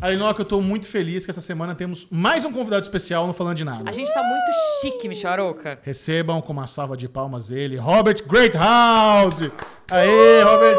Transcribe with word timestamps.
Ainoca, 0.00 0.42
eu 0.42 0.44
tô 0.44 0.60
muito 0.60 0.86
feliz 0.86 1.24
que 1.24 1.30
essa 1.30 1.40
semana 1.40 1.74
temos 1.74 2.06
mais 2.08 2.44
um 2.44 2.52
convidado 2.52 2.82
especial 2.82 3.26
no 3.26 3.32
Falando 3.32 3.56
de 3.56 3.64
Nada. 3.64 3.88
A 3.90 3.92
gente 3.92 4.12
tá 4.14 4.22
muito 4.22 4.46
chique, 4.80 5.08
Micharoca. 5.08 5.80
Recebam 5.82 6.40
com 6.40 6.52
uma 6.52 6.68
salva 6.68 6.96
de 6.96 7.08
palmas 7.08 7.50
ele, 7.50 7.76
Robert 7.76 8.22
Greathouse! 8.24 9.50
Aê, 9.90 10.42
Robert! 10.42 10.76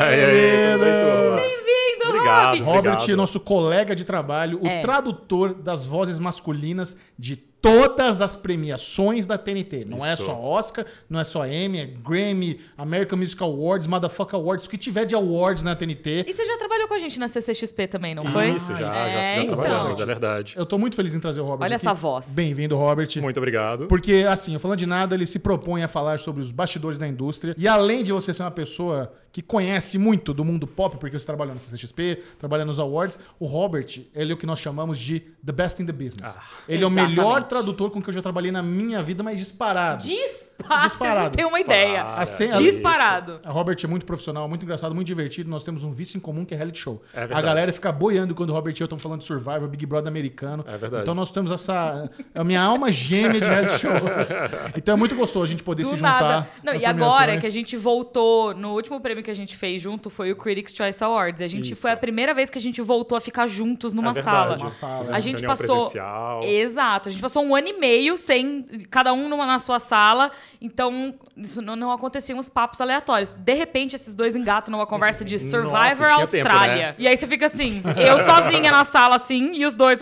Aê, 0.00 0.72
tudo 0.74 0.84
bem, 0.84 0.92
turma? 0.92 1.36
Bem-vindo, 1.36 2.08
Obrigado. 2.08 2.50
Rob. 2.58 2.60
Robert, 2.76 2.92
Obrigado. 2.94 3.16
nosso 3.16 3.40
colega 3.40 3.96
de 3.96 4.04
trabalho, 4.04 4.60
o 4.62 4.66
É. 4.68 4.80
tradutor 4.80 5.52
das 5.52 5.84
vozes 5.84 6.20
masculinas 6.20 6.96
de 7.18 7.36
todas 7.60 8.20
as 8.20 8.36
premiações 8.36 9.26
da 9.26 9.36
TNT. 9.36 9.84
Não 9.84 10.04
é 10.04 10.14
Isso. 10.14 10.24
só 10.24 10.40
Oscar, 10.40 10.86
não 11.08 11.18
é 11.18 11.24
só 11.24 11.46
Emmy, 11.46 11.78
é 11.80 11.86
Grammy, 11.86 12.60
American 12.76 13.18
Music 13.18 13.42
Awards, 13.42 13.86
Motherfucker 13.86 14.36
Awards, 14.36 14.66
o 14.66 14.70
que 14.70 14.78
tiver 14.78 15.04
de 15.04 15.14
awards 15.14 15.62
na 15.64 15.74
TNT. 15.74 16.24
E 16.26 16.32
você 16.32 16.44
já 16.44 16.56
trabalhou 16.58 16.86
com 16.88 16.94
a 16.94 16.98
gente 16.98 17.18
na 17.18 17.28
CCXP 17.28 17.86
também, 17.88 18.14
não 18.14 18.24
foi? 18.24 18.50
Isso, 18.50 18.72
já, 18.74 18.86
já, 18.86 18.96
É, 18.96 19.36
já 19.36 19.42
então. 19.42 19.56
trabalhamos, 19.56 20.00
é 20.00 20.06
verdade. 20.06 20.54
Eu 20.56 20.64
tô 20.66 20.78
muito 20.78 20.94
feliz 20.96 21.14
em 21.14 21.20
trazer 21.20 21.40
o 21.40 21.44
Robert 21.44 21.66
Olha 21.66 21.76
aqui. 21.76 21.86
essa 21.86 21.92
voz. 21.92 22.34
Bem-vindo, 22.34 22.76
Robert. 22.76 23.08
Muito 23.20 23.36
obrigado. 23.38 23.86
Porque, 23.86 24.24
assim, 24.28 24.54
eu 24.54 24.60
falando 24.60 24.78
de 24.78 24.86
nada, 24.86 25.14
ele 25.14 25.26
se 25.26 25.38
propõe 25.38 25.82
a 25.82 25.88
falar 25.88 26.18
sobre 26.18 26.42
os 26.42 26.50
bastidores 26.52 26.98
da 26.98 27.06
indústria. 27.08 27.54
E 27.58 27.66
além 27.66 28.02
de 28.02 28.12
você 28.12 28.32
ser 28.32 28.42
uma 28.42 28.50
pessoa 28.50 29.12
que 29.36 29.42
conhece 29.42 29.98
muito 29.98 30.32
do 30.32 30.42
mundo 30.42 30.66
pop, 30.66 30.96
porque 30.96 31.18
você 31.18 31.26
trabalha 31.26 31.52
na 31.52 31.60
CCXP, 31.60 32.22
trabalha 32.38 32.64
nos 32.64 32.78
awards, 32.78 33.18
o 33.38 33.44
Robert, 33.44 33.84
ele 34.14 34.32
é 34.32 34.34
o 34.34 34.36
que 34.38 34.46
nós 34.46 34.58
chamamos 34.58 34.98
de 34.98 35.20
the 35.44 35.52
best 35.52 35.78
in 35.82 35.84
the 35.84 35.92
business. 35.92 36.34
ele 36.66 36.82
é 36.82 36.86
o 36.86 36.88
Exatamente. 36.88 37.10
melhor 37.10 37.42
tradutor 37.42 37.90
com 37.90 38.00
que 38.00 38.08
eu 38.08 38.14
já 38.14 38.22
trabalhei 38.22 38.50
na 38.50 38.62
minha 38.62 39.02
vida, 39.02 39.22
mas 39.22 39.38
disparado. 39.38 40.02
Disparado. 40.02 40.86
Disparado. 40.86 41.24
Você 41.24 41.30
tem 41.32 41.44
uma 41.44 41.60
ideia. 41.60 42.02
Para. 42.02 42.22
Assim, 42.22 42.48
Disparado. 42.48 43.40
A 43.44 43.50
Robert 43.50 43.76
é 43.84 43.86
muito 43.86 44.06
profissional, 44.06 44.48
muito 44.48 44.62
engraçado, 44.64 44.94
muito 44.94 45.06
divertido. 45.06 45.50
Nós 45.50 45.62
temos 45.62 45.84
um 45.84 45.92
vício 45.92 46.16
em 46.16 46.20
comum 46.20 46.42
que 46.42 46.54
é 46.54 46.56
reality 46.56 46.78
show. 46.78 47.02
É 47.12 47.24
a 47.24 47.40
galera 47.42 47.70
fica 47.74 47.92
boiando 47.92 48.34
quando 48.34 48.48
o 48.48 48.52
Robert 48.54 48.74
e 48.74 48.80
eu 48.80 48.86
estamos 48.86 49.02
falando 49.02 49.20
de 49.20 49.26
Survivor, 49.26 49.68
Big 49.68 49.84
Brother 49.84 50.08
americano. 50.08 50.64
É 50.66 50.78
verdade. 50.78 51.02
Então 51.02 51.14
nós 51.14 51.30
temos 51.30 51.52
essa. 51.52 52.10
É 52.34 52.40
a 52.40 52.44
minha 52.44 52.62
alma 52.62 52.90
gêmea 52.90 53.38
de 53.38 53.46
reality 53.46 53.80
show. 53.80 53.90
Então 54.74 54.94
é 54.94 54.96
muito 54.96 55.14
gostoso 55.14 55.44
a 55.44 55.48
gente 55.48 55.62
poder 55.62 55.82
Do 55.82 55.90
se 55.90 55.96
juntar. 55.96 56.22
nada. 56.22 56.48
Não, 56.64 56.72
nas 56.72 56.82
e 56.82 56.86
agora 56.86 57.16
premiações. 57.16 57.40
que 57.40 57.46
a 57.46 57.50
gente 57.50 57.76
voltou, 57.76 58.54
no 58.54 58.72
último 58.72 58.98
prêmio 59.00 59.22
que 59.26 59.30
a 59.30 59.34
gente 59.34 59.56
fez 59.56 59.82
junto 59.82 60.08
foi 60.08 60.32
o 60.32 60.36
Critics' 60.36 60.74
Choice 60.74 61.02
Awards. 61.04 61.42
A 61.42 61.46
gente 61.46 61.72
Isso. 61.72 61.82
foi 61.82 61.90
a 61.90 61.96
primeira 61.96 62.32
vez 62.32 62.48
que 62.48 62.56
a 62.56 62.60
gente 62.60 62.80
voltou 62.80 63.18
a 63.18 63.20
ficar 63.20 63.46
juntos 63.46 63.92
numa 63.92 64.12
é 64.12 64.22
sala. 64.22 64.56
Uma 64.56 64.70
sala. 64.70 65.14
A 65.14 65.20
gente 65.20 65.44
passou- 65.44 65.76
presencial. 65.90 66.40
Exato, 66.44 67.08
a 67.08 67.12
gente 67.12 67.20
passou 67.20 67.44
um 67.44 67.54
ano 67.54 67.68
e 67.68 67.72
meio 67.74 68.16
sem 68.16 68.62
cada 68.90 69.12
um 69.12 69.28
numa, 69.28 69.44
na 69.46 69.58
sua 69.58 69.78
sala, 69.78 70.30
então 70.60 71.14
isso 71.36 71.60
não, 71.60 71.76
não 71.76 71.90
aconteciam 71.92 72.38
os 72.38 72.48
papos 72.48 72.80
aleatórios. 72.80 73.34
De 73.34 73.54
repente, 73.54 73.94
esses 73.96 74.14
dois 74.14 74.34
engatam 74.36 74.70
numa 74.72 74.86
conversa 74.86 75.24
de 75.24 75.34
Nossa, 75.34 75.50
Survivor 75.50 76.06
tempo, 76.08 76.20
Austrália. 76.20 76.76
né? 76.76 76.94
E 76.98 77.06
aí 77.08 77.16
você 77.16 77.26
fica 77.26 77.46
assim, 77.46 77.82
eu 77.96 78.18
sozinha 78.24 78.70
na 78.70 78.84
sala 78.84 79.16
assim, 79.16 79.52
e 79.54 79.66
os 79.66 79.74
dois. 79.74 79.98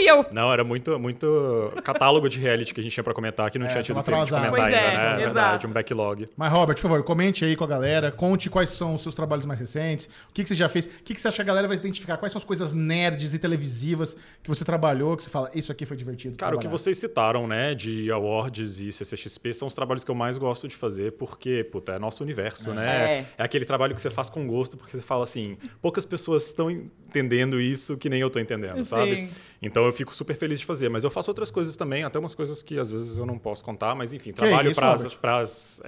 E 0.00 0.06
eu. 0.08 0.24
Não, 0.30 0.52
era 0.52 0.62
muito, 0.62 0.96
muito 0.98 1.72
catálogo 1.82 2.28
de 2.28 2.38
reality 2.38 2.72
que 2.72 2.78
a 2.80 2.82
gente 2.84 2.92
tinha 2.92 3.02
pra 3.02 3.12
comentar 3.12 3.50
que 3.50 3.58
não 3.58 3.66
É, 3.66 3.70
tinha 3.70 3.82
tido 3.82 3.96
tempo 4.02 4.24
de 4.24 4.30
comentar 4.30 4.50
Pois 4.50 4.62
ainda, 4.62 4.76
é, 4.76 4.80
né? 4.80 4.94
É 4.94 5.26
exato. 5.26 5.34
verdade, 5.34 5.66
um 5.66 5.70
backlog. 5.70 6.28
Mas, 6.36 6.52
Robert, 6.52 6.76
por 6.76 6.82
favor, 6.82 7.02
comente 7.02 7.44
aí 7.44 7.56
com 7.56 7.64
a 7.64 7.66
galera, 7.66 8.12
conte 8.12 8.47
quais 8.48 8.70
são 8.70 8.94
os 8.94 9.02
seus 9.02 9.14
trabalhos 9.14 9.44
mais 9.44 9.58
recentes, 9.60 10.06
o 10.28 10.32
que, 10.32 10.42
que 10.42 10.48
você 10.48 10.54
já 10.54 10.68
fez, 10.68 10.86
o 10.86 10.88
que, 11.04 11.14
que 11.14 11.20
você 11.20 11.28
acha 11.28 11.36
que 11.36 11.42
a 11.42 11.44
galera 11.44 11.68
vai 11.68 11.76
se 11.76 11.82
identificar, 11.82 12.16
quais 12.16 12.32
são 12.32 12.38
as 12.38 12.44
coisas 12.44 12.72
nerds 12.72 13.34
e 13.34 13.38
televisivas 13.38 14.16
que 14.42 14.48
você 14.48 14.64
trabalhou, 14.64 15.16
que 15.16 15.22
você 15.22 15.30
fala, 15.30 15.50
isso 15.54 15.70
aqui 15.72 15.84
foi 15.86 15.96
divertido. 15.96 16.36
Cara, 16.36 16.54
o 16.54 16.58
que 16.58 16.62
trabalhar." 16.62 16.78
vocês 16.78 16.98
citaram, 16.98 17.46
né, 17.46 17.74
de 17.74 18.10
awards 18.10 18.80
e 18.80 18.92
CCXP 18.92 19.52
são 19.52 19.68
os 19.68 19.74
trabalhos 19.74 20.04
que 20.04 20.10
eu 20.10 20.14
mais 20.14 20.38
gosto 20.38 20.68
de 20.68 20.76
fazer, 20.76 21.12
porque, 21.12 21.64
puta, 21.64 21.92
é 21.92 21.98
nosso 21.98 22.22
universo, 22.22 22.72
né? 22.72 23.18
É. 23.18 23.26
É 23.38 23.42
aquele 23.42 23.64
trabalho 23.64 23.94
que 23.94 24.00
você 24.00 24.10
faz 24.10 24.28
com 24.28 24.46
gosto, 24.46 24.76
porque 24.76 24.96
você 24.96 25.02
fala 25.02 25.24
assim, 25.24 25.54
poucas 25.80 26.04
pessoas 26.04 26.46
estão 26.46 26.70
entendendo 26.70 27.60
isso 27.60 27.96
que 27.96 28.08
nem 28.08 28.20
eu 28.20 28.30
tô 28.30 28.38
entendendo, 28.38 28.84
sabe? 28.84 29.30
Então 29.60 29.84
eu 29.84 29.92
fico 29.92 30.14
super 30.14 30.36
feliz 30.36 30.60
de 30.60 30.66
fazer, 30.66 30.88
mas 30.88 31.02
eu 31.02 31.10
faço 31.10 31.30
outras 31.30 31.50
coisas 31.50 31.76
também, 31.76 32.04
até 32.04 32.18
umas 32.18 32.34
coisas 32.34 32.62
que 32.62 32.78
às 32.78 32.90
vezes 32.90 33.18
eu 33.18 33.26
não 33.26 33.36
posso 33.38 33.64
contar, 33.64 33.94
mas 33.94 34.12
enfim, 34.12 34.30
trabalho 34.30 34.72
para 34.74 35.38
as 35.38 35.82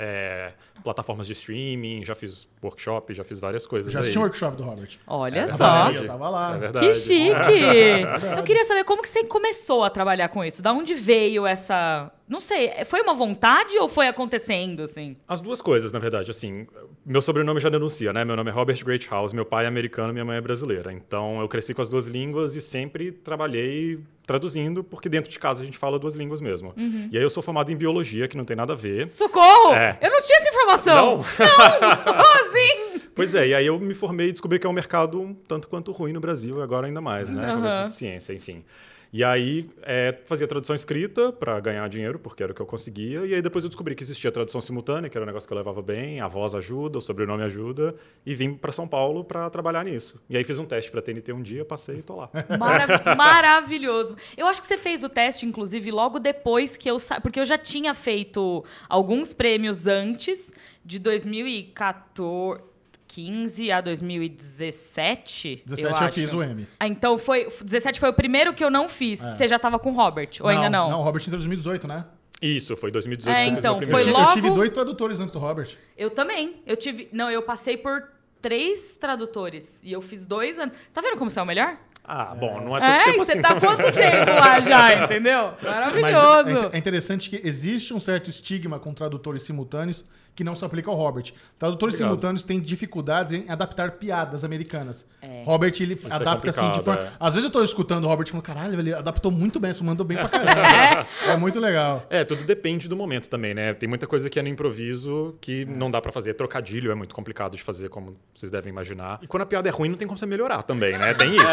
plataformas 0.83 1.27
de 1.27 1.35
streaming, 1.35 2.05
já 2.05 2.15
fiz 2.15 2.49
workshop, 2.63 3.13
já 3.15 3.23
fiz 3.23 3.39
várias 3.39 3.67
coisas 3.67 3.93
Já 3.93 4.01
assisti 4.01 4.19
um 4.19 4.23
workshop 4.23 4.57
do 4.57 4.63
Robert. 4.65 4.99
Olha 5.07 5.41
É 5.41 5.49
só. 5.49 5.55
verdade. 5.57 5.97
Eu 5.97 6.07
tava 6.07 6.31
lá. 6.31 6.55
É 6.55 6.59
verdade. 6.59 6.87
Que 6.87 6.95
chique! 6.95 7.31
Eu 8.37 8.43
queria 8.43 8.65
saber 8.65 8.85
como 8.85 9.03
que 9.03 9.09
você 9.09 9.25
começou 9.25 9.85
a 9.85 9.91
trabalhar 9.91 10.29
com 10.29 10.45
isso. 10.45 10.63
Da 10.63 10.73
onde 10.73 10.95
veio 10.95 11.47
essa. 11.47 12.11
Não 12.31 12.41
sei, 12.41 12.71
foi 12.85 13.03
uma 13.03 13.13
vontade 13.13 13.77
ou 13.77 13.89
foi 13.89 14.07
acontecendo, 14.07 14.85
assim? 14.85 15.17
As 15.27 15.41
duas 15.41 15.61
coisas, 15.61 15.91
na 15.91 15.99
verdade. 15.99 16.31
Assim, 16.31 16.65
meu 17.05 17.21
sobrenome 17.21 17.59
já 17.59 17.69
denuncia, 17.69 18.13
né? 18.13 18.25
Meu 18.25 18.37
nome 18.37 18.49
é 18.51 18.53
Robert 18.53 18.85
Greathouse, 18.85 19.35
meu 19.35 19.45
pai 19.45 19.65
é 19.65 19.69
americano, 19.69 20.13
minha 20.13 20.25
mãe 20.25 20.37
é 20.37 20.41
brasileira. 20.41 20.93
Então 20.93 21.41
eu 21.41 21.49
cresci 21.49 21.75
com 21.75 21.83
as 21.83 21.89
duas 21.89 22.07
línguas 22.07 22.55
e 22.55 22.61
sempre 22.61 23.11
trabalhei 23.11 23.99
traduzindo, 24.25 24.85
porque 24.85 25.09
dentro 25.09 25.29
de 25.29 25.41
casa 25.41 25.61
a 25.61 25.65
gente 25.65 25.77
fala 25.77 25.99
duas 25.99 26.15
línguas 26.15 26.41
mesmo. 26.41 26.73
Uhum. 26.77 27.09
E 27.11 27.19
aí 27.19 27.23
eu 27.23 27.29
sou 27.29 27.43
formado 27.43 27.73
em 27.73 27.77
biologia, 27.77 28.29
que 28.29 28.37
não 28.37 28.45
tem 28.45 28.57
nada 28.57 28.75
a 28.75 28.77
ver. 28.77 29.11
Socorro! 29.11 29.75
É. 29.75 29.99
Eu 30.01 30.09
não 30.09 30.23
tinha 30.23 30.39
essa 30.39 30.51
informação! 30.51 31.17
Não? 31.17 31.25
Como 32.15 32.47
assim? 32.47 33.01
Pois 33.13 33.35
é, 33.35 33.49
e 33.49 33.55
aí 33.55 33.67
eu 33.67 33.77
me 33.81 33.93
formei 33.93 34.29
e 34.29 34.33
descobri 34.33 34.61
que 34.61 34.67
é 34.69 34.71
um 34.71 34.73
mercado 34.73 35.21
um 35.21 35.35
tanto 35.35 35.67
quanto 35.67 35.91
ruim 35.91 36.13
no 36.13 36.21
Brasil, 36.21 36.63
agora 36.63 36.87
ainda 36.87 37.01
mais, 37.01 37.29
né? 37.29 37.45
Com 37.55 37.59
Aham. 37.59 37.67
essa 37.67 37.89
ciência, 37.89 38.33
enfim. 38.33 38.65
E 39.13 39.25
aí 39.25 39.69
é, 39.83 40.17
fazia 40.27 40.47
tradução 40.47 40.75
escrita 40.75 41.33
para 41.33 41.59
ganhar 41.59 41.89
dinheiro, 41.89 42.19
porque 42.19 42.43
era 42.43 42.53
o 42.53 42.55
que 42.55 42.63
eu 42.63 42.67
conseguia. 42.67 43.27
E 43.27 43.35
aí 43.35 43.43
depois 43.43 43.65
eu 43.65 43.69
descobri 43.69 43.95
que 43.97 44.03
existia 44.05 44.31
tradução 44.31 44.61
simultânea, 44.61 45.11
que 45.11 45.19
era 45.19 45.25
um 45.25 45.27
negócio 45.27 45.49
que 45.49 45.53
eu 45.53 45.59
levava 45.59 45.83
bem, 45.83 46.21
a 46.21 46.29
voz 46.29 46.55
ajuda, 46.55 46.99
o 46.99 47.01
sobrenome 47.01 47.43
ajuda, 47.43 47.95
e 48.25 48.35
vim 48.35 48.55
para 48.55 48.71
São 48.71 48.87
Paulo 48.87 49.25
para 49.25 49.51
trabalhar 49.51 49.85
nisso. 49.85 50.21
E 50.31 50.37
aí 50.37 50.45
fiz 50.45 50.59
um 50.61 50.65
teste 50.65 50.93
para 50.93 51.03
TNT 51.03 51.33
um 51.33 51.43
dia, 51.43 51.65
passei 51.65 51.97
e 51.97 52.03
tô 52.03 52.15
lá. 52.17 52.31
Marav- 52.59 53.03
maravilhoso. 53.19 54.17
Eu 54.37 54.47
acho 54.47 54.61
que 54.61 54.67
você 54.67 54.79
fez 54.79 55.03
o 55.03 55.09
teste, 55.09 55.45
inclusive, 55.45 55.91
logo 55.91 56.21
depois 56.21 56.77
que 56.77 56.89
eu 56.89 56.99
sa... 57.01 57.21
Porque 57.21 57.41
eu 57.41 57.45
já 57.45 57.59
tinha 57.59 57.93
feito 57.95 58.65
alguns 58.89 59.35
prêmios 59.35 59.89
antes, 59.89 60.53
de 60.85 60.99
2014. 61.01 62.70
15 63.15 63.73
a 63.73 63.81
2017. 63.81 65.63
17 65.67 65.83
eu, 65.83 65.89
eu, 65.91 65.97
acho. 66.07 66.15
fiz 66.15 66.33
o 66.33 66.43
M. 66.43 66.67
Ah, 66.79 66.87
então 66.87 67.19
foi. 67.19 67.49
17 67.65 67.99
foi 67.99 68.09
o 68.11 68.13
primeiro 68.13 68.55
que 68.55 68.63
eu 68.63 68.71
não 68.71 68.89
fiz. 68.89 69.19
Você 69.21 69.49
já 69.49 69.59
tava 69.59 69.79
com 69.81 69.91
o 69.91 69.93
Robert? 69.93 70.31
Ou 70.41 70.49
ainda 70.49 70.71
não? 70.71 70.89
Não, 70.91 71.01
o 71.01 71.03
Robert 71.03 71.21
entrou 71.23 71.37
em 71.37 71.41
2018, 71.49 71.89
né? 71.89 72.05
Isso, 72.41 72.75
foi 72.77 72.91
2018 72.91 73.37
É, 73.37 73.47
então, 73.47 73.83
Foi 73.83 74.01
tive, 74.01 74.11
eu 74.13 74.17
logo- 74.19 74.33
tive 74.33 74.51
dois 74.51 74.71
tradutores 74.71 75.21
antes 75.21 75.33
do 75.33 75.39
Robert. 75.39 75.77
Eu 75.97 76.09
também. 76.11 76.63
Eu 76.67 76.77
tive. 76.77 77.09
Não, 77.13 77.31
eu 77.31 77.43
passei 77.43 77.77
por 77.77 78.05
três 78.41 78.97
tradutores. 78.97 79.83
E 79.85 79.93
eu 79.93 80.01
fiz 80.01 80.25
dois 80.25 80.59
anos. 80.59 80.75
Tá 80.93 81.01
vendo 81.03 81.19
como 81.19 81.29
você 81.29 81.39
é 81.39 81.43
o 81.43 81.47
melhor? 81.47 81.77
Ah, 82.03 82.35
bom, 82.35 82.61
não 82.63 82.77
é 82.77 82.81
tanto 82.81 82.93
É, 83.01 83.05
tempo 83.13 83.19
você 83.25 83.33
assim. 83.33 83.43
tá 83.43 83.55
também. 83.57 83.77
quanto 83.77 83.93
tempo 83.95 84.31
lá 84.33 84.61
já, 84.61 85.05
entendeu? 85.05 85.53
Mas 85.63 85.63
Maravilhoso. 85.63 86.71
é, 86.73 86.77
é 86.77 86.79
interessante 86.79 87.29
que 87.29 87.41
existe 87.47 87.93
um 87.93 88.01
certo 88.01 88.31
estigma 88.31 88.79
com 88.79 88.95
tradutores 88.95 89.43
simultâneos 89.43 90.05
que 90.35 90.45
não 90.45 90.55
se 90.57 90.65
aplica 90.65 90.91
ao 90.91 90.97
Robert. 90.97 91.33
Tradutores 91.59 91.95
Obrigado. 91.95 92.09
simultâneos 92.09 92.45
têm 92.45 92.61
dificuldades 92.61 93.33
em 93.35 93.49
adaptar 93.51 93.93
piadas 93.93 94.45
americanas. 94.45 95.05
É. 95.21 95.43
Robert, 95.45 95.73
ele 95.81 95.95
é 95.95 96.15
adapta 96.15 96.51
assim 96.51 96.61
de 96.71 96.79
complicado, 96.79 96.85
forma. 96.85 97.03
é. 97.11 97.13
Às 97.21 97.35
vezes 97.35 97.45
eu 97.49 97.53
tô 97.53 97.63
escutando 97.63 98.05
o 98.05 98.09
Robert 98.09 98.27
falando, 98.29 98.43
caralho, 98.45 98.79
ele 98.81 98.95
adaptou 98.95 99.31
muito 99.31 99.61
bem, 99.61 99.71
isso 99.71 99.85
mandou 99.85 100.07
bem 100.07 100.17
pra 100.17 100.29
caramba. 100.31 101.07
é 101.29 101.37
muito 101.37 101.61
legal. 101.61 102.07
É, 102.09 102.25
tudo 102.25 102.45
depende 102.45 102.89
do 102.89 102.97
momento 102.97 103.29
também, 103.29 103.53
né? 103.53 103.75
Tem 103.75 103.89
muita 103.89 104.07
coisa 104.07 104.31
que 104.31 104.39
é 104.39 104.43
no 104.43 104.49
improviso 104.49 105.37
que 105.41 105.65
não 105.67 105.91
dá 105.91 106.01
pra 106.01 106.11
fazer. 106.13 106.35
Trocadilho 106.35 106.91
é 106.91 106.95
muito 106.95 107.15
complicado 107.15 107.57
de 107.57 107.63
fazer, 107.63 107.89
como 107.89 108.17
vocês 108.33 108.51
devem 108.51 108.71
imaginar. 108.73 109.19
E 109.23 109.27
quando 109.27 109.43
a 109.43 109.47
piada 109.47 109.69
é 109.69 109.73
ruim, 109.73 109.91
não 109.91 109.97
tem 109.97 110.07
como 110.09 110.19
você 110.19 110.27
melhorar 110.27 110.63
também, 110.63 110.97
né? 110.97 111.13
Tem 111.15 111.37
isso. 111.37 111.47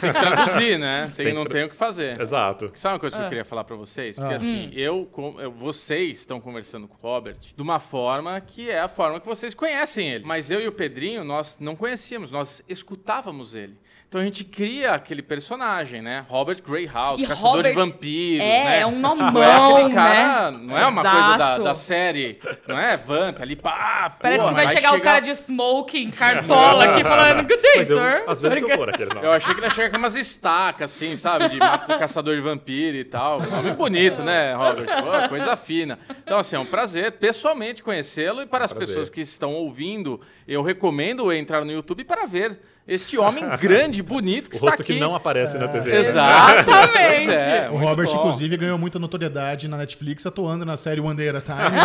Tem 0.00 0.12
que 0.12 0.18
traduzir, 0.20 0.78
né? 0.78 1.12
Tem, 1.16 1.26
Tem 1.26 1.34
não 1.34 1.42
tra- 1.44 1.52
tem 1.52 1.64
o 1.64 1.68
que 1.70 1.76
fazer. 1.76 2.20
Exato. 2.20 2.70
Sabe 2.74 2.94
uma 2.94 3.00
coisa 3.00 3.16
que 3.18 3.24
eu 3.24 3.28
queria 3.28 3.44
falar 3.44 3.64
pra 3.64 3.76
vocês? 3.76 4.16
Porque 4.16 4.32
Ah. 4.32 4.36
assim, 4.36 4.70
eu, 4.74 5.06
com- 5.10 5.40
eu- 5.40 5.52
vocês 5.52 6.18
estão 6.18 6.40
conversando 6.40 6.88
com 6.88 6.94
o 6.94 7.00
Robert 7.10 7.36
de 7.54 7.62
uma 7.62 7.78
forma 7.90 8.40
que 8.40 8.70
é 8.70 8.78
a 8.78 8.86
forma 8.86 9.18
que 9.18 9.26
vocês 9.26 9.52
conhecem 9.52 10.08
ele. 10.12 10.24
Mas 10.24 10.48
eu 10.48 10.60
e 10.60 10.68
o 10.68 10.72
Pedrinho, 10.72 11.24
nós 11.24 11.58
não 11.58 11.74
conhecíamos, 11.74 12.30
nós 12.30 12.62
escutávamos 12.68 13.52
ele. 13.52 13.76
Então 14.10 14.20
a 14.20 14.24
gente 14.24 14.42
cria 14.42 14.90
aquele 14.90 15.22
personagem, 15.22 16.02
né? 16.02 16.24
Robert 16.28 16.60
Greyhouse, 16.60 17.22
E 17.22 17.26
caçador 17.28 17.62
de 17.62 17.68
Robert- 17.68 17.92
vampiros, 17.92 18.44
é, 18.44 18.64
né? 18.64 18.80
é 18.82 18.84
um 18.86 18.98
nomão, 18.98 19.40
é 19.40 19.52
aquele 19.76 19.94
cara, 19.94 20.50
né? 20.50 20.58
não 20.64 20.76
é 20.76 20.86
uma 20.86 21.02
coisa 21.02 21.16
da, 21.28 21.34
Exato. 21.36 21.62
da 21.62 21.74
série, 21.76 22.40
não 22.66 22.76
é? 22.76 22.96
Vamp 22.96 23.40
ali, 23.40 23.54
pá, 23.54 24.16
Parece 24.20 24.42
pô, 24.42 24.48
que 24.48 24.54
vai 24.54 24.64
mas 24.64 24.74
chegar 24.74 24.94
o 24.96 25.00
cara 25.00 25.20
de 25.20 25.30
smoking, 25.30 26.10
cartola 26.18 26.86
aqui 26.86 27.04
falando 27.04 27.46
good 27.46 27.62
day, 27.62 27.72
Mas 27.76 27.90
eu, 27.90 27.98
sir. 27.98 28.24
às 28.26 28.40
vezes 28.40 28.62
eu 28.62 28.70
for 28.70 28.88
aqueles 28.88 29.14
não. 29.14 29.22
Eu 29.22 29.30
achei 29.30 29.54
que 29.54 29.60
ele 29.60 29.66
ia 29.68 29.70
chegar 29.70 29.90
com 29.90 29.98
umas 29.98 30.16
estacas, 30.16 30.90
assim, 30.92 31.14
sabe? 31.14 31.48
De 31.48 31.58
caçador 31.60 32.34
de 32.34 32.40
vampiro 32.40 32.96
e 32.96 33.04
tal. 33.04 33.40
Nome 33.40 33.70
bonito, 33.74 34.22
né, 34.22 34.54
Robert? 34.56 34.86
Pô, 34.86 35.28
coisa 35.28 35.54
fina. 35.56 36.00
Então, 36.24 36.36
assim, 36.36 36.56
é 36.56 36.58
um 36.58 36.66
prazer 36.66 37.12
pessoalmente 37.12 37.80
conhecê-lo 37.80 38.42
e 38.42 38.46
para 38.46 38.64
as 38.64 38.72
Prazer. 38.72 38.88
pessoas 38.88 39.08
que 39.08 39.20
estão 39.20 39.52
ouvindo, 39.52 40.20
eu 40.48 40.62
recomendo 40.62 41.32
entrar 41.32 41.64
no 41.64 41.70
YouTube 41.70 42.02
para 42.02 42.26
ver 42.26 42.58
esse 42.88 43.16
homem 43.16 43.44
grande, 43.60 43.99
bonito 44.02 44.48
que 44.50 44.56
O 44.56 44.58
está 44.58 44.66
rosto 44.66 44.82
aqui. 44.82 44.94
que 44.94 45.00
não 45.00 45.14
aparece 45.14 45.58
na 45.58 45.68
TV. 45.68 45.96
Exatamente. 45.96 47.26
Pois 47.30 47.42
é, 47.48 47.68
O 47.70 47.76
Robert, 47.76 48.06
bom. 48.06 48.16
inclusive, 48.16 48.56
ganhou 48.56 48.78
muita 48.78 48.98
notoriedade 48.98 49.68
na 49.68 49.76
Netflix 49.76 50.24
atuando 50.26 50.64
na 50.64 50.76
série 50.76 51.00
One 51.00 51.16
Day 51.16 51.28
at 51.28 51.36
a 51.36 51.40
Time. 51.40 51.76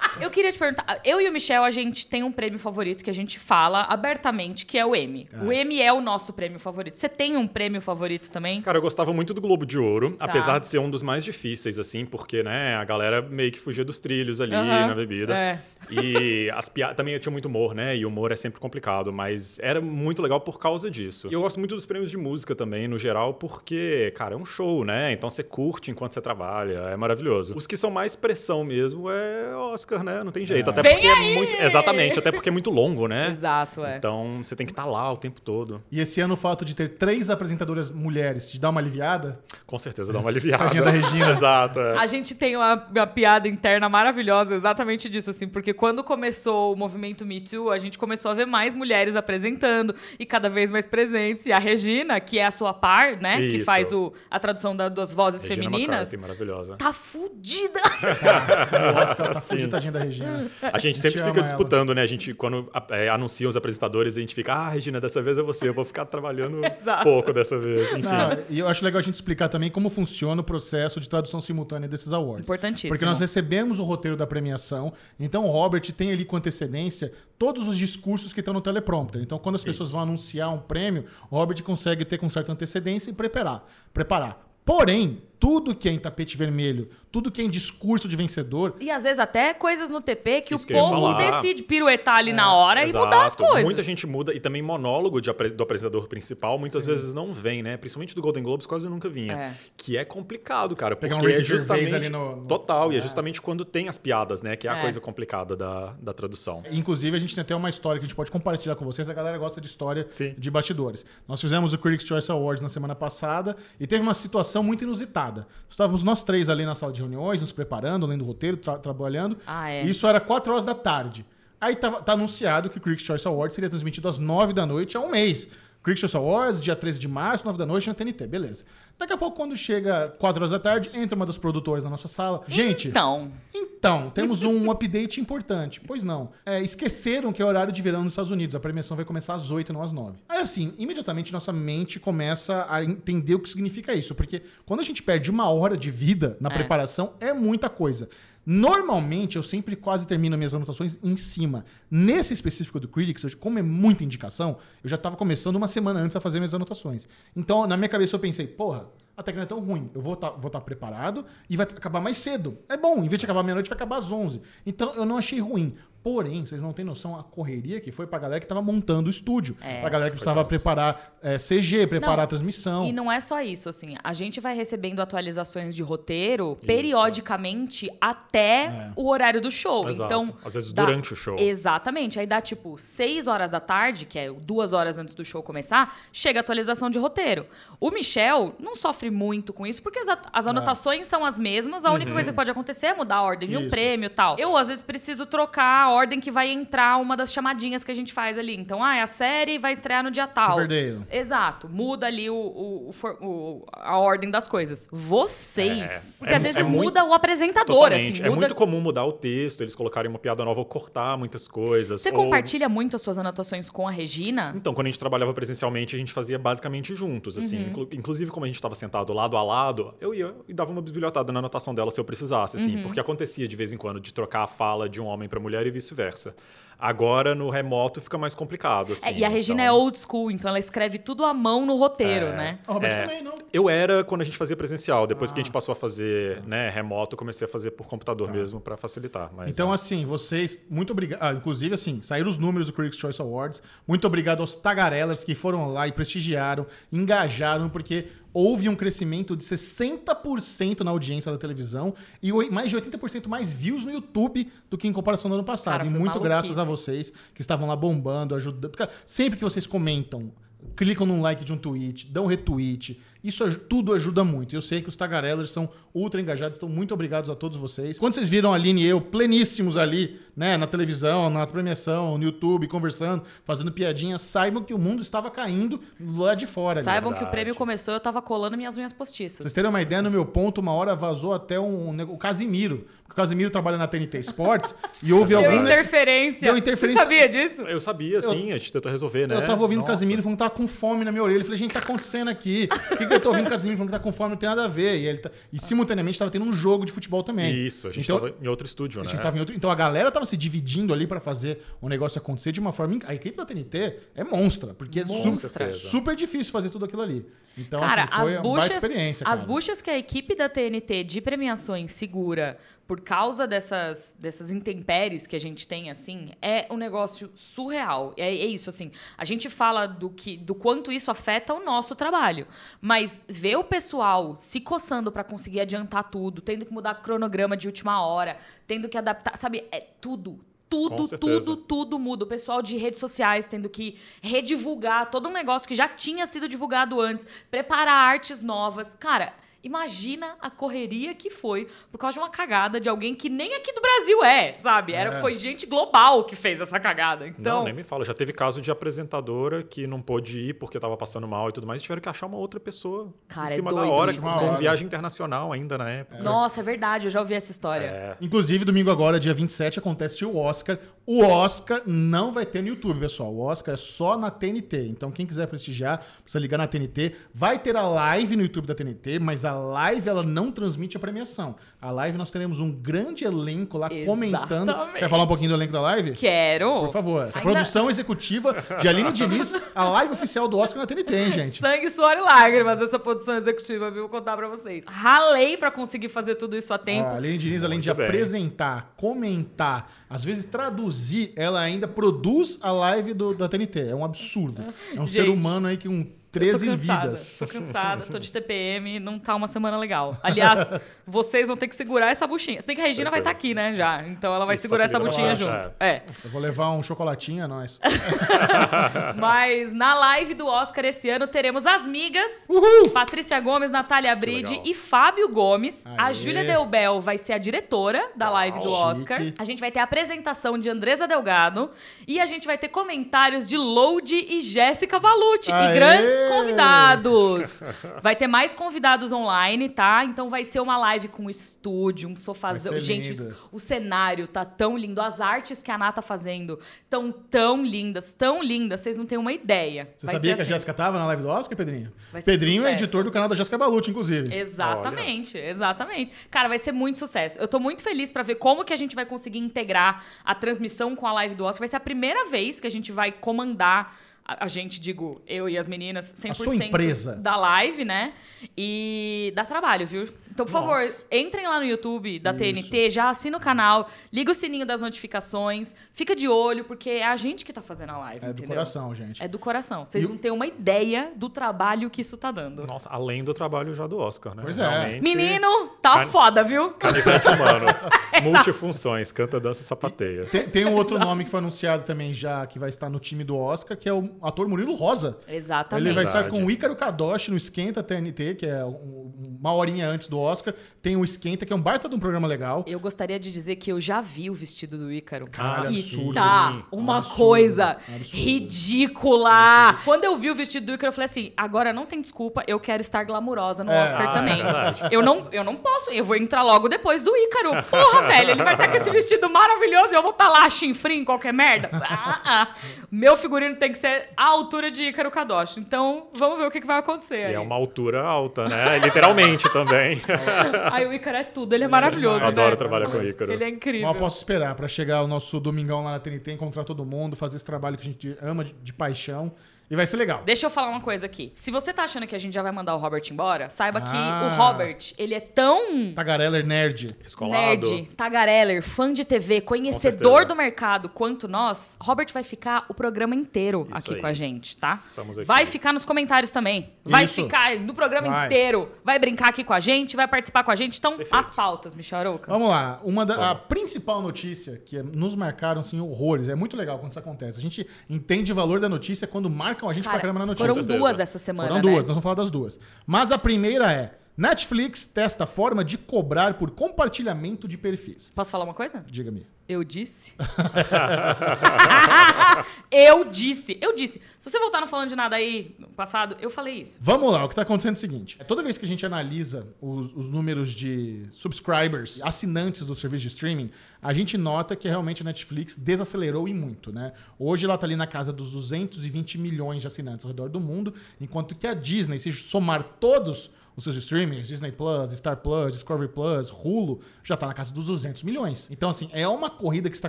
Eu 0.18 0.30
queria 0.30 0.50
te 0.50 0.58
perguntar, 0.58 0.98
eu 1.04 1.20
e 1.20 1.28
o 1.28 1.32
Michel, 1.32 1.62
a 1.62 1.70
gente 1.70 2.06
tem 2.06 2.22
um 2.22 2.32
prêmio 2.32 2.58
favorito 2.58 3.04
que 3.04 3.10
a 3.10 3.12
gente 3.12 3.38
fala 3.38 3.82
abertamente, 3.82 4.64
que 4.64 4.78
é 4.78 4.84
o 4.86 4.96
M. 4.96 5.28
O 5.42 5.52
M 5.52 5.80
é 5.82 5.92
o 5.92 6.00
nosso 6.00 6.32
prêmio 6.32 6.58
favorito. 6.58 6.96
Você 6.98 7.08
tem 7.08 7.36
um 7.36 7.46
prêmio 7.46 7.82
favorito 7.82 8.30
também? 8.30 8.62
Cara, 8.62 8.78
eu 8.78 8.82
gostava 8.82 9.12
muito 9.12 9.34
do 9.34 9.42
Globo 9.42 9.66
de 9.66 9.78
Ouro, 9.78 10.12
Tá. 10.12 10.24
apesar 10.24 10.58
de 10.58 10.68
ser 10.68 10.78
um 10.78 10.88
dos 10.88 11.02
mais 11.02 11.22
difíceis, 11.22 11.78
assim, 11.78 12.06
porque, 12.06 12.42
né, 12.42 12.76
a 12.76 12.84
galera 12.84 13.20
meio 13.20 13.52
que 13.52 13.58
fugia 13.58 13.84
dos 13.84 14.00
trilhos 14.00 14.40
ali 14.40 14.52
na 14.52 14.94
bebida. 14.94 15.36
é. 15.36 15.58
E 15.88 16.50
as 16.52 16.68
piadas 16.68 16.96
também 16.96 17.16
tinha 17.20 17.30
muito 17.30 17.44
humor, 17.46 17.72
né? 17.72 17.96
E 17.96 18.04
humor 18.04 18.32
é 18.32 18.36
sempre 18.36 18.58
complicado, 18.58 19.12
mas 19.12 19.60
era 19.60 19.80
muito 19.80 20.20
legal 20.20 20.40
por 20.40 20.58
causa 20.58 20.90
disso. 20.90 21.28
E 21.30 21.34
eu 21.34 21.40
gosto 21.42 21.60
muito 21.60 21.76
dos 21.76 21.86
prêmios 21.86 22.10
de 22.10 22.16
música 22.16 22.56
também, 22.56 22.88
no 22.88 22.98
geral, 22.98 23.34
porque, 23.34 24.12
cara, 24.16 24.34
é 24.34 24.36
um 24.36 24.44
show, 24.44 24.84
né? 24.84 25.12
Então 25.12 25.30
você 25.30 25.44
curte 25.44 25.92
enquanto 25.92 26.14
você 26.14 26.20
trabalha, 26.20 26.78
é 26.90 26.96
maravilhoso. 26.96 27.54
Os 27.56 27.68
que 27.68 27.76
são 27.76 27.88
mais 27.92 28.16
pressão 28.16 28.64
mesmo 28.64 29.08
é 29.08 29.54
Oscar, 29.54 30.02
né? 30.06 30.24
Não 30.24 30.32
tem 30.32 30.46
jeito. 30.46 30.70
Até 30.70 30.80
Vem 30.82 30.92
porque 30.94 31.06
aí! 31.08 31.32
é 31.32 31.34
muito. 31.34 31.56
Exatamente, 31.56 32.18
até 32.18 32.32
porque 32.32 32.48
é 32.48 32.52
muito 32.52 32.70
longo, 32.70 33.06
né? 33.06 33.28
Exato, 33.32 33.84
é. 33.84 33.96
Então 33.98 34.38
você 34.42 34.56
tem 34.56 34.66
que 34.66 34.72
estar 34.72 34.86
lá 34.86 35.12
o 35.12 35.16
tempo 35.16 35.40
todo. 35.40 35.82
E 35.92 36.00
esse 36.00 36.20
ano 36.20 36.34
o 36.34 36.36
fato 36.36 36.64
de 36.64 36.74
ter 36.74 36.88
três 36.90 37.28
apresentadoras 37.28 37.90
mulheres 37.90 38.50
te 38.50 38.58
dá 38.58 38.70
uma 38.70 38.80
aliviada? 38.80 39.38
Com 39.66 39.78
certeza 39.78 40.12
dá 40.12 40.18
uma 40.20 40.30
aliviada. 40.30 40.64
Tadinha 40.64 40.82
da 40.82 40.90
Regina. 40.90 41.30
Exato. 41.36 41.80
é. 41.80 41.98
A 41.98 42.06
gente 42.06 42.34
tem 42.34 42.56
uma, 42.56 42.74
uma 42.94 43.06
piada 43.06 43.48
interna 43.48 43.88
maravilhosa 43.88 44.54
exatamente 44.54 45.08
disso, 45.08 45.30
assim, 45.30 45.48
porque 45.48 45.72
quando 45.74 46.02
começou 46.04 46.72
o 46.72 46.76
movimento 46.76 47.26
Me 47.26 47.40
Too, 47.40 47.70
a 47.70 47.78
gente 47.78 47.98
começou 47.98 48.30
a 48.30 48.34
ver 48.34 48.46
mais 48.46 48.74
mulheres 48.74 49.16
apresentando 49.16 49.94
e 50.18 50.24
cada 50.24 50.48
vez 50.48 50.70
mais 50.70 50.86
presentes. 50.86 51.46
E 51.46 51.52
a 51.52 51.58
Regina, 51.58 52.20
que 52.20 52.38
é 52.38 52.46
a 52.46 52.50
sua 52.50 52.72
par, 52.72 53.16
né? 53.16 53.38
Que 53.38 53.56
Isso. 53.56 53.64
faz 53.64 53.92
o, 53.92 54.12
a 54.30 54.38
tradução 54.38 54.74
da- 54.76 54.88
das 54.88 55.12
vozes 55.12 55.42
Regina 55.42 55.64
femininas. 55.70 56.12
McCarthy, 56.12 56.16
maravilhosa. 56.18 56.76
Tá 56.76 56.92
fudida! 56.92 57.80
O 58.86 58.98
Oscar 58.98 59.32
tá 59.32 59.40
tadinha 59.40 59.92
da 59.96 60.04
Regina. 60.04 60.50
A 60.62 60.78
gente 60.78 60.98
A 60.98 61.02
sempre 61.02 61.18
gente 61.18 61.28
fica 61.28 61.42
disputando, 61.42 61.94
né? 61.94 62.02
A 62.02 62.06
gente, 62.06 62.34
quando 62.34 62.70
é, 62.90 63.08
anunciam 63.08 63.48
os 63.48 63.56
apresentadores, 63.56 64.16
a 64.16 64.20
gente 64.20 64.34
fica, 64.34 64.52
ah, 64.52 64.68
Regina, 64.68 65.00
dessa 65.00 65.22
vez 65.22 65.38
é 65.38 65.42
você, 65.42 65.68
eu 65.68 65.74
vou 65.74 65.84
ficar 65.84 66.04
trabalhando 66.06 66.60
pouco 67.02 67.32
dessa 67.32 67.58
vez. 67.58 67.90
Enfim. 67.92 68.02
Não, 68.02 68.38
e 68.50 68.58
eu 68.58 68.68
acho 68.68 68.84
legal 68.84 68.98
a 68.98 69.02
gente 69.02 69.14
explicar 69.14 69.48
também 69.48 69.70
como 69.70 69.90
funciona 69.90 70.40
o 70.40 70.44
processo 70.44 71.00
de 71.00 71.08
tradução 71.08 71.40
simultânea 71.40 71.88
desses 71.88 72.12
awards. 72.12 72.48
Importantíssimo. 72.48 72.90
Porque 72.90 73.04
nós 73.04 73.20
recebemos 73.20 73.78
o 73.78 73.84
roteiro 73.84 74.16
da 74.16 74.26
premiação, 74.26 74.92
então 75.18 75.44
o 75.44 75.48
Robert 75.48 75.82
tem 75.92 76.12
ali 76.12 76.24
com 76.24 76.36
antecedência 76.36 77.12
todos 77.38 77.68
os 77.68 77.76
discursos 77.76 78.32
que 78.32 78.40
estão 78.40 78.54
no 78.54 78.60
teleprompter. 78.60 79.22
Então, 79.22 79.38
quando 79.38 79.56
as 79.56 79.64
pessoas 79.64 79.90
vão 79.90 80.00
anunciar 80.00 80.52
um 80.52 80.58
prêmio, 80.58 81.04
o 81.30 81.36
Robert 81.36 81.62
consegue 81.62 82.04
ter 82.04 82.18
com 82.18 82.28
certa 82.28 82.52
antecedência 82.52 83.10
e 83.10 83.12
preparar. 83.12 83.66
preparar. 83.92 84.46
Porém, 84.64 85.22
tudo 85.38 85.76
que 85.76 85.88
é 85.88 85.92
em 85.92 85.98
tapete 85.98 86.36
vermelho, 86.36 86.88
tudo 87.16 87.30
que 87.30 87.40
é 87.40 87.44
em 87.46 87.48
discurso 87.48 88.06
de 88.06 88.14
vencedor, 88.14 88.74
E 88.78 88.90
às 88.90 89.02
vezes 89.02 89.18
até 89.18 89.54
coisas 89.54 89.88
no 89.88 90.02
TP 90.02 90.42
que 90.42 90.54
Isso 90.54 90.64
o 90.64 90.66
que 90.66 90.74
povo 90.74 91.14
decide 91.14 91.62
piruetar 91.62 92.18
ali 92.18 92.30
na 92.30 92.52
hora 92.52 92.84
e 92.84 92.88
mudar 92.92 93.24
as 93.24 93.32
Exato. 93.32 93.44
coisas. 93.44 93.64
Muita 93.64 93.82
gente 93.82 94.06
muda, 94.06 94.34
e 94.34 94.38
também 94.40 94.60
monólogo 94.60 95.18
de 95.18 95.32
do 95.54 95.62
apresentador 95.62 96.08
principal, 96.08 96.58
muitas 96.58 96.84
vezes 96.84 97.14
não 97.14 97.32
vem, 97.32 97.62
né? 97.62 97.78
Principalmente 97.78 98.14
do 98.14 98.20
Golden 98.20 98.42
Globes, 98.42 98.66
quase 98.66 98.86
nunca 98.86 99.08
vinha. 99.08 99.32
É. 99.32 99.54
Que 99.78 99.96
é 99.96 100.04
complicado, 100.04 100.76
cara, 100.76 100.94
Pegar 100.94 101.16
um 101.16 101.18
porque 101.20 101.34
é 101.36 101.40
justamente... 101.40 101.94
ali 101.94 102.08
no- 102.10 102.36
no- 102.36 102.44
Total, 102.46 102.92
e 102.92 102.96
É. 102.96 102.98
é 102.98 103.00
justamente 103.00 103.40
quando 103.40 103.64
tem 103.64 103.88
as 103.88 103.96
piadas, 103.96 104.42
né? 104.42 104.54
Que 104.54 104.68
é 104.68 104.70
a 104.70 104.76
É. 104.76 104.82
coisa 104.82 105.00
complicada 105.00 105.56
da, 105.56 105.94
da 106.00 106.12
tradução. 106.12 106.62
Inclusive, 106.70 107.16
a 107.16 107.20
gente 107.20 107.34
tem 107.34 107.40
até 107.40 107.56
uma 107.56 107.70
história 107.70 107.98
que 107.98 108.04
a 108.04 108.08
gente 108.08 108.16
pode 108.16 108.30
compartilhar 108.30 108.76
com 108.76 108.84
vocês. 108.84 109.08
A 109.08 109.14
galera 109.14 109.38
gosta 109.38 109.58
de 109.58 109.66
história 109.68 110.06
Sim. 110.10 110.34
de 110.36 110.50
bastidores. 110.50 111.04
Nós 111.26 111.40
fizemos 111.40 111.72
o 111.72 111.78
Critics' 111.78 112.06
Choice 112.06 112.30
Awards 112.30 112.62
na 112.62 112.68
semana 112.68 112.94
passada 112.94 113.56
e 113.80 113.86
teve 113.86 114.02
uma 114.02 114.12
situação 114.14 114.62
muito 114.62 114.84
inusitada. 114.84 115.46
Estávamos 115.68 116.02
nós 116.02 116.22
três 116.22 116.48
ali 116.50 116.66
na 116.66 116.74
sala 116.74 116.92
de 116.92 117.02
reuniões, 117.06 117.40
nos 117.40 117.52
preparando, 117.52 118.06
lendo 118.06 118.24
roteiro, 118.24 118.56
tra- 118.56 118.78
trabalhando. 118.78 119.36
Ah, 119.46 119.70
é. 119.70 119.82
Isso 119.82 120.06
era 120.06 120.20
4 120.20 120.52
horas 120.52 120.64
da 120.64 120.74
tarde. 120.74 121.24
Aí 121.60 121.74
tava, 121.74 122.02
tá 122.02 122.12
anunciado 122.12 122.68
que 122.68 122.78
o 122.78 122.80
Critics' 122.80 123.06
Choice 123.06 123.26
Awards 123.26 123.54
seria 123.54 123.70
transmitido 123.70 124.08
às 124.08 124.18
9 124.18 124.52
da 124.52 124.66
noite 124.66 124.96
há 124.96 125.00
um 125.00 125.10
mês. 125.10 125.48
Critics' 125.86 126.16
Awards, 126.16 126.60
dia 126.60 126.74
13 126.74 126.98
de 126.98 127.06
março, 127.06 127.44
9 127.46 127.56
da 127.56 127.64
noite 127.64 127.86
na 127.86 127.94
TNT. 127.94 128.26
Beleza. 128.26 128.64
Daqui 128.98 129.12
a 129.12 129.16
pouco, 129.16 129.36
quando 129.36 129.54
chega 129.54 130.08
4 130.18 130.40
horas 130.40 130.50
da 130.50 130.58
tarde, 130.58 130.90
entra 130.94 131.14
uma 131.14 131.24
das 131.24 131.38
produtoras 131.38 131.84
na 131.84 131.90
nossa 131.90 132.08
sala. 132.08 132.42
Gente, 132.48 132.88
Então, 132.88 133.30
então, 133.54 134.10
temos 134.10 134.42
um 134.42 134.68
update 134.72 135.20
importante. 135.20 135.80
Pois 135.80 136.02
não. 136.02 136.30
É, 136.44 136.60
esqueceram 136.60 137.32
que 137.32 137.40
é 137.40 137.44
horário 137.44 137.72
de 137.72 137.80
verão 137.82 138.02
nos 138.02 138.14
Estados 138.14 138.32
Unidos. 138.32 138.56
A 138.56 138.58
premiação 138.60 138.96
vai 138.96 139.04
começar 139.06 139.34
às 139.34 139.48
8 139.52 139.72
não 139.72 139.80
às 139.80 139.92
9. 139.92 140.18
Aí, 140.28 140.38
assim, 140.42 140.74
imediatamente 140.76 141.32
nossa 141.32 141.52
mente 141.52 142.00
começa 142.00 142.66
a 142.68 142.82
entender 142.82 143.36
o 143.36 143.38
que 143.38 143.48
significa 143.48 143.94
isso. 143.94 144.12
Porque 144.12 144.42
quando 144.64 144.80
a 144.80 144.82
gente 144.82 145.04
perde 145.04 145.30
uma 145.30 145.48
hora 145.50 145.76
de 145.76 145.90
vida 145.92 146.36
na 146.40 146.48
É. 146.48 146.52
preparação, 146.54 147.12
é 147.20 147.32
muita 147.32 147.68
coisa. 147.68 148.08
Normalmente, 148.48 149.34
eu 149.34 149.42
sempre 149.42 149.74
quase 149.74 150.06
termino 150.06 150.36
minhas 150.36 150.54
anotações 150.54 151.00
em 151.02 151.16
cima. 151.16 151.64
Nesse 151.90 152.32
específico 152.32 152.78
do 152.78 152.86
Critics, 152.86 153.34
como 153.34 153.58
é 153.58 153.62
muita 153.62 154.04
indicação, 154.04 154.58
eu 154.84 154.88
já 154.88 154.94
estava 154.94 155.16
começando 155.16 155.56
uma 155.56 155.66
semana 155.66 155.98
antes 155.98 156.16
a 156.16 156.20
fazer 156.20 156.38
minhas 156.38 156.54
anotações. 156.54 157.08
Então, 157.34 157.66
na 157.66 157.76
minha 157.76 157.88
cabeça, 157.88 158.14
eu 158.14 158.20
pensei, 158.20 158.46
porra, 158.46 158.86
que 159.24 159.32
não 159.32 159.42
é 159.42 159.46
tão 159.46 159.58
ruim. 159.58 159.90
Eu 159.92 160.00
vou 160.00 160.14
estar 160.14 160.30
vou 160.30 160.48
tá 160.48 160.60
preparado 160.60 161.24
e 161.50 161.56
vai 161.56 161.66
acabar 161.66 162.00
mais 162.00 162.18
cedo. 162.18 162.56
É 162.68 162.76
bom, 162.76 163.02
em 163.02 163.08
vez 163.08 163.18
de 163.18 163.26
acabar 163.26 163.42
meia-noite, 163.42 163.68
vai 163.68 163.76
acabar 163.76 163.96
às 163.96 164.12
11. 164.12 164.40
Então, 164.64 164.94
eu 164.94 165.04
não 165.04 165.16
achei 165.16 165.40
ruim. 165.40 165.74
Porém, 166.06 166.46
vocês 166.46 166.62
não 166.62 166.72
têm 166.72 166.84
noção 166.84 167.18
a 167.18 167.24
correria 167.24 167.80
que 167.80 167.90
foi 167.90 168.06
pra 168.06 168.16
galera 168.20 168.38
que 168.40 168.46
tava 168.46 168.62
montando 168.62 169.08
o 169.08 169.10
estúdio. 169.10 169.56
É. 169.60 169.80
pra 169.80 169.88
galera 169.88 170.08
que 170.08 170.14
precisava 170.14 170.44
Coitados. 170.44 170.62
preparar 170.62 171.16
é, 171.20 171.36
CG, 171.36 171.84
preparar 171.88 172.18
Não, 172.18 172.22
a 172.22 172.26
transmissão. 172.28 172.86
E 172.86 172.92
não 172.92 173.10
é 173.10 173.18
só 173.18 173.42
isso, 173.42 173.68
assim. 173.68 173.96
A 174.04 174.12
gente 174.12 174.40
vai 174.40 174.54
recebendo 174.54 175.00
atualizações 175.00 175.74
de 175.74 175.82
roteiro 175.82 176.56
periodicamente 176.64 177.90
até 178.00 178.66
É. 178.66 178.90
o 178.94 179.08
horário 179.08 179.40
do 179.40 179.50
show. 179.50 179.88
Exato. 179.88 180.04
Então, 180.04 180.32
Às 180.44 180.54
vezes 180.54 180.70
dá- 180.70 180.84
durante 180.84 181.12
o 181.12 181.16
show. 181.16 181.36
Exatamente. 181.40 182.20
Aí 182.20 182.26
dá 182.26 182.40
tipo 182.40 182.78
6 182.78 183.26
horas 183.26 183.50
da 183.50 183.58
tarde, 183.58 184.06
que 184.06 184.16
é 184.16 184.32
duas 184.32 184.72
horas 184.72 184.98
antes 184.98 185.12
do 185.12 185.24
show 185.24 185.42
começar, 185.42 185.96
chega 186.12 186.38
a 186.38 186.42
atualização 186.42 186.88
de 186.88 187.00
roteiro. 187.00 187.46
O 187.80 187.90
Michel 187.90 188.54
não 188.60 188.76
sofre 188.76 189.10
muito 189.10 189.52
com 189.52 189.66
isso, 189.66 189.82
porque 189.82 189.98
as, 189.98 190.08
as 190.32 190.46
anotações 190.46 191.06
são 191.08 191.24
as 191.24 191.38
mesmas. 191.38 191.84
A 191.84 191.90
única 191.90 192.12
coisa 192.12 192.30
que 192.30 192.36
pode 192.36 192.50
acontecer 192.50 192.86
é 192.86 192.94
mudar 192.94 193.16
a 193.16 193.22
ordem 193.22 193.48
de 193.48 193.56
um 193.56 193.62
Isso. 193.62 193.70
prêmio 193.70 194.06
e 194.06 194.10
tal. 194.10 194.36
Eu, 194.38 194.56
às 194.56 194.68
vezes, 194.68 194.84
preciso 194.84 195.26
trocar 195.26 195.86
a 195.86 195.90
ordem 195.96 196.20
que 196.20 196.30
vai 196.30 196.50
entrar 196.50 196.96
uma 196.98 197.16
das 197.16 197.32
chamadinhas 197.32 197.82
que 197.84 197.90
a 197.90 197.94
gente 197.94 198.12
faz 198.12 198.38
ali. 198.38 198.54
Então, 198.56 198.82
ah, 198.84 199.02
a 199.02 199.06
série 199.06 199.58
vai 199.58 199.72
estrear 199.72 200.02
no 200.04 200.10
dia 200.10 200.26
tal. 200.26 200.58
Riverdale. 200.58 201.06
Exato. 201.10 201.68
Muda 201.68 202.06
ali 202.06 202.28
o, 202.30 202.34
o- 202.34 202.90
o 203.20 203.66
a 203.72 203.98
ordem 203.98 204.30
das 204.30 204.46
coisas. 204.48 204.88
Vocês. 204.92 205.80
É, 205.92 206.02
porque 206.18 206.32
é 206.32 206.36
às 206.36 206.42
vezes 206.42 206.56
é 206.56 206.62
muito- 206.62 206.84
muda 206.84 207.04
o 207.04 207.12
apresentador, 207.14 207.76
Totalmente. 207.76 208.12
assim. 208.12 208.22
É 208.22 208.28
muda... 208.28 208.40
muito 208.40 208.54
comum 208.54 208.80
mudar 208.80 209.04
o 209.04 209.12
texto, 209.12 209.62
eles 209.62 209.74
colocarem 209.74 210.10
uma 210.10 210.18
piada 210.18 210.44
nova 210.44 210.60
ou 210.60 210.66
cortar 210.66 211.16
muitas 211.16 211.48
coisas. 211.48 212.00
Você 212.02 212.10
ou- 212.10 212.14
compartilha 212.16 212.68
muito 212.68 212.96
as 212.96 213.02
suas 213.02 213.18
anotações 213.18 213.70
com 213.70 213.86
a 213.88 213.90
Regina? 213.90 214.52
Então, 214.56 214.74
quando 214.74 214.86
a 214.86 214.90
gente 214.90 214.98
trabalhava 214.98 215.32
presencialmente, 215.32 215.96
a 215.96 215.98
gente 215.98 216.12
fazia 216.12 216.38
basicamente 216.38 216.94
juntos, 216.94 217.36
assim. 217.38 217.58
Uhum. 217.62 217.68
Inclu- 217.70 217.88
Inclusive, 217.92 218.30
como 218.30 218.44
a 218.44 218.48
gente 218.48 218.56
estava 218.56 218.74
sentado 218.74 219.12
lado 219.12 219.36
a 219.36 219.42
lado, 219.42 219.94
eu 220.00 220.14
ia 220.14 220.34
e 220.48 220.52
dava 220.54 220.70
uma 220.70 220.82
bisbilhotada 220.82 221.32
na 221.32 221.38
anotação 221.38 221.74
dela 221.74 221.90
se 221.90 221.98
eu 222.00 222.04
precisasse, 222.04 222.56
Uhum. 222.56 222.62
assim. 222.62 222.82
Porque 222.82 223.00
acontecia 223.00 223.48
de 223.48 223.56
vez 223.56 223.72
em 223.72 223.76
quando 223.76 224.00
de 224.00 224.12
trocar 224.12 224.42
a 224.42 224.46
fala 224.46 224.88
de 224.88 225.00
um 225.00 225.06
homem 225.06 225.28
para 225.28 225.40
mulher 225.40 225.66
e 225.66 225.70
vice-versa. 225.86 226.34
Agora, 226.78 227.34
no 227.34 227.48
remoto, 227.48 228.00
fica 228.00 228.18
mais 228.18 228.34
complicado, 228.34 228.92
assim. 228.92 229.06
É, 229.08 229.12
e 229.18 229.24
a 229.24 229.28
Regina 229.28 229.62
é 229.62 229.64
então- 229.66 229.76
old 229.78 229.98
school, 229.98 230.30
então 230.30 230.48
ela 230.48 230.58
escreve 230.58 230.98
tudo 230.98 231.24
à 231.24 231.32
mão 231.32 231.64
no 231.64 231.74
roteiro, 231.76 232.26
É. 232.26 232.36
né? 232.36 232.58
A 232.66 232.72
Robert 232.74 232.92
É. 232.92 233.02
também, 233.02 233.22
não. 233.22 233.34
Eu 233.52 233.70
era 233.70 234.04
quando 234.04 234.20
a 234.20 234.24
gente 234.24 234.36
fazia 234.36 234.56
presencial. 234.56 235.06
Depois 235.06 235.30
Ah. 235.30 235.34
que 235.34 235.40
a 235.40 235.42
gente 235.44 235.52
passou 235.52 235.72
a 235.72 235.76
fazer 235.76 236.42
né, 236.46 236.68
remoto, 236.68 237.14
eu 237.14 237.18
comecei 237.18 237.46
a 237.46 237.48
fazer 237.50 237.70
por 237.70 237.86
computador 237.86 238.30
mesmo 238.30 238.60
para 238.60 238.76
facilitar. 238.76 239.30
Mas, 239.34 239.50
Então, 239.50 239.70
é. 239.72 239.74
assim, 239.74 240.04
vocês, 240.04 240.66
muito 240.68 240.90
obrigado. 240.92 241.22
Ah, 241.22 241.32
inclusive, 241.32 241.74
assim, 241.74 242.00
saíram 242.02 242.28
os 242.28 242.36
números 242.36 242.66
do 242.66 242.72
Critics' 242.74 242.98
Choice 243.00 243.22
Awards. 243.22 243.62
Muito 243.88 244.06
obrigado 244.06 244.40
aos 244.40 244.54
tagarelas 244.56 245.24
que 245.24 245.34
foram 245.34 245.72
lá 245.72 245.88
e 245.88 245.92
prestigiaram, 245.92 246.66
engajaram, 246.92 247.68
porque 247.70 248.06
houve 248.34 248.68
um 248.68 248.76
crescimento 248.76 249.34
de 249.34 249.42
60% 249.44 250.84
na 250.84 250.90
audiência 250.90 251.32
da 251.32 251.38
televisão 251.38 251.94
e 252.22 252.30
mais 252.50 252.68
de 252.68 252.76
80% 252.76 253.28
mais 253.30 253.54
views 253.54 253.82
no 253.84 253.90
YouTube 253.90 254.52
do 254.68 254.76
que 254.76 254.86
em 254.86 254.92
comparação 254.92 255.30
do 255.30 255.34
ano 255.36 255.44
passado. 255.44 255.78
Cara, 255.78 255.86
e 255.86 255.90
muito 255.90 256.20
graças 256.20 256.58
a. 256.58 256.65
vocês 256.66 257.12
que 257.34 257.40
estavam 257.40 257.66
lá 257.66 257.76
bombando, 257.76 258.34
ajudando. 258.34 258.70
Sempre 259.04 259.38
que 259.38 259.44
vocês 259.44 259.66
comentam, 259.66 260.32
clicam 260.76 261.06
num 261.06 261.20
like 261.20 261.44
de 261.44 261.52
um 261.52 261.56
tweet, 261.56 262.06
dão 262.06 262.26
retweet, 262.26 263.00
isso 263.26 263.44
tudo 263.68 263.92
ajuda 263.92 264.22
muito. 264.22 264.54
Eu 264.54 264.62
sei 264.62 264.80
que 264.80 264.88
os 264.88 264.94
tagarelas 264.94 265.50
são 265.50 265.68
ultra 265.92 266.20
engajados, 266.20 266.58
então 266.58 266.68
muito 266.68 266.94
obrigados 266.94 267.28
a 267.28 267.34
todos 267.34 267.56
vocês. 267.56 267.98
Quando 267.98 268.14
vocês 268.14 268.28
viram 268.28 268.52
a 268.52 268.54
Aline 268.54 268.82
e 268.82 268.86
eu 268.86 269.00
pleníssimos 269.00 269.76
ali, 269.76 270.20
né, 270.36 270.56
na 270.56 270.66
televisão, 270.66 271.28
na 271.28 271.44
premiação, 271.44 272.16
no 272.16 272.22
YouTube, 272.22 272.68
conversando, 272.68 273.24
fazendo 273.44 273.72
piadinhas, 273.72 274.20
saibam 274.20 274.62
que 274.62 274.72
o 274.72 274.78
mundo 274.78 275.02
estava 275.02 275.28
caindo 275.28 275.80
lá 276.00 276.36
de 276.36 276.46
fora. 276.46 276.80
Saibam 276.82 277.12
que 277.12 277.24
o 277.24 277.26
prêmio 277.26 277.54
começou, 277.56 277.94
eu 277.94 278.00
tava 278.00 278.22
colando 278.22 278.56
minhas 278.56 278.76
unhas 278.76 278.92
Pra 278.92 278.98
postiças. 278.98 279.38
vocês 279.38 279.52
terem 279.52 279.70
uma 279.70 279.82
ideia, 279.82 280.00
no 280.02 280.10
meu 280.10 280.24
ponto, 280.24 280.60
uma 280.60 280.72
hora 280.72 280.94
vazou 280.94 281.34
até 281.34 281.58
um, 281.58 282.00
o 282.02 282.16
Casimiro. 282.16 282.86
Casimiro 283.16 283.50
trabalha 283.50 283.76
na 283.76 283.86
TNT 283.86 284.18
Sports 284.20 284.74
e 285.02 285.12
houve 285.12 285.30
Deu 285.34 285.38
algum. 285.44 285.62
interferência. 285.62 286.40
Deu 286.48 286.56
interferência. 286.56 286.98
Você 287.02 287.04
sabia 287.04 287.28
disso? 287.28 287.62
Eu 287.62 287.80
sabia, 287.80 288.22
sim, 288.22 288.52
a 288.52 288.56
gente 288.58 288.70
tentou 288.70 288.92
resolver, 288.92 289.26
né? 289.26 289.34
Eu 289.36 289.44
tava 289.44 289.62
ouvindo 289.62 289.78
o 289.78 289.80
Nossa. 289.80 289.92
Casimiro 289.94 290.22
falando 290.22 290.36
que 290.36 290.44
tava 290.44 290.50
com 290.54 290.66
fome 290.68 291.04
na 291.04 291.10
minha 291.10 291.22
orelha. 291.24 291.38
Eu 291.40 291.44
falei, 291.44 291.58
gente, 291.58 291.72
tá 291.72 291.78
acontecendo 291.80 292.28
aqui? 292.28 292.68
Por 292.68 292.98
que, 292.98 293.06
que 293.06 293.14
eu 293.14 293.20
tô 293.20 293.30
ouvindo 293.30 293.46
o 293.46 293.50
Casimiro 293.50 293.78
falando 293.78 293.90
que 293.92 293.96
tá 293.98 294.02
com 294.02 294.12
fome? 294.12 294.30
Não 294.30 294.36
tem 294.36 294.48
nada 294.48 294.64
a 294.64 294.68
ver. 294.68 294.98
E, 295.00 295.06
ele 295.06 295.18
tá- 295.18 295.30
e 295.52 295.58
simultaneamente 295.60 296.18
tava 296.18 296.30
tendo 296.30 296.44
um 296.44 296.52
jogo 296.52 296.84
de 296.84 296.92
futebol 296.92 297.22
também. 297.22 297.54
Isso, 297.66 297.88
a 297.88 297.90
gente 297.90 298.04
então, 298.04 298.20
tava 298.20 298.34
em 298.40 298.46
outro 298.48 298.66
estúdio, 298.66 299.00
a 299.00 299.04
né? 299.04 299.10
gente 299.10 299.20
tava 299.22 299.36
em 299.36 299.40
outro- 299.40 299.54
então 299.54 299.70
a 299.70 299.74
galera 299.74 300.10
tava 300.10 300.26
se 300.26 300.36
dividindo 300.36 300.92
ali 300.92 301.06
pra 301.06 301.18
fazer 301.18 301.62
o 301.80 301.88
negócio 301.88 302.18
acontecer 302.18 302.52
de 302.52 302.60
uma 302.60 302.72
forma. 302.72 302.98
A 303.06 303.14
equipe 303.14 303.36
da 303.36 303.44
TNT 303.46 303.96
é 304.14 304.22
monstra, 304.24 304.74
porque 304.74 305.00
é 305.00 305.04
Monstra. 305.04 305.72
super, 305.72 305.74
super 305.74 306.14
difícil 306.16 306.52
fazer 306.52 306.68
tudo 306.70 306.84
aquilo 306.84 307.02
ali. 307.02 307.26
Então, 307.58 307.80
Cara, 307.80 308.04
assim, 308.04 308.12
foi 308.12 308.20
as 308.20 308.26
uma 308.26 308.42
baita 308.42 308.48
buchas, 308.68 308.82
experiência. 308.84 309.26
as 309.26 309.40
cara. 309.40 309.46
buchas 309.52 309.80
que 309.82 309.88
a 309.90 309.96
equipe 309.96 310.34
da 310.34 310.46
TNT 310.48 311.02
de 311.04 311.20
premiações 311.22 311.90
segura 311.90 312.58
por 312.86 313.00
causa 313.00 313.46
dessas, 313.46 314.16
dessas 314.18 314.52
intempéries 314.52 315.26
que 315.26 315.34
a 315.34 315.40
gente 315.40 315.66
tem, 315.66 315.90
assim, 315.90 316.30
é 316.40 316.66
um 316.70 316.76
negócio 316.76 317.30
surreal. 317.34 318.14
É, 318.16 318.28
é 318.28 318.46
isso, 318.46 318.70
assim. 318.70 318.92
A 319.18 319.24
gente 319.24 319.50
fala 319.50 319.86
do, 319.86 320.08
que, 320.08 320.36
do 320.36 320.54
quanto 320.54 320.92
isso 320.92 321.10
afeta 321.10 321.52
o 321.52 321.64
nosso 321.64 321.96
trabalho. 321.96 322.46
Mas 322.80 323.20
ver 323.28 323.56
o 323.56 323.64
pessoal 323.64 324.36
se 324.36 324.60
coçando 324.60 325.10
pra 325.10 325.24
conseguir 325.24 325.60
adiantar 325.60 326.04
tudo, 326.10 326.40
tendo 326.40 326.64
que 326.64 326.72
mudar 326.72 326.94
cronograma 326.96 327.56
de 327.56 327.66
última 327.66 328.06
hora, 328.06 328.38
tendo 328.66 328.88
que 328.88 328.96
adaptar, 328.96 329.36
sabe? 329.36 329.66
É 329.72 329.80
tudo. 329.80 330.38
Tudo, 330.68 331.08
tudo, 331.16 331.56
tudo 331.56 331.98
muda. 331.98 332.24
O 332.24 332.26
pessoal 332.26 332.60
de 332.60 332.76
redes 332.76 332.98
sociais 332.98 333.46
tendo 333.46 333.68
que 333.70 333.98
redivulgar 334.20 335.10
todo 335.10 335.28
um 335.28 335.32
negócio 335.32 335.66
que 335.66 335.76
já 335.76 335.88
tinha 335.88 336.26
sido 336.26 336.48
divulgado 336.48 337.00
antes, 337.00 337.26
preparar 337.50 337.94
artes 337.94 338.42
novas. 338.42 338.94
Cara, 338.94 339.32
imagina 339.62 340.36
a 340.40 340.50
correria 340.50 341.14
que 341.14 341.30
foi 341.30 341.68
por 341.90 341.98
causa 341.98 342.14
de 342.14 342.18
uma 342.20 342.30
cagada 342.30 342.80
de 342.80 342.88
alguém 342.88 343.14
que 343.14 343.28
nem 343.28 343.54
aqui 343.54 343.72
do 343.72 343.80
Brasil 343.80 344.24
é, 344.24 344.52
sabe? 344.52 344.92
Era, 344.92 345.16
É. 345.16 345.20
Foi 345.20 345.34
gente 345.34 345.66
global 345.66 346.24
que 346.24 346.36
fez 346.36 346.60
essa 346.60 346.78
cagada. 346.78 347.26
Então, 347.26 347.58
Não, 347.58 347.64
nem 347.64 347.74
me 347.74 347.82
fala. 347.82 348.04
Já 348.04 348.14
teve 348.14 348.32
caso 348.32 348.60
de 348.60 348.70
apresentadora 348.70 349.62
que 349.62 349.86
não 349.86 350.00
pôde 350.00 350.40
ir 350.40 350.54
porque 350.54 350.78
tava 350.78 350.96
passando 350.96 351.26
mal 351.26 351.48
e 351.48 351.52
tudo 351.52 351.66
mais. 351.66 351.80
E 351.80 351.82
tiveram 351.82 352.00
que 352.02 352.08
achar 352.08 352.26
uma 352.26 352.36
outra 352.36 352.60
pessoa 352.60 353.12
Cara, 353.28 353.48
em 353.48 353.52
é 353.52 353.54
cima 353.56 353.72
da 353.72 353.80
doido 353.80 353.92
hora, 353.92 354.10
isso, 354.10 354.20
com 354.20 354.28
né? 354.28 354.56
viagem 354.58 354.86
internacional 354.86 355.52
ainda 355.52 355.76
na 355.78 355.88
época. 355.88 356.22
nossa, 356.22 356.60
é 356.60 356.62
verdade, 356.62 357.06
eu 357.06 357.10
já 357.10 357.20
ouvi 357.20 357.34
essa 357.34 357.50
história. 357.50 357.86
É. 357.86 358.14
Inclusive, 358.20 358.64
domingo 358.64 358.90
agora, 358.90 359.18
dia 359.18 359.34
27, 359.34 359.78
acontece 359.78 360.24
o 360.24 360.36
Oscar. 360.36 360.78
O 361.06 361.22
Oscar 361.24 361.82
não 361.86 362.32
vai 362.32 362.44
ter 362.44 362.60
no 362.62 362.68
YouTube, 362.68 362.98
pessoal. 362.98 363.32
O 363.32 363.40
Oscar 363.40 363.74
é 363.74 363.76
só 363.76 364.18
na 364.18 364.28
TNT. 364.28 364.88
Então, 364.88 365.10
quem 365.12 365.24
quiser 365.24 365.46
prestigiar, 365.46 366.02
precisa 366.22 366.40
ligar 366.40 366.58
na 366.58 366.66
TNT. 366.66 367.12
Vai 367.32 367.58
ter 367.60 367.76
a 367.76 367.82
live 367.82 368.34
no 368.34 368.42
YouTube 368.42 368.66
da 368.66 368.74
TNT, 368.74 369.20
mas 369.20 369.44
a 369.44 369.54
live 369.54 370.08
ela 370.08 370.24
não 370.24 370.50
transmite 370.50 370.96
a 370.96 371.00
premiação. 371.00 371.54
A 371.80 371.92
live 371.92 372.18
nós 372.18 372.30
teremos 372.32 372.58
um 372.58 372.72
grande 372.72 373.24
elenco 373.24 373.78
lá 373.78 373.88
comentando. 374.04 374.70
Exatamente. 374.70 374.98
Quer 374.98 375.08
falar 375.08 375.22
um 375.22 375.26
pouquinho 375.28 375.50
do 375.50 375.54
elenco 375.54 375.72
da 375.72 375.80
live? 375.80 376.12
Quero. 376.16 376.80
Por 376.80 376.92
favor. 376.92 377.22
A 377.32 377.38
Ainda- 377.38 377.40
produção 377.52 377.88
executiva 377.88 378.56
de 378.80 378.88
Aline 378.88 379.12
Diniz, 379.12 379.54
a 379.76 379.84
live 379.84 380.12
oficial 380.12 380.48
do 380.48 380.58
Oscar 380.58 380.80
na 380.80 380.86
TNT, 380.86 381.14
hein, 381.16 381.30
gente? 381.30 381.60
Sangue, 381.60 381.88
suor 381.88 382.16
e 382.16 382.20
lágrimas 382.20 382.80
essa 382.80 382.98
produção 382.98 383.36
executiva, 383.36 383.92
viu? 383.92 384.02
Vou 384.02 384.10
contar 384.10 384.36
pra 384.36 384.48
vocês. 384.48 384.84
Ralei 384.88 385.56
pra 385.56 385.70
conseguir 385.70 386.08
fazer 386.08 386.34
tudo 386.34 386.56
isso 386.56 386.74
a 386.74 386.78
tempo. 386.78 387.08
A 387.08 387.14
Aline 387.16 387.38
Diniz, 387.38 387.62
além 387.62 387.78
de 387.78 387.88
Muito 387.90 387.98
bem. 387.98 388.06
apresentar, 388.08 388.92
comentar, 388.96 389.92
às 390.08 390.24
vezes 390.24 390.44
traduzir, 390.44 391.32
ela 391.36 391.60
ainda 391.60 391.88
produz 391.88 392.58
a 392.62 392.70
live 392.72 393.12
do- 393.14 393.34
da 393.34 393.48
TNT. 393.48 393.80
É 393.88 393.94
um 393.94 394.04
absurdo. 394.04 394.62
É 394.94 395.00
um 395.00 395.06
ser 395.06 395.24
Gente, 395.26 395.30
humano 395.38 395.66
aí 395.66 395.76
que 395.76 395.88
com 396.32 396.38
tô 396.38 396.38
13 396.40 396.66
cansada, 396.66 397.02
vidas. 397.02 397.32
tô 397.38 397.46
cansada, 397.46 398.04
tô 398.04 398.18
de 398.18 398.30
TPM, 398.30 399.00
não 399.00 399.18
tá 399.18 399.34
uma 399.34 399.48
semana 399.48 399.76
legal. 399.78 400.18
Aliás, 400.22 400.72
vocês 401.06 401.48
vão 401.48 401.56
ter 401.56 401.68
que 401.68 401.76
segurar 401.76 402.10
essa 402.10 402.26
buchinha. 402.26 402.60
Se 402.60 402.66
bem 402.66 402.76
que 402.76 402.82
a 402.82 402.84
Regina 402.84 403.10
vai 403.10 403.20
estar 403.20 403.30
aqui, 403.30 403.54
né, 403.54 403.72
já. 403.72 404.02
Então 404.06 404.34
ela 404.34 404.44
vai 404.44 404.54
Isso 404.54 404.62
segurar 404.62 404.84
essa 404.84 404.98
buchinha 404.98 405.34
junto. 405.34 405.70
É. 405.80 406.02
Eu 406.24 406.30
vou 406.30 406.40
levar 406.40 406.70
um 406.72 406.82
chocolatinho, 406.82 407.44
é 407.44 407.46
nóis. 407.46 407.80
Mas 409.16 409.72
na 409.72 409.94
live 409.94 410.34
do 410.34 410.46
Oscar 410.46 410.84
esse 410.84 411.08
ano 411.08 411.26
teremos 411.26 411.66
as 411.66 411.86
migas, 411.86 412.46
Uhul! 412.48 412.90
Patrícia 412.90 413.38
Gomes, 413.40 413.70
Natália 413.70 414.14
Bride 414.14 414.60
e 414.64 414.74
Fábio 414.74 415.28
Gomes. 415.28 415.84
A 415.96 416.06
Aê. 416.06 416.14
Júlia 416.14 416.44
Delbel 416.44 417.00
vai 417.00 417.18
ser 417.18 417.32
a 417.32 417.38
diretora 417.38 418.10
da 418.14 418.28
live 418.30 418.58
do 418.58 418.64
Chique. 418.68 418.74
Oscar. 418.74 419.20
A 419.38 419.44
gente 419.44 419.60
vai 419.60 419.70
ter 419.70 419.80
a 419.80 419.84
apresentação 419.84 420.58
de 420.58 420.68
Andresa 420.68 421.06
Delgado 421.06 421.70
e 422.06 422.20
a 422.20 422.26
gente 422.26 422.46
vai 422.46 422.58
ter 422.58 422.68
comentários 422.68 423.46
de 423.46 423.56
Load 423.56 424.14
e 424.14 424.40
Jéssica 424.40 424.98
Valucci 424.98 425.52
Aê. 425.52 425.70
e 425.70 425.74
grandes 425.74 426.25
convidados. 426.26 427.62
Vai 428.02 428.16
ter 428.16 428.26
mais 428.26 428.54
convidados 428.54 429.12
online, 429.12 429.68
tá? 429.68 430.04
Então 430.04 430.28
vai 430.28 430.44
ser 430.44 430.60
uma 430.60 430.76
live 430.78 431.08
com 431.08 431.28
estúdio, 431.28 432.08
um 432.08 432.16
sofazão. 432.16 432.78
Gente, 432.78 433.12
o, 433.12 433.56
o 433.56 433.58
cenário 433.58 434.26
tá 434.26 434.44
tão 434.44 434.76
lindo, 434.76 435.00
as 435.00 435.20
artes 435.20 435.62
que 435.62 435.70
a 435.70 435.74
Ana 435.74 435.92
tá 435.92 436.02
fazendo 436.02 436.58
tão 436.88 437.12
tão 437.12 437.64
lindas, 437.64 438.12
tão 438.12 438.42
lindas, 438.42 438.80
vocês 438.80 438.96
não 438.96 439.06
têm 439.06 439.18
uma 439.18 439.32
ideia. 439.32 439.88
Você 439.96 440.06
Vai 440.06 440.14
sabia 440.16 440.34
que 440.34 440.40
a 440.40 440.42
assim. 440.42 440.52
Jéssica 440.52 440.74
tava 440.74 440.98
na 440.98 441.06
live 441.06 441.22
do 441.22 441.28
Oscar, 441.28 441.56
Pedrinho? 441.56 441.92
Pedrinho 442.24 442.62
é 442.66 442.70
sucesso. 442.70 442.84
editor 442.84 443.04
do 443.04 443.10
canal 443.10 443.28
da 443.28 443.34
Jéssica 443.34 443.58
Balucci, 443.58 443.90
inclusive. 443.90 444.34
Exatamente, 444.34 445.38
exatamente. 445.38 446.10
Cara, 446.30 446.48
vai 446.48 446.58
ser 446.58 446.72
muito 446.72 446.98
sucesso. 446.98 447.38
Eu 447.38 447.48
tô 447.48 447.58
muito 447.58 447.82
feliz 447.82 448.12
pra 448.12 448.22
ver 448.22 448.36
como 448.36 448.64
que 448.64 448.72
a 448.72 448.76
gente 448.76 448.94
vai 448.94 449.06
conseguir 449.06 449.38
integrar 449.38 450.04
a 450.24 450.34
transmissão 450.34 450.94
com 450.96 451.06
a 451.06 451.12
live 451.12 451.34
do 451.34 451.44
Oscar. 451.44 451.60
Vai 451.60 451.68
ser 451.68 451.76
a 451.76 451.80
primeira 451.80 452.28
vez 452.30 452.60
que 452.60 452.66
a 452.66 452.70
gente 452.70 452.92
vai 452.92 453.12
comandar 453.12 453.96
a, 454.26 454.44
a 454.44 454.48
gente, 454.48 454.80
digo, 454.80 455.22
eu 455.26 455.48
e 455.48 455.56
as 455.56 455.66
meninas, 455.66 456.12
100% 456.12 456.34
sua 456.34 456.56
empresa. 456.56 457.16
da 457.16 457.36
live, 457.36 457.84
né? 457.84 458.12
E 458.56 459.32
dá 459.34 459.44
trabalho, 459.44 459.86
viu? 459.86 460.02
Então, 460.30 460.44
por 460.44 460.52
Nossa. 460.52 460.66
favor, 460.68 461.06
entrem 461.10 461.46
lá 461.46 461.58
no 461.58 461.64
YouTube 461.64 462.18
da 462.18 462.30
Isso. 462.30 462.38
TNT, 462.38 462.90
já 462.90 463.08
assina 463.08 463.38
o 463.38 463.40
canal, 463.40 463.88
liga 464.12 464.30
o 464.30 464.34
sininho 464.34 464.66
das 464.66 464.82
notificações, 464.82 465.74
fica 465.92 466.14
de 466.14 466.28
olho, 466.28 466.64
porque 466.64 466.90
é 466.90 467.06
a 467.06 467.16
gente 467.16 467.42
que 467.44 467.52
tá 467.52 467.62
fazendo 467.62 467.92
a 467.92 467.98
live, 467.98 468.18
É 468.22 468.26
do 468.28 468.30
entendeu? 468.32 468.48
coração, 468.48 468.94
gente. 468.94 469.22
É 469.22 469.26
do 469.28 469.38
coração. 469.38 469.86
Vocês 469.86 470.04
E 470.04 470.06
o- 470.06 470.10
não 470.10 470.18
têm 470.18 470.30
uma 470.30 470.46
ideia 470.46 471.10
do 471.16 471.30
trabalho 471.30 471.88
que 471.88 472.02
isso 472.02 472.16
tá 472.18 472.30
dando. 472.30 472.66
Nossa, 472.66 472.88
além 472.90 473.24
do 473.24 473.32
trabalho 473.32 473.74
já 473.74 473.86
do 473.86 473.96
Oscar, 473.98 474.34
né? 474.34 474.42
Pois 474.44 474.58
é. 474.58 474.68
Realmente, 474.68 475.02
Menino, 475.02 475.68
tá 475.80 476.00
Can- 476.00 476.06
foda, 476.06 476.44
viu? 476.44 476.70
Canivete 476.72 477.28
humano. 477.28 477.66
Multifunções, 478.22 479.12
canta, 479.12 479.40
dança 479.40 479.62
e 479.62 479.64
sapateia. 479.64 480.26
Tem, 480.26 480.48
tem 480.48 480.64
um 480.66 480.74
outro 480.74 480.98
nome 480.98 481.24
que 481.24 481.30
foi 481.30 481.38
anunciado 481.40 481.84
também 481.84 482.12
já, 482.12 482.46
que 482.46 482.58
vai 482.58 482.68
estar 482.68 482.88
no 482.90 482.98
time 482.98 483.24
do 483.24 483.36
Oscar, 483.36 483.76
que 483.76 483.88
é 483.88 483.92
o 483.92 484.15
ator 484.22 484.48
Murilo 484.48 484.74
Rosa. 484.74 485.18
Exatamente. 485.28 485.86
Ele 485.88 485.94
vai 485.94 486.04
estar 486.04 486.24
com 486.28 486.44
o 486.44 486.50
Ícaro 486.50 486.74
Kadoshi 486.76 487.30
no 487.30 487.36
Esquenta 487.36 487.82
TNT, 487.82 488.34
que 488.34 488.46
é 488.46 488.64
um- 488.64 489.12
uma 489.40 489.52
horinha 489.52 489.88
antes 489.88 490.08
do 490.08 490.18
Oscar. 490.18 490.54
Tem 490.82 490.96
o 490.96 491.04
Esquenta, 491.04 491.44
que 491.46 491.52
é 491.52 491.56
um 491.56 491.60
baita 491.60 491.88
de 491.88 491.94
um 491.94 491.98
programa 491.98 492.26
legal. 492.26 492.64
Eu 492.66 492.78
gostaria 492.80 493.18
de 493.18 493.30
dizer 493.30 493.56
que 493.56 493.70
eu 493.70 493.80
já 493.80 494.00
vi 494.00 494.30
o 494.30 494.34
vestido 494.34 494.76
do 494.78 494.92
Ícaro. 494.92 495.28
Caralho, 495.30 495.70
e 495.72 495.78
absurdo. 495.80 496.14
tá 496.14 496.66
uma 496.72 496.98
Absurdo, 496.98 497.16
coisa 497.16 497.70
absurdo. 497.70 498.04
ridícula. 498.16 499.78
Quando 499.84 500.04
eu 500.04 500.16
vi 500.16 500.30
o 500.30 500.34
vestido 500.34 500.66
do 500.66 500.72
Ícaro, 500.74 500.88
eu 500.88 500.92
falei 500.94 501.06
assim: 501.06 501.32
agora 501.36 501.72
não 501.72 501.86
tem 501.86 502.00
desculpa, 502.00 502.42
eu 502.46 502.58
quero 502.60 502.80
estar 502.80 503.04
glamurosa 503.04 503.62
no 503.64 503.70
É. 503.72 503.84
Oscar 503.84 504.08
Ah, 504.08 504.12
também. 504.12 504.40
é 504.40 504.94
eu, 504.94 505.02
não, 505.02 505.28
eu 505.32 505.44
não 505.44 505.56
posso, 505.56 505.90
eu 505.90 506.04
vou 506.04 506.16
entrar 506.16 506.42
logo 506.42 506.68
depois 506.68 507.02
do 507.02 507.14
Ícaro. 507.16 507.50
Porra, 507.64 508.02
velho, 508.08 508.30
ele 508.30 508.42
vai 508.42 508.54
estar 508.54 508.68
com 508.68 508.76
esse 508.76 508.90
vestido 508.90 509.28
maravilhoso 509.30 509.92
e 509.92 509.96
eu 509.96 510.02
vou 510.02 510.10
estar 510.12 510.28
lá 510.28 510.48
chinfrim, 510.48 511.04
qualquer 511.04 511.32
merda. 511.32 511.70
Ah, 511.72 512.20
ah. 512.24 512.54
Meu 512.90 513.16
figurino 513.16 513.56
tem 513.56 513.72
que 513.72 513.78
ser 513.78 514.05
a 514.16 514.26
altura 514.26 514.70
de 514.70 514.84
Ícaro 514.84 515.10
Kadoshi. 515.10 515.60
Então, 515.60 516.08
vamos 516.14 516.38
ver 516.38 516.46
o 516.46 516.50
que, 516.50 516.60
que 516.60 516.66
vai 516.66 516.78
acontecer. 516.78 517.20
E 517.20 517.24
aí. 517.26 517.34
é 517.34 517.38
uma 517.38 517.54
altura 517.54 518.02
alta, 518.02 518.48
né? 518.48 518.78
Literalmente 518.84 519.50
também. 519.52 520.00
Aí 520.72 520.86
o 520.86 520.92
Ícaro 520.92 521.16
é 521.16 521.24
tudo, 521.24 521.54
ele 521.54 521.64
é 521.64 521.68
maravilhoso. 521.68 522.20
Eu 522.20 522.28
adoro 522.28 522.50
né? 522.50 522.56
trabalhar 522.56 522.90
com 522.90 522.98
o 522.98 523.04
Ícaro. 523.04 523.32
Ele 523.32 523.44
é 523.44 523.48
incrível. 523.48 523.86
Mal 523.86 523.94
posso 523.94 524.18
esperar 524.18 524.54
pra 524.54 524.68
chegar 524.68 525.02
o 525.02 525.06
nosso 525.06 525.40
domingão 525.40 525.82
lá 525.84 525.92
na 525.92 525.98
TNT, 525.98 526.32
encontrar 526.32 526.64
todo 526.64 526.84
mundo, 526.84 527.16
fazer 527.16 527.36
esse 527.36 527.44
trabalho 527.44 527.76
que 527.76 527.82
a 527.82 527.92
gente 527.92 528.16
ama 528.20 528.44
de, 528.44 528.52
de 528.52 528.72
paixão. 528.72 529.32
E 529.68 529.74
vai 529.74 529.84
ser 529.86 529.96
legal. 529.96 530.22
Deixa 530.24 530.46
eu 530.46 530.50
falar 530.50 530.68
uma 530.68 530.80
coisa 530.80 531.06
aqui. 531.06 531.28
Se 531.32 531.50
você 531.50 531.72
tá 531.72 531.82
achando 531.84 532.06
que 532.06 532.14
a 532.14 532.18
gente 532.18 532.32
já 532.32 532.40
vai 532.42 532.52
mandar 532.52 532.74
o 532.76 532.78
Robert 532.78 533.02
embora, 533.10 533.48
saiba 533.48 533.80
que 533.80 533.96
Ah. 533.96 534.28
o 534.32 534.36
Robert, 534.36 534.78
ele 534.96 535.12
é 535.14 535.20
tão 535.20 535.92
Tagareller 535.92 536.46
nerd. 536.46 536.96
Escolado. 537.04 537.68
nerd, 537.68 537.88
tagareller, 537.96 538.62
fã 538.62 538.92
de 538.92 539.04
TV, 539.04 539.40
conhecedor 539.40 540.24
do 540.24 540.36
mercado 540.36 540.88
quanto 540.88 541.26
nós, 541.26 541.76
Robert 541.80 542.06
vai 542.12 542.22
ficar 542.22 542.64
o 542.68 542.74
programa 542.74 543.14
inteiro 543.14 543.66
Isso 543.68 543.78
aqui 543.78 543.94
aí. 543.94 544.00
com 544.00 544.06
a 544.06 544.12
gente, 544.12 544.56
tá? 544.56 544.74
Estamos 544.74 545.18
aqui. 545.18 545.26
Vai 545.26 545.44
ficar 545.46 545.72
nos 545.72 545.84
comentários 545.84 546.30
também. 546.30 546.72
Vai 546.84 547.04
Isso. 547.04 547.14
ficar 547.24 547.58
no 547.58 547.74
programa 547.74 548.08
Vai. 548.08 548.26
inteiro. 548.26 548.70
Vai 548.84 548.98
brincar 549.00 549.28
aqui 549.30 549.42
com 549.42 549.52
a 549.52 549.60
gente, 549.60 549.96
vai 549.96 550.06
participar 550.06 550.44
com 550.44 550.50
a 550.52 550.54
gente. 550.56 550.78
Então, 550.78 550.96
Perfeito. 550.96 551.16
as 551.16 551.34
pautas, 551.34 551.74
Michel 551.74 551.98
Arouca. 551.98 552.30
Vamos 552.30 552.48
lá. 552.50 552.80
Uma 552.84 553.04
da, 553.04 553.30
a 553.32 553.34
principal 553.34 554.00
notícia 554.00 554.60
que 554.64 554.80
nos 554.80 555.14
marcaram 555.16 555.60
assim, 555.60 555.80
horrores. 555.80 556.28
É 556.28 556.34
muito 556.36 556.56
legal 556.56 556.78
quando 556.78 556.92
isso 556.92 556.98
acontece. 557.00 557.38
A 557.38 557.42
gente 557.42 557.66
entende 557.90 558.30
o 558.30 558.34
valor 558.34 558.60
da 558.60 558.68
notícia 558.68 559.06
quando 559.08 559.28
marcam 559.56 559.68
a 559.68 559.72
gente 559.72 559.84
pra 559.84 559.92
Cara, 559.92 560.02
caramba 560.02 560.20
na 560.20 560.26
notícia. 560.26 560.52
foram 560.54 560.62
duas 560.64 561.00
essa 561.00 561.18
semana, 561.18 561.48
Foram 561.48 561.62
né? 561.62 561.70
duas, 561.70 561.78
nós 561.78 561.88
vamos 561.88 562.02
falar 562.02 562.14
das 562.14 562.30
duas. 562.30 562.60
Mas 562.86 563.10
a 563.10 563.18
primeira 563.18 563.72
é: 563.72 563.98
Netflix 564.16 564.86
testa 564.86 565.24
a 565.24 565.26
forma 565.26 565.62
de 565.62 565.76
cobrar 565.76 566.34
por 566.34 566.50
compartilhamento 566.50 567.46
de 567.46 567.58
perfis. 567.58 568.10
Posso 568.14 568.30
falar 568.30 568.44
uma 568.44 568.54
coisa? 568.54 568.82
Diga-me. 568.88 569.26
Eu 569.48 569.62
disse. 569.62 570.14
eu 572.70 573.04
disse. 573.04 573.58
Eu 573.60 573.76
disse. 573.76 574.00
Se 574.18 574.30
você 574.30 574.38
voltar 574.40 574.58
não 574.58 574.66
falando 574.66 574.88
de 574.88 574.96
nada 574.96 575.16
aí 575.16 575.54
no 575.58 575.68
passado, 575.68 576.16
eu 576.20 576.30
falei 576.30 576.62
isso. 576.62 576.78
Vamos 576.80 577.12
lá, 577.12 577.24
o 577.24 577.28
que 577.28 577.34
está 577.34 577.42
acontecendo 577.42 577.74
é 577.74 577.76
o 577.76 577.80
seguinte: 577.80 578.18
toda 578.26 578.42
vez 578.42 578.58
que 578.58 578.64
a 578.64 578.68
gente 578.68 578.84
analisa 578.84 579.46
os, 579.60 579.94
os, 579.94 580.08
números 580.08 580.50
de 580.50 581.06
subscribers, 581.12 582.00
assinantes 582.02 582.62
do 582.62 582.74
serviço 582.74 583.02
de 583.02 583.08
streaming, 583.08 583.50
a 583.80 583.92
gente 583.92 584.18
nota 584.18 584.56
que 584.56 584.66
realmente 584.66 585.02
a 585.02 585.04
Netflix 585.04 585.54
desacelerou 585.54 586.26
e 586.26 586.34
muito, 586.34 586.72
né? 586.72 586.92
Hoje 587.16 587.44
ela 587.44 587.54
está 587.54 587.66
ali 587.66 587.76
na 587.76 587.86
casa 587.86 588.12
dos 588.12 588.32
220 588.32 589.18
milhões 589.18 589.60
de 589.60 589.68
assinantes 589.68 590.04
ao 590.04 590.10
redor 590.10 590.28
do 590.28 590.40
mundo, 590.40 590.74
enquanto 591.00 591.36
que 591.36 591.46
a 591.46 591.54
Disney, 591.54 591.98
se 591.98 592.10
somar 592.10 592.64
todos 592.64 593.30
os 593.56 593.64
seus 593.64 593.76
streamings, 593.76 594.28
Disney 594.28 594.52
Plus, 594.52 594.92
Star 594.92 595.16
Plus, 595.16 595.54
Discovery 595.54 595.88
Plus, 595.88 596.30
Hulu, 596.30 596.80
já 597.02 597.14
está 597.14 597.26
na 597.26 597.32
casa 597.32 597.52
dos 597.54 597.66
200 597.66 598.02
milhões. 598.02 598.48
Então, 598.50 598.68
assim, 598.68 598.90
é 598.92 599.08
uma 599.08 599.30
corrida 599.30 599.70
que 599.70 599.76
está 599.76 599.88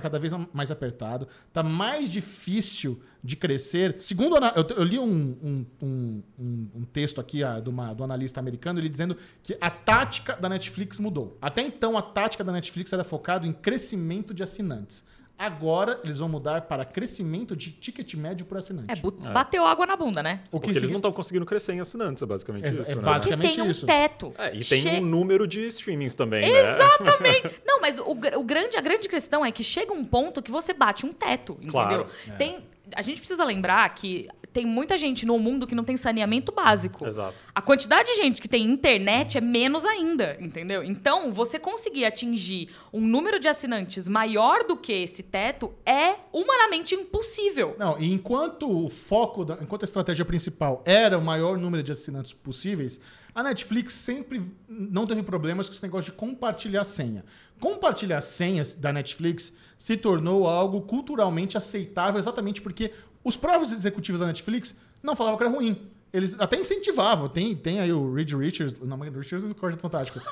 cada 0.00 0.18
vez 0.18 0.32
mais 0.54 0.70
apertado, 0.70 1.28
está 1.48 1.62
mais 1.62 2.08
difícil 2.08 2.98
de 3.22 3.36
crescer. 3.36 3.96
Segundo, 4.00 4.36
eu, 4.76 4.82
li 4.82 4.98
um, 4.98 5.36
um, 5.42 5.66
um, 5.82 6.22
um, 6.76 6.84
texto 6.84 7.20
aqui 7.20 7.44
a, 7.44 7.60
de, 7.60 7.68
uma, 7.68 7.92
do 7.92 8.02
analista 8.02 8.40
americano, 8.40 8.80
ele 8.80 8.88
dizendo 8.88 9.16
que 9.42 9.56
a 9.60 9.68
tática 9.68 10.34
da 10.36 10.48
Netflix 10.48 10.98
mudou. 10.98 11.36
Até 11.42 11.60
então, 11.60 11.98
a 11.98 12.02
tática 12.02 12.42
da 12.42 12.52
Netflix 12.52 12.92
era 12.92 13.04
focado 13.04 13.46
em 13.46 13.52
crescimento 13.52 14.32
de 14.32 14.42
assinantes. 14.42 15.04
Agora 15.38 16.00
eles 16.02 16.18
vão 16.18 16.28
mudar 16.28 16.62
para 16.62 16.84
crescimento 16.84 17.54
de 17.54 17.70
ticket 17.70 18.12
médio 18.14 18.44
por 18.44 18.58
assinante. 18.58 18.88
É, 18.90 19.32
bateu 19.32 19.64
água 19.64 19.86
na 19.86 19.94
bunda, 19.94 20.20
né? 20.20 20.40
O 20.50 20.58
que 20.58 20.66
Porque 20.66 20.78
eles 20.78 20.90
não 20.90 20.96
estão 20.96 21.12
conseguindo 21.12 21.46
crescer 21.46 21.74
em 21.74 21.80
assinantes, 21.80 22.22
é 22.22 22.26
basicamente 22.26 22.66
é, 22.66 22.70
isso. 22.70 22.82
É 22.82 22.94
né? 22.96 23.02
basicamente 23.02 23.54
tem 23.54 23.64
um 23.64 23.70
isso. 23.70 23.86
teto. 23.86 24.34
É, 24.36 24.48
e 24.54 24.64
tem 24.64 24.82
che... 24.82 24.88
um 24.88 25.00
número 25.00 25.46
de 25.46 25.68
streamings 25.68 26.16
também, 26.16 26.44
Exatamente. 26.44 27.44
né? 27.44 27.52
não, 27.64 27.80
mas 27.80 27.98
o, 28.00 28.10
o, 28.10 28.44
grande, 28.44 28.76
a 28.76 28.80
grande 28.80 29.08
questão 29.08 29.46
é 29.46 29.52
que 29.52 29.62
chega 29.62 29.92
um 29.92 30.04
ponto 30.04 30.42
que 30.42 30.50
você 30.50 30.74
bate 30.74 31.06
um 31.06 31.12
teto, 31.12 31.52
entendeu? 31.52 31.70
Claro. 31.70 32.06
É. 32.26 32.32
Tem 32.32 32.58
a 32.94 33.02
gente 33.02 33.18
precisa 33.18 33.44
lembrar 33.44 33.88
que 33.94 34.28
tem 34.52 34.66
muita 34.66 34.96
gente 34.96 35.26
no 35.26 35.38
mundo 35.38 35.66
que 35.66 35.74
não 35.74 35.84
tem 35.84 35.96
saneamento 35.96 36.50
básico. 36.50 37.06
Exato. 37.06 37.36
A 37.54 37.60
quantidade 37.60 38.10
de 38.10 38.16
gente 38.16 38.40
que 38.40 38.48
tem 38.48 38.64
internet 38.64 39.38
é 39.38 39.40
menos 39.40 39.84
ainda, 39.84 40.36
entendeu? 40.40 40.82
Então, 40.82 41.30
você 41.30 41.58
conseguir 41.58 42.04
atingir 42.04 42.68
um 42.92 43.00
número 43.00 43.38
de 43.38 43.46
assinantes 43.46 44.08
maior 44.08 44.64
do 44.64 44.76
que 44.76 44.92
esse 44.92 45.22
teto 45.22 45.72
é 45.84 46.16
humanamente 46.32 46.94
impossível. 46.94 47.76
Não, 47.78 47.98
e 47.98 48.12
enquanto 48.12 48.84
o 48.84 48.88
foco, 48.88 49.44
da, 49.44 49.54
enquanto 49.62 49.82
a 49.82 49.86
estratégia 49.86 50.24
principal 50.24 50.82
era 50.84 51.18
o 51.18 51.22
maior 51.22 51.58
número 51.58 51.82
de 51.82 51.92
assinantes 51.92 52.32
possíveis, 52.32 53.00
a 53.34 53.42
Netflix 53.42 53.94
sempre 53.94 54.42
não 54.68 55.06
teve 55.06 55.22
problemas 55.22 55.68
com 55.68 55.74
esse 55.74 55.82
negócio 55.82 56.10
de 56.10 56.18
compartilhar 56.18 56.84
senha. 56.84 57.24
Compartilhar 57.60 58.20
senhas 58.20 58.74
da 58.74 58.92
Netflix 58.92 59.52
se 59.78 59.96
tornou 59.96 60.46
algo 60.46 60.82
culturalmente 60.82 61.56
aceitável 61.56 62.18
exatamente 62.18 62.60
porque 62.60 62.92
os 63.24 63.36
próprios 63.36 63.72
executivos 63.72 64.20
da 64.20 64.26
Netflix 64.26 64.74
não 65.02 65.14
falavam 65.14 65.38
que 65.38 65.44
era 65.44 65.54
ruim. 65.54 65.88
Eles 66.12 66.36
até 66.40 66.58
incentivavam. 66.58 67.28
Tem, 67.28 67.54
tem 67.54 67.78
aí 67.80 67.92
o 67.92 68.14
Reed 68.14 68.32
Richards. 68.32 68.80
Não, 68.80 68.98
o 68.98 69.02
Richards 69.02 69.44
é 69.44 69.48
do 69.48 69.54
Quarteto 69.54 69.82
Fantástico. 69.82 70.20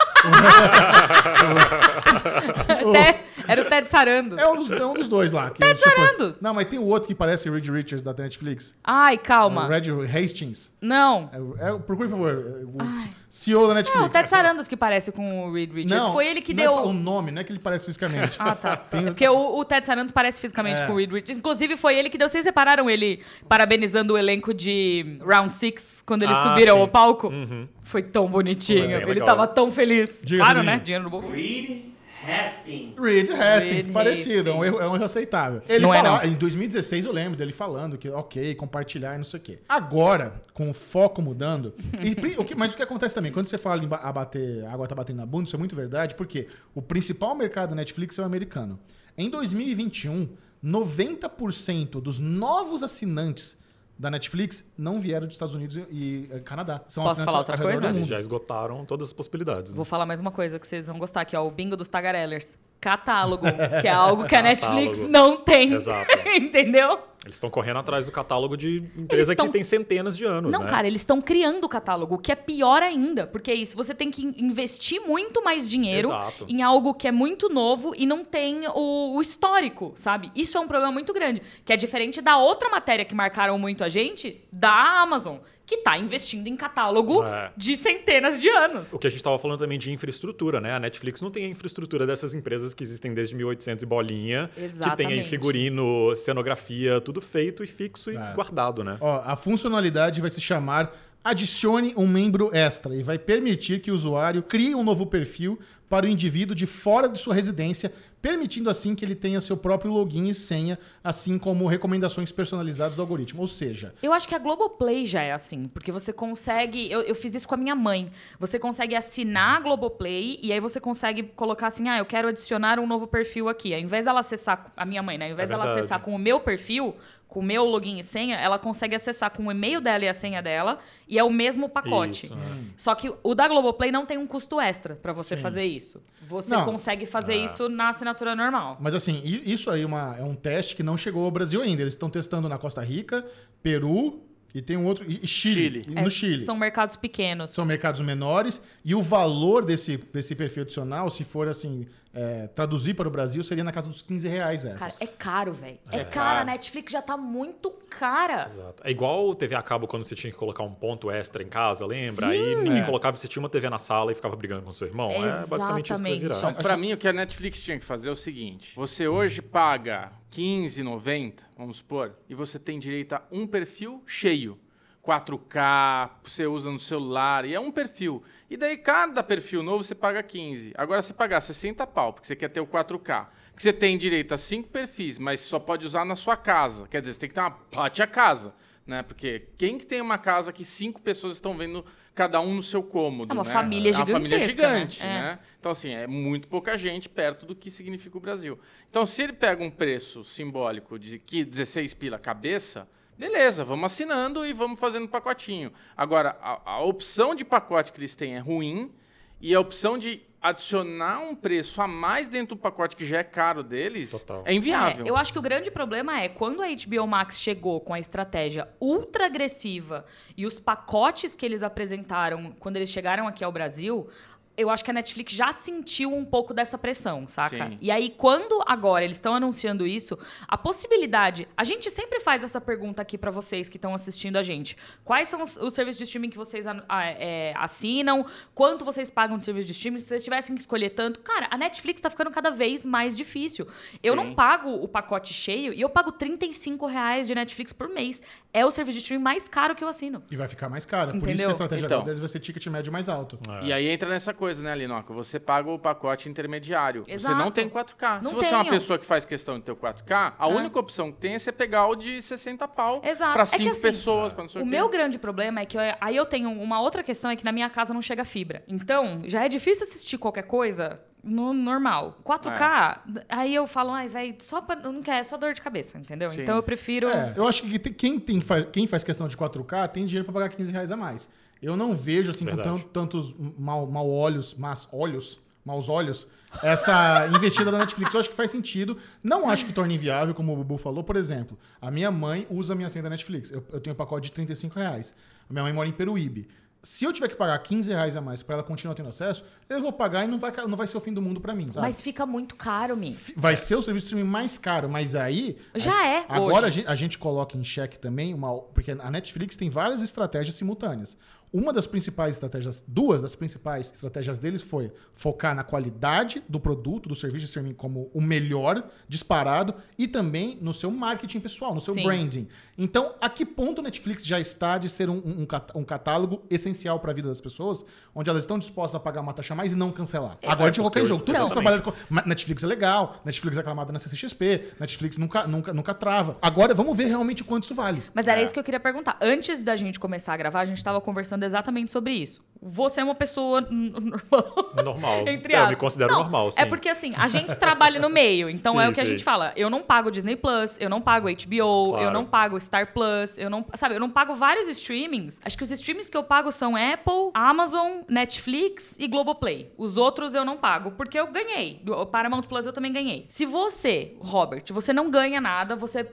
era 3.46 3.62
o 3.62 3.66
Ted 3.66 3.86
Sarandos. 3.86 4.36
É 4.38 4.48
um 4.48 4.56
dos, 4.56 4.70
é 4.70 4.86
um 4.86 4.94
dos 4.94 5.08
dois 5.08 5.32
lá. 5.32 5.50
Ted 5.50 5.78
Sarandos! 5.78 6.40
Não, 6.40 6.54
mas 6.54 6.64
tem 6.66 6.78
o 6.78 6.84
outro 6.84 7.08
que 7.08 7.14
parece 7.14 7.50
o 7.50 7.52
Reed 7.52 7.68
Richards 7.68 8.00
da 8.02 8.14
Netflix. 8.14 8.74
Ai, 8.82 9.18
calma. 9.18 9.64
É 9.64 9.66
o 9.66 10.00
Red 10.00 10.18
Hastings. 10.18 10.70
Não. 10.80 11.28
É, 11.32 11.36
é, 11.68 11.78
procure, 11.78 12.08
por 12.08 12.16
favor. 12.16 12.64
O 12.64 12.76
Ai. 12.78 13.10
CEO 13.28 13.68
da 13.68 13.74
Netflix. 13.74 14.00
Não, 14.00 14.06
o 14.06 14.10
Ted 14.10 14.30
Sarandos 14.30 14.66
que 14.66 14.76
parece 14.76 15.12
com 15.12 15.48
o 15.48 15.52
Reed 15.52 15.72
Richards. 15.72 16.06
Não, 16.06 16.12
Foi 16.12 16.26
ele 16.26 16.40
que 16.40 16.54
não 16.54 16.62
deu. 16.62 16.72
É 16.72 16.82
o 16.82 16.92
nome, 16.92 17.30
não 17.30 17.42
é 17.42 17.44
que 17.44 17.52
ele 17.52 17.58
parece 17.58 17.84
fisicamente. 17.84 18.36
ah, 18.38 18.54
tá. 18.54 18.76
Tem... 18.76 19.02
É 19.02 19.06
porque 19.06 19.28
o, 19.28 19.58
o, 19.58 19.64
Ted 19.64 19.84
Sarandos 19.84 20.12
parece 20.12 20.40
fisicamente 20.40 20.80
é. 20.80 20.86
com 20.86 20.94
o 20.94 20.96
Reed 20.96 21.10
Richards. 21.10 21.38
Inclusive, 21.38 21.76
foi 21.76 21.98
ele 21.98 22.08
que 22.08 22.16
deu. 22.16 22.28
Vocês 22.28 22.44
separaram 22.44 22.88
ele 22.88 23.22
parabenizando 23.48 24.14
o 24.14 24.18
elenco 24.18 24.54
de 24.54 25.18
Round 25.20 25.52
Six 25.66 26.02
quando 26.06 26.22
eles 26.22 26.36
ah, 26.36 26.42
subiram 26.42 26.74
sim. 26.74 26.80
ao 26.80 26.88
palco? 26.88 27.28
Uhum. 27.28 27.68
Foi 27.82 28.02
tão 28.02 28.28
bonitinho. 28.28 29.00
Foi, 29.00 29.10
ele 29.10 29.20
tava 29.20 29.46
tão 29.46 29.70
feliz. 29.70 30.20
Diga 30.24 30.42
claro, 30.42 30.62
né? 30.62 30.78
Dinheiro 30.78 31.04
no 31.04 31.10
bolso. 31.10 31.30
Reed 31.30 31.96
Hastings. 32.26 32.94
Reed 32.98 33.30
Hastings, 33.30 33.84
Reed 33.84 33.92
parecido, 33.92 34.30
Hastings. 34.32 34.46
É, 34.46 34.52
um 34.52 34.64
erro, 34.64 34.80
é 34.80 34.88
um 34.88 34.94
erro 34.94 35.04
aceitável. 35.04 35.62
Ele 35.68 35.80
não 35.80 35.92
fala, 35.92 36.22
é, 36.22 36.26
não. 36.26 36.32
em 36.32 36.36
2016 36.36 37.04
eu 37.04 37.12
lembro 37.12 37.36
dele 37.36 37.52
falando 37.52 37.96
que 37.96 38.08
ok, 38.08 38.54
compartilhar 38.56 39.14
e 39.14 39.18
não 39.18 39.24
sei 39.24 39.38
o 39.38 39.42
quê. 39.42 39.58
Agora, 39.68 40.42
com 40.52 40.68
o 40.68 40.74
foco 40.74 41.22
mudando, 41.22 41.72
e, 42.02 42.36
o 42.38 42.44
que, 42.44 42.54
mas 42.54 42.74
o 42.74 42.76
que 42.76 42.82
acontece 42.82 43.14
também, 43.14 43.30
quando 43.30 43.46
você 43.46 43.58
fala 43.58 43.82
em 43.82 43.88
abater, 43.90 44.64
a 44.64 44.72
água 44.72 44.88
tá 44.88 44.94
batendo 44.94 45.18
na 45.18 45.26
bunda, 45.26 45.44
isso 45.44 45.56
é 45.56 45.58
muito 45.58 45.76
verdade, 45.76 46.14
porque 46.14 46.48
o 46.74 46.82
principal 46.82 47.34
mercado 47.34 47.70
da 47.70 47.76
Netflix 47.76 48.18
é 48.18 48.22
o 48.22 48.24
americano. 48.24 48.78
Em 49.16 49.30
2021, 49.30 50.28
90% 50.64 52.00
dos 52.00 52.18
novos 52.18 52.82
assinantes 52.82 53.56
da 53.98 54.10
Netflix 54.10 54.64
não 54.76 55.00
vieram 55.00 55.26
dos 55.26 55.34
Estados 55.34 55.54
Unidos 55.54 55.76
e, 55.76 56.28
e 56.30 56.40
Canadá. 56.44 56.82
São 56.86 57.04
Posso 57.04 57.24
falar 57.24 57.38
outra 57.38 57.56
coisa? 57.56 57.88
Eles 57.88 58.06
já 58.06 58.18
esgotaram 58.18 58.84
todas 58.84 59.08
as 59.08 59.12
possibilidades. 59.12 59.72
Né? 59.72 59.76
Vou 59.76 59.84
falar 59.84 60.04
mais 60.04 60.20
uma 60.20 60.30
coisa 60.30 60.58
que 60.58 60.66
vocês 60.66 60.86
vão 60.86 60.98
gostar, 60.98 61.24
que 61.24 61.34
é 61.34 61.40
o 61.40 61.50
bingo 61.50 61.76
dos 61.76 61.88
tagarellers. 61.88 62.58
Catálogo, 62.78 63.46
que 63.80 63.88
é 63.88 63.92
algo 63.92 64.26
que 64.26 64.34
a 64.34 64.42
Netflix 64.42 64.98
não 65.08 65.42
tem. 65.42 65.72
Exato. 65.72 66.14
Entendeu? 66.36 67.00
Eles 67.26 67.34
estão 67.34 67.50
correndo 67.50 67.78
atrás 67.78 68.06
do 68.06 68.12
catálogo 68.12 68.56
de 68.56 68.84
empresa 68.96 69.34
tão... 69.34 69.46
que 69.46 69.52
tem 69.52 69.64
centenas 69.64 70.16
de 70.16 70.24
anos. 70.24 70.52
Não, 70.52 70.62
né? 70.62 70.68
cara, 70.68 70.86
eles 70.86 71.00
estão 71.00 71.20
criando 71.20 71.64
o 71.64 71.68
catálogo, 71.68 72.14
o 72.14 72.18
que 72.18 72.30
é 72.30 72.36
pior 72.36 72.80
ainda. 72.84 73.26
Porque 73.26 73.50
é 73.50 73.54
isso, 73.54 73.76
você 73.76 73.92
tem 73.92 74.12
que 74.12 74.22
investir 74.38 75.00
muito 75.00 75.42
mais 75.42 75.68
dinheiro 75.68 76.08
Exato. 76.08 76.46
em 76.48 76.62
algo 76.62 76.94
que 76.94 77.08
é 77.08 77.12
muito 77.12 77.48
novo 77.48 77.94
e 77.96 78.06
não 78.06 78.24
tem 78.24 78.68
o, 78.68 79.16
o, 79.16 79.20
histórico, 79.20 79.90
sabe? 79.96 80.30
Isso 80.36 80.56
é 80.56 80.60
um 80.60 80.68
problema 80.68 80.92
muito 80.92 81.12
grande. 81.12 81.42
Que 81.64 81.72
é 81.72 81.76
diferente 81.76 82.20
da 82.20 82.38
outra 82.38 82.68
matéria 82.68 83.04
que 83.04 83.14
marcaram 83.14 83.58
muito 83.58 83.82
a 83.82 83.88
gente, 83.88 84.40
da 84.52 85.02
Amazon 85.02 85.38
que 85.66 85.74
está 85.76 85.98
investindo 85.98 86.46
em 86.46 86.56
catálogo 86.56 87.24
é. 87.24 87.50
de 87.56 87.76
centenas 87.76 88.40
de 88.40 88.48
anos. 88.48 88.92
O 88.92 88.98
que 88.98 89.08
a 89.08 89.10
gente 89.10 89.18
estava 89.18 89.38
falando 89.38 89.58
também 89.58 89.78
de 89.78 89.92
infraestrutura, 89.92 90.60
né? 90.60 90.72
A 90.72 90.80
Netflix 90.80 91.20
não 91.20 91.30
tem 91.30 91.44
a 91.44 91.48
infraestrutura 91.48 92.06
dessas 92.06 92.32
empresas 92.34 92.72
que 92.72 92.84
existem 92.84 93.12
desde 93.12 93.34
1800 93.34 93.82
e 93.82 93.86
bolinha, 93.86 94.50
Exatamente. 94.56 95.08
que 95.08 95.14
tem 95.14 95.24
figurino, 95.24 96.14
cenografia, 96.14 97.00
tudo 97.00 97.20
feito 97.20 97.64
e 97.64 97.66
fixo 97.66 98.12
e 98.12 98.16
é. 98.16 98.32
guardado, 98.32 98.84
né? 98.84 98.96
Ó, 99.00 99.20
a 99.24 99.34
funcionalidade 99.34 100.20
vai 100.20 100.30
se 100.30 100.40
chamar 100.40 100.94
adicione 101.24 101.92
um 101.96 102.06
membro 102.06 102.54
extra 102.54 102.94
e 102.94 103.02
vai 103.02 103.18
permitir 103.18 103.80
que 103.80 103.90
o 103.90 103.94
usuário 103.96 104.44
crie 104.44 104.76
um 104.76 104.84
novo 104.84 105.04
perfil 105.04 105.58
para 105.88 106.06
o 106.06 106.08
indivíduo 106.08 106.54
de 106.54 106.66
fora 106.66 107.08
de 107.08 107.18
sua 107.18 107.34
residência 107.34 107.92
permitindo 108.26 108.68
assim 108.68 108.92
que 108.92 109.04
ele 109.04 109.14
tenha 109.14 109.40
seu 109.40 109.56
próprio 109.56 109.92
login 109.92 110.26
e 110.26 110.34
senha, 110.34 110.76
assim 111.04 111.38
como 111.38 111.64
recomendações 111.68 112.32
personalizadas 112.32 112.96
do 112.96 113.00
algoritmo. 113.00 113.40
Ou 113.40 113.46
seja. 113.46 113.94
Eu 114.02 114.12
acho 114.12 114.26
que 114.26 114.34
a 114.34 114.38
Globoplay 114.38 115.06
já 115.06 115.22
é 115.22 115.30
assim, 115.30 115.66
porque 115.66 115.92
você 115.92 116.12
consegue. 116.12 116.90
Eu, 116.90 117.02
eu 117.02 117.14
fiz 117.14 117.36
isso 117.36 117.46
com 117.46 117.54
a 117.54 117.56
minha 117.56 117.76
mãe. 117.76 118.10
Você 118.40 118.58
consegue 118.58 118.96
assinar 118.96 119.58
a 119.58 119.60
Globoplay 119.60 120.40
e 120.42 120.52
aí 120.52 120.58
você 120.58 120.80
consegue 120.80 121.22
colocar 121.22 121.68
assim: 121.68 121.88
ah, 121.88 121.98
eu 121.98 122.04
quero 122.04 122.26
adicionar 122.26 122.80
um 122.80 122.86
novo 122.86 123.06
perfil 123.06 123.48
aqui. 123.48 123.72
Ao 123.72 123.78
invés 123.78 124.06
dela 124.06 124.18
acessar. 124.18 124.72
A 124.76 124.84
minha 124.84 125.04
mãe, 125.04 125.16
né? 125.16 125.26
Ao 125.26 125.30
invés 125.30 125.48
é 125.48 125.52
dela 125.52 125.70
acessar 125.70 126.00
com 126.00 126.12
o 126.12 126.18
meu 126.18 126.40
perfil, 126.40 126.96
com 127.28 127.40
o 127.40 127.42
meu 127.42 127.64
login 127.64 127.98
e 127.98 128.04
senha, 128.04 128.36
ela 128.36 128.58
consegue 128.58 128.94
acessar 128.94 129.30
com 129.30 129.46
o 129.46 129.50
e-mail 129.50 129.80
dela 129.80 130.04
e 130.04 130.08
a 130.08 130.14
senha 130.14 130.40
dela, 130.40 130.78
e 131.08 131.18
é 131.18 131.24
o 131.24 131.30
mesmo 131.30 131.68
pacote. 131.68 132.26
Isso, 132.26 132.34
hum. 132.34 132.68
Só 132.76 132.94
que 132.94 133.12
o 133.22 133.34
da 133.34 133.48
Globoplay 133.48 133.90
não 133.90 134.06
tem 134.06 134.16
um 134.16 134.26
custo 134.26 134.60
extra 134.60 134.94
para 134.96 135.12
você 135.12 135.36
Sim. 135.36 135.42
fazer 135.42 135.64
isso. 135.64 136.02
Você 136.26 136.54
não. 136.54 136.64
consegue 136.64 137.04
fazer 137.04 137.34
ah. 137.34 137.44
isso 137.44 137.68
na 137.68 137.88
assinatura 137.88 138.34
normal. 138.34 138.78
Mas 138.80 138.94
assim, 138.94 139.20
isso 139.24 139.70
aí 139.70 139.82
é, 139.82 139.86
uma, 139.86 140.16
é 140.18 140.22
um 140.22 140.34
teste 140.34 140.76
que 140.76 140.82
não 140.82 140.96
chegou 140.96 141.24
ao 141.24 141.30
Brasil 141.30 141.60
ainda. 141.60 141.82
Eles 141.82 141.94
estão 141.94 142.08
testando 142.08 142.48
na 142.48 142.58
Costa 142.58 142.82
Rica, 142.82 143.24
Peru, 143.62 144.22
e 144.54 144.62
tem 144.62 144.74
um 144.74 144.86
outro. 144.86 145.04
E 145.06 145.26
Chile. 145.26 145.54
Chile. 145.54 145.82
E 145.86 145.94
no 145.94 146.06
é, 146.06 146.08
Chile. 146.08 146.40
São 146.40 146.56
mercados 146.56 146.96
pequenos. 146.96 147.50
São 147.50 147.66
mercados 147.66 148.00
menores. 148.00 148.62
E 148.82 148.94
o 148.94 149.02
valor 149.02 149.62
desse, 149.64 149.98
desse 149.98 150.34
perfil 150.34 150.62
adicional, 150.62 151.10
se 151.10 151.24
for 151.24 151.46
assim, 151.46 151.86
é, 152.16 152.46
traduzir 152.46 152.94
para 152.94 153.06
o 153.06 153.10
Brasil, 153.10 153.44
seria 153.44 153.62
na 153.62 153.70
casa 153.70 153.88
dos 153.88 154.00
15 154.00 154.26
reais 154.26 154.64
essas. 154.64 154.78
Cara, 154.78 154.94
é 155.00 155.06
caro, 155.06 155.52
velho. 155.52 155.78
É, 155.92 155.98
é 155.98 156.04
caro. 156.04 156.40
A 156.40 156.44
Netflix 156.44 156.90
já 156.90 157.02
tá 157.02 157.14
muito 157.14 157.70
cara. 157.90 158.46
Exato. 158.46 158.82
É 158.82 158.90
igual 158.90 159.28
o 159.28 159.34
TV 159.34 159.54
a 159.54 159.62
cabo 159.62 159.86
quando 159.86 160.04
você 160.04 160.14
tinha 160.14 160.32
que 160.32 160.38
colocar 160.38 160.62
um 160.62 160.72
ponto 160.72 161.10
extra 161.10 161.42
em 161.42 161.48
casa, 161.48 161.84
lembra? 161.84 162.26
Sim. 162.26 162.32
Aí 162.32 162.56
ninguém 162.56 162.80
é. 162.80 162.84
colocava, 162.86 163.18
você 163.18 163.28
tinha 163.28 163.42
uma 163.42 163.50
TV 163.50 163.68
na 163.68 163.78
sala 163.78 164.12
e 164.12 164.14
ficava 164.14 164.34
brigando 164.34 164.62
com 164.62 164.72
seu 164.72 164.86
irmão. 164.86 165.10
Exatamente. 165.10 165.44
É 165.44 165.50
basicamente 165.50 165.92
isso 165.92 166.02
que 166.02 166.08
vai 166.08 166.18
virar. 166.18 166.38
Então, 166.38 166.54
para 166.54 166.76
mim, 166.78 166.92
o 166.94 166.96
que 166.96 167.06
a 167.06 167.12
Netflix 167.12 167.60
tinha 167.60 167.78
que 167.78 167.84
fazer 167.84 168.08
é 168.08 168.12
o 168.12 168.16
seguinte: 168.16 168.74
você 168.74 169.06
hoje 169.06 169.42
paga 169.42 170.12
15,90, 170.32 171.40
vamos 171.54 171.76
supor, 171.76 172.16
e 172.30 172.34
você 172.34 172.58
tem 172.58 172.78
direito 172.78 173.12
a 173.12 173.22
um 173.30 173.46
perfil 173.46 174.02
cheio. 174.06 174.58
4K, 175.06 176.10
você 176.22 176.46
usa 176.46 176.70
no 176.70 176.80
celular, 176.80 177.44
e 177.44 177.54
é 177.54 177.60
um 177.60 177.70
perfil. 177.70 178.22
E 178.50 178.56
daí, 178.56 178.76
cada 178.76 179.22
perfil 179.22 179.62
novo 179.62 179.82
você 179.84 179.94
paga 179.94 180.22
15. 180.22 180.72
Agora, 180.76 181.02
se 181.02 181.14
pagar 181.14 181.40
60 181.40 181.86
pau, 181.86 182.12
porque 182.12 182.26
você 182.26 182.36
quer 182.36 182.48
ter 182.48 182.60
o 182.60 182.66
4K, 182.66 183.26
que 183.54 183.62
você 183.62 183.72
tem 183.72 183.96
direito 183.96 184.32
a 184.34 184.38
5 184.38 184.68
perfis, 184.68 185.18
mas 185.18 185.40
só 185.40 185.58
pode 185.58 185.86
usar 185.86 186.04
na 186.04 186.16
sua 186.16 186.36
casa. 186.36 186.86
Quer 186.88 187.00
dizer, 187.00 187.14
você 187.14 187.20
tem 187.20 187.28
que 187.28 187.34
ter 187.34 187.40
uma 187.40 187.50
pate 187.50 188.02
a 188.02 188.06
casa. 188.06 188.54
né? 188.86 189.02
Porque 189.02 189.48
quem 189.58 189.78
que 189.78 189.84
tem 189.84 190.00
uma 190.00 190.16
casa 190.16 190.52
que 190.52 190.64
cinco 190.64 191.00
pessoas 191.02 191.34
estão 191.34 191.56
vendo 191.56 191.84
cada 192.14 192.40
um 192.40 192.54
no 192.54 192.62
seu 192.62 192.84
cômodo, 192.84 193.32
É 193.32 193.34
uma 193.34 193.42
né? 193.42 193.50
família 193.50 193.90
É 193.90 193.96
uma 193.96 194.06
família 194.06 194.38
né? 194.38 194.46
gigante, 194.46 195.02
É. 195.02 195.06
né? 195.06 195.38
Então, 195.58 195.72
assim, 195.72 195.92
é 195.92 196.06
muito 196.06 196.46
pouca 196.46 196.76
gente 196.78 197.08
perto 197.08 197.44
do 197.44 197.56
que 197.56 197.68
significa 197.68 198.16
o 198.16 198.20
Brasil. 198.20 198.56
Então, 198.88 199.04
se 199.04 199.22
ele 199.24 199.32
pega 199.32 199.64
um 199.64 199.70
preço 199.72 200.22
simbólico 200.22 201.00
de 201.00 201.18
que 201.18 201.44
16 201.44 201.94
pila 201.94 202.16
cabeça, 202.16 202.86
beleza, 203.18 203.64
vamos 203.64 203.84
assinando 203.84 204.44
e 204.44 204.52
vamos 204.52 204.78
fazendo 204.78 205.08
pacotinho. 205.08 205.72
Agora, 205.96 206.36
a, 206.40 206.72
a 206.72 206.80
opção 206.82 207.34
de 207.34 207.44
pacote 207.44 207.92
que 207.92 207.98
eles 207.98 208.14
têm 208.14 208.36
é 208.36 208.38
ruim 208.38 208.92
e 209.40 209.54
a 209.54 209.60
opção 209.60 209.98
de 209.98 210.22
adicionar 210.40 211.20
um 211.20 211.34
preço 211.34 211.82
a 211.82 211.88
mais 211.88 212.28
dentro 212.28 212.54
do 212.54 212.60
pacote 212.60 212.94
que 212.94 213.04
já 213.04 213.18
é 213.18 213.24
caro 213.24 213.62
deles 213.62 214.10
Total. 214.12 214.42
é 214.46 214.54
inviável. 214.54 215.04
É, 215.04 215.10
eu 215.10 215.16
acho 215.16 215.32
que 215.32 215.38
o 215.38 215.42
grande 215.42 215.70
problema 215.70 216.20
é 216.20 216.28
quando 216.28 216.62
a 216.62 216.66
HBO 216.66 217.06
Max 217.06 217.40
chegou 217.40 217.80
com 217.80 217.92
a 217.92 217.98
estratégia 217.98 218.68
ultra 218.80 219.26
agressiva 219.26 220.04
e 220.36 220.46
os 220.46 220.58
pacotes 220.58 221.34
que 221.34 221.44
eles 221.44 221.62
apresentaram 221.62 222.52
quando 222.60 222.76
eles 222.76 222.90
chegaram 222.90 223.26
aqui 223.26 223.42
ao 223.42 223.50
Brasil. 223.50 224.08
Eu 224.56 224.70
acho 224.70 224.82
que 224.84 224.90
a 224.90 224.94
Netflix 224.94 225.32
já 225.32 225.52
sentiu 225.52 226.14
um 226.14 226.24
pouco 226.24 226.54
dessa 226.54 226.78
pressão, 226.78 227.26
saca? 227.26 227.68
Sim. 227.70 227.76
E 227.80 227.90
aí, 227.90 228.08
quando 228.10 228.62
agora 228.66 229.04
eles 229.04 229.16
estão 229.18 229.34
anunciando 229.34 229.86
isso, 229.86 230.18
a 230.48 230.56
possibilidade. 230.56 231.48
A 231.56 231.64
gente 231.64 231.90
sempre 231.90 232.20
faz 232.20 232.42
essa 232.44 232.60
pergunta 232.60 233.02
aqui 233.02 233.18
pra 233.18 233.30
vocês 233.30 233.68
que 233.68 233.76
estão 233.76 233.92
assistindo 233.94 234.36
a 234.36 234.42
gente. 234.42 234.76
Quais 235.04 235.28
são 235.28 235.42
os, 235.42 235.56
os 235.56 235.74
serviços 235.74 235.98
de 235.98 236.04
streaming 236.04 236.30
que 236.30 236.36
vocês 236.38 236.66
an- 236.66 236.82
ah, 236.88 237.04
é, 237.04 237.52
assinam? 237.56 238.24
Quanto 238.54 238.84
vocês 238.84 239.10
pagam 239.10 239.36
de 239.36 239.44
serviço 239.44 239.66
de 239.66 239.72
streaming? 239.72 240.00
Se 240.00 240.06
vocês 240.06 240.22
tivessem 240.22 240.54
que 240.54 240.60
escolher 240.60 240.90
tanto. 240.90 241.20
Cara, 241.20 241.48
a 241.50 241.56
Netflix 241.58 242.00
tá 242.00 242.08
ficando 242.08 242.30
cada 242.30 242.50
vez 242.50 242.84
mais 242.86 243.14
difícil. 243.16 243.66
Eu 244.02 244.14
Sim. 244.16 244.24
não 244.24 244.34
pago 244.34 244.70
o 244.70 244.88
pacote 244.88 245.34
cheio 245.34 245.72
e 245.72 245.80
eu 245.80 245.88
pago 245.88 246.12
35 246.12 246.86
reais 246.86 247.26
de 247.26 247.34
Netflix 247.34 247.72
por 247.72 247.88
mês. 247.88 248.22
É 248.52 248.64
o 248.64 248.70
serviço 248.70 248.96
de 248.98 249.02
streaming 249.02 249.22
mais 249.24 249.48
caro 249.48 249.74
que 249.74 249.84
eu 249.84 249.88
assino. 249.88 250.22
E 250.30 250.36
vai 250.36 250.48
ficar 250.48 250.68
mais 250.68 250.86
cara. 250.86 251.08
Por 251.12 251.16
isso 251.16 251.24
que 251.26 251.30
Entendeu? 251.32 251.48
a 251.48 251.52
estratégia 251.52 251.86
Então. 251.86 252.02
deles 252.02 252.20
vai 252.20 252.28
ser 252.28 252.40
ticket 252.40 252.66
médio 252.68 252.92
mais 252.92 253.08
alto. 253.08 253.38
E 253.62 253.72
aí 253.72 253.88
entra 253.88 254.08
nessa 254.08 254.32
coisa, 254.32 254.45
né, 254.58 254.74
Linoca? 254.74 255.12
Você 255.14 255.38
paga 255.38 255.70
o 255.70 255.78
pacote 255.78 256.28
intermediário. 256.28 257.04
Exato. 257.06 257.34
Você 257.36 257.42
não 257.44 257.50
tem 257.50 257.68
4K. 257.68 258.22
Não 258.22 258.30
Se 258.30 258.34
você 258.36 258.46
é 258.46 258.56
uma 258.56 258.64
tenho. 258.64 258.74
pessoa 258.74 258.98
que 258.98 259.04
faz 259.06 259.24
questão 259.24 259.58
de 259.58 259.64
ter 259.64 259.72
o 259.72 259.76
4K, 259.76 260.34
a 260.38 260.46
única 260.48 260.78
opção 260.78 261.10
que 261.12 261.18
tem 261.18 261.34
é 261.34 261.38
você 261.38 261.52
pegar 261.52 261.86
o 261.88 261.94
de 261.96 262.20
60 262.22 262.66
pau 262.68 263.00
Exato. 263.04 263.32
pra 263.34 263.42
É 263.42 263.46
que 263.46 263.56
5 263.58 263.70
assim, 263.70 263.82
pessoas, 263.82 264.32
pra 264.32 264.42
não 264.44 264.48
sei 264.48 264.60
o, 264.60 264.64
O 264.64 264.66
meu 264.66 264.88
grande 264.88 265.18
problema 265.18 265.60
é 265.60 265.66
que 265.66 265.76
eu- 265.76 265.80
aí 266.00 266.16
eu 266.16 266.26
tenho 266.26 266.50
uma 266.50 266.80
outra 266.80 267.02
questão 267.02 267.30
é 267.30 267.36
que 267.36 267.44
na 267.44 267.52
minha 267.52 267.68
casa 267.70 267.92
não 267.92 268.02
chega 268.02 268.24
fibra. 268.24 268.62
Então, 268.68 269.22
já 269.24 269.44
é 269.44 269.48
difícil 269.48 269.84
assistir 269.84 270.18
qualquer 270.18 270.42
coisa 270.44 271.00
no 271.24 271.52
normal. 271.52 272.18
4K, 272.22 273.00
aí 273.28 273.52
eu 273.54 273.66
falo, 273.66 273.90
ai, 273.90 274.06
velho, 274.06 274.36
só 274.38 274.60
pra, 274.60 274.76
não 274.76 275.02
quer, 275.02 275.18
é 275.18 275.22
só 275.24 275.36
dor 275.36 275.52
de 275.54 275.60
cabeça, 275.60 275.98
entendeu? 275.98 276.30
Sim. 276.30 276.42
Então 276.42 276.54
eu 276.54 276.62
prefiro 276.62 277.08
É, 277.08 277.34
eu 277.36 277.46
acho 277.48 277.62
que 277.64 277.78
quem, 277.90 278.18
tem, 278.20 278.40
faz, 278.40 278.66
quem 278.72 278.86
faz 278.86 279.02
questão 279.02 279.26
de 279.26 279.36
4K 279.36 279.88
tem 279.88 280.06
dinheiro 280.06 280.24
pra 280.24 280.32
pagar 280.32 280.50
15 280.50 280.70
reais 280.70 280.92
a 280.92 280.96
mais. 280.96 281.28
Eu 281.62 281.76
não 281.76 281.94
vejo, 281.94 282.30
assim, 282.30 282.44
com 282.44 282.54
Verdade. 282.56 282.68
tanto- 282.84 282.88
tantos 282.88 283.34
mal, 283.58 283.86
mal 283.86 284.08
olhos, 284.08 284.54
mas 284.58 284.86
olhos, 284.92 285.40
maus 285.64 285.88
olhos, 285.88 286.26
essa 286.62 287.26
investida 287.34 287.70
da 287.72 287.78
Netflix. 287.78 288.12
Eu 288.14 288.20
acho 288.20 288.28
que 288.30 288.36
faz 288.36 288.50
sentido. 288.50 288.96
Não 289.22 289.48
acho 289.48 289.66
que 289.66 289.72
torne 289.72 289.94
inviável, 289.94 290.34
como 290.34 290.52
o 290.52 290.56
Bubu 290.56 290.78
falou. 290.78 291.02
Por 291.02 291.16
exemplo, 291.16 291.58
a 291.80 291.90
minha 291.90 292.10
mãe 292.10 292.46
usa 292.50 292.72
a 292.72 292.76
minha 292.76 292.88
senha 292.90 293.02
da 293.02 293.10
Netflix. 293.10 293.50
Eu, 293.50 293.64
eu 293.72 293.80
tenho 293.80 293.94
um 293.94 293.96
pacote 293.96 294.24
de 294.26 294.32
35 294.32 294.78
reais. 294.78 295.14
A 295.48 295.52
minha 295.52 295.62
mãe 295.62 295.72
mora 295.72 295.88
em 295.88 295.92
Peruíbe. 295.92 296.46
Se 296.82 297.04
eu 297.04 297.12
tiver 297.12 297.26
que 297.26 297.34
pagar 297.34 297.58
15 297.58 297.90
reais 297.90 298.16
a 298.16 298.20
mais 298.20 298.44
pra 298.44 298.54
ela 298.56 298.62
continuar 298.62 298.94
tendo 298.94 299.08
acesso, 299.08 299.42
eu 299.68 299.80
vou 299.82 299.92
pagar 299.92 300.24
e 300.24 300.28
não 300.28 300.38
vai, 300.38 300.52
não 300.68 300.76
vai 300.76 300.86
ser 300.86 300.96
o 300.96 301.00
fim 301.00 301.12
do 301.12 301.20
mundo 301.20 301.40
pra 301.40 301.52
mim, 301.52 301.66
sabe? 301.66 301.80
Mas 301.80 302.00
fica 302.00 302.24
muito 302.24 302.54
caro, 302.54 302.96
Mi. 302.96 303.12
Vai 303.36 303.56
ser 303.56 303.74
o 303.74 303.82
serviço 303.82 304.04
de 304.06 304.12
streaming 304.12 304.30
mais 304.30 304.56
caro, 304.56 304.88
mas 304.88 305.16
aí. 305.16 305.56
Já 305.74 305.92
a- 305.92 306.06
é, 306.06 306.24
Agora 306.28 306.58
hoje. 306.58 306.66
a 306.66 306.68
gente, 306.68 306.86
a 306.88 306.94
gente 306.94 307.18
coloca 307.18 307.56
em 307.58 307.64
xeque 307.64 307.98
também 307.98 308.32
uma. 308.32 308.56
Porque 308.60 308.92
a 308.92 309.10
Netflix 309.10 309.56
tem 309.56 309.68
várias 309.68 310.00
estratégias 310.00 310.54
simultâneas. 310.54 311.16
Uma 311.56 311.72
das 311.72 311.86
principais 311.86 312.34
estratégias, 312.34 312.84
duas 312.86 313.22
das 313.22 313.34
principais 313.34 313.90
estratégias 313.90 314.38
deles 314.38 314.60
foi 314.60 314.92
focar 315.14 315.54
na 315.54 315.64
qualidade 315.64 316.42
do 316.46 316.60
produto, 316.60 317.08
do 317.08 317.14
serviço 317.14 317.46
de 317.46 317.46
streaming 317.46 317.72
como 317.72 318.10
o 318.12 318.20
melhor, 318.20 318.84
disparado, 319.08 319.74
e 319.96 320.06
também 320.06 320.58
no 320.60 320.74
seu 320.74 320.90
marketing 320.90 321.40
pessoal, 321.40 321.72
no 321.74 321.80
seu 321.80 321.94
Sim. 321.94 322.02
branding. 322.02 322.46
Então, 322.76 323.14
a 323.22 323.30
que 323.30 323.46
ponto 323.46 323.80
a 323.80 323.84
Netflix 323.84 324.26
já 324.26 324.38
está 324.38 324.76
de 324.76 324.90
ser 324.90 325.08
um, 325.08 325.16
um 325.16 325.46
um 325.74 325.82
catálogo 325.82 326.42
essencial 326.50 327.00
para 327.00 327.10
a 327.10 327.14
vida 327.14 327.28
das 327.28 327.40
pessoas, 327.40 327.86
onde 328.14 328.28
elas 328.28 328.42
estão 328.42 328.58
dispostas 328.58 328.96
a 328.96 329.00
pagar 329.00 329.22
uma 329.22 329.32
taxa 329.32 329.54
a 329.54 329.56
mais 329.56 329.72
e 329.72 329.76
não 329.76 329.90
cancelar? 329.90 330.36
Agora 330.42 330.64
a 330.64 330.66
gente 330.66 330.76
coloca 330.76 330.98
em 330.98 331.02
porque 331.04 331.08
jogo. 331.08 331.24
Tudo 331.24 331.36
exatamente. 331.36 331.82
trabalham 331.82 331.82
com- 331.82 332.28
Netflix 332.28 332.62
é 332.64 332.66
legal, 332.66 333.16
Netflix 333.24 333.56
é 333.56 333.60
aclamada 333.60 333.94
na 333.94 333.98
CCXP, 333.98 334.74
Netflix 334.78 335.16
nunca, 335.16 335.46
nunca, 335.46 335.72
nunca 335.72 335.94
trava. 335.94 336.36
Agora 336.42 336.74
vamos 336.74 336.94
ver 336.94 337.06
realmente 337.06 337.40
o 337.40 337.46
quanto 337.46 337.64
isso 337.64 337.74
vale. 337.74 338.02
Mas 338.12 338.28
era 338.28 338.42
isso 338.42 338.52
que 338.52 338.60
eu 338.60 338.64
queria 338.64 338.80
perguntar. 338.80 339.16
Antes 339.22 339.62
da 339.62 339.74
gente 339.74 339.98
começar 339.98 340.34
a 340.34 340.36
gravar, 340.36 340.60
a 340.60 340.64
gente 340.66 340.76
estava 340.78 341.00
conversando 341.00 341.45
exatamente 341.46 341.90
sobre 341.90 342.12
isso. 342.12 342.44
Você 342.62 343.00
é 343.00 343.04
uma 343.04 343.14
pessoa 343.14 343.60
normal. 343.60 344.72
Normal. 344.84 345.24
Entre 345.28 345.52
É, 345.52 345.56
eu 345.56 345.60
aspas. 345.60 345.70
me 345.70 345.80
considero 345.80 346.12
Não, 346.12 346.18
normal, 346.20 346.50
sim. 346.50 346.60
É 346.60 346.64
porque 346.66 346.88
assim, 346.88 347.12
a 347.16 347.28
gente 347.28 347.56
trabalha 347.58 347.98
no 348.00 348.08
meio, 348.08 348.48
então 348.48 348.74
Sim, 348.74 348.80
é 348.80 348.88
o 348.88 348.92
que 348.94 349.00
a 349.00 349.04
sim. 349.04 349.10
gente 349.12 349.24
fala. 349.24 349.52
Eu 349.56 349.68
não 349.70 349.82
pago 349.82 350.10
Disney 350.10 350.36
Plus, 350.36 350.76
eu 350.80 350.88
não 350.88 351.00
pago 351.00 351.28
HBO, 351.28 351.88
Claro. 351.90 352.04
eu 352.04 352.10
não 352.10 352.24
pago 352.24 352.60
Star 352.60 352.92
Plus, 352.92 353.38
eu 353.38 353.48
não, 353.50 353.64
sabe, 353.74 353.94
eu 353.94 354.00
não 354.00 354.10
pago 354.10 354.34
vários 354.34 354.68
streamings. 354.68 355.40
Acho 355.44 355.56
que 355.56 355.62
os 355.64 355.70
streamings 355.70 356.08
que 356.10 356.16
eu 356.16 356.24
pago 356.24 356.50
são 356.50 356.74
Apple, 356.76 357.30
Amazon, 357.34 358.00
Netflix 358.08 358.96
e 358.98 359.06
Globoplay. 359.06 359.72
Os 359.76 359.96
outros 359.96 360.34
eu 360.34 360.44
não 360.44 360.56
pago 360.56 360.92
porque 360.92 361.18
eu 361.18 361.30
ganhei. 361.30 361.80
O 361.86 362.06
Paramount 362.06 362.42
Plus 362.42 362.66
eu 362.66 362.72
também 362.72 362.92
ganhei. 362.92 363.24
Se 363.28 363.44
você, 363.46 364.14
Robert, 364.20 364.64
você 364.70 364.92
não 364.92 365.10
ganha 365.10 365.40
nada, 365.40 365.76
você 365.76 366.04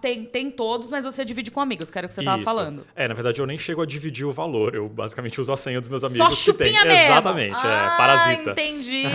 tem, 0.00 0.24
tem 0.24 0.50
todos, 0.50 0.90
mas 0.90 1.04
você 1.04 1.24
divide 1.24 1.50
com 1.50 1.60
amigos, 1.60 1.90
que 1.90 1.98
era 1.98 2.06
o 2.06 2.08
que 2.08 2.14
você 2.14 2.22
tava 2.22 2.36
Isso. 2.36 2.44
falando. 2.44 2.86
É, 2.94 3.08
na 3.08 3.14
verdade, 3.14 3.40
eu 3.40 3.46
nem 3.46 3.56
chego 3.58 3.82
a 3.82 3.86
dividir 3.86 4.26
o 4.26 4.32
valor. 4.32 4.74
Eu 4.74 4.88
basicamente 4.88 5.40
uso 5.40 5.52
a 5.52 5.56
senha 5.56 5.80
dos 5.80 5.88
meus 5.92 6.02
Só 6.02 6.08
amigos 6.08 6.44
que 6.44 6.52
tem. 6.54 6.72
chupinha 6.72 6.84
mesmo. 6.84 7.04
Exatamente, 7.12 7.56
ah, 7.58 7.92
é 7.94 7.96
parasita. 7.96 8.50
entendi. 8.50 9.02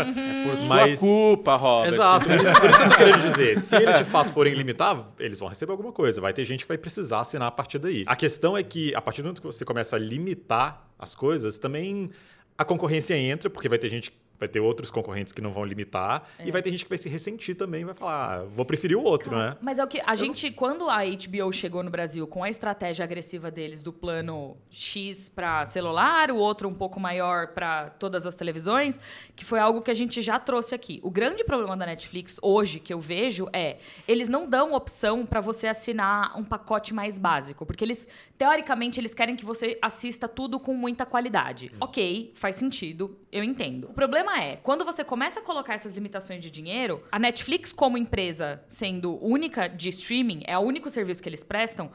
Uhum. 0.00 0.50
Por 0.50 0.56
sua 0.58 0.66
Mas- 0.76 0.98
culpa, 1.00 1.56
Robert. 1.56 1.92
Exato, 1.92 2.28
por 2.28 2.36
isso, 2.40 2.60
por 2.60 2.70
isso 2.70 2.78
que 2.78 2.84
eu 2.86 2.90
tô 2.90 2.96
querendo 2.96 3.22
dizer. 3.22 3.56
Se 3.58 3.76
eles 3.76 3.98
de 3.98 4.04
fato 4.04 4.30
forem 4.30 4.54
limitar, 4.54 5.06
eles 5.18 5.38
vão 5.38 5.48
receber 5.48 5.70
alguma 5.72 5.92
coisa. 5.92 6.20
Vai 6.20 6.32
ter 6.32 6.44
gente 6.44 6.64
que 6.64 6.68
vai 6.68 6.78
precisar 6.78 7.20
assinar 7.20 7.48
a 7.48 7.50
partir 7.50 7.78
daí. 7.78 8.04
A 8.06 8.16
questão 8.16 8.56
é 8.56 8.62
que, 8.62 8.94
a 8.94 9.00
partir 9.00 9.22
do 9.22 9.26
momento 9.26 9.40
que 9.40 9.46
você 9.46 9.64
começa 9.64 9.96
a 9.96 9.98
limitar 9.98 10.84
as 10.98 11.14
coisas, 11.14 11.58
também 11.58 12.10
a 12.56 12.64
concorrência 12.64 13.16
entra, 13.16 13.48
porque 13.50 13.68
vai 13.68 13.78
ter 13.78 13.88
gente. 13.88 14.12
Vai 14.40 14.48
ter 14.48 14.58
outros 14.58 14.90
concorrentes 14.90 15.34
que 15.34 15.42
não 15.42 15.52
vão 15.52 15.66
limitar. 15.66 16.26
É. 16.38 16.48
E 16.48 16.50
vai 16.50 16.62
ter 16.62 16.70
gente 16.70 16.84
que 16.84 16.88
vai 16.88 16.96
se 16.96 17.10
ressentir 17.10 17.54
também, 17.54 17.84
vai 17.84 17.94
falar, 17.94 18.40
ah, 18.40 18.44
vou 18.44 18.64
preferir 18.64 18.96
o 18.96 19.02
outro, 19.02 19.36
né? 19.36 19.54
Mas 19.60 19.78
é 19.78 19.84
o 19.84 19.86
que 19.86 20.00
a 20.04 20.14
gente, 20.14 20.50
quando 20.50 20.88
a 20.88 21.00
HBO 21.04 21.52
chegou 21.52 21.82
no 21.82 21.90
Brasil 21.90 22.26
com 22.26 22.42
a 22.42 22.48
estratégia 22.48 23.04
agressiva 23.04 23.50
deles 23.50 23.82
do 23.82 23.92
plano 23.92 24.56
X 24.70 25.28
para 25.28 25.66
celular, 25.66 26.30
o 26.30 26.36
outro 26.36 26.68
um 26.68 26.74
pouco 26.74 26.98
maior 26.98 27.48
para 27.48 27.90
todas 27.90 28.26
as 28.26 28.34
televisões, 28.34 28.98
que 29.36 29.44
foi 29.44 29.58
algo 29.58 29.82
que 29.82 29.90
a 29.90 29.94
gente 29.94 30.22
já 30.22 30.38
trouxe 30.38 30.74
aqui. 30.74 31.00
O 31.02 31.10
grande 31.10 31.44
problema 31.44 31.76
da 31.76 31.84
Netflix 31.84 32.38
hoje 32.40 32.80
que 32.80 32.94
eu 32.94 32.98
vejo 32.98 33.46
é 33.52 33.76
eles 34.08 34.30
não 34.30 34.48
dão 34.48 34.72
opção 34.72 35.26
para 35.26 35.42
você 35.42 35.66
assinar 35.66 36.38
um 36.38 36.44
pacote 36.44 36.94
mais 36.94 37.18
básico, 37.18 37.66
porque 37.66 37.84
eles 37.84 38.08
teoricamente 38.38 38.98
eles 38.98 39.12
querem 39.12 39.36
que 39.36 39.44
você 39.44 39.78
assista 39.82 40.26
tudo 40.26 40.58
com 40.58 40.72
muita 40.72 41.04
qualidade. 41.04 41.70
OK, 41.78 42.32
faz 42.34 42.56
sentido, 42.56 43.16
eu 43.32 43.44
entendo. 43.44 43.88
O 43.90 43.92
problema 43.92 44.42
é, 44.42 44.56
quando 44.56 44.84
você 44.84 45.04
começa 45.04 45.40
a 45.40 45.42
colocar 45.42 45.74
essas 45.74 45.94
limitações 45.94 46.42
de 46.42 46.50
dinheiro, 46.50 47.02
a 47.12 47.18
Netflix, 47.18 47.72
como 47.72 47.96
empresa 47.96 48.62
sendo 48.66 49.22
única 49.24 49.68
de 49.68 49.88
streaming, 49.88 50.42
é 50.46 50.58
o 50.58 50.62
único 50.62 50.90
serviço 50.90 51.22
que 51.22 51.28
eles 51.28 51.44
prestam, 51.44 51.90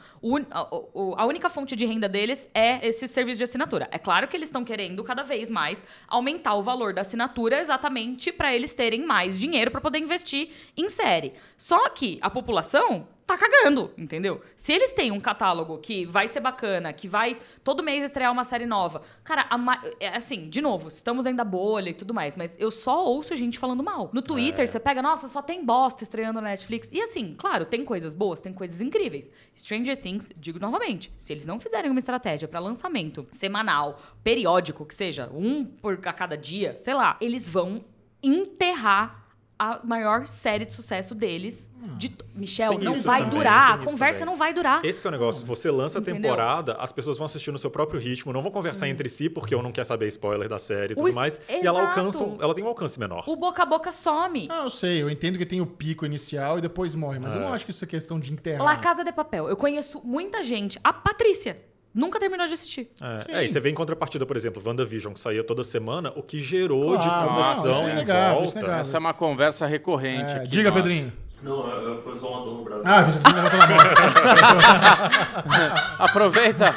a 1.17 1.25
única 1.25 1.49
fonte 1.49 1.75
de 1.75 1.85
renda 1.85 2.07
deles 2.07 2.49
é 2.53 2.85
esse 2.87 3.07
serviço 3.07 3.39
de 3.39 3.43
assinatura. 3.43 3.87
É 3.91 3.97
claro 3.97 4.27
que 4.27 4.37
eles 4.37 4.47
estão 4.47 4.63
querendo 4.63 5.03
cada 5.03 5.23
vez 5.23 5.49
mais 5.49 5.83
aumentar 6.07 6.55
o 6.55 6.63
valor 6.63 6.93
da 6.93 7.01
assinatura 7.01 7.59
exatamente 7.59 8.31
para 8.31 8.55
eles 8.55 8.73
terem 8.73 9.05
mais 9.05 9.39
dinheiro 9.39 9.71
para 9.71 9.81
poder 9.81 9.99
investir 9.99 10.49
em 10.77 10.89
série. 10.89 11.33
Só 11.57 11.89
que 11.89 12.17
a 12.21 12.29
população 12.29 13.07
tá 13.25 13.35
cagando, 13.37 13.91
entendeu? 13.97 14.39
Se 14.55 14.71
eles 14.71 14.93
têm 14.93 15.11
um 15.11 15.19
catálogo 15.19 15.79
que 15.79 16.05
vai 16.05 16.27
ser 16.27 16.39
bacana, 16.39 16.93
que 16.93 17.07
vai 17.07 17.37
todo 17.63 17.81
mês 17.81 18.03
estrear 18.03 18.31
uma 18.31 18.43
série 18.43 18.65
nova, 18.67 19.01
cara, 19.23 19.47
ma- 19.57 19.81
é 19.99 20.09
assim, 20.15 20.47
de 20.47 20.61
novo, 20.61 20.87
estamos 20.89 21.23
dentro 21.23 21.37
da 21.37 21.43
bolha 21.43 21.89
e 21.89 21.93
tudo 21.93 22.13
mais, 22.13 22.35
mas 22.35 22.55
eu 22.59 22.69
só 22.69 23.03
ouço 23.03 23.35
gente 23.35 23.57
falando 23.57 23.83
mal. 23.83 24.11
No 24.13 24.21
Twitter, 24.21 24.67
você 24.67 24.79
pega, 24.79 25.01
nossa, 25.01 25.27
só 25.27 25.41
tem 25.41 25.65
bosta 25.65 26.03
estreando 26.03 26.39
na 26.39 26.49
Netflix. 26.49 26.87
E 26.91 27.01
assim, 27.01 27.33
claro, 27.35 27.65
tem 27.65 27.83
coisas 27.83 28.13
boas, 28.13 28.39
tem 28.39 28.53
coisas 28.53 28.79
incríveis. 28.79 29.31
Stranger 29.55 29.97
Things, 29.97 30.29
digo 30.37 30.59
novamente, 30.59 31.11
se 31.17 31.33
eles 31.33 31.47
não 31.47 31.59
fizerem 31.59 31.89
uma 31.89 31.99
estratégia 31.99 32.47
pra 32.47 32.59
lançamento 32.59 33.25
semanal, 33.31 33.97
periódico, 34.23 34.85
que 34.85 34.93
seja, 34.93 35.31
um 35.33 35.65
por 35.65 35.99
a 36.05 36.13
cada 36.13 36.37
dia, 36.37 36.77
sei 36.79 36.93
lá, 36.93 37.17
eles 37.19 37.49
vão 37.49 37.83
enterrar 38.21 39.24
a 39.57 39.79
maior 39.85 40.27
série 40.27 40.65
de 40.65 40.73
sucesso 40.73 41.15
deles. 41.15 41.71
De... 41.97 42.09
t- 42.09 42.25
Michel, 42.35 42.71
Tem 42.71 42.79
não 42.79 42.93
vai 42.95 43.19
também, 43.23 43.37
durar. 43.37 43.71
A 43.73 43.77
conversa 43.77 44.19
também. 44.19 44.33
não 44.33 44.35
vai 44.37 44.53
durar. 44.53 44.83
Esse 44.83 44.99
que 44.99 45.07
é 45.07 45.09
o 45.09 45.11
negócio. 45.11 45.45
Você 45.45 45.71
lança 45.71 45.99
a 45.99 46.01
Entendeu? 46.01 46.21
temporada, 46.23 46.73
as 46.73 46.91
pessoas 46.91 47.17
vão 47.17 47.25
assistir 47.25 47.51
no 47.51 47.57
seu 47.57 47.71
próprio 47.71 47.99
ritmo, 47.99 48.33
não 48.33 48.41
vão 48.41 48.51
conversar 48.51 48.89
entre 48.89 49.07
si, 49.07 49.29
porque 49.29 49.55
um 49.55 49.61
não 49.61 49.71
quer 49.71 49.85
saber 49.85 50.07
spoiler 50.07 50.49
da 50.49 50.59
série 50.59 50.91
e 50.93 50.95
tudo 50.95 51.07
es- 51.07 51.15
mais. 51.15 51.39
E 51.47 51.65
ela 51.65 51.79
Exato. 51.79 51.99
alcança, 51.99 52.23
ela 52.41 52.53
tem 52.53 52.63
um 52.63 52.67
alcance 52.67 52.99
menor. 52.99 53.23
O 53.27 53.35
boca 53.37 53.63
a 53.63 53.65
boca 53.65 53.91
some. 53.93 54.47
Ah, 54.51 54.63
eu 54.63 54.69
sei, 54.69 55.01
eu 55.01 55.09
entendo 55.09 55.37
que 55.37 55.45
tem 55.45 55.61
o 55.61 55.65
pico 55.65 56.05
inicial 56.05 56.57
e 56.57 56.61
depois 56.61 56.93
morre, 56.93 57.19
mas 57.19 57.33
eu 57.33 57.39
não 57.39 57.49
É. 57.49 57.51
acho 57.53 57.63
que 57.65 57.71
isso 57.71 57.83
é 57.85 57.87
questão 57.87 58.19
de 58.19 58.33
enterrar. 58.33 58.63
La 58.65 58.75
Casa 58.77 59.03
de 59.05 59.11
Papel. 59.13 59.47
Eu 59.47 59.55
conheço 59.55 60.01
muita 60.03 60.43
gente. 60.43 60.77
A 60.83 60.91
Patrícia 60.91 61.57
nunca 61.95 62.19
terminou 62.19 62.45
de 62.45 62.53
assistir. 62.53 62.89
É, 63.29 63.39
é, 63.39 63.45
e 63.45 63.49
você 63.49 63.59
vê 63.59 63.69
em 63.69 63.73
contrapartida, 63.73 64.25
por 64.25 64.35
exemplo, 64.35 64.61
WandaVision, 64.63 65.13
que 65.13 65.19
saía 65.19 65.43
toda 65.43 65.63
semana, 65.63 66.11
o 66.15 66.21
que 66.21 66.37
gerou 66.39 66.97
de 66.97 67.03
Claro, 67.03 67.41
isso 67.41 67.61
comoção 67.63 67.87
é 67.87 67.91
em 67.93 67.95
legal, 67.95 68.31
é 68.37 68.43
volta. 68.43 68.59
legal. 68.59 68.79
Essa 68.81 68.97
é 68.97 68.99
uma 68.99 69.13
conversa 69.13 69.65
recorrente 69.65 70.31
É, 70.33 70.37
aqui. 70.39 70.47
diga, 70.49 70.69
nossa. 70.69 70.83
Pedrinho. 70.83 71.13
Não, 71.43 71.99
foi 72.01 72.17
só 72.17 72.29
uma 72.31 72.43
dor 72.45 72.57
no 72.57 72.63
Brasil. 72.63 72.89
Ah, 72.91 73.03
você 73.03 73.19
levantou 73.19 73.59
na 73.59 73.67
mão. 73.67 73.77
Aproveita, 75.99 76.67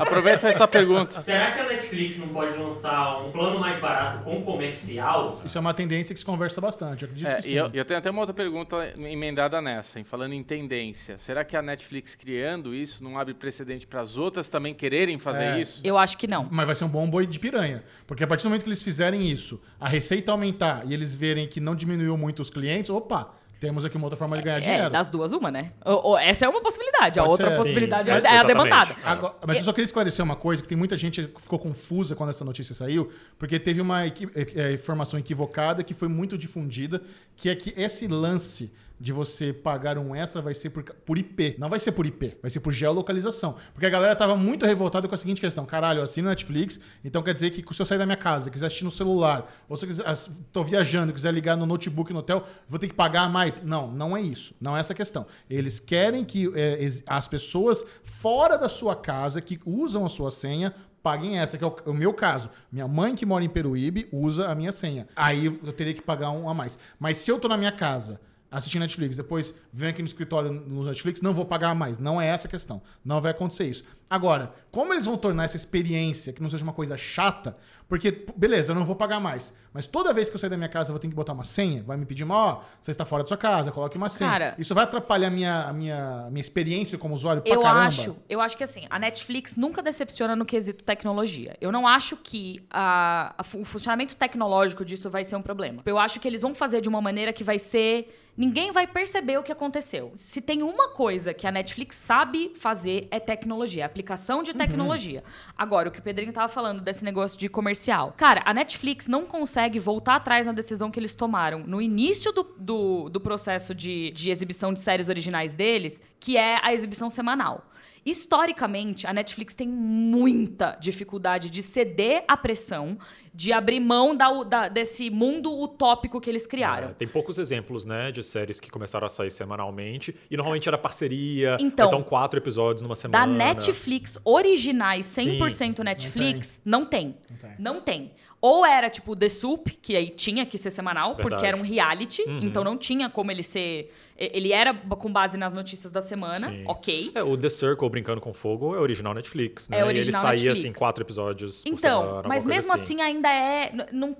aproveita 0.00 0.38
e 0.38 0.42
faz 0.42 0.56
tua 0.56 0.68
pergunta. 0.68 1.20
Será 1.22 1.52
que 1.52 1.60
a 1.60 1.68
Netflix 1.68 2.18
não 2.18 2.28
pode 2.28 2.56
lançar 2.56 3.16
um 3.20 3.30
plano 3.30 3.58
mais 3.58 3.78
barato 3.80 4.24
com 4.24 4.42
comercial? 4.42 5.32
Isso 5.44 5.56
é 5.58 5.60
uma 5.60 5.74
tendência 5.74 6.14
que 6.14 6.18
se 6.20 6.24
conversa 6.24 6.60
bastante, 6.60 7.02
eu 7.02 7.06
acredito 7.06 7.28
É, 7.30 7.34
que 7.36 7.42
sim. 7.42 7.54
e 7.54 7.56
eu, 7.56 7.70
eu 7.72 7.84
tenho 7.84 7.98
até 7.98 8.10
uma 8.10 8.20
outra 8.20 8.34
pergunta 8.34 8.76
emendada 8.96 9.60
nessa, 9.60 9.98
hein, 9.98 10.04
falando 10.04 10.32
em 10.34 10.42
tendência. 10.42 11.18
Será 11.18 11.44
que 11.44 11.56
a 11.56 11.62
Netflix 11.62 12.14
criando 12.14 12.74
isso 12.74 13.02
não 13.02 13.18
abre 13.18 13.34
precedente 13.34 13.86
para 13.86 14.00
as 14.00 14.16
outras 14.16 14.48
também 14.48 14.74
quererem 14.74 15.18
fazer 15.18 15.44
É. 15.44 15.60
isso? 15.60 15.80
Eu 15.84 15.98
acho 15.98 16.16
que 16.16 16.26
não. 16.26 16.46
Mas 16.50 16.66
vai 16.66 16.74
ser 16.74 16.84
um 16.84 16.88
bom 16.88 17.08
boi 17.08 17.26
de 17.26 17.38
piranha. 17.38 17.82
Porque 18.06 18.24
a 18.24 18.26
partir 18.26 18.44
do 18.44 18.48
momento 18.50 18.62
que 18.62 18.68
eles 18.68 18.82
fizerem 18.82 19.26
isso, 19.28 19.60
a 19.80 19.88
receita 19.88 20.32
aumentar 20.32 20.82
e 20.86 20.94
eles 20.94 21.14
verem 21.14 21.46
que 21.46 21.60
não 21.60 21.74
diminuiu 21.74 22.16
muito 22.16 22.42
os 22.42 22.50
clientes, 22.50 22.90
opa, 22.90 23.30
temos 23.62 23.84
aqui 23.84 23.96
uma 23.96 24.06
outra 24.06 24.16
forma 24.16 24.36
de 24.36 24.42
ganhar 24.42 24.56
É, 24.56 24.60
dinheiro. 24.60 24.90
das 24.90 25.08
duas, 25.08 25.32
uma, 25.32 25.48
né? 25.48 25.70
Ou- 25.84 26.02
ou- 26.08 26.18
essa 26.18 26.44
é 26.44 26.48
uma 26.48 26.60
possibilidade. 26.60 27.20
A 27.20 27.22
Pode 27.22 27.32
outra 27.34 27.50
ser. 27.52 27.56
possibilidade 27.58 28.06
Sim, 28.10 28.16
é, 28.16 28.18
é, 28.28 28.34
é 28.34 28.38
a 28.38 28.42
demandada. 28.42 28.96
Agora- 29.04 29.34
mas 29.46 29.58
eu 29.58 29.62
só 29.62 29.72
queria 29.72 29.84
esclarecer 29.84 30.24
uma 30.24 30.34
coisa, 30.34 30.60
que 30.60 30.66
tem 30.68 30.76
muita 30.76 30.96
gente 30.96 31.22
que 31.28 31.40
ficou 31.40 31.60
confusa 31.60 32.16
quando 32.16 32.30
essa 32.30 32.44
notícia 32.44 32.74
saiu, 32.74 33.12
porque 33.38 33.60
teve 33.60 33.80
uma 33.80 34.04
equi- 34.04 34.28
é, 34.34 34.70
é, 34.70 34.72
informação 34.72 35.16
equivocada 35.16 35.84
que 35.84 35.94
foi 35.94 36.08
muito 36.08 36.36
difundida, 36.36 37.00
que 37.36 37.48
é 37.48 37.54
que 37.54 37.72
esse 37.80 38.08
lance 38.08 38.72
de 39.02 39.12
você 39.12 39.52
pagar 39.52 39.98
um 39.98 40.14
extra 40.14 40.40
vai 40.40 40.54
ser 40.54 40.70
por, 40.70 40.84
por 40.84 41.18
IP. 41.18 41.56
Não 41.58 41.68
vai 41.68 41.80
ser 41.80 41.90
por 41.90 42.06
IP, 42.06 42.38
vai 42.40 42.48
ser 42.48 42.60
por 42.60 42.72
geolocalização. 42.72 43.56
Porque 43.74 43.84
a 43.84 43.90
galera 43.90 44.14
tava 44.14 44.36
muito 44.36 44.64
revoltada 44.64 45.08
com 45.08 45.14
a 45.16 45.18
seguinte 45.18 45.40
questão: 45.40 45.66
caralho, 45.66 45.98
eu 45.98 46.04
assino 46.04 46.28
Netflix, 46.28 46.78
então 47.04 47.20
quer 47.20 47.34
dizer 47.34 47.50
que 47.50 47.74
se 47.74 47.82
eu 47.82 47.84
sair 47.84 47.98
da 47.98 48.06
minha 48.06 48.16
casa, 48.16 48.48
quiser 48.48 48.66
assistir 48.66 48.84
no 48.84 48.92
celular, 48.92 49.52
ou 49.68 49.76
se 49.76 49.84
eu 49.84 49.88
quiser, 49.88 50.04
tô 50.52 50.62
viajando, 50.62 51.12
quiser 51.12 51.34
ligar 51.34 51.56
no 51.56 51.66
notebook 51.66 52.12
no 52.12 52.20
hotel, 52.20 52.46
vou 52.68 52.78
ter 52.78 52.86
que 52.86 52.94
pagar 52.94 53.28
mais. 53.28 53.60
Não, 53.60 53.90
não 53.90 54.16
é 54.16 54.22
isso. 54.22 54.54
Não 54.60 54.76
é 54.76 54.80
essa 54.80 54.94
questão. 54.94 55.26
Eles 55.50 55.80
querem 55.80 56.24
que 56.24 56.52
é, 56.54 56.78
as 57.04 57.26
pessoas 57.26 57.84
fora 58.04 58.56
da 58.56 58.68
sua 58.68 58.94
casa 58.94 59.40
que 59.40 59.58
usam 59.66 60.04
a 60.04 60.08
sua 60.08 60.30
senha 60.30 60.72
paguem 61.02 61.40
essa, 61.40 61.58
que 61.58 61.64
é 61.64 61.66
o 61.66 61.92
meu 61.92 62.14
caso. 62.14 62.48
Minha 62.70 62.86
mãe 62.86 63.16
que 63.16 63.26
mora 63.26 63.42
em 63.42 63.48
Peruíbe 63.48 64.08
usa 64.12 64.48
a 64.48 64.54
minha 64.54 64.70
senha. 64.70 65.08
Aí 65.16 65.46
eu 65.46 65.72
teria 65.72 65.92
que 65.92 66.00
pagar 66.02 66.30
um 66.30 66.48
a 66.48 66.54
mais. 66.54 66.78
Mas 67.00 67.16
se 67.16 67.32
eu 67.32 67.40
tô 67.40 67.48
na 67.48 67.56
minha 67.56 67.72
casa 67.72 68.20
assistindo 68.52 68.82
Netflix, 68.82 69.16
depois 69.16 69.52
venho 69.72 69.90
aqui 69.90 70.02
no 70.02 70.06
escritório 70.06 70.52
no 70.52 70.84
Netflix, 70.84 71.20
não 71.22 71.32
vou 71.32 71.44
pagar 71.44 71.74
mais. 71.74 71.98
Não 71.98 72.20
é 72.20 72.26
essa 72.28 72.46
a 72.46 72.50
questão. 72.50 72.82
Não 73.04 73.20
vai 73.20 73.30
acontecer 73.30 73.64
isso. 73.64 73.82
Agora, 74.08 74.52
como 74.70 74.92
eles 74.92 75.06
vão 75.06 75.16
tornar 75.16 75.44
essa 75.44 75.56
experiência 75.56 76.32
que 76.34 76.42
não 76.42 76.50
seja 76.50 76.62
uma 76.62 76.72
coisa 76.74 76.96
chata, 76.98 77.56
porque, 77.88 78.26
beleza, 78.36 78.72
eu 78.72 78.76
não 78.76 78.84
vou 78.84 78.94
pagar 78.94 79.18
mais. 79.20 79.54
Mas 79.72 79.86
toda 79.86 80.12
vez 80.12 80.28
que 80.28 80.36
eu 80.36 80.40
sair 80.40 80.50
da 80.50 80.56
minha 80.56 80.68
casa, 80.68 80.90
eu 80.90 80.92
vou 80.92 80.98
ter 81.00 81.08
que 81.08 81.14
botar 81.14 81.32
uma 81.32 81.44
senha, 81.44 81.82
vai 81.82 81.96
me 81.96 82.04
pedir 82.04 82.24
uma, 82.24 82.36
ó, 82.36 82.60
você 82.80 82.90
está 82.90 83.04
fora 83.06 83.22
da 83.22 83.28
sua 83.28 83.36
casa, 83.38 83.70
coloque 83.72 83.96
uma 83.96 84.10
senha. 84.10 84.30
Cara- 84.30 84.54
isso 84.58 84.74
vai 84.74 84.84
atrapalhar 84.84 85.28
a 85.28 85.30
minha, 85.30 85.62
a 85.62 85.72
minha, 85.72 86.24
a 86.26 86.30
minha 86.30 86.40
experiência 86.40 86.98
como 86.98 87.14
usuário 87.14 87.40
pra 87.42 87.52
Eu 87.52 87.62
caramba. 87.62 87.86
acho, 87.86 88.16
eu 88.28 88.40
acho 88.40 88.54
que 88.56 88.64
assim, 88.64 88.86
a 88.90 88.98
Netflix 88.98 89.56
nunca 89.56 89.82
decepciona 89.82 90.36
no 90.36 90.44
quesito 90.44 90.84
tecnologia. 90.84 91.56
Eu 91.60 91.72
não 91.72 91.86
acho 91.88 92.16
que 92.16 92.62
a- 92.70 93.34
a 93.38 93.42
o 93.56 93.64
funcionamento 93.64 94.14
tecnológico 94.16 94.84
disso 94.84 95.08
vai 95.10 95.24
ser 95.24 95.36
um 95.36 95.42
problema. 95.42 95.82
Eu 95.86 95.98
acho 95.98 96.20
que 96.20 96.26
eles 96.28 96.42
vão 96.42 96.54
fazer 96.54 96.80
de 96.82 96.88
uma 96.88 97.00
maneira 97.00 97.32
que 97.32 97.42
vai 97.44 97.58
ser. 97.58 98.18
Ninguém 98.34 98.72
vai 98.72 98.86
perceber 98.86 99.36
o 99.36 99.42
que 99.42 99.52
aconteceu. 99.52 100.10
Se 100.14 100.40
tem 100.40 100.62
uma 100.62 100.88
coisa 100.88 101.34
que 101.34 101.46
a 101.46 101.52
Netflix 101.52 101.96
sabe 101.96 102.52
fazer 102.56 103.06
é 103.10 103.20
tecnologia, 103.20 103.84
aplicação 103.84 104.42
de 104.42 104.54
tecnologia. 104.54 105.22
Agora, 105.56 105.90
o 105.90 105.92
que 105.92 105.98
o 105.98 106.02
Pedrinho 106.02 106.32
tava 106.32 106.48
falando 106.48 106.80
desse 106.80 107.04
negócio 107.04 107.38
de 107.38 107.50
comercial. 107.50 108.14
Cara, 108.16 108.42
a 108.46 108.54
Netflix 108.54 109.06
não 109.06 109.26
consegue 109.26 109.78
voltar 109.78 110.16
atrás 110.16 110.46
na 110.46 110.52
decisão 110.52 110.90
que 110.90 110.98
eles 110.98 111.14
tomaram 111.14 111.58
no 111.58 111.80
início 111.82 112.32
do, 112.32 112.42
do, 112.58 113.08
do 113.10 113.20
processo 113.20 113.74
de, 113.74 114.10
de 114.12 114.30
exibição 114.30 114.72
de 114.72 114.80
séries 114.80 115.10
originais 115.10 115.54
deles, 115.54 116.00
que 116.18 116.38
é 116.38 116.58
a 116.62 116.72
exibição 116.72 117.10
semanal. 117.10 117.66
Historicamente, 118.04 119.06
a 119.06 119.12
Netflix 119.12 119.54
tem 119.54 119.68
muita 119.68 120.76
dificuldade 120.80 121.50
de 121.50 121.62
ceder 121.62 122.24
à 122.26 122.36
pressão, 122.36 122.98
de 123.34 123.52
abrir 123.52 123.80
mão 123.80 124.14
da- 124.14 124.42
da- 124.42 124.68
desse 124.68 125.08
mundo 125.10 125.50
utópico 125.56 126.20
que 126.20 126.28
eles 126.28 126.46
criaram. 126.46 126.88
É, 126.88 126.92
tem 126.94 127.06
poucos 127.08 127.38
exemplos, 127.38 127.84
né, 127.84 128.10
de 128.12 128.22
séries 128.22 128.58
que 128.60 128.70
começaram 128.70 129.06
a 129.06 129.08
sair 129.08 129.30
semanalmente 129.30 130.14
e 130.30 130.36
normalmente 130.36 130.68
era 130.68 130.76
parceria, 130.76 131.56
Então, 131.60 131.86
então 131.88 132.02
quatro 132.02 132.38
episódios 132.38 132.82
numa 132.82 132.94
semana. 132.96 133.26
Da 133.26 133.32
Netflix, 133.32 134.18
originais, 134.24 135.06
100% 135.06 135.76
Sim. 135.78 135.84
Netflix, 135.84 136.62
não 136.64 136.84
tem. 136.84 137.16
Não 137.30 137.36
tem. 137.38 137.54
Não 137.58 137.80
tem. 137.80 138.12
Ou 138.40 138.66
era 138.66 138.90
tipo 138.90 139.14
The 139.14 139.28
Soup, 139.28 139.68
que 139.80 139.94
aí 139.96 140.10
tinha 140.10 140.44
que 140.44 140.58
ser 140.58 140.72
semanal, 140.72 141.14
porque 141.14 141.28
Verdade. 141.36 141.46
era 141.46 141.56
um 141.56 141.62
reality, 141.62 142.22
Uhum. 142.22 142.40
então 142.42 142.64
não 142.64 142.76
tinha 142.76 143.08
como 143.08 143.30
ele 143.30 143.42
ser. 143.42 143.92
E- 144.24 144.30
Ele 144.36 144.52
era 144.52 144.72
com 144.74 145.12
base 145.12 145.36
nas 145.36 145.52
notícias 145.52 145.90
da 145.92 146.00
semana, 146.00 146.48
Sim. 146.48 146.64
ok. 146.66 147.12
É, 147.14 147.22
o 147.22 147.36
The 147.36 147.50
Circle, 147.50 147.88
Brincando 147.90 148.20
com 148.20 148.32
Fogo, 148.32 148.74
é 148.74 148.78
original 148.78 149.14
Netflix, 149.14 149.68
né? 149.68 149.78
É 149.80 149.84
original 149.84 150.22
Ele 150.22 150.38
saía, 150.38 150.50
Netflix. 150.50 150.58
assim, 150.60 150.72
quatro 150.72 151.02
episódios 151.04 151.62
por 151.62 151.68
Então, 151.72 152.02
semana, 152.06 152.28
mas 152.28 152.44
mesmo 152.44 152.70
coisa 152.70 152.82
assim 152.84 153.00
ainda 153.00 153.28
é. 153.30 153.88
Não, 153.92 154.16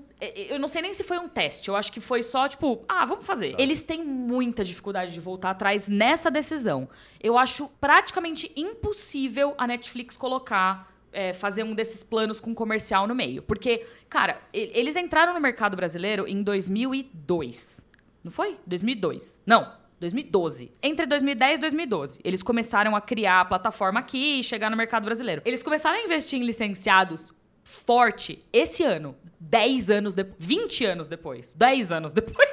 eu 0.49 0.59
não 0.59 0.67
sei 0.67 0.81
nem 0.81 0.93
se 0.93 1.03
foi 1.03 1.17
um 1.19 1.27
teste. 1.27 1.69
Eu 1.69 1.75
acho 1.75 1.91
que 1.91 1.99
foi 2.01 2.21
só, 2.23 2.47
tipo, 2.47 2.83
ah, 2.87 3.05
vamos 3.05 3.25
fazer. 3.25 3.55
Eles 3.59 3.83
têm 3.83 4.03
muita 4.03 4.63
dificuldade 4.63 5.13
de 5.13 5.19
voltar 5.19 5.51
atrás 5.51 5.87
nessa 5.87 6.29
decisão. 6.31 6.87
Eu 7.21 7.37
acho 7.37 7.69
praticamente 7.81 8.51
impossível 8.55 9.53
a 9.57 9.65
Netflix 9.67 10.15
colocar. 10.17 10.91
é, 11.15 11.31
fazer 11.31 11.61
um 11.61 11.75
desses 11.75 12.03
planos 12.03 12.39
com 12.39 12.55
comercial 12.55 13.05
no 13.07 13.13
meio. 13.13 13.43
Porque, 13.43 13.85
cara, 14.09 14.41
e- 14.51 14.71
eles 14.73 14.95
entraram 14.95 15.31
no 15.31 15.39
mercado 15.39 15.75
brasileiro 15.77 16.27
em 16.27 16.41
2002. 16.41 17.85
Não 18.23 18.31
foi? 18.31 18.57
2002. 18.65 19.39
Não. 19.45 19.71
2012. 19.99 20.71
Entre 20.81 21.05
2010 21.05 21.57
e 21.57 21.61
2012. 21.61 22.19
Eles 22.23 22.43
começaram 22.43 22.95
a 22.95 23.01
criar 23.01 23.41
a 23.41 23.45
plataforma 23.45 23.99
aqui 23.99 24.39
e 24.39 24.43
chegar 24.43 24.69
no 24.69 24.77
mercado 24.77 25.05
brasileiro. 25.05 25.41
Eles 25.45 25.63
começaram 25.63 25.97
a 25.99 26.03
investir 26.03 26.39
em 26.41 26.45
licenciados 26.45 27.31
forte 27.63 28.43
esse 28.51 28.83
ano. 28.83 29.15
10 29.39 29.89
anos 29.89 30.13
depois. 30.13 30.35
20 30.39 30.85
anos 30.85 31.07
depois. 31.07 31.55
10 31.55 31.91
anos 31.91 32.13
depois. 32.13 32.49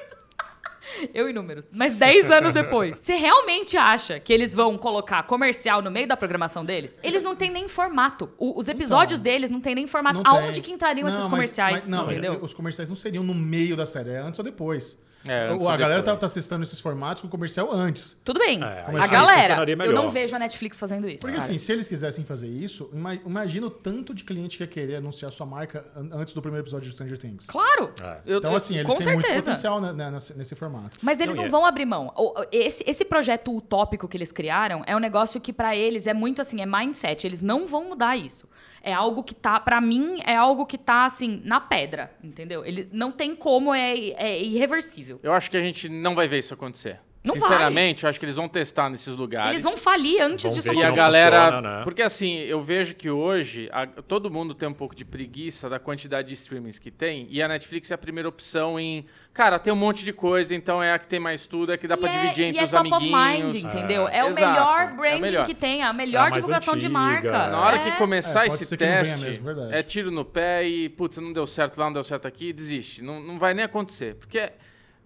Eu 1.14 1.28
em 1.28 1.32
números. 1.32 1.70
Mas 1.72 1.94
10 1.94 2.30
anos 2.30 2.52
depois. 2.52 2.96
Você 2.98 3.14
realmente 3.14 3.76
acha 3.76 4.18
que 4.18 4.32
eles 4.32 4.54
vão 4.54 4.76
colocar 4.76 5.22
comercial 5.22 5.80
no 5.82 5.90
meio 5.90 6.06
da 6.08 6.16
programação 6.16 6.64
deles? 6.64 6.98
Eles 7.02 7.22
não 7.22 7.36
têm 7.36 7.50
nem 7.50 7.68
formato. 7.68 8.30
O- 8.36 8.58
os 8.58 8.68
episódios 8.68 9.20
deles 9.20 9.50
não 9.50 9.60
têm 9.60 9.74
nem 9.74 9.86
formato. 9.86 10.16
Não 10.16 10.22
tem. 10.24 10.32
Aonde 10.32 10.60
que 10.60 10.72
entrariam 10.72 11.06
Não, 11.06 11.14
esses 11.14 11.26
comerciais? 11.30 11.72
mas- 11.82 11.88
não, 11.88 12.06
mas 12.06 12.18
entendeu? 12.18 12.38
os 12.42 12.52
comerciais 12.52 12.88
não 12.88 12.96
seriam 12.96 13.22
no 13.22 13.34
meio 13.34 13.76
da 13.76 13.86
série, 13.86 14.10
é 14.10 14.18
antes 14.18 14.38
ou 14.40 14.44
depois. 14.44 14.98
É, 15.26 15.52
O- 15.52 15.68
a 15.68 15.76
galera 15.76 16.02
tá, 16.02 16.16
tá 16.16 16.28
testando 16.28 16.62
esses 16.62 16.80
formatos 16.80 17.22
com 17.22 17.28
comercial 17.28 17.70
antes. 17.70 18.16
Tudo 18.24 18.38
bem. 18.40 18.62
É, 18.62 18.86
a 18.86 19.02
sim, 19.04 19.10
galera, 19.10 19.64
eu 19.84 19.92
não 19.92 20.08
vejo 20.08 20.34
a 20.34 20.38
Netflix 20.38 20.80
fazendo 20.80 21.06
isso. 21.08 21.20
Porque 21.20 21.36
cara. 21.36 21.44
assim, 21.44 21.58
se 21.58 21.70
eles 21.72 21.86
quisessem 21.86 22.24
fazer 22.24 22.48
isso, 22.48 22.88
ima- 22.92 23.14
imagina 23.14 23.66
o 23.66 23.70
tanto 23.70 24.14
de 24.14 24.24
cliente 24.24 24.56
que 24.56 24.62
ia 24.64 24.66
querer 24.66 24.96
anunciar 24.96 25.30
sua 25.30 25.44
marca 25.44 25.84
an- 25.94 26.08
antes 26.12 26.32
do 26.32 26.40
primeiro 26.40 26.62
episódio 26.64 26.86
de 26.86 26.92
Stranger 26.94 27.18
Things. 27.18 27.44
Claro. 27.46 27.92
É. 28.02 28.20
Eu- 28.24 28.38
Então, 28.38 28.54
assim, 28.54 28.76
eles 28.76 28.86
com 28.90 28.96
têm 28.96 29.08
muito 29.12 29.26
certeza. 29.26 29.44
potencial 29.44 29.80
né, 29.80 29.92
né, 29.92 30.10
nesse, 30.10 30.36
nesse 30.38 30.54
formato. 30.56 30.96
Mas 31.02 31.20
eles 31.20 31.34
Não, 31.36 31.42
não, 31.42 31.48
é- 31.48 31.50
vão 31.50 31.66
abrir 31.66 31.84
mão. 31.84 32.12
Esse, 32.50 32.82
esse 32.86 33.04
projeto 33.04 33.54
utópico 33.54 34.08
que 34.08 34.16
eles 34.16 34.32
criaram 34.32 34.82
é 34.86 34.96
um 34.96 35.00
negócio 35.00 35.38
que 35.40 35.52
pra 35.52 35.76
eles 35.76 36.06
é 36.06 36.14
muito 36.14 36.40
assim, 36.40 36.62
é 36.62 36.66
mindset. 36.66 37.26
Eles 37.26 37.42
não 37.42 37.66
vão 37.66 37.84
mudar 37.84 38.16
isso. 38.16 38.48
É 38.82 38.92
algo 38.92 39.22
que 39.22 39.34
tá, 39.34 39.60
Pra 39.60 39.80
mim, 39.80 40.20
é 40.24 40.36
algo 40.36 40.64
que 40.66 40.78
tá 40.78 41.04
assim, 41.04 41.40
na 41.44 41.60
pedra, 41.60 42.12
entendeu? 42.22 42.64
Ele 42.64 42.88
não 42.92 43.12
tem 43.12 43.34
como, 43.34 43.74
é, 43.74 43.92
é 43.92 44.42
irreversível. 44.42 45.20
Eu 45.22 45.32
acho 45.32 45.50
que 45.50 45.56
a 45.56 45.62
gente 45.62 45.88
não 45.88 46.14
vai 46.14 46.26
ver 46.26 46.38
isso 46.38 46.54
acontecer. 46.54 46.98
Não 47.22 47.34
Sinceramente, 47.34 48.04
eu 48.04 48.08
acho 48.08 48.18
que 48.18 48.24
eles 48.24 48.36
vão 48.36 48.48
testar 48.48 48.88
nesses 48.88 49.14
lugares. 49.14 49.50
Eles 49.50 49.62
vão 49.62 49.76
falir 49.76 50.22
antes 50.22 50.42
Vão 50.46 50.54
disso 50.54 50.72
E 50.72 50.82
a 50.82 50.90
galera. 50.90 51.36
funciona, 51.44 51.78
né? 51.78 51.84
Porque 51.84 52.00
assim, 52.00 52.38
eu 52.38 52.62
vejo 52.62 52.94
que 52.94 53.10
hoje 53.10 53.68
a- 53.72 53.86
todo 53.86 54.30
mundo 54.30 54.54
tem 54.54 54.66
um 54.66 54.72
pouco 54.72 54.94
de 54.94 55.04
preguiça 55.04 55.68
da 55.68 55.78
quantidade 55.78 56.28
de 56.28 56.34
streamings 56.34 56.78
que 56.78 56.90
tem. 56.90 57.26
E 57.28 57.42
a 57.42 57.46
Netflix 57.48 57.90
é 57.90 57.94
a 57.94 57.98
primeira 57.98 58.26
opção 58.26 58.80
em. 58.80 59.04
Cara, 59.34 59.58
tem 59.58 59.70
um 59.70 59.76
monte 59.76 60.02
de 60.02 60.14
coisa, 60.14 60.54
então 60.54 60.82
é 60.82 60.94
a 60.94 60.98
que 60.98 61.06
tem 61.06 61.20
mais 61.20 61.44
tudo, 61.44 61.72
é 61.72 61.74
a 61.74 61.78
que 61.78 61.86
dá 61.86 61.94
pra 61.94 62.08
E 62.10 62.16
é- 62.16 62.20
dividir 62.22 62.44
e 62.46 62.48
entre 62.48 62.60
é 62.62 62.64
os 62.64 62.70
top 62.70 62.88
amiguinhos. 62.90 63.14
of 63.14 63.42
mind, 63.42 63.54
entendeu? 63.66 64.08
É, 64.08 64.24
o 64.24 64.28
Exato, 64.28 64.46
melhor 64.46 64.80
é 64.80 64.84
o 64.92 64.96
branding 64.96 65.20
melhor. 65.20 65.46
que 65.46 65.54
tem, 65.54 65.82
a 65.82 65.92
melhor 65.92 66.14
É 66.14 66.20
a 66.20 66.30
mais 66.30 66.34
divulgação 66.36 66.74
de 66.74 66.86
antiga, 66.86 66.98
marca. 66.98 67.28
é. 67.28 67.50
Na 67.50 67.60
hora 67.60 67.76
É. 67.76 67.78
que 67.80 67.92
começar 67.98 68.46
É, 68.46 68.48
pode 68.48 68.62
esse 68.62 68.76
teste, 68.78 69.18
mesmo, 69.26 69.50
é 69.70 69.82
tiro 69.82 70.10
no 70.10 70.24
pé 70.24 70.66
e, 70.66 70.88
putz, 70.88 71.18
não 71.18 71.34
deu 71.34 71.46
certo 71.46 71.76
lá, 71.76 71.84
não 71.84 71.92
deu 71.92 72.04
certo 72.04 72.26
aqui, 72.26 72.50
desiste. 72.50 73.04
Não, 73.04 73.20
não 73.20 73.38
vai 73.38 73.52
nem 73.52 73.64
acontecer. 73.66 74.14
Porque 74.14 74.50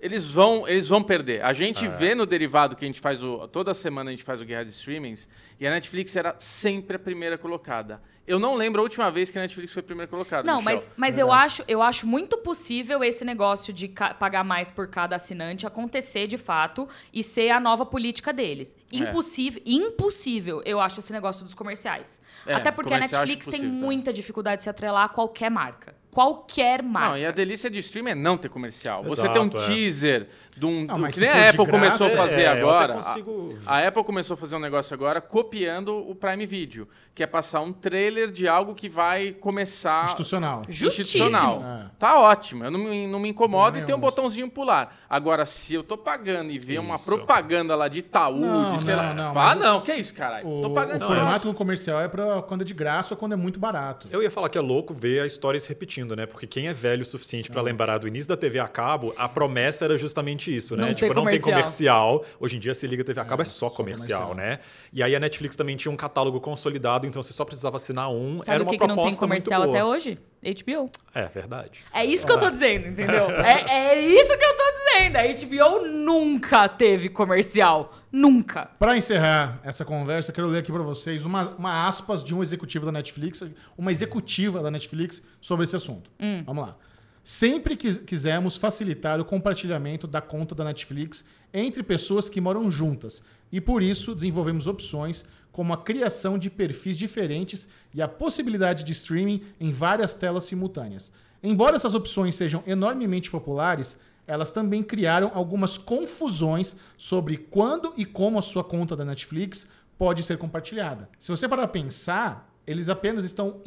Eles 0.05 0.31
vão, 0.31 0.69
eles 0.69 0.87
vão 0.87 1.03
perder. 1.03 1.43
A 1.43 1.49
É. 1.51 1.55
gente 1.55 1.89
vê 1.89 2.15
no 2.15 2.27
derivado 2.27 2.77
que 2.77 2.85
a 2.85 2.87
gente 2.87 3.01
faz 3.01 3.23
o. 3.23 3.49
Toda 3.49 3.73
semana 3.73 4.11
a 4.11 4.13
gente 4.13 4.23
faz 4.23 4.41
o 4.41 4.45
Guerra 4.45 4.65
de 4.65 4.71
Streamings 4.71 5.27
e 5.59 5.67
a 5.67 5.71
Netflix 5.71 6.15
era 6.15 6.37
sempre 6.39 6.97
a 6.97 6.99
primeira 6.99 7.39
colocada. 7.39 8.03
Eu 8.27 8.39
não 8.39 8.55
lembro 8.55 8.81
a 8.81 8.85
última 8.85 9.11
vez 9.11 9.29
que 9.29 9.39
a 9.39 9.43
Netflix 9.43 9.73
foi 9.73 9.81
a 9.81 9.85
primeira 9.85 10.09
colocada. 10.11 10.43
Não, 10.47 10.59
Michel. 10.63 10.75
mas, 10.75 10.91
mas 10.97 11.19
eu, 11.19 11.31
acho, 11.31 11.63
eu 11.69 11.83
acho 11.83 12.07
muito 12.07 12.39
possível 12.39 13.05
esse 13.05 13.25
negócio 13.25 13.73
de 13.73 13.87
pagar 14.19 14.43
mais 14.43 14.71
por 14.71 14.89
cada 14.89 15.17
assinante 15.17 15.67
acontecer 15.67 16.27
de 16.27 16.39
fato 16.39 16.89
e 17.13 17.23
ser 17.23 17.51
a 17.51 17.61
nova 17.61 17.85
política 17.85 18.33
deles. 18.33 18.77
É. 18.93 18.97
Impossível, 18.97 19.61
impossível, 19.67 20.63
eu 20.65 20.81
acho, 20.81 21.01
esse 21.01 21.13
negócio 21.13 21.45
dos 21.45 21.53
comerciais. 21.55 22.21
É, 22.47 22.55
Até 22.55 22.71
porque 22.71 22.95
a 22.95 22.99
Netflix 22.99 23.47
tem 23.47 23.57
impossível 23.57 23.71
também. 23.71 23.81
muita 23.83 24.13
dificuldade 24.13 24.59
de 24.59 24.63
se 24.65 24.71
atrelar 24.71 25.05
a 25.05 25.09
qualquer 25.09 25.51
marca. 25.51 25.95
Qualquer 26.11 26.81
marca. 26.81 27.09
Não, 27.09 27.19
e 27.19 27.27
a 27.27 27.33
delícia 27.33 27.69
de 27.69 27.81
streaming 27.81 28.11
é 28.13 28.15
não 28.15 28.39
ter 28.39 28.49
comercial. 28.49 29.03
Você 29.03 29.23
Exato, 29.23 29.33
tem 29.33 29.43
um 29.43 29.47
é. 29.47 29.67
teaser 29.67 30.29
de 30.57 30.65
um. 30.65 30.85
Não, 30.87 31.11
que 31.11 31.19
nem 31.19 31.29
a 31.29 31.51
Apple 31.51 31.67
graça, 31.67 31.71
começou 31.73 32.07
a 32.07 32.11
é, 32.11 32.17
fazer 32.17 32.43
eu 32.43 32.51
agora. 32.71 32.95
até 32.95 33.03
consigo- 33.03 33.59
A, 33.67 33.79
a 33.79 33.89
Apple 33.89 34.05
começou 34.05 34.35
a 34.35 34.37
fazer 34.37 34.55
um 34.55 34.61
negócio 34.61 34.95
agora 34.95 35.21
copiando 35.21 36.09
o 36.09 36.15
Prime 36.15 36.47
Video, 36.47 36.89
que 37.15 37.23
é 37.23 37.27
passar 37.27 37.61
um 37.61 37.73
trailer 37.73 38.31
de 38.31 38.49
algo 38.49 38.75
que 38.75 38.89
vai 38.89 39.31
começar. 39.33 40.05
Institucional. 40.05 40.63
Institucional. 40.69 41.63
Tá 41.99 42.19
ótimo, 42.19 42.65
eu 42.65 42.71
não 42.71 42.79
me, 42.81 43.07
não 43.07 43.21
me 43.21 43.29
incomodo 43.29 43.67
Também 43.73 43.83
e 43.83 43.87
tem 43.87 43.95
um 43.95 44.01
botãozinho 44.01 44.51
pular. 44.51 44.97
Agora, 45.09 45.47
se 45.47 45.75
eu 45.75 45.85
tô 45.85 45.97
pagando 45.97 46.51
e 46.51 46.59
ver 46.59 46.79
uma 46.81 46.99
propaganda 46.99 47.77
lá 47.77 47.87
de 47.87 48.01
Itaú, 48.01 48.41
Não, 48.41 48.75
de 48.75 48.83
sei 48.83 48.97
não, 48.97 49.03
lá. 49.03 49.15
não, 49.15 49.33
Fala, 49.35 49.55
mas 49.55 49.65
não, 49.65 49.81
que 49.81 49.93
é 49.93 49.97
isso, 49.97 50.13
caralho? 50.13 50.47
O, 50.49 50.63
tô 50.63 50.71
pagando 50.71 51.03
o 51.03 51.07
formato 51.07 51.55
comercial 51.55 52.01
é 52.01 52.09
pra 52.09 52.43
quando 52.43 52.63
é 52.63 52.65
de 52.65 52.75
graça 52.75 53.15
ou 53.15 53.19
quando 53.19 53.33
é 53.33 53.37
muito 53.37 53.61
barato. 53.61 54.09
Eu 54.11 54.23
ia 54.23 54.31
falar 54.31 54.49
que 54.49 54.59
é 54.59 54.61
louco 54.61 54.93
ver 54.93 55.21
a 55.21 55.27
história 55.27 55.59
se 55.61 55.69
repetindo, 55.69 56.17
né? 56.17 56.27
Porque 56.27 56.47
quem 56.47 56.67
é 56.67 56.73
velho 56.73 57.03
o 57.03 57.05
suficiente 57.07 57.51
pra 57.51 57.63
lembrar 57.63 57.99
do 57.99 58.09
início 58.09 58.29
da 58.29 58.37
TV 58.37 58.59
a 58.59 58.67
cabo, 58.67 59.15
a 59.17 59.29
promessa 59.29 59.85
era 59.85 59.97
justamente 59.97 60.55
isso, 60.55 60.77
né? 60.77 60.87
Não 60.87 60.95
tipo, 60.95 61.15
não 61.15 61.25
tem 61.25 61.41
comercial. 61.41 62.25
Hoje 62.41 62.57
em 62.57 62.61
dia 62.61 62.75
se 62.75 62.87
liga 62.87 63.03
a 63.03 63.07
TV 63.07 63.21
a 63.21 63.25
cabo 63.25 63.43
é, 63.43 63.45
só, 63.45 63.69
só 63.69 63.75
comercial, 63.75 64.29
comercial. 64.29 64.51
né? 64.51 64.59
E 64.93 65.03
aí 65.03 65.15
a 65.15 65.21
Netflix 65.21 65.55
também 65.55 65.77
tinha 65.77 65.93
um 65.93 65.97
catálogo 65.97 66.41
consolidado, 66.41 67.04
então 67.05 67.23
você 67.23 67.33
só 67.33 67.45
precisava 67.45 67.77
assinar 67.77 68.11
um. 68.11 68.39
Sabe 68.41 68.51
era 68.51 68.63
o 68.63 68.67
uma 68.67 68.73
que, 68.73 68.79
que 68.79 68.87
não 68.87 68.95
proposta 68.95 69.21
tem 69.21 69.29
comercial 69.29 69.61
muito 69.61 69.73
boa. 69.73 69.83
até 69.83 69.85
hoje? 69.85 70.19
HBO. 70.43 70.91
É 71.15 71.27
verdade. 71.27 71.81
É 71.93 72.05
isso 72.05 72.27
que 72.27 72.33
eu 72.33 72.39
tô 72.39 72.51
dizendo, 72.51 72.89
entendeu? 72.89 73.25
É, 73.45 73.95
é 73.95 74.01
isso 74.01 74.37
que 74.37 74.45
eu 74.45 74.57
tô 74.57 74.63
dizendo. 74.79 75.17
A 75.17 75.23
HBO 75.71 75.87
nunca 75.87 76.69
teve 76.69 77.09
comercial. 77.09 77.95
Nunca. 78.13 78.67
Pra 78.79 78.97
encerrar 78.97 79.61
essa 79.65 79.85
conversa, 79.85 80.31
eu 80.31 80.35
quero 80.35 80.47
ler 80.47 80.59
aqui 80.59 80.71
pra 80.71 80.83
vocês 80.83 81.25
uma, 81.25 81.49
uma 81.57 81.87
aspas 81.89 82.23
de 82.23 82.35
um 82.35 82.43
executivo 82.43 82.87
da 82.87 82.93
Netflix, 82.93 83.43
uma 83.77 83.91
executiva 83.91 84.63
da 84.63 84.71
Netflix 84.71 85.23
sobre 85.41 85.65
esse 85.65 85.75
assunto. 85.75 86.11
Vamos 86.47 86.67
lá. 86.67 86.77
Sempre 87.25 87.75
que 87.75 87.95
quisemos 88.01 88.57
facilitar 88.59 89.19
o 89.19 89.25
compartilhamento 89.25 90.07
da 90.07 90.21
conta 90.21 90.55
da 90.55 90.63
Netflix 90.63 91.25
entre 91.55 91.83
pessoas 91.83 92.29
que 92.29 92.39
moram 92.39 92.71
juntas 92.71 93.23
e 93.51 93.63
por 93.63 93.83
isso 93.83 94.15
desenvolvemos 94.15 94.67
opções 94.67 95.25
como 95.55 95.73
a 95.73 95.77
criação 95.77 96.37
de 96.37 96.51
perfis 96.51 96.99
diferentes 96.99 97.69
e 97.95 98.03
a 98.03 98.09
possibilidade 98.09 98.83
de 98.83 98.91
streaming 98.91 99.41
em 99.61 99.71
várias 99.71 100.13
telas 100.13 100.47
simultâneas. 100.47 101.13
Embora 101.41 101.77
essas 101.77 101.95
opções 101.95 102.35
sejam 102.35 102.61
enormemente 102.67 103.31
populares, 103.31 103.97
elas 104.27 104.51
também 104.51 104.83
criaram 104.83 105.31
algumas 105.33 105.79
confusões 105.79 106.75
sobre 106.97 107.37
quando 107.37 107.95
e 107.97 108.05
como 108.05 108.37
a 108.37 108.43
sua 108.43 108.65
conta 108.65 108.97
da 108.97 109.05
Netflix 109.05 109.69
pode 109.97 110.25
ser 110.25 110.39
compartilhada. 110.39 111.09
Se 111.21 111.31
você 111.31 111.49
parar 111.49 111.69
pra 111.69 111.81
pensar, 111.81 112.53
eles 112.67 112.89
apenas 112.89 113.25
estão 113.25 113.61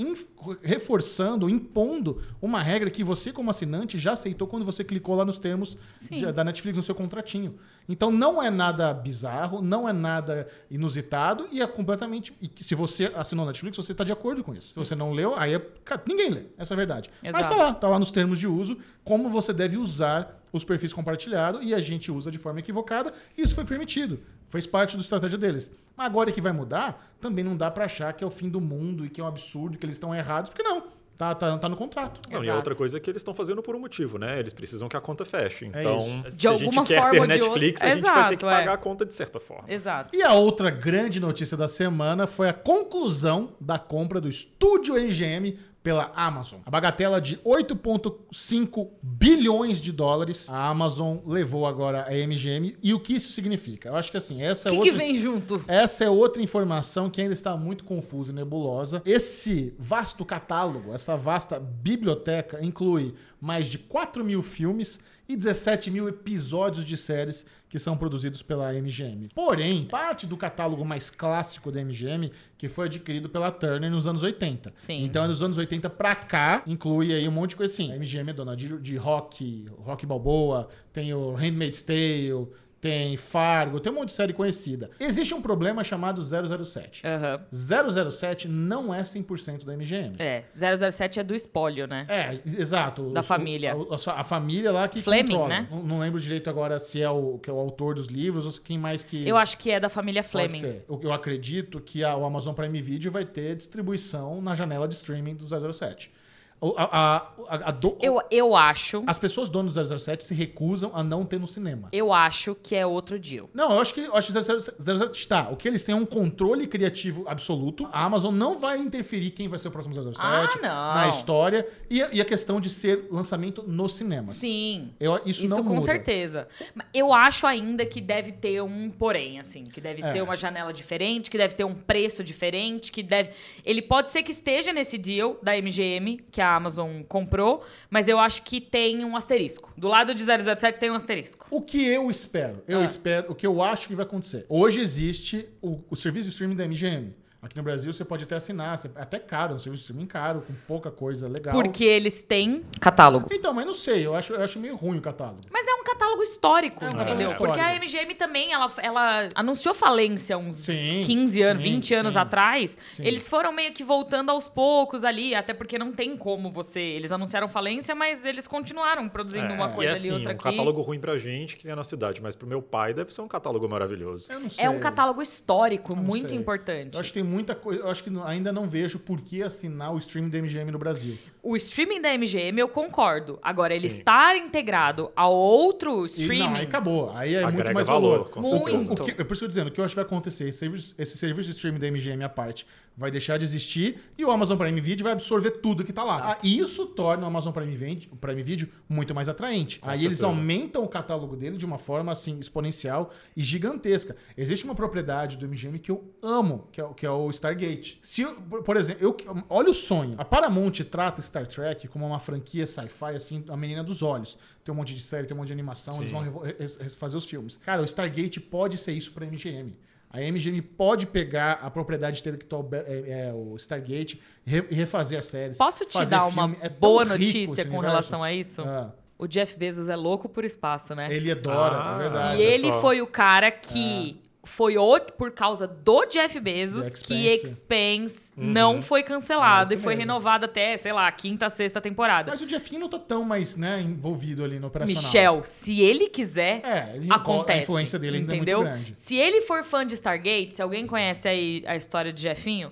reforçando, 0.61 1.49
impondo 1.49 2.21
uma 2.41 2.61
regra 2.61 2.89
que 2.89 3.03
você, 3.03 3.31
como 3.31 3.49
assinante, 3.49 3.97
já 3.97 4.13
aceitou 4.13 4.47
quando 4.47 4.65
você 4.65 4.83
clicou 4.83 5.15
lá 5.15 5.23
nos 5.25 5.39
termos 5.39 5.77
de- 6.09 6.31
da 6.31 6.43
Netflix 6.43 6.77
no 6.77 6.83
seu 6.83 6.95
contratinho. 6.95 7.55
Então 7.89 8.11
não 8.11 8.41
é 8.43 8.49
nada 8.49 8.93
bizarro, 8.93 9.61
não 9.61 9.87
é 9.87 9.93
nada 9.93 10.47
inusitado 10.69 11.47
e 11.51 11.61
é 11.61 11.67
completamente. 11.67 12.33
E 12.41 12.47
que 12.47 12.63
se 12.63 12.75
você 12.75 13.11
assinou 13.15 13.43
a 13.43 13.47
Netflix, 13.47 13.77
você 13.77 13.91
está 13.93 14.03
de 14.03 14.11
acordo 14.11 14.43
com 14.43 14.53
isso. 14.53 14.69
Se 14.73 14.75
você 14.79 14.93
não 14.95 15.11
leu, 15.13 15.35
aí 15.37 15.53
é. 15.53 15.59
cara, 15.85 16.01
ninguém 16.07 16.29
lê, 16.29 16.43
essa 16.57 16.73
é 16.73 16.75
a 16.75 16.77
verdade. 16.77 17.09
Mas 17.23 17.35
Exato. 17.35 17.49
tá 17.49 17.55
lá, 17.55 17.73
tá 17.73 17.87
lá 17.87 17.99
nos 17.99 18.11
termos 18.11 18.39
de 18.39 18.47
uso, 18.47 18.77
como 19.03 19.29
você 19.29 19.53
deve 19.53 19.77
usar 19.77 20.36
os 20.51 20.63
perfis 20.63 20.93
compartilhados 20.93 21.63
e 21.63 21.73
a 21.73 21.79
gente 21.79 22.11
usa 22.11 22.31
de 22.31 22.37
forma 22.37 22.59
equivocada, 22.59 23.13
e 23.37 23.41
isso 23.41 23.55
foi 23.55 23.65
permitido. 23.65 24.19
Fez 24.49 24.65
parte 24.65 24.95
da 24.95 25.01
estratégia 25.01 25.37
deles. 25.37 25.71
Mas 25.95 26.05
agora 26.05 26.31
que 26.31 26.39
vai 26.39 26.51
mudar, 26.51 27.15
também 27.19 27.43
não 27.43 27.57
dá 27.57 27.69
para 27.69 27.85
achar 27.85 28.13
que 28.13 28.23
é 28.23 28.27
o 28.27 28.31
fim 28.31 28.49
do 28.49 28.61
mundo 28.61 29.05
e 29.05 29.09
que 29.09 29.19
é 29.19 29.23
um 29.23 29.27
absurdo, 29.27 29.77
que 29.77 29.85
eles 29.85 29.95
estão 29.95 30.13
errados, 30.13 30.49
porque 30.49 30.63
não. 30.63 30.97
Tá, 31.17 31.33
tá, 31.33 31.57
tá 31.57 31.67
no 31.67 31.75
contrato. 31.75 32.21
Não, 32.29 32.33
e 32.33 32.35
a 32.35 32.43
Exato. 32.43 32.57
outra 32.57 32.75
coisa 32.75 32.97
é 32.97 32.99
que 32.99 33.09
eles 33.09 33.21
estão 33.21 33.33
fazendo 33.33 33.63
por 33.63 33.75
um 33.75 33.79
motivo, 33.79 34.19
né? 34.19 34.39
Eles 34.39 34.53
precisam 34.53 34.87
que 34.87 34.95
a 34.95 35.01
conta 35.01 35.25
feche. 35.25 35.65
Então, 35.65 36.23
isso. 36.27 36.39
se 36.39 36.47
a 36.47 36.55
gente 36.55 36.83
quer 36.83 37.09
ter 37.09 37.27
Netflix, 37.27 37.81
outra. 37.81 37.87
a 37.87 37.95
gente 37.95 38.03
vai 38.03 38.13
ter 38.13 38.17
Exato, 38.19 38.37
que 38.37 38.45
é. 38.45 38.49
pagar 38.49 38.73
a 38.73 38.77
conta 38.77 39.03
de 39.03 39.15
certa 39.15 39.39
forma. 39.39 39.63
Exato. 39.67 40.15
E 40.15 40.21
a 40.21 40.33
outra 40.33 40.69
grande 40.69 41.19
notícia 41.19 41.57
da 41.57 41.67
semana 41.67 42.27
foi 42.27 42.47
a 42.47 42.53
conclusão 42.53 43.55
da 43.59 43.79
compra 43.79 44.21
do 44.21 44.29
estúdio 44.29 44.93
MGM 44.93 45.57
pela 45.83 46.11
Amazon. 46.15 46.59
A 46.65 46.69
bagatela 46.69 47.21
de 47.21 47.37
8,5 47.37 48.89
bilhões 49.01 49.79
de 49.79 49.91
dólares 49.91 50.49
a 50.49 50.67
Amazon 50.67 51.19
levou 51.25 51.65
agora 51.65 52.05
a 52.07 52.11
MGM. 52.11 52.77
E 52.83 52.93
o 52.93 52.99
que 52.99 53.15
isso 53.15 53.31
significa? 53.31 53.89
Eu 53.89 53.95
acho 53.95 54.11
que 54.11 54.17
assim, 54.17 54.43
essa 54.43 54.67
é 54.67 54.71
que, 54.71 54.77
que 54.77 54.89
outra... 54.89 54.97
vem 54.97 55.15
junto? 55.15 55.63
Essa 55.67 56.03
é 56.03 56.09
outra 56.09 56.41
informação 56.41 57.09
que 57.09 57.21
ainda 57.21 57.33
está 57.33 57.55
muito 57.55 57.83
confusa 57.83 58.31
e 58.31 58.35
nebulosa. 58.35 59.01
Esse 59.05 59.73
vasto 59.79 60.25
catálogo, 60.25 60.93
essa 60.93 61.15
vasta 61.15 61.59
biblioteca, 61.59 62.59
inclui 62.61 63.13
mais 63.39 63.67
de 63.67 63.77
4 63.77 64.25
mil 64.25 64.41
filmes 64.41 64.99
e 65.29 65.35
17 65.35 65.91
mil 65.91 66.07
episódios 66.07 66.85
de 66.85 66.97
séries 66.97 67.45
que 67.69 67.77
são 67.77 67.97
produzidos 67.97 68.41
pela 68.41 68.73
MGM. 68.73 69.29
Porém, 69.33 69.85
parte 69.85 70.25
do 70.25 70.37
catálogo 70.37 70.85
mais 70.85 71.09
clássico 71.09 71.71
da 71.71 71.83
MGM, 71.83 72.31
que 72.57 72.69
foi 72.69 72.85
adquirido 72.85 73.29
pela 73.29 73.51
Turner 73.51 73.91
nos 73.91 74.07
anos 74.07 74.23
80. 74.23 74.73
Sim. 74.75 75.03
Então, 75.03 75.25
é 75.25 75.27
dos 75.27 75.43
anos 75.43 75.57
80 75.57 75.89
pra 75.89 76.15
cá, 76.15 76.63
inclui 76.65 77.13
aí 77.13 77.27
um 77.27 77.31
monte 77.31 77.51
de 77.51 77.55
coisa 77.57 77.73
assim. 77.73 77.91
A 77.91 77.97
MGM 77.97 78.29
é 78.29 78.33
dona 78.33 78.55
de, 78.55 78.77
de 78.79 78.95
rock, 78.95 79.65
rock 79.79 80.05
balboa, 80.05 80.69
tem 80.93 81.13
o 81.13 81.33
Handmaid's 81.33 81.83
Tale, 81.83 82.47
tem 82.79 83.17
Fargo, 83.17 83.79
tem 83.79 83.91
um 83.91 83.95
monte 83.95 84.09
de 84.09 84.13
série 84.15 84.33
conhecida. 84.33 84.89
Existe 84.99 85.33
um 85.33 85.41
problema 85.41 85.83
chamado 85.83 86.21
007. 86.21 87.01
Aham. 87.05 87.41
007 87.51 88.47
não 88.47 88.93
é 88.93 89.01
100% 89.03 89.63
da 89.65 89.73
MGM. 89.75 90.15
É, 90.19 90.43
007 90.55 91.19
é 91.19 91.23
do 91.23 91.33
espólio, 91.35 91.87
né? 91.87 92.05
É, 92.09 92.33
exato. 92.45 93.09
Da 93.11 93.21
O- 93.21 93.23
família. 93.23 93.73
A, 93.73 94.11
a 94.13 94.21
a 94.21 94.23
família 94.23 94.71
lá 94.71 94.87
que 94.87 95.01
Fleming, 95.01 95.31
controla. 95.33 95.49
né? 95.61 95.67
Não, 95.69 95.83
não 95.83 95.99
lembro 95.99 96.19
direito 96.19 96.49
agora 96.49 96.79
se 96.79 97.01
é 97.01 97.09
o, 97.09 97.37
que 97.39 97.49
é 97.49 97.53
o 97.53 97.57
autor 97.59 97.95
dos 97.95 98.07
livros 98.07 98.45
ou 98.45 98.51
quem 98.63 98.77
mais 98.77 99.03
que... 99.03 99.27
Eu 99.27 99.37
acho 99.37 99.57
que 99.57 99.69
é 99.71 99.79
da 99.79 99.89
família 99.89 100.23
Pode 100.23 100.31
Fleming. 100.31 100.59
ser. 100.59 100.85
Eu, 100.89 100.99
eu 101.03 101.11
acredito 101.13 101.79
que 101.79 102.03
a- 102.03 102.15
o 102.15 102.25
Amazon 102.25 102.53
Prime 102.53 102.81
Video 102.81 103.11
vai 103.11 103.25
ter 103.25 103.55
distribuição 103.55 104.41
na 104.41 104.55
janela 104.55 104.87
de 104.87 104.93
streaming 104.95 105.35
do 105.35 105.45
007. 105.73 106.11
A- 106.59 107.27
a- 107.49 107.55
a- 107.67 107.71
do- 107.71 107.97
Eu, 108.01 108.19
eu 108.31 108.55
acho. 108.55 109.03
As 109.05 109.19
pessoas 109.19 109.47
donas 109.47 109.73
do 109.75 109.97
007 109.99 110.23
se 110.23 110.33
recusam 110.33 110.89
a 110.93 111.03
não 111.03 111.23
ter 111.23 111.39
no 111.39 111.47
cinema. 111.47 111.87
Eu 111.91 112.11
acho 112.11 112.55
que 112.55 112.75
é 112.75 112.83
outro 112.83 113.19
deal. 113.19 113.47
Não, 113.53 113.73
eu 113.73 113.79
acho 113.79 113.93
que 113.93 113.99
eu 114.01 114.15
acho 114.15 114.33
que 114.33 114.39
007 114.41 115.19
está. 115.19 115.49
O 115.49 115.55
que 115.55 115.67
eles 115.67 115.83
têm 115.83 115.93
é 115.93 115.95
um 115.95 116.05
controle 116.05 116.65
criativo 116.65 117.25
absoluto. 117.27 117.87
A 117.91 118.03
Amazon 118.03 118.33
não 118.33 118.57
vai 118.57 118.79
interferir 118.79 119.29
quem 119.31 119.47
vai 119.47 119.59
ser 119.59 119.67
o 119.67 119.71
próximo 119.71 119.93
007 119.93 120.17
Ah, 120.19 120.49
não. 120.95 121.01
na 121.03 121.09
história. 121.09 121.67
E, 121.89 122.01
a- 122.01 122.09
e 122.11 122.19
a 122.19 122.25
questão 122.25 122.59
de 122.59 122.69
ser 122.71 123.07
lançamento 123.11 123.63
nos 123.67 123.93
cinemas. 123.93 124.29
Sim. 124.37 124.89
Eu, 124.99 125.15
isso, 125.27 125.43
Isso 125.45 125.55
não 125.55 125.63
com 125.63 125.75
muda. 125.75 125.85
certeza. 125.85 126.47
Eu 126.91 127.13
acho 127.13 127.45
ainda 127.45 127.85
que 127.85 128.01
deve 128.01 128.31
ter 128.31 128.63
um 128.63 128.89
porém, 128.89 129.39
assim, 129.39 129.63
que 129.63 129.79
deve 129.79 130.01
É. 130.03 130.11
ser 130.11 130.23
uma 130.23 130.35
janela 130.35 130.73
diferente, 130.73 131.29
que 131.29 131.37
deve 131.37 131.53
ter 131.53 131.63
um 131.65 131.75
preço 131.75 132.23
diferente, 132.23 132.91
que 132.91 133.03
deve. 133.03 133.29
Ele 133.63 133.81
pode 133.81 134.09
ser 134.09 134.23
que 134.23 134.31
esteja 134.31 134.73
nesse 134.73 134.97
deal 134.97 135.37
da 135.43 135.55
MGM, 135.55 136.17
que 136.31 136.41
a 136.47 136.55
Amazon 136.55 137.01
comprou, 137.03 137.63
mas 137.89 138.07
eu 138.07 138.17
acho 138.19 138.41
que 138.43 138.59
tem 138.61 139.03
um 139.05 139.15
asterisco. 139.15 139.71
Do 139.77 139.87
lado 139.87 140.13
de 140.15 140.23
007 140.23 140.79
tem 140.79 140.89
um 140.91 140.95
asterisco. 140.95 141.47
O 141.51 141.61
que 141.61 141.85
eu 141.85 142.09
espero? 142.09 142.63
Eu 142.67 142.81
Ah. 142.81 142.85
espero, 142.85 143.31
o 143.31 143.35
que 143.35 143.45
eu 143.45 143.61
acho 143.61 143.87
que 143.87 143.95
vai 143.95 144.05
acontecer. 144.05 144.45
Hoje 144.49 144.79
existe 144.81 145.47
o, 145.61 145.79
o 145.89 145.95
serviço 145.95 146.25
de 146.29 146.33
streaming 146.33 146.55
da 146.55 146.65
MGM. 146.65 147.15
Aqui 147.47 147.55
no 147.55 147.63
Brasil 147.63 147.93
você 147.93 148.03
pode 148.03 148.25
até 148.25 148.35
assinar, 148.35 148.77
é 148.77 149.01
até 149.01 149.17
caro, 149.19 149.55
um 149.55 149.59
serviço 149.59 149.83
de 149.83 149.89
streaming 149.89 150.05
caro, 150.07 150.41
com 150.45 150.53
pouca 150.67 150.91
coisa 150.91 151.29
legal. 151.29 151.53
Porque 151.53 151.85
eles 151.85 152.21
têm 152.21 152.63
catálogo. 152.81 153.27
Então, 153.31 153.53
mas 153.53 153.65
não 153.65 153.73
sei, 153.73 154.05
eu 154.05 154.13
acho, 154.13 154.33
eu 154.33 154.43
acho 154.43 154.59
meio 154.59 154.75
ruim 154.75 154.97
o 154.97 155.01
catálogo. 155.01 155.39
Mas 155.49 155.65
é 155.65 155.73
um 155.73 155.83
catálogo 155.83 156.21
histórico, 156.21 156.83
É 156.83 156.87
um 156.87 156.89
entendeu? 156.89 157.29
catálogo 157.29 157.37
Porque 157.37 157.59
a 157.61 157.73
histórico. 157.75 157.97
MGM 157.97 158.15
também, 158.15 158.51
ela, 158.51 158.69
ela 158.79 159.27
anunciou 159.33 159.73
falência 159.73 160.37
uns 160.37 160.57
Sim, 160.57 161.01
15 161.05 161.41
anos, 161.41 161.63
sim, 161.63 161.69
20 161.71 161.93
anos 161.95 162.13
sim. 162.13 162.19
atrás. 162.19 162.77
Sim. 162.93 163.03
Eles 163.05 163.29
foram 163.29 163.53
meio 163.53 163.71
que 163.73 163.83
voltando 163.83 164.29
aos 164.29 164.49
poucos 164.49 165.05
ali, 165.05 165.33
até 165.33 165.53
porque 165.53 165.79
não 165.79 165.93
tem 165.93 166.17
como 166.17 166.51
você... 166.51 166.81
Eles 166.81 167.13
anunciaram 167.13 167.47
falência, 167.47 167.95
mas 167.95 168.25
eles 168.25 168.45
continuaram 168.45 169.07
produzindo 169.07 169.45
É, 169.45 169.53
uma 169.55 169.69
e 169.69 169.73
coisa 169.73 169.91
é 169.91 169.95
ali, 169.95 169.99
assim, 169.99 170.11
outra 170.11 170.29
um 170.29 170.35
aqui. 170.35 170.43
catálogo 170.43 170.81
ruim 170.81 170.99
pra 170.99 171.17
gente 171.17 171.55
que 171.55 171.63
tem 171.63 171.73
na 171.73 171.83
cidade, 171.85 172.21
mas 172.21 172.35
pro 172.35 172.45
meu 172.45 172.61
pai 172.61 172.93
deve 172.93 173.13
ser 173.13 173.21
um 173.21 173.27
catálogo 173.27 173.67
maravilhoso. 173.69 174.27
Eu 174.29 174.39
não 174.41 174.49
sei. 174.49 174.65
É 174.65 174.69
um 174.69 174.79
catálogo 174.79 175.21
histórico, 175.21 175.95
não 175.95 176.03
muito 176.03 176.29
sei. 176.29 176.37
importante. 176.37 176.95
Eu 176.95 176.99
acho 176.99 177.09
que 177.13 177.19
tem 177.21 177.23
muita 177.37 177.53
coisa. 177.53 177.81
Eu 177.81 177.89
acho 177.89 178.03
que 178.03 178.09
ainda 178.25 178.51
não 178.51 178.67
vejo 178.67 178.97
por 178.97 179.21
que 179.21 179.43
assinar 179.43 179.93
o 179.93 179.97
streaming 179.99 180.29
da 180.29 180.39
MGM 180.39 180.71
no 180.71 180.79
Brasil. 180.79 181.17
O 181.49 181.55
streaming 181.55 182.01
da 182.01 182.13
MGM 182.17 182.59
eu 182.59 182.67
concordo. 182.67 183.39
Agora, 183.41 183.73
ele 183.73 183.87
Sim. 183.87 183.97
estar 183.99 184.35
integrado 184.35 185.11
a 185.15 185.27
outro 185.27 186.03
E, 186.03 186.07
streaming. 186.07 186.39
não, 186.43 186.55
aí 186.55 186.63
acabou. 186.63 187.11
Aí 187.15 187.33
é 187.35 187.37
Agrega 187.43 187.51
muito 187.63 187.73
mais 187.73 187.87
valor, 187.87 188.11
valor. 188.11 188.29
com 188.29 188.39
o- 188.41 188.43
certeza. 188.43 188.93
o 188.93 188.95
que- 189.05 189.11
é 189.11 189.23
por 189.23 189.33
isso 189.33 189.39
que 189.39 189.45
eu 189.45 189.47
tô 189.47 189.47
dizendo, 189.47 189.67
o 189.67 189.71
que 189.71 189.79
eu 189.79 189.85
acho 189.85 189.91
que 189.93 189.95
vai 189.95 190.05
acontecer? 190.05 190.49
Esse 190.49 190.57
serviço, 190.59 190.95
esse 190.97 191.17
serviço 191.17 191.49
de 191.49 191.55
streaming 191.55 191.79
da 191.79 191.87
MGM 191.87 192.23
à 192.23 192.29
parte 192.29 192.65
vai 192.97 193.11
deixar 193.11 193.37
de 193.37 193.45
existir 193.45 193.99
e 194.17 194.25
o 194.25 194.31
Amazon 194.31 194.57
Prime 194.57 194.81
Video 194.81 195.03
vai 195.03 195.13
absorver 195.13 195.51
tudo 195.51 195.83
que 195.83 195.93
tá 195.93 196.03
lá. 196.03 196.31
Ah, 196.33 196.37
isso 196.43 196.87
torna 196.87 197.23
o 197.23 197.27
Amazon 197.27 197.53
Prime 197.53 197.75
Video, 197.75 198.09
o 198.11 198.15
Prime 198.15 198.41
Video 198.41 198.67
muito 198.89 199.13
mais 199.13 199.29
atraente. 199.29 199.79
aí 199.83 200.03
eles 200.03 200.17
certeza. 200.17 200.27
aumentam 200.27 200.83
o 200.83 200.87
catálogo 200.87 201.35
dele 201.35 201.57
de 201.57 201.65
uma 201.65 201.77
forma 201.77 202.11
assim 202.11 202.39
exponencial 202.39 203.11
e 203.35 203.43
gigantesca. 203.43 204.15
Existe 204.35 204.65
uma 204.65 204.73
propriedade 204.75 205.37
do 205.37 205.45
MGM 205.45 205.77
que 205.79 205.91
eu 205.91 206.03
amo, 206.23 206.67
que 206.71 206.81
é, 206.81 206.83
o- 206.83 206.93
que 206.93 207.05
é 207.05 207.09
o 207.11 207.29
Stargate. 207.29 207.99
Se, 208.01 208.25
por, 208.25 208.63
por 208.63 208.75
exemplo, 208.77 209.03
eu, 209.03 209.15
olha 209.49 209.69
o 209.69 209.73
sonho. 209.73 210.15
A 210.17 210.25
Paramount 210.25 210.71
trata 210.89 211.19
Star 211.45 211.47
Trek 211.47 211.87
como 211.87 212.05
uma 212.05 212.19
franquia 212.19 212.65
sci-fi, 212.65 213.15
assim, 213.15 213.43
a 213.49 213.57
menina 213.57 213.83
dos 213.83 214.01
olhos. 214.01 214.37
Tem 214.63 214.73
um 214.73 214.77
monte 214.77 214.93
de 214.95 215.01
série, 215.01 215.27
tem 215.27 215.35
um 215.35 215.39
monte 215.39 215.47
de 215.47 215.53
animação, 215.53 215.95
eles 215.97 216.09
Sim. 216.09 216.15
vão 216.15 216.23
revo- 216.23 216.41
res- 216.41 216.77
refazer 216.77 217.17
os 217.17 217.25
filmes. 217.25 217.57
Cara, 217.57 217.81
o 217.81 217.85
Stargate 217.85 218.39
pode 218.39 218.77
ser 218.77 218.91
isso 218.93 219.11
pra 219.11 219.25
MGM. 219.25 219.75
A 220.09 220.21
MGM 220.21 220.61
pode 220.61 221.05
pegar 221.05 221.53
a 221.61 221.69
propriedade 221.69 222.21
intelectual, 222.21 222.67
é, 222.71 223.27
é, 223.27 223.33
o 223.33 223.55
Stargate, 223.57 224.21
e 224.45 224.49
re- 224.49 224.67
refazer 224.71 225.19
as 225.19 225.25
séries. 225.25 225.57
Posso 225.57 225.85
te 225.85 225.93
fazer 225.93 226.11
dar 226.15 226.25
uma 226.27 226.47
filme. 226.47 226.57
É 226.61 226.69
tão 226.69 226.79
boa 226.79 227.03
notícia 227.05 227.63
com 227.65 227.71
universo. 227.71 227.81
relação 227.87 228.23
a 228.23 228.31
isso? 228.33 228.61
Ah, 228.61 228.93
O 229.19 229.27
Jeff 229.27 229.57
Bezos 229.57 229.89
é 229.89 229.95
louco 229.95 230.29
por 230.29 230.45
espaço, 230.45 230.95
né? 230.95 231.13
ele 231.13 231.29
adora, 231.31 231.75
Ah, 231.77 231.95
é 231.95 231.97
verdade. 232.03 232.41
E 232.41 232.45
ele 232.45 232.71
só. 232.71 232.81
foi 232.81 233.01
o 233.01 233.07
cara 233.07 233.51
que 233.51 234.21
foi 234.47 234.77
o, 234.77 234.99
por 234.99 235.31
causa 235.31 235.67
do 235.67 236.05
Jeff 236.05 236.39
Bezos 236.39 236.87
Do 236.93 237.03
que. 237.03 237.27
Expense 237.27 238.31
Uhum. 238.37 238.45
não 238.45 238.81
foi 238.81 239.03
cancelado 239.03 239.73
É, 239.73 239.75
e 239.75 239.77
foi 239.79 239.95
mesmo. 239.95 240.01
renovado 240.11 240.45
até, 240.45 240.75
sei 240.77 240.93
lá, 240.93 241.11
quinta, 241.11 241.49
sexta 241.49 241.79
temporada. 241.81 242.31
Mas 242.31 242.41
o 242.41 242.47
Jeffinho 242.49 242.81
não 242.81 242.89
tá 242.89 242.97
tão 242.99 243.23
mais 243.23 243.55
né, 243.55 243.81
envolvido 243.81 244.43
ali 244.43 244.59
no 244.59 244.67
operacional. 244.67 245.03
Michel, 245.03 245.41
se 245.43 245.81
ele 245.81 246.07
quiser, 246.07 246.61
É, 246.65 246.95
ele, 246.95 247.07
acontece. 247.11 247.59
a 247.59 247.63
influência 247.63 247.99
dele 247.99 248.17
ainda 248.17 248.35
entendeu? 248.35 248.59
é 248.61 248.63
muito 248.63 248.73
grande. 248.75 248.97
Se 248.97 249.15
ele 249.15 249.41
for 249.41 249.63
fã 249.63 249.85
de 249.85 249.93
Stargate, 249.95 250.53
se 250.55 250.61
alguém 250.61 250.87
conhece 250.87 251.27
aí 251.27 251.63
a 251.67 251.75
história 251.75 252.13
de 252.13 252.21
Jefinho, 252.21 252.71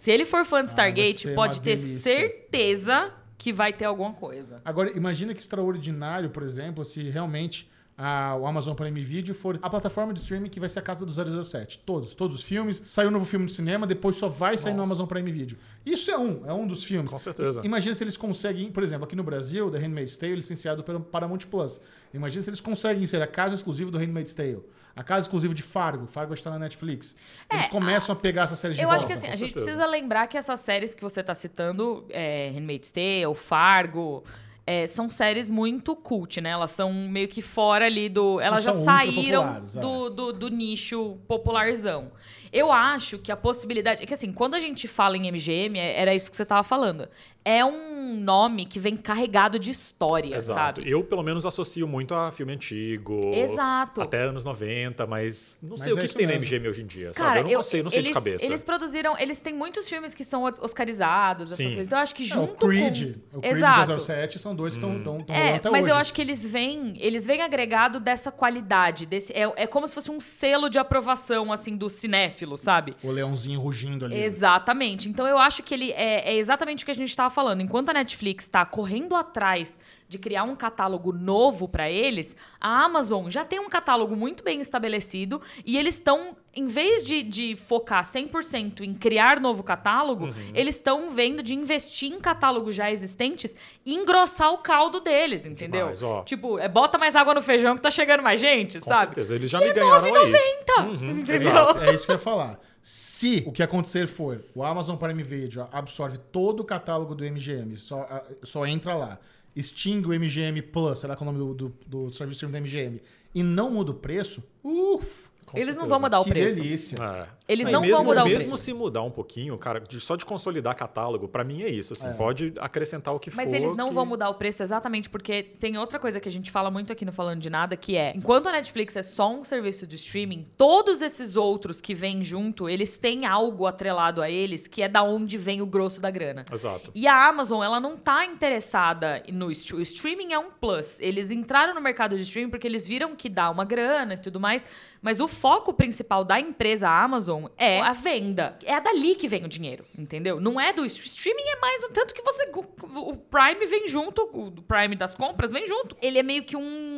se 0.00 0.10
ele 0.10 0.24
for 0.24 0.44
fã 0.44 0.62
de 0.62 0.68
Ah, 0.70 0.72
Stargate, 0.72 1.18
ser 1.18 1.34
pode 1.34 1.60
ter 1.62 1.76
delícia. 1.76 2.00
certeza 2.00 3.12
que 3.38 3.52
vai 3.52 3.72
ter 3.72 3.84
alguma 3.84 4.12
coisa. 4.12 4.60
Agora, 4.64 4.90
imagina 4.96 5.34
que 5.34 5.40
extraordinário, 5.40 6.30
por 6.30 6.42
exemplo, 6.42 6.84
se 6.84 7.02
realmente 7.10 7.68
a- 7.98 8.36
o 8.38 8.46
Amazon 8.46 8.74
Prime 8.74 9.02
Video 9.02 9.34
for 9.34 9.58
a 9.62 9.70
plataforma 9.70 10.12
de 10.12 10.20
streaming 10.20 10.48
que 10.50 10.60
vai 10.60 10.68
ser 10.68 10.80
a 10.80 10.82
casa 10.82 11.06
do 11.06 11.12
007. 11.12 11.78
Todos, 11.78 12.14
todos 12.14 12.36
os 12.36 12.42
filmes. 12.42 12.82
Saiu 12.84 13.08
um 13.08 13.12
novo 13.12 13.24
filme 13.24 13.46
de 13.46 13.52
cinema, 13.52 13.86
depois 13.86 14.16
só 14.16 14.28
vai 14.28 14.58
sair 14.58 14.72
no 14.72 14.78
Nossa. 14.78 14.90
Amazon 14.90 15.06
Prime 15.06 15.30
Video. 15.32 15.56
Isso 15.84 16.10
é 16.10 16.18
um, 16.18 16.42
é 16.46 16.52
um 16.52 16.66
dos 16.66 16.84
filmes. 16.84 17.10
Com 17.10 17.18
certeza. 17.18 17.62
Imagina 17.64 17.94
se 17.94 18.04
eles 18.04 18.16
conseguem, 18.16 18.70
por 18.70 18.82
exemplo, 18.82 19.04
aqui 19.04 19.16
no 19.16 19.22
Brasil, 19.22 19.70
The 19.70 19.78
Handmaid's 19.78 20.16
Tale, 20.16 20.34
licenciado 20.36 20.82
pelo 20.84 21.00
Paramount 21.00 21.46
Plus. 21.50 21.80
Imagina 22.12 22.42
se 22.42 22.50
eles 22.50 22.60
conseguem 22.60 23.04
ser 23.06 23.22
a 23.22 23.26
casa 23.26 23.54
exclusiva 23.54 23.90
do 23.90 23.98
Handmaid's 23.98 24.34
Tale. 24.34 24.62
A 24.94 25.02
casa 25.04 25.22
exclusiva 25.26 25.52
de 25.52 25.62
Fargo. 25.62 26.06
Fargo 26.06 26.32
está 26.32 26.48
na 26.50 26.58
Netflix. 26.58 27.14
Eles 27.52 27.66
É, 27.66 27.68
começar 27.68 28.14
a 28.14 28.16
pegar 28.16 28.44
essas 28.44 28.58
séries 28.58 28.78
de 28.78 28.82
Eu 28.82 28.88
volta. 28.88 28.96
acho 28.96 29.06
que 29.06 29.12
assim, 29.12 29.28
a 29.28 29.36
gente 29.36 29.52
precisa 29.52 29.84
lembrar 29.84 30.26
que 30.26 30.38
essas 30.38 30.58
séries 30.60 30.94
que 30.94 31.02
você 31.02 31.22
tá 31.22 31.34
citando, 31.34 32.06
é, 32.08 32.50
Handmaid's 32.54 32.90
Tale, 32.92 33.34
Fargo, 33.34 34.24
é, 34.66 34.84
são 34.86 35.08
séries 35.08 35.48
muito 35.48 35.94
cult, 35.94 36.40
né? 36.40 36.50
Elas 36.50 36.72
são 36.72 36.92
meio 36.92 37.28
que 37.28 37.40
fora 37.40 37.86
ali 37.86 38.08
do. 38.08 38.40
Elas 38.40 38.64
já 38.64 38.72
saíram 38.72 39.42
populares, 39.42 39.76
é. 39.76 39.80
do, 39.80 40.10
do, 40.10 40.32
do 40.32 40.48
nicho 40.48 41.16
popularzão. 41.28 42.10
Eu 42.52 42.72
acho 42.72 43.18
que 43.18 43.30
a 43.30 43.36
possibilidade. 43.36 44.02
É 44.02 44.06
que 44.06 44.12
assim, 44.12 44.32
quando 44.32 44.54
a 44.54 44.60
gente 44.60 44.88
fala 44.88 45.16
em 45.16 45.30
MGM, 45.30 45.78
é- 45.78 46.00
era 46.00 46.14
isso 46.14 46.28
que 46.28 46.36
você 46.36 46.44
tava 46.44 46.64
falando. 46.64 47.08
É 47.48 47.64
um 47.64 48.16
nome 48.20 48.64
que 48.66 48.80
vem 48.80 48.96
carregado 48.96 49.56
de 49.56 49.70
história, 49.70 50.34
Exato. 50.34 50.80
sabe? 50.80 50.90
Eu, 50.90 51.04
pelo 51.04 51.22
menos, 51.22 51.46
associo 51.46 51.86
muito 51.86 52.12
a 52.12 52.32
filme 52.32 52.52
antigo. 52.52 53.20
Exato. 53.32 54.02
Até 54.02 54.22
anos 54.22 54.44
90, 54.44 55.06
mas 55.06 55.56
não 55.62 55.76
sei 55.76 55.86
Mas 55.88 55.94
o 55.94 55.98
é 55.98 56.00
que, 56.00 56.06
isso 56.06 56.16
que 56.16 56.18
tem 56.18 56.26
na. 56.26 56.34
MGM 56.40 56.68
hoje 56.68 56.82
em 56.82 56.86
dia, 56.86 57.12
Cara, 57.12 57.28
sabe? 57.28 57.38
Eu 57.38 57.44
não 57.44 57.50
eu, 57.52 57.62
sei, 57.62 57.82
não 57.84 57.90
sei 57.90 58.00
eles, 58.00 58.08
de 58.08 58.14
cabeça. 58.14 58.44
Eles 58.44 58.64
produziram. 58.64 59.16
Eles 59.16 59.40
têm 59.40 59.54
muitos 59.54 59.88
filmes 59.88 60.12
que 60.12 60.24
são 60.24 60.42
os- 60.42 60.58
oscarizados, 60.58 61.52
essas 61.52 61.56
Sim. 61.58 61.64
coisas. 61.66 61.86
Então 61.86 61.98
eu 61.98 62.02
acho 62.02 62.14
que 62.16 62.24
É, 62.24 62.26
junto 62.26 62.52
o 62.52 62.68
Creed, 62.68 63.14
com. 63.30 63.38
o 63.38 63.40
Creed 63.40 63.56
Exato. 63.56 63.92
e 63.92 64.00
007 64.00 64.38
são 64.40 64.56
dois 64.56 64.74
que 64.74 64.80
estão 64.84 65.00
tão, 65.02 65.22
tão 65.22 65.36
É, 65.36 65.54
até 65.54 65.70
mas 65.70 65.84
hoje. 65.84 65.92
eu 65.94 65.96
acho 65.96 66.12
que 66.12 66.20
eles 66.20 66.44
vêm, 66.44 66.94
eles 66.98 67.26
vêm 67.26 67.42
agregado 67.42 68.00
dessa 68.00 68.32
qualidade, 68.32 69.06
desse 69.06 69.32
é, 69.32 69.42
é 69.56 69.66
como 69.68 69.86
se 69.86 69.94
fosse 69.94 70.10
um 70.10 70.18
selo 70.18 70.68
de 70.68 70.80
aprovação 70.80 71.52
assim 71.52 71.76
do 71.76 71.88
cinéfilo, 71.88 72.58
sabe? 72.58 72.96
O 73.04 73.10
leãozinho 73.12 73.60
rugindo 73.60 74.04
ali. 74.04 74.16
Exatamente. 74.20 75.08
Então 75.08 75.26
eu 75.28 75.38
acho 75.38 75.62
que 75.62 75.72
ele 75.72 75.92
é, 75.92 76.32
é 76.32 76.36
exatamente 76.36 76.82
o 76.82 76.86
que 76.86 76.90
a 76.90 76.94
gente 76.94 77.10
estava 77.10 77.30
falando. 77.36 77.60
Enquanto 77.60 77.90
a 77.90 77.92
Netflix 77.92 78.44
está 78.44 78.64
correndo 78.66 79.14
atrás 79.14 79.78
de 80.08 80.18
criar 80.18 80.44
um 80.44 80.54
catálogo 80.56 81.12
novo 81.12 81.68
para 81.68 81.90
eles, 81.90 82.34
a 82.60 82.84
Amazon 82.84 83.28
já 83.28 83.44
tem 83.44 83.60
um 83.60 83.68
catálogo 83.68 84.16
muito 84.16 84.42
bem 84.42 84.60
estabelecido 84.60 85.40
e 85.64 85.76
eles 85.76 85.94
estão, 85.96 86.36
em 86.54 86.66
vez 86.66 87.02
de, 87.04 87.22
de 87.22 87.56
focar 87.56 88.02
100% 88.04 88.80
em 88.80 88.94
criar 88.94 89.40
novo 89.40 89.62
catálogo, 89.62 90.26
Uhum. 90.26 90.32
eles 90.54 90.76
estão 90.76 91.10
vendo 91.10 91.42
de 91.42 91.54
investir 91.54 92.10
em 92.12 92.18
catálogos 92.20 92.74
já 92.74 92.90
existentes 92.90 93.54
e 93.84 93.94
engrossar 93.94 94.52
o 94.52 94.58
caldo 94.58 95.00
deles, 95.00 95.44
entendeu? 95.44 95.92
Demais. 95.92 96.24
Tipo, 96.24 96.58
é, 96.58 96.68
bota 96.68 96.96
mais 96.98 97.14
água 97.14 97.34
no 97.34 97.42
feijão 97.42 97.74
que 97.76 97.82
tá 97.82 97.90
chegando 97.90 98.22
mais 98.22 98.40
gente, 98.40 98.80
Com 98.80 98.88
sabe? 98.88 99.06
certeza. 99.08 99.34
Eles 99.34 99.50
já 99.50 99.60
me 99.60 99.72
ganharam 99.72 100.14
aí. 100.14 100.32
Uhum, 100.78 101.10
Entendeu? 101.20 101.34
exato. 101.50 101.80
É 101.80 101.94
isso 101.94 102.06
que 102.06 102.12
eu 102.12 102.16
ia 102.16 102.18
falar. 102.20 102.58
Se 102.88 103.42
o 103.44 103.50
que 103.50 103.64
acontecer 103.64 104.06
for 104.06 104.40
o 104.54 104.62
Amazon 104.62 104.94
Prime 104.94 105.20
Video 105.20 105.66
absorve 105.72 106.18
todo 106.18 106.60
o 106.60 106.64
catálogo 106.64 107.16
do 107.16 107.24
MGM, 107.24 107.76
só, 107.78 108.24
só 108.44 108.64
entra 108.64 108.94
lá, 108.94 109.18
extingue 109.56 110.06
o 110.06 110.10
MGM 110.10 110.62
Plus, 110.62 111.00
sei 111.00 111.08
lá 111.08 111.16
qual 111.16 111.26
é 111.26 111.32
o 111.32 111.36
nome 111.36 111.52
do, 111.52 111.68
do, 111.84 112.06
do 112.06 112.14
serviço 112.14 112.46
da 112.46 112.60
MGM, 112.60 113.02
e 113.34 113.42
não 113.42 113.72
muda 113.72 113.90
o 113.90 113.94
preço, 113.94 114.40
uff, 114.62 115.28
Eles 115.52 115.74
não 115.74 115.82
certeza. 115.82 115.86
vão 115.88 115.98
mudar 115.98 116.20
o 116.20 116.24
que 116.24 116.30
preço. 116.30 116.62
delícia. 116.62 116.96
É. 117.02 117.28
Eles 117.48 117.68
E 117.68 117.70
não 117.70 117.80
mesmo, 117.80 117.96
vão 117.96 118.04
mudar 118.06 118.24
o 118.24 118.26
Mesmo 118.26 118.48
preço. 118.50 118.56
se 118.64 118.74
mudar 118.74 119.02
um 119.02 119.10
pouquinho, 119.10 119.56
cara, 119.56 119.78
de- 119.78 120.00
só 120.00 120.16
de 120.16 120.24
consolidar 120.24 120.74
catálogo, 120.74 121.28
pra 121.28 121.44
mim 121.44 121.62
é 121.62 121.68
isso. 121.68 121.92
Assim, 121.92 122.12
Pode 122.14 122.52
acrescentar 122.58 123.14
o 123.14 123.20
que 123.20 123.30
Mas 123.34 123.50
for. 123.50 123.56
eles 123.56 123.76
não 123.76 123.88
que- 123.88 123.94
vão 123.94 124.04
mudar 124.04 124.28
o 124.30 124.34
preço 124.34 124.62
exatamente 124.62 125.08
porque 125.08 125.42
tem 125.42 125.78
outra 125.78 125.98
coisa 125.98 126.18
que 126.18 126.28
a 126.28 126.32
gente 126.32 126.50
fala 126.50 126.70
muito 126.70 126.92
aqui 126.92 127.04
no 127.04 127.12
Falando 127.12 127.40
de 127.40 127.48
Nada, 127.48 127.76
que 127.76 127.96
é, 127.96 128.12
enquanto 128.16 128.48
a 128.48 128.52
Netflix 128.52 128.96
é 128.96 129.02
só 129.02 129.30
um 129.32 129.44
serviço 129.44 129.86
de 129.86 129.94
streaming, 129.96 130.48
todos 130.56 131.00
esses 131.02 131.36
outros 131.36 131.80
que 131.80 131.94
vêm 131.94 132.24
junto, 132.24 132.68
eles 132.68 132.98
têm 132.98 133.26
algo 133.26 133.66
atrelado 133.66 134.20
a 134.22 134.28
eles 134.30 134.66
que 134.66 134.82
é 134.82 134.88
da 134.88 135.02
onde 135.04 135.38
vem 135.38 135.60
o 135.62 135.66
grosso 135.66 136.00
da 136.00 136.10
grana. 136.10 136.44
Exato. 136.52 136.90
E 136.94 137.06
a 137.06 137.28
Amazon, 137.28 137.62
ela 137.62 137.78
não 137.78 137.96
tá 137.96 138.24
interessada 138.24 139.22
no 139.32 139.50
streaming. 139.50 139.80
O 139.80 139.82
streaming 139.82 140.32
é 140.32 140.38
um 140.38 140.50
plus. 140.50 140.98
Eles 141.00 141.30
entraram 141.30 141.74
no 141.74 141.80
mercado 141.80 142.16
de 142.16 142.22
streaming 142.22 142.50
porque 142.50 142.66
eles 142.66 142.86
viram 142.86 143.14
que 143.14 143.28
dá 143.28 143.50
uma 143.50 143.64
grana 143.64 144.14
e 144.14 144.16
tudo 144.16 144.40
mais. 144.40 144.64
Mas 145.02 145.20
o 145.20 145.28
foco 145.28 145.72
principal 145.72 146.24
da 146.24 146.40
empresa 146.40 146.88
Amazon 146.88 147.35
é 147.58 147.80
a 147.80 147.92
venda. 147.92 148.58
É 148.64 148.80
dali 148.80 149.14
que 149.14 149.28
vem 149.28 149.44
o 149.44 149.48
dinheiro, 149.48 149.84
entendeu? 149.96 150.40
Não 150.40 150.60
é 150.60 150.72
do 150.72 150.88
st- 150.88 151.04
streaming, 151.06 151.42
é 151.48 151.56
mais 151.60 151.84
um 151.84 151.90
tanto 151.90 152.14
que 152.14 152.22
você. 152.22 152.48
O 152.54 153.16
Prime 153.16 153.66
vem 153.66 153.86
junto, 153.88 154.22
o 154.32 154.50
Prime 154.62 154.96
das 154.96 155.14
compras 155.14 155.52
vem 155.52 155.66
junto. 155.66 155.96
Ele 156.00 156.18
é 156.18 156.22
meio 156.22 156.42
que 156.44 156.56
um. 156.56 156.95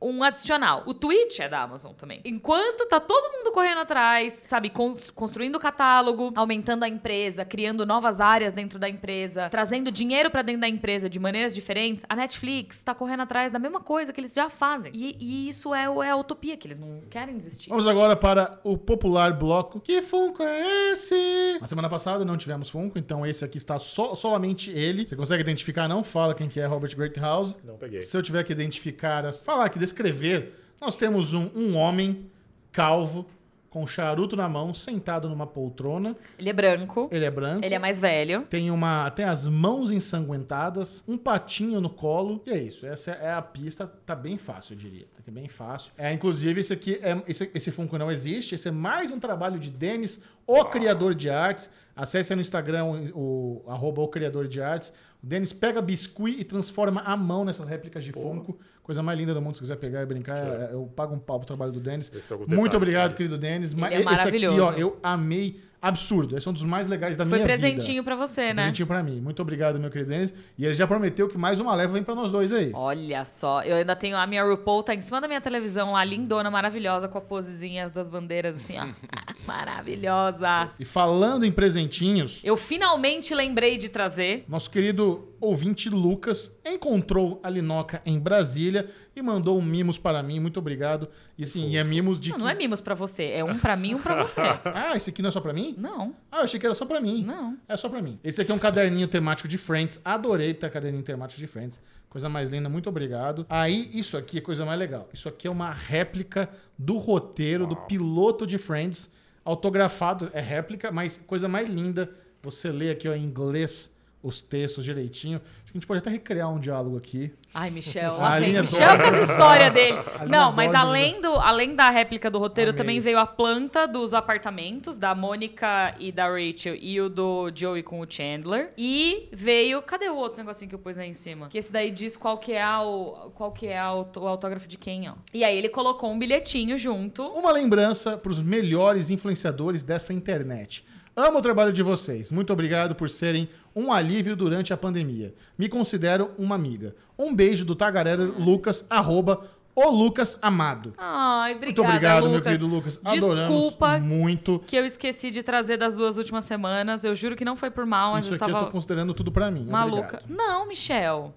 Um 0.00 0.22
adicional. 0.22 0.84
O 0.86 0.94
Twitch 0.94 1.40
é 1.40 1.48
da 1.48 1.60
Amazon 1.62 1.92
também. 1.92 2.20
Enquanto 2.24 2.86
tá 2.88 3.00
todo 3.00 3.32
mundo 3.36 3.50
correndo 3.52 3.78
atrás, 3.78 4.42
sabe, 4.46 4.70
cons- 4.70 5.10
construindo 5.10 5.56
o 5.56 5.58
catálogo, 5.60 6.32
aumentando 6.36 6.84
a 6.84 6.88
empresa, 6.88 7.44
criando 7.44 7.84
novas 7.84 8.20
áreas 8.20 8.52
dentro 8.52 8.78
da 8.78 8.88
empresa, 8.88 9.48
trazendo 9.50 9.90
dinheiro 9.90 10.30
pra 10.30 10.42
dentro 10.42 10.60
da 10.60 10.68
empresa 10.68 11.08
de 11.10 11.18
maneiras 11.18 11.52
diferentes, 11.54 12.04
a 12.08 12.14
Netflix 12.14 12.82
tá 12.82 12.94
correndo 12.94 13.22
atrás 13.22 13.50
da 13.50 13.58
mesma 13.58 13.80
coisa 13.80 14.12
que 14.12 14.20
eles 14.20 14.32
já 14.34 14.48
fazem. 14.48 14.92
E, 14.94 15.16
e 15.18 15.48
isso 15.48 15.74
é, 15.74 15.90
o- 15.90 16.00
é 16.02 16.10
a 16.10 16.16
utopia, 16.16 16.56
que 16.56 16.68
eles 16.68 16.78
não 16.78 17.00
querem 17.10 17.36
desistir. 17.36 17.68
Vamos 17.68 17.86
agora 17.88 18.14
para 18.14 18.58
o 18.62 18.78
popular 18.78 19.32
bloco. 19.32 19.80
Que 19.80 20.00
Funko 20.00 20.42
é 20.44 20.92
esse? 20.92 21.58
Na 21.60 21.66
semana 21.66 21.88
passada 21.88 22.24
não 22.24 22.36
tivemos 22.36 22.70
Funko, 22.70 22.98
então 22.98 23.26
esse 23.26 23.44
aqui 23.44 23.56
está 23.56 23.78
só, 23.78 24.14
solamente 24.14 24.70
ele. 24.70 25.06
Você 25.06 25.16
consegue 25.16 25.42
identificar? 25.42 25.88
Não 25.88 26.04
fala 26.04 26.34
quem 26.34 26.48
que 26.48 26.60
é 26.60 26.66
Robert 26.66 26.94
Greathouse. 26.94 27.56
Não 27.64 27.76
peguei. 27.76 28.00
Se 28.00 28.16
eu 28.16 28.22
tiver 28.22 28.44
que 28.44 28.52
identificar, 28.52 29.24
as, 29.24 29.42
falar 29.42 29.68
que 29.68 29.87
descrever, 29.88 30.54
nós 30.80 30.96
temos 30.96 31.34
um, 31.34 31.50
um 31.54 31.76
homem 31.76 32.30
calvo 32.72 33.26
com 33.70 33.86
charuto 33.86 34.34
na 34.34 34.48
mão, 34.48 34.72
sentado 34.72 35.28
numa 35.28 35.46
poltrona. 35.46 36.16
Ele 36.38 36.48
é 36.48 36.52
branco, 36.54 37.08
Ele 37.12 37.24
é 37.24 37.30
branco. 37.30 37.64
ele 37.64 37.74
é 37.74 37.78
mais 37.78 38.00
velho. 38.00 38.42
Tem 38.48 38.70
uma, 38.70 39.10
tem 39.10 39.26
as 39.26 39.46
mãos 39.46 39.90
ensanguentadas, 39.90 41.04
um 41.06 41.18
patinho 41.18 41.78
no 41.80 41.90
colo. 41.90 42.42
E 42.46 42.50
é 42.50 42.58
isso. 42.58 42.86
Essa 42.86 43.10
é 43.10 43.32
a 43.32 43.42
pista. 43.42 43.86
Tá 43.86 44.14
bem 44.14 44.38
fácil, 44.38 44.72
eu 44.72 44.78
diria. 44.78 45.04
Tá 45.12 45.18
aqui 45.20 45.30
bem 45.30 45.48
fácil. 45.48 45.92
É, 45.98 46.10
inclusive, 46.12 46.60
esse 46.60 46.72
aqui 46.72 46.98
é 47.02 47.22
esse, 47.28 47.50
esse 47.54 47.70
Funko 47.70 47.98
não 47.98 48.10
existe. 48.10 48.54
Esse 48.54 48.68
é 48.68 48.72
mais 48.72 49.10
um 49.10 49.18
trabalho 49.18 49.58
de 49.58 49.70
Denis, 49.70 50.20
o 50.46 50.64
criador 50.64 51.14
de 51.14 51.28
artes. 51.28 51.68
Acesse 51.94 52.34
no 52.34 52.40
Instagram 52.40 52.84
o, 53.14 53.62
o 53.66 53.70
arroba 53.70 54.00
o 54.00 54.08
criador 54.08 54.48
de 54.48 54.62
artes. 54.62 54.92
O 55.22 55.26
Denis 55.26 55.52
pega 55.52 55.82
biscuit 55.82 56.40
e 56.40 56.44
transforma 56.44 57.02
a 57.02 57.14
mão 57.16 57.44
nessas 57.44 57.68
réplicas 57.68 58.02
de 58.02 58.12
Funko. 58.12 58.58
Coisa 58.88 59.02
mais 59.02 59.18
linda 59.18 59.34
do 59.34 59.42
mundo, 59.42 59.52
se 59.52 59.60
quiser 59.60 59.76
pegar 59.76 60.00
e 60.00 60.06
brincar, 60.06 60.38
é- 60.38 60.70
eu 60.72 60.90
pago 60.96 61.14
um 61.14 61.18
pau 61.18 61.38
pro 61.38 61.46
trabalho 61.46 61.70
do 61.70 61.78
Denis. 61.78 62.10
Muito 62.48 62.74
obrigado, 62.74 63.10
cara. 63.10 63.14
querido 63.18 63.36
Denis. 63.36 63.72
Ele 63.72 63.84
é 63.84 63.86
esse 63.86 63.96
aqui, 63.96 64.06
ó, 64.06 64.10
maravilhoso. 64.16 64.72
eu 64.78 64.98
amei 65.02 65.60
absurdo. 65.80 66.36
Esse 66.36 66.48
é 66.48 66.50
um 66.50 66.54
dos 66.54 66.64
mais 66.64 66.86
legais 66.88 67.14
da 67.16 67.24
Foi 67.26 67.38
minha 67.38 67.46
vida. 67.46 67.58
presentinho 67.58 68.02
pra 68.02 68.16
você, 68.16 68.46
né? 68.54 68.62
Presentinho 68.62 68.86
pra 68.88 69.00
mim. 69.02 69.20
Muito 69.20 69.40
obrigado, 69.42 69.78
meu 69.78 69.90
querido 69.90 70.10
Denis. 70.10 70.32
E 70.56 70.64
ele 70.64 70.74
já 70.74 70.86
prometeu 70.88 71.28
que 71.28 71.36
mais 71.38 71.60
uma 71.60 71.72
leva 71.74 71.92
vem 71.92 72.02
pra 72.02 72.14
nós 72.14 72.30
dois 72.32 72.50
aí. 72.50 72.72
Olha 72.74 73.24
só, 73.26 73.62
eu 73.62 73.76
ainda 73.76 73.94
tenho 73.94 74.16
a 74.16 74.26
minha 74.26 74.42
RuPaul, 74.42 74.82
tá 74.82 74.94
em 74.94 75.00
cima 75.02 75.20
da 75.20 75.28
minha 75.28 75.40
televisão 75.40 75.92
lá, 75.92 76.02
lindona, 76.02 76.50
maravilhosa, 76.50 77.06
com 77.08 77.18
a 77.18 77.20
posezinha, 77.20 77.84
as 77.84 77.92
duas 77.92 78.08
bandeiras 78.08 78.56
assim, 78.56 78.74
ó. 78.78 78.88
Maravilhosa. 79.46 80.70
E 80.80 80.84
falando 80.84 81.44
em 81.44 81.52
presentinhos, 81.52 82.40
Eu 82.42 82.56
finalmente 82.56 83.34
lembrei 83.34 83.76
de 83.76 83.88
trazer. 83.88 84.44
nosso 84.48 84.70
querido 84.70 85.28
ouvinte 85.40 85.88
Lucas 85.90 86.58
encontrou 86.64 87.40
a 87.42 87.50
Linoca 87.50 88.00
em 88.04 88.18
Brasília 88.18 88.90
e 89.14 89.22
mandou 89.22 89.58
um 89.58 89.62
mimos 89.62 89.98
para 89.98 90.22
mim. 90.22 90.38
Muito 90.40 90.58
obrigado. 90.58 91.08
E 91.36 91.44
assim, 91.44 91.68
e 91.68 91.76
é 91.76 91.84
mimos 91.84 92.20
de. 92.20 92.30
Não, 92.30 92.38
não 92.38 92.48
é 92.48 92.54
mimos 92.54 92.80
pra 92.80 92.94
você, 92.94 93.24
é 93.30 93.44
um 93.44 93.58
pra 93.58 93.76
mim, 93.76 93.94
um 93.94 94.02
pra 94.02 94.14
você. 94.24 94.40
Ah, 94.74 94.96
esse 94.96 95.10
aqui 95.10 95.20
não 95.22 95.28
é 95.28 95.32
só 95.32 95.40
pra 95.40 95.52
mim? 95.52 95.74
Não, 95.78 96.14
Ah, 96.30 96.38
eu 96.38 96.42
achei 96.44 96.58
que 96.60 96.66
era 96.66 96.74
só 96.74 96.84
pra 96.86 97.00
mim. 97.00 97.24
não. 97.24 97.56
É 97.68 97.76
só 97.76 97.88
pra 97.88 98.00
mim. 98.02 98.18
Esse 98.22 98.40
aqui 98.40 98.52
é 98.52 98.54
um 98.54 98.58
caderninho 98.58 99.08
temático 99.08 99.48
de 99.48 99.58
Friends. 99.58 100.00
Adorei 100.04 100.54
ter 100.54 100.70
caderninho 100.70 101.02
temático 101.02 101.40
de 101.40 101.46
Friends. 101.46 101.80
Coisa 102.08 102.28
mais 102.28 102.48
linda, 102.48 102.68
muito 102.70 102.88
obrigado. 102.88 103.44
Aí, 103.50 103.90
isso 103.92 104.16
aqui 104.16 104.38
é 104.38 104.40
coisa 104.40 104.64
mais 104.64 104.78
legal. 104.78 105.08
Isso 105.12 105.28
aqui 105.28 105.46
é 105.46 105.50
uma 105.50 105.70
réplica 105.72 106.48
do 106.78 106.96
roteiro, 106.96 107.66
do 107.66 107.76
piloto 107.76 108.46
de 108.46 108.56
Friends. 108.56 109.10
Autografado, 109.44 110.30
é 110.32 110.40
réplica, 110.40 110.90
mas 110.92 111.18
coisa 111.26 111.48
mais 111.48 111.68
linda. 111.68 112.10
Você 112.42 112.70
lê 112.70 112.90
aqui 112.90 113.08
ó, 113.08 113.14
em 113.14 113.24
inglês 113.24 113.90
os 114.22 114.42
textos 114.42 114.84
direitinho. 114.84 115.40
Acho 115.62 115.72
que 115.72 115.78
a 115.78 115.80
gente 115.80 115.86
pode 115.86 115.98
até 115.98 116.10
recriar 116.10 116.52
um 116.52 116.58
diálogo 116.58 116.96
aqui. 116.96 117.32
Ai, 117.52 117.70
Michel, 117.70 118.14
A 118.14 118.16
lá 118.16 118.38
vem. 118.40 118.50
linha 118.50 118.60
Michel 118.62 118.98
com 118.98 119.04
essa 119.04 119.32
história 119.32 119.70
dele. 119.70 119.98
Não, 120.28 120.52
mas 120.52 120.74
além, 120.74 121.20
do, 121.20 121.28
além 121.28 121.74
da 121.74 121.90
réplica 121.90 122.30
do 122.30 122.38
roteiro, 122.38 122.70
Amei. 122.70 122.78
também 122.78 123.00
veio 123.00 123.18
a 123.18 123.26
planta 123.26 123.86
dos 123.86 124.14
apartamentos, 124.14 124.98
da 124.98 125.14
Mônica 125.14 125.94
e 125.98 126.10
da 126.10 126.26
Rachel, 126.28 126.74
e 126.74 127.00
o 127.00 127.08
do 127.08 127.50
Joey 127.54 127.82
com 127.82 128.00
o 128.00 128.06
Chandler. 128.10 128.72
E 128.76 129.28
veio. 129.32 129.82
Cadê 129.82 130.08
o 130.08 130.16
outro 130.16 130.38
negocinho 130.38 130.68
que 130.68 130.74
eu 130.74 130.78
pus 130.78 130.98
aí 130.98 131.10
em 131.10 131.14
cima? 131.14 131.48
Que 131.48 131.58
esse 131.58 131.72
daí 131.72 131.90
diz 131.90 132.16
qual 132.16 132.38
que 132.38 132.52
é, 132.52 132.62
a, 132.62 132.82
o, 132.82 133.30
qual 133.34 133.52
que 133.52 133.66
é 133.66 133.78
a, 133.78 133.92
o 133.92 134.26
autógrafo 134.26 134.66
de 134.66 134.76
quem, 134.76 135.08
ó. 135.08 135.14
E 135.32 135.44
aí 135.44 135.56
ele 135.56 135.68
colocou 135.68 136.10
um 136.10 136.18
bilhetinho 136.18 136.76
junto. 136.78 137.22
Uma 137.26 137.52
lembrança 137.52 138.16
para 138.16 138.32
os 138.32 138.42
melhores 138.42 139.10
influenciadores 139.10 139.82
dessa 139.82 140.12
internet. 140.12 140.84
Amo 141.20 141.40
o 141.40 141.42
trabalho 141.42 141.72
de 141.72 141.82
vocês. 141.82 142.30
Muito 142.30 142.52
obrigado 142.52 142.94
por 142.94 143.10
serem 143.10 143.48
um 143.74 143.92
alívio 143.92 144.36
durante 144.36 144.72
a 144.72 144.76
pandemia. 144.76 145.34
Me 145.58 145.68
considero 145.68 146.30
uma 146.38 146.54
amiga. 146.54 146.94
Um 147.18 147.34
beijo 147.34 147.64
do 147.64 147.74
Tagarela 147.74 148.22
Lucas, 148.38 148.86
arroba 148.88 149.44
o 149.74 149.90
Lucas 149.90 150.38
Amado. 150.40 150.94
Ai, 150.96 151.54
Muito 151.54 151.82
obrigada, 151.82 151.88
obrigado, 151.88 152.22
meu 152.22 152.32
Lucas. 152.34 152.44
querido 152.44 152.66
Lucas. 152.68 153.00
Adoramos 153.04 153.48
Desculpa 153.52 153.98
muito. 153.98 154.62
que 154.64 154.76
eu 154.76 154.84
esqueci 154.84 155.32
de 155.32 155.42
trazer 155.42 155.76
das 155.76 155.96
duas 155.96 156.18
últimas 156.18 156.44
semanas. 156.44 157.02
Eu 157.02 157.16
juro 157.16 157.34
que 157.34 157.44
não 157.44 157.56
foi 157.56 157.70
por 157.70 157.84
mal, 157.84 158.16
Isso 158.16 158.28
eu 158.30 158.34
aqui 158.36 158.44
eu 158.44 158.48
tava 158.52 158.66
tô 158.66 158.70
considerando 158.70 159.12
tudo 159.12 159.32
pra 159.32 159.50
mim. 159.50 159.66
maluca. 159.66 160.20
Obrigado. 160.22 160.36
Não, 160.38 160.68
Michel. 160.68 161.34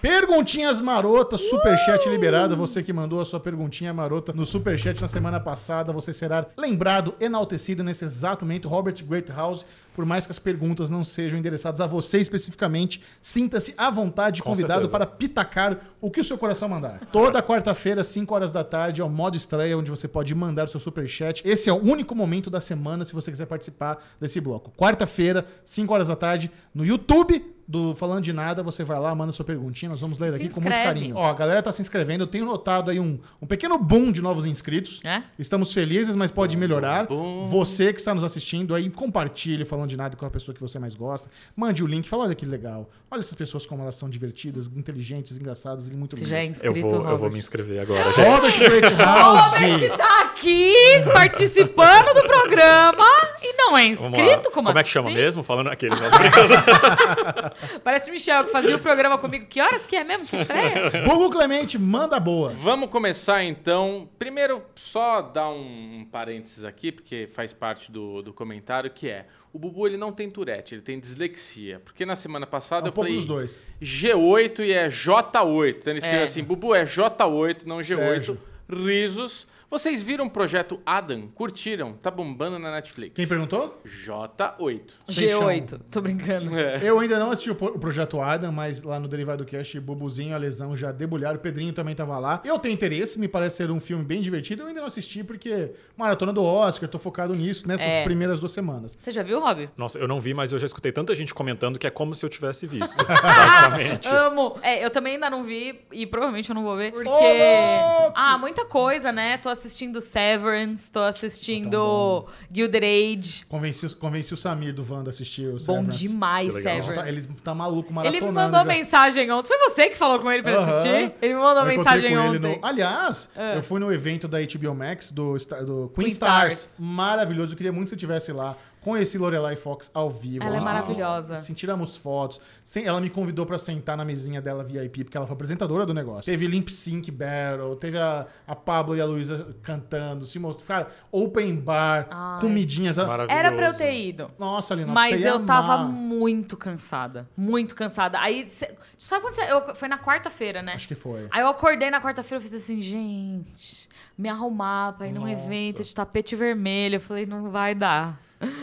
Perguntinhas 0.00 0.80
marotas, 0.80 1.40
superchat 1.40 2.08
liberada. 2.08 2.54
Você 2.54 2.84
que 2.84 2.92
mandou 2.92 3.20
a 3.20 3.24
sua 3.24 3.40
perguntinha 3.40 3.92
marota 3.92 4.32
no 4.32 4.46
superchat 4.46 5.00
na 5.00 5.08
semana 5.08 5.40
passada, 5.40 5.92
você 5.92 6.12
será 6.12 6.46
lembrado, 6.56 7.14
enaltecido 7.18 7.82
nesse 7.82 8.04
exato 8.04 8.44
momento. 8.44 8.68
Robert 8.68 8.94
Greathouse, 9.04 9.66
por 9.96 10.06
mais 10.06 10.24
que 10.24 10.30
as 10.30 10.38
perguntas 10.38 10.88
não 10.88 11.04
sejam 11.04 11.36
endereçadas 11.36 11.80
a 11.80 11.86
você 11.88 12.20
especificamente, 12.20 13.02
sinta-se 13.20 13.74
à 13.76 13.90
vontade, 13.90 14.40
Com 14.40 14.50
convidado 14.50 14.82
certeza. 14.82 14.92
para 14.92 15.04
pitacar 15.04 15.78
o 16.00 16.12
que 16.12 16.20
o 16.20 16.24
seu 16.24 16.38
coração 16.38 16.68
mandar. 16.68 17.00
Toda 17.10 17.42
quarta-feira, 17.42 18.04
5 18.04 18.32
horas 18.32 18.52
da 18.52 18.62
tarde, 18.62 19.00
é 19.00 19.04
o 19.04 19.10
modo 19.10 19.36
estreia, 19.36 19.76
onde 19.76 19.90
você 19.90 20.06
pode 20.06 20.32
mandar 20.32 20.66
o 20.66 20.68
seu 20.68 20.78
superchat. 20.78 21.42
Esse 21.44 21.68
é 21.68 21.72
o 21.72 21.82
único 21.82 22.14
momento 22.14 22.48
da 22.48 22.60
semana, 22.60 23.04
se 23.04 23.12
você 23.12 23.32
quiser 23.32 23.46
participar 23.46 23.98
desse 24.20 24.40
bloco. 24.40 24.70
Quarta-feira, 24.76 25.44
5 25.64 25.92
horas 25.92 26.06
da 26.06 26.14
tarde, 26.14 26.52
no 26.72 26.86
YouTube 26.86 27.57
do 27.68 27.94
Falando 27.94 28.24
de 28.24 28.32
Nada, 28.32 28.62
você 28.62 28.82
vai 28.82 28.98
lá, 28.98 29.14
manda 29.14 29.30
sua 29.30 29.44
perguntinha, 29.44 29.90
nós 29.90 30.00
vamos 30.00 30.18
ler 30.18 30.30
Se 30.30 30.36
aqui 30.36 30.48
com 30.48 30.58
muito 30.58 30.72
inscreve. 30.72 31.00
carinho. 31.00 31.16
Ó, 31.16 31.26
a 31.26 31.34
galera 31.34 31.62
tá 31.62 31.70
se 31.70 31.82
inscrevendo, 31.82 32.22
eu 32.22 32.26
tenho 32.26 32.46
notado 32.46 32.90
aí 32.90 32.98
um, 32.98 33.18
um 33.42 33.46
pequeno 33.46 33.76
boom 33.76 34.10
de 34.10 34.22
novos 34.22 34.46
inscritos. 34.46 35.00
É? 35.04 35.22
Estamos 35.38 35.74
felizes, 35.74 36.14
mas 36.14 36.30
pode 36.30 36.56
melhorar. 36.56 37.06
bum. 37.06 37.46
Você 37.48 37.92
que 37.92 37.98
está 37.98 38.14
nos 38.14 38.24
assistindo 38.24 38.74
aí, 38.74 38.88
compartilhe 38.88 39.66
Falando 39.66 39.90
de 39.90 39.98
Nada 39.98 40.16
com 40.16 40.24
a 40.24 40.30
pessoa 40.30 40.54
que 40.54 40.60
você 40.62 40.78
mais 40.78 40.96
gosta. 40.96 41.28
Mande 41.54 41.84
o 41.84 41.86
link, 41.86 42.08
fala, 42.08 42.24
olha 42.24 42.34
que 42.34 42.46
legal. 42.46 42.88
Olha 43.10 43.20
essas 43.20 43.34
pessoas 43.34 43.66
como 43.66 43.82
elas 43.82 43.96
são 43.96 44.08
divertidas, 44.08 44.70
inteligentes, 44.74 45.36
engraçadas 45.36 45.88
e 45.88 45.94
muito 45.94 46.16
Você 46.16 46.24
já 46.24 46.38
é 46.38 46.42
lindas. 46.44 46.62
Eu 46.62 46.72
inscrito, 46.72 46.96
vou, 46.96 47.10
eu 47.10 47.18
vou 47.18 47.30
me 47.30 47.38
inscrever 47.38 47.80
agora, 47.80 48.02
gente. 48.12 48.28
Robert 48.28 48.58
Greathouse! 48.58 49.64
Robert 49.64 49.96
tá 49.96 50.20
aqui 50.22 50.72
participando 51.12 52.14
do 52.14 52.22
programa 52.22 53.04
e 53.42 53.52
não 53.56 53.76
é 53.76 53.86
inscrito? 53.86 54.50
Como, 54.50 54.70
é 54.70 54.82
que 54.82 54.88
chama 54.88 55.08
assim? 55.08 55.18
mesmo? 55.18 55.42
Falando 55.42 55.66
não, 55.68 55.76
brincando. 56.18 56.54
Parece 57.82 58.10
o 58.10 58.12
Michel 58.12 58.44
que 58.44 58.50
fazia 58.50 58.76
o 58.76 58.78
programa 58.78 59.18
comigo. 59.18 59.46
Que 59.46 59.60
horas 59.60 59.84
que 59.86 59.96
é 59.96 60.04
mesmo 60.04 60.26
que 60.26 60.36
estreia? 60.36 61.04
Hugo 61.12 61.30
Clemente, 61.30 61.78
manda 61.78 62.18
boa. 62.20 62.50
Vamos 62.50 62.88
começar 62.90 63.42
então. 63.44 64.08
Primeiro, 64.18 64.62
só 64.74 65.20
dar 65.22 65.48
um, 65.50 66.06
parênteses 66.10 66.64
aqui, 66.64 66.92
porque 66.92 67.28
faz 67.32 67.52
parte 67.52 67.90
do, 67.90 68.22
do 68.22 68.32
comentário, 68.32 68.90
que 68.90 69.08
é 69.08 69.24
o 69.52 69.58
Bubu 69.58 69.86
ele 69.86 69.96
não 69.96 70.12
tem 70.12 70.28
Tourette, 70.30 70.74
ele 70.74 70.82
tem 70.82 71.00
dislexia. 71.00 71.80
Porque 71.84 72.04
na 72.04 72.14
semana 72.14 72.46
passada 72.46 72.84
Um 72.86 72.88
eu 72.88 72.92
pouco 72.92 73.06
falei 73.08 73.16
dos 73.16 73.26
dois. 73.26 73.66
G8 73.82 74.60
e 74.60 74.72
é 74.72 74.88
J8. 74.88 75.76
Então 75.80 75.92
ele 75.92 75.98
escreveu 75.98 76.20
É. 76.20 76.24
assim: 76.24 76.42
Bubu 76.44 76.74
é 76.74 76.84
J8, 76.84 77.64
não 77.66 77.78
G8. 77.78 77.96
Sérgio. 77.96 78.38
Risos. 78.70 79.46
Vocês 79.70 80.00
viram 80.00 80.24
o 80.24 80.30
projeto 80.30 80.80
Adam? 80.86 81.28
Curtiram? 81.28 81.92
Tá 81.92 82.10
bombando 82.10 82.58
na 82.58 82.70
Netflix. 82.72 83.14
Quem 83.14 83.26
perguntou? 83.28 83.82
J8. 83.86 84.80
Sem 85.08 85.28
G8. 85.28 85.80
Tô 85.90 86.00
brincando. 86.00 86.58
É. 86.58 86.80
Eu 86.82 86.98
ainda 86.98 87.18
não 87.18 87.30
assisti 87.30 87.50
o, 87.50 87.54
pro- 87.54 87.74
o 87.74 87.78
Projeto 87.78 88.18
Adam, 88.20 88.50
mas 88.50 88.82
lá 88.82 88.98
no 88.98 89.06
Derivado 89.06 89.44
Cast, 89.44 89.78
Bubuzinho 89.78 90.30
e 90.30 90.32
a 90.34 90.38
Lesão 90.38 90.74
já 90.74 90.90
debulharam. 90.90 91.36
O 91.36 91.40
Pedrinho 91.40 91.72
também 91.74 91.94
tava 91.94 92.18
lá. 92.18 92.40
Eu 92.44 92.58
tenho 92.58 92.72
interesse, 92.72 93.18
me 93.18 93.28
parece 93.28 93.56
ser 93.56 93.70
um 93.70 93.78
filme 93.78 94.02
bem 94.04 94.22
divertido. 94.22 94.62
Eu 94.62 94.68
ainda 94.68 94.80
não 94.80 94.86
assisti 94.86 95.22
porque 95.22 95.72
maratona 95.96 96.32
do 96.32 96.42
Oscar, 96.42 96.88
tô 96.88 96.98
focado 96.98 97.34
nisso 97.34 97.68
nessas 97.68 97.86
É. 97.92 98.04
primeiras 98.04 98.40
duas 98.40 98.52
semanas. 98.52 98.96
Você 98.98 99.10
já 99.10 99.22
viu, 99.22 99.38
Rob? 99.38 99.68
Nossa, 99.76 99.98
eu 99.98 100.08
não 100.08 100.18
vi, 100.18 100.32
mas 100.32 100.50
eu 100.50 100.58
já 100.58 100.64
escutei 100.66 100.92
tanta 100.92 101.14
gente 101.14 101.34
comentando 101.34 101.78
que 101.78 101.86
é 101.86 101.90
como 101.90 102.14
se 102.14 102.24
eu 102.24 102.30
tivesse 102.30 102.66
visto. 102.66 102.96
basicamente. 103.04 104.08
Amo. 104.08 104.56
É, 104.62 104.82
eu 104.82 104.88
também 104.88 105.14
ainda 105.14 105.28
não 105.28 105.44
vi 105.44 105.80
e 105.92 106.06
provavelmente 106.06 106.48
eu 106.48 106.54
não 106.54 106.62
vou 106.62 106.74
ver. 106.76 106.90
Porque. 106.92 107.06
louco! 107.08 108.12
ah, 108.16 108.38
muita 108.38 108.64
coisa, 108.64 109.12
né? 109.12 109.36
Tô 109.36 109.48
assistindo 109.58 110.00
Severance, 110.00 110.90
tô 110.90 111.00
assistindo 111.00 112.22
Tá 112.22 112.32
Gilded 112.52 112.84
Age. 112.84 113.44
Convenci, 113.48 113.86
o- 113.86 113.96
convenci 113.96 114.32
o 114.34 114.36
Samir 114.36 114.72
do 114.74 114.86
Wanda 114.88 115.10
a 115.10 115.12
assistir 115.12 115.48
o 115.48 115.52
Bom 115.52 115.58
Severance. 115.58 115.98
demais, 115.98 116.48
Que 116.48 116.54
legal. 116.54 116.72
Ele 116.74 116.82
tá, 116.82 116.88
Severance. 116.88 117.18
ele 117.30 117.40
tá 117.42 117.54
maluco, 117.54 117.88
Ele 117.88 117.94
maratonando 117.94 118.26
me 118.26 118.32
mandou 118.32 118.60
já. 118.60 118.64
mensagem 118.66 119.30
ontem. 119.30 119.48
Foi 119.48 119.58
você 119.70 119.88
que 119.88 119.96
falou 119.96 120.18
com 120.20 120.30
ele 120.30 120.42
pra 120.42 120.54
Aham. 120.56 120.70
assistir? 120.70 121.12
Ele 121.20 121.34
me 121.34 121.40
mandou 121.40 121.62
Eu 121.62 121.68
mensagem 121.76 122.10
com 122.16 122.18
ele 122.24 122.36
ontem. 122.38 122.58
no- 122.60 122.66
Aliás, 122.66 123.28
Ah. 123.36 123.54
eu 123.56 123.62
fui 123.62 123.80
no 123.80 123.92
evento 123.92 124.26
da 124.28 124.40
HBO 124.40 124.74
Max 124.74 125.10
do, 125.12 125.36
do 125.36 125.88
Queen, 125.94 126.04
Queen 126.04 126.08
Stars. 126.08 126.52
Stars. 126.52 126.74
Maravilhoso. 126.78 127.52
Eu 127.52 127.56
queria 127.56 127.72
muito 127.72 127.86
que 127.86 127.90
você 127.90 127.96
estivesse 127.96 128.32
lá. 128.32 128.56
Conheci 128.80 129.18
Lorelai 129.18 129.56
Fox 129.56 129.90
ao 129.92 130.08
vivo. 130.10 130.44
Ela 130.44 130.56
é 130.56 130.60
maravilhosa. 130.60 131.34
Assim, 131.34 131.52
tiramos 131.54 131.96
fotos. 131.96 132.40
Sem- 132.64 132.84
ela 132.84 133.00
me 133.00 133.10
convidou 133.10 133.44
pra 133.44 133.58
sentar 133.58 133.96
na 133.96 134.04
mesinha 134.04 134.40
dela 134.40 134.62
VIP, 134.64 135.04
porque 135.04 135.16
ela 135.16 135.26
foi 135.26 135.34
apresentadora 135.34 135.84
do 135.84 135.92
negócio. 135.92 136.24
Teve 136.24 136.46
Limp 136.46 136.68
Sync 136.68 137.10
Battle, 137.10 137.76
teve 137.76 137.98
a, 137.98 138.26
a 138.46 138.54
Pablo 138.54 138.96
e 138.96 139.00
a 139.00 139.04
Luísa 139.04 139.54
cantando, 139.62 140.24
se 140.24 140.38
mostrando. 140.38 140.68
Cara, 140.68 140.88
open 141.10 141.56
bar, 141.56 142.06
Ai. 142.10 142.40
comidinhas. 142.40 142.96
Era 142.98 143.52
pra 143.52 143.68
eu 143.68 143.74
ter 143.76 143.92
ido. 143.94 144.30
Nossa, 144.38 144.74
Lina, 144.74 144.92
Mas 144.92 145.20
você 145.20 145.26
ia 145.26 145.30
eu 145.32 145.44
tava 145.44 145.74
amar. 145.74 145.88
muito 145.92 146.56
cansada. 146.56 147.28
Muito 147.36 147.74
cansada. 147.74 148.18
Aí, 148.20 148.48
cê- 148.48 148.74
sabe 148.96 149.22
quando 149.22 149.34
você. 149.34 149.42
eu- 149.52 149.74
foi 149.74 149.88
na 149.88 149.98
quarta-feira, 149.98 150.62
né? 150.62 150.72
Acho 150.74 150.88
que 150.88 150.94
foi. 150.94 151.26
Aí 151.30 151.40
eu 151.40 151.48
acordei 151.48 151.90
na 151.90 152.00
quarta-feira 152.00 152.42
e 152.42 152.46
fiz 152.48 152.54
assim, 152.54 152.80
gente, 152.80 153.88
me 154.16 154.28
arrumar 154.28 154.92
pra 154.94 155.06
ir 155.06 155.12
num 155.12 155.26
Nossa. 155.26 155.32
evento 155.44 155.82
de 155.84 155.94
tapete 155.94 156.34
vermelho. 156.36 156.96
Eu 156.96 157.00
falei, 157.00 157.26
não 157.26 157.50
vai 157.50 157.74
dar. 157.74 158.20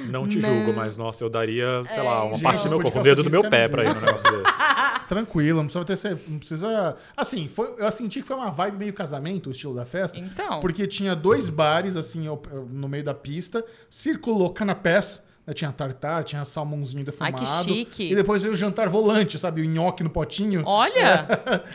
Não 0.09 0.27
te 0.27 0.39
Não. 0.39 0.49
julgo, 0.49 0.73
mas 0.73 0.97
nossa, 0.97 1.23
eu 1.23 1.29
daria, 1.29 1.83
sei 1.89 2.01
lá, 2.01 2.23
uma 2.23 2.35
Gente, 2.35 2.43
parte 2.43 2.61
do 2.61 2.67
eu 2.67 2.69
meu 2.71 2.81
corpo, 2.81 2.99
um 2.99 3.03
dedo 3.03 3.23
do 3.23 3.29
meu 3.29 3.49
pé 3.49 3.67
pra 3.67 3.83
ir 3.83 3.93
num 3.93 3.99
negócio 4.01 4.31
desse. 4.31 4.57
Tranquilo, 5.07 5.61
não 5.61 5.65
precisa 5.67 6.15
ter. 6.15 6.29
Não 6.29 6.39
precisa. 6.39 6.95
Assim, 7.15 7.47
foi, 7.47 7.75
eu 7.77 7.91
senti 7.91 8.21
que 8.21 8.27
foi 8.27 8.37
uma 8.37 8.49
vibe 8.51 8.77
meio 8.77 8.93
casamento, 8.93 9.47
o 9.47 9.51
estilo 9.51 9.75
da 9.75 9.85
festa. 9.85 10.17
Então. 10.17 10.59
Porque 10.59 10.87
tinha 10.87 11.15
dois 11.15 11.49
bares, 11.49 11.95
assim, 11.95 12.25
no 12.71 12.87
meio 12.87 13.03
da 13.03 13.13
pista, 13.13 13.63
circulou 13.89 14.49
canapés. 14.51 15.21
Né, 15.45 15.53
Tinha 15.53 15.71
tartar, 15.71 16.23
tinha 16.23 16.43
salmãozinho 16.43 16.99
Ai, 16.99 17.05
defumado. 17.05 17.37
que 17.37 17.45
chique. 17.45 18.11
E 18.11 18.15
depois 18.15 18.41
veio 18.41 18.53
o 18.53 18.57
jantar 18.57 18.89
volante, 18.89 19.37
sabe? 19.37 19.61
O 19.61 19.65
nhoque 19.65 20.03
no 20.03 20.09
potinho. 20.09 20.63
Olha! 20.65 21.27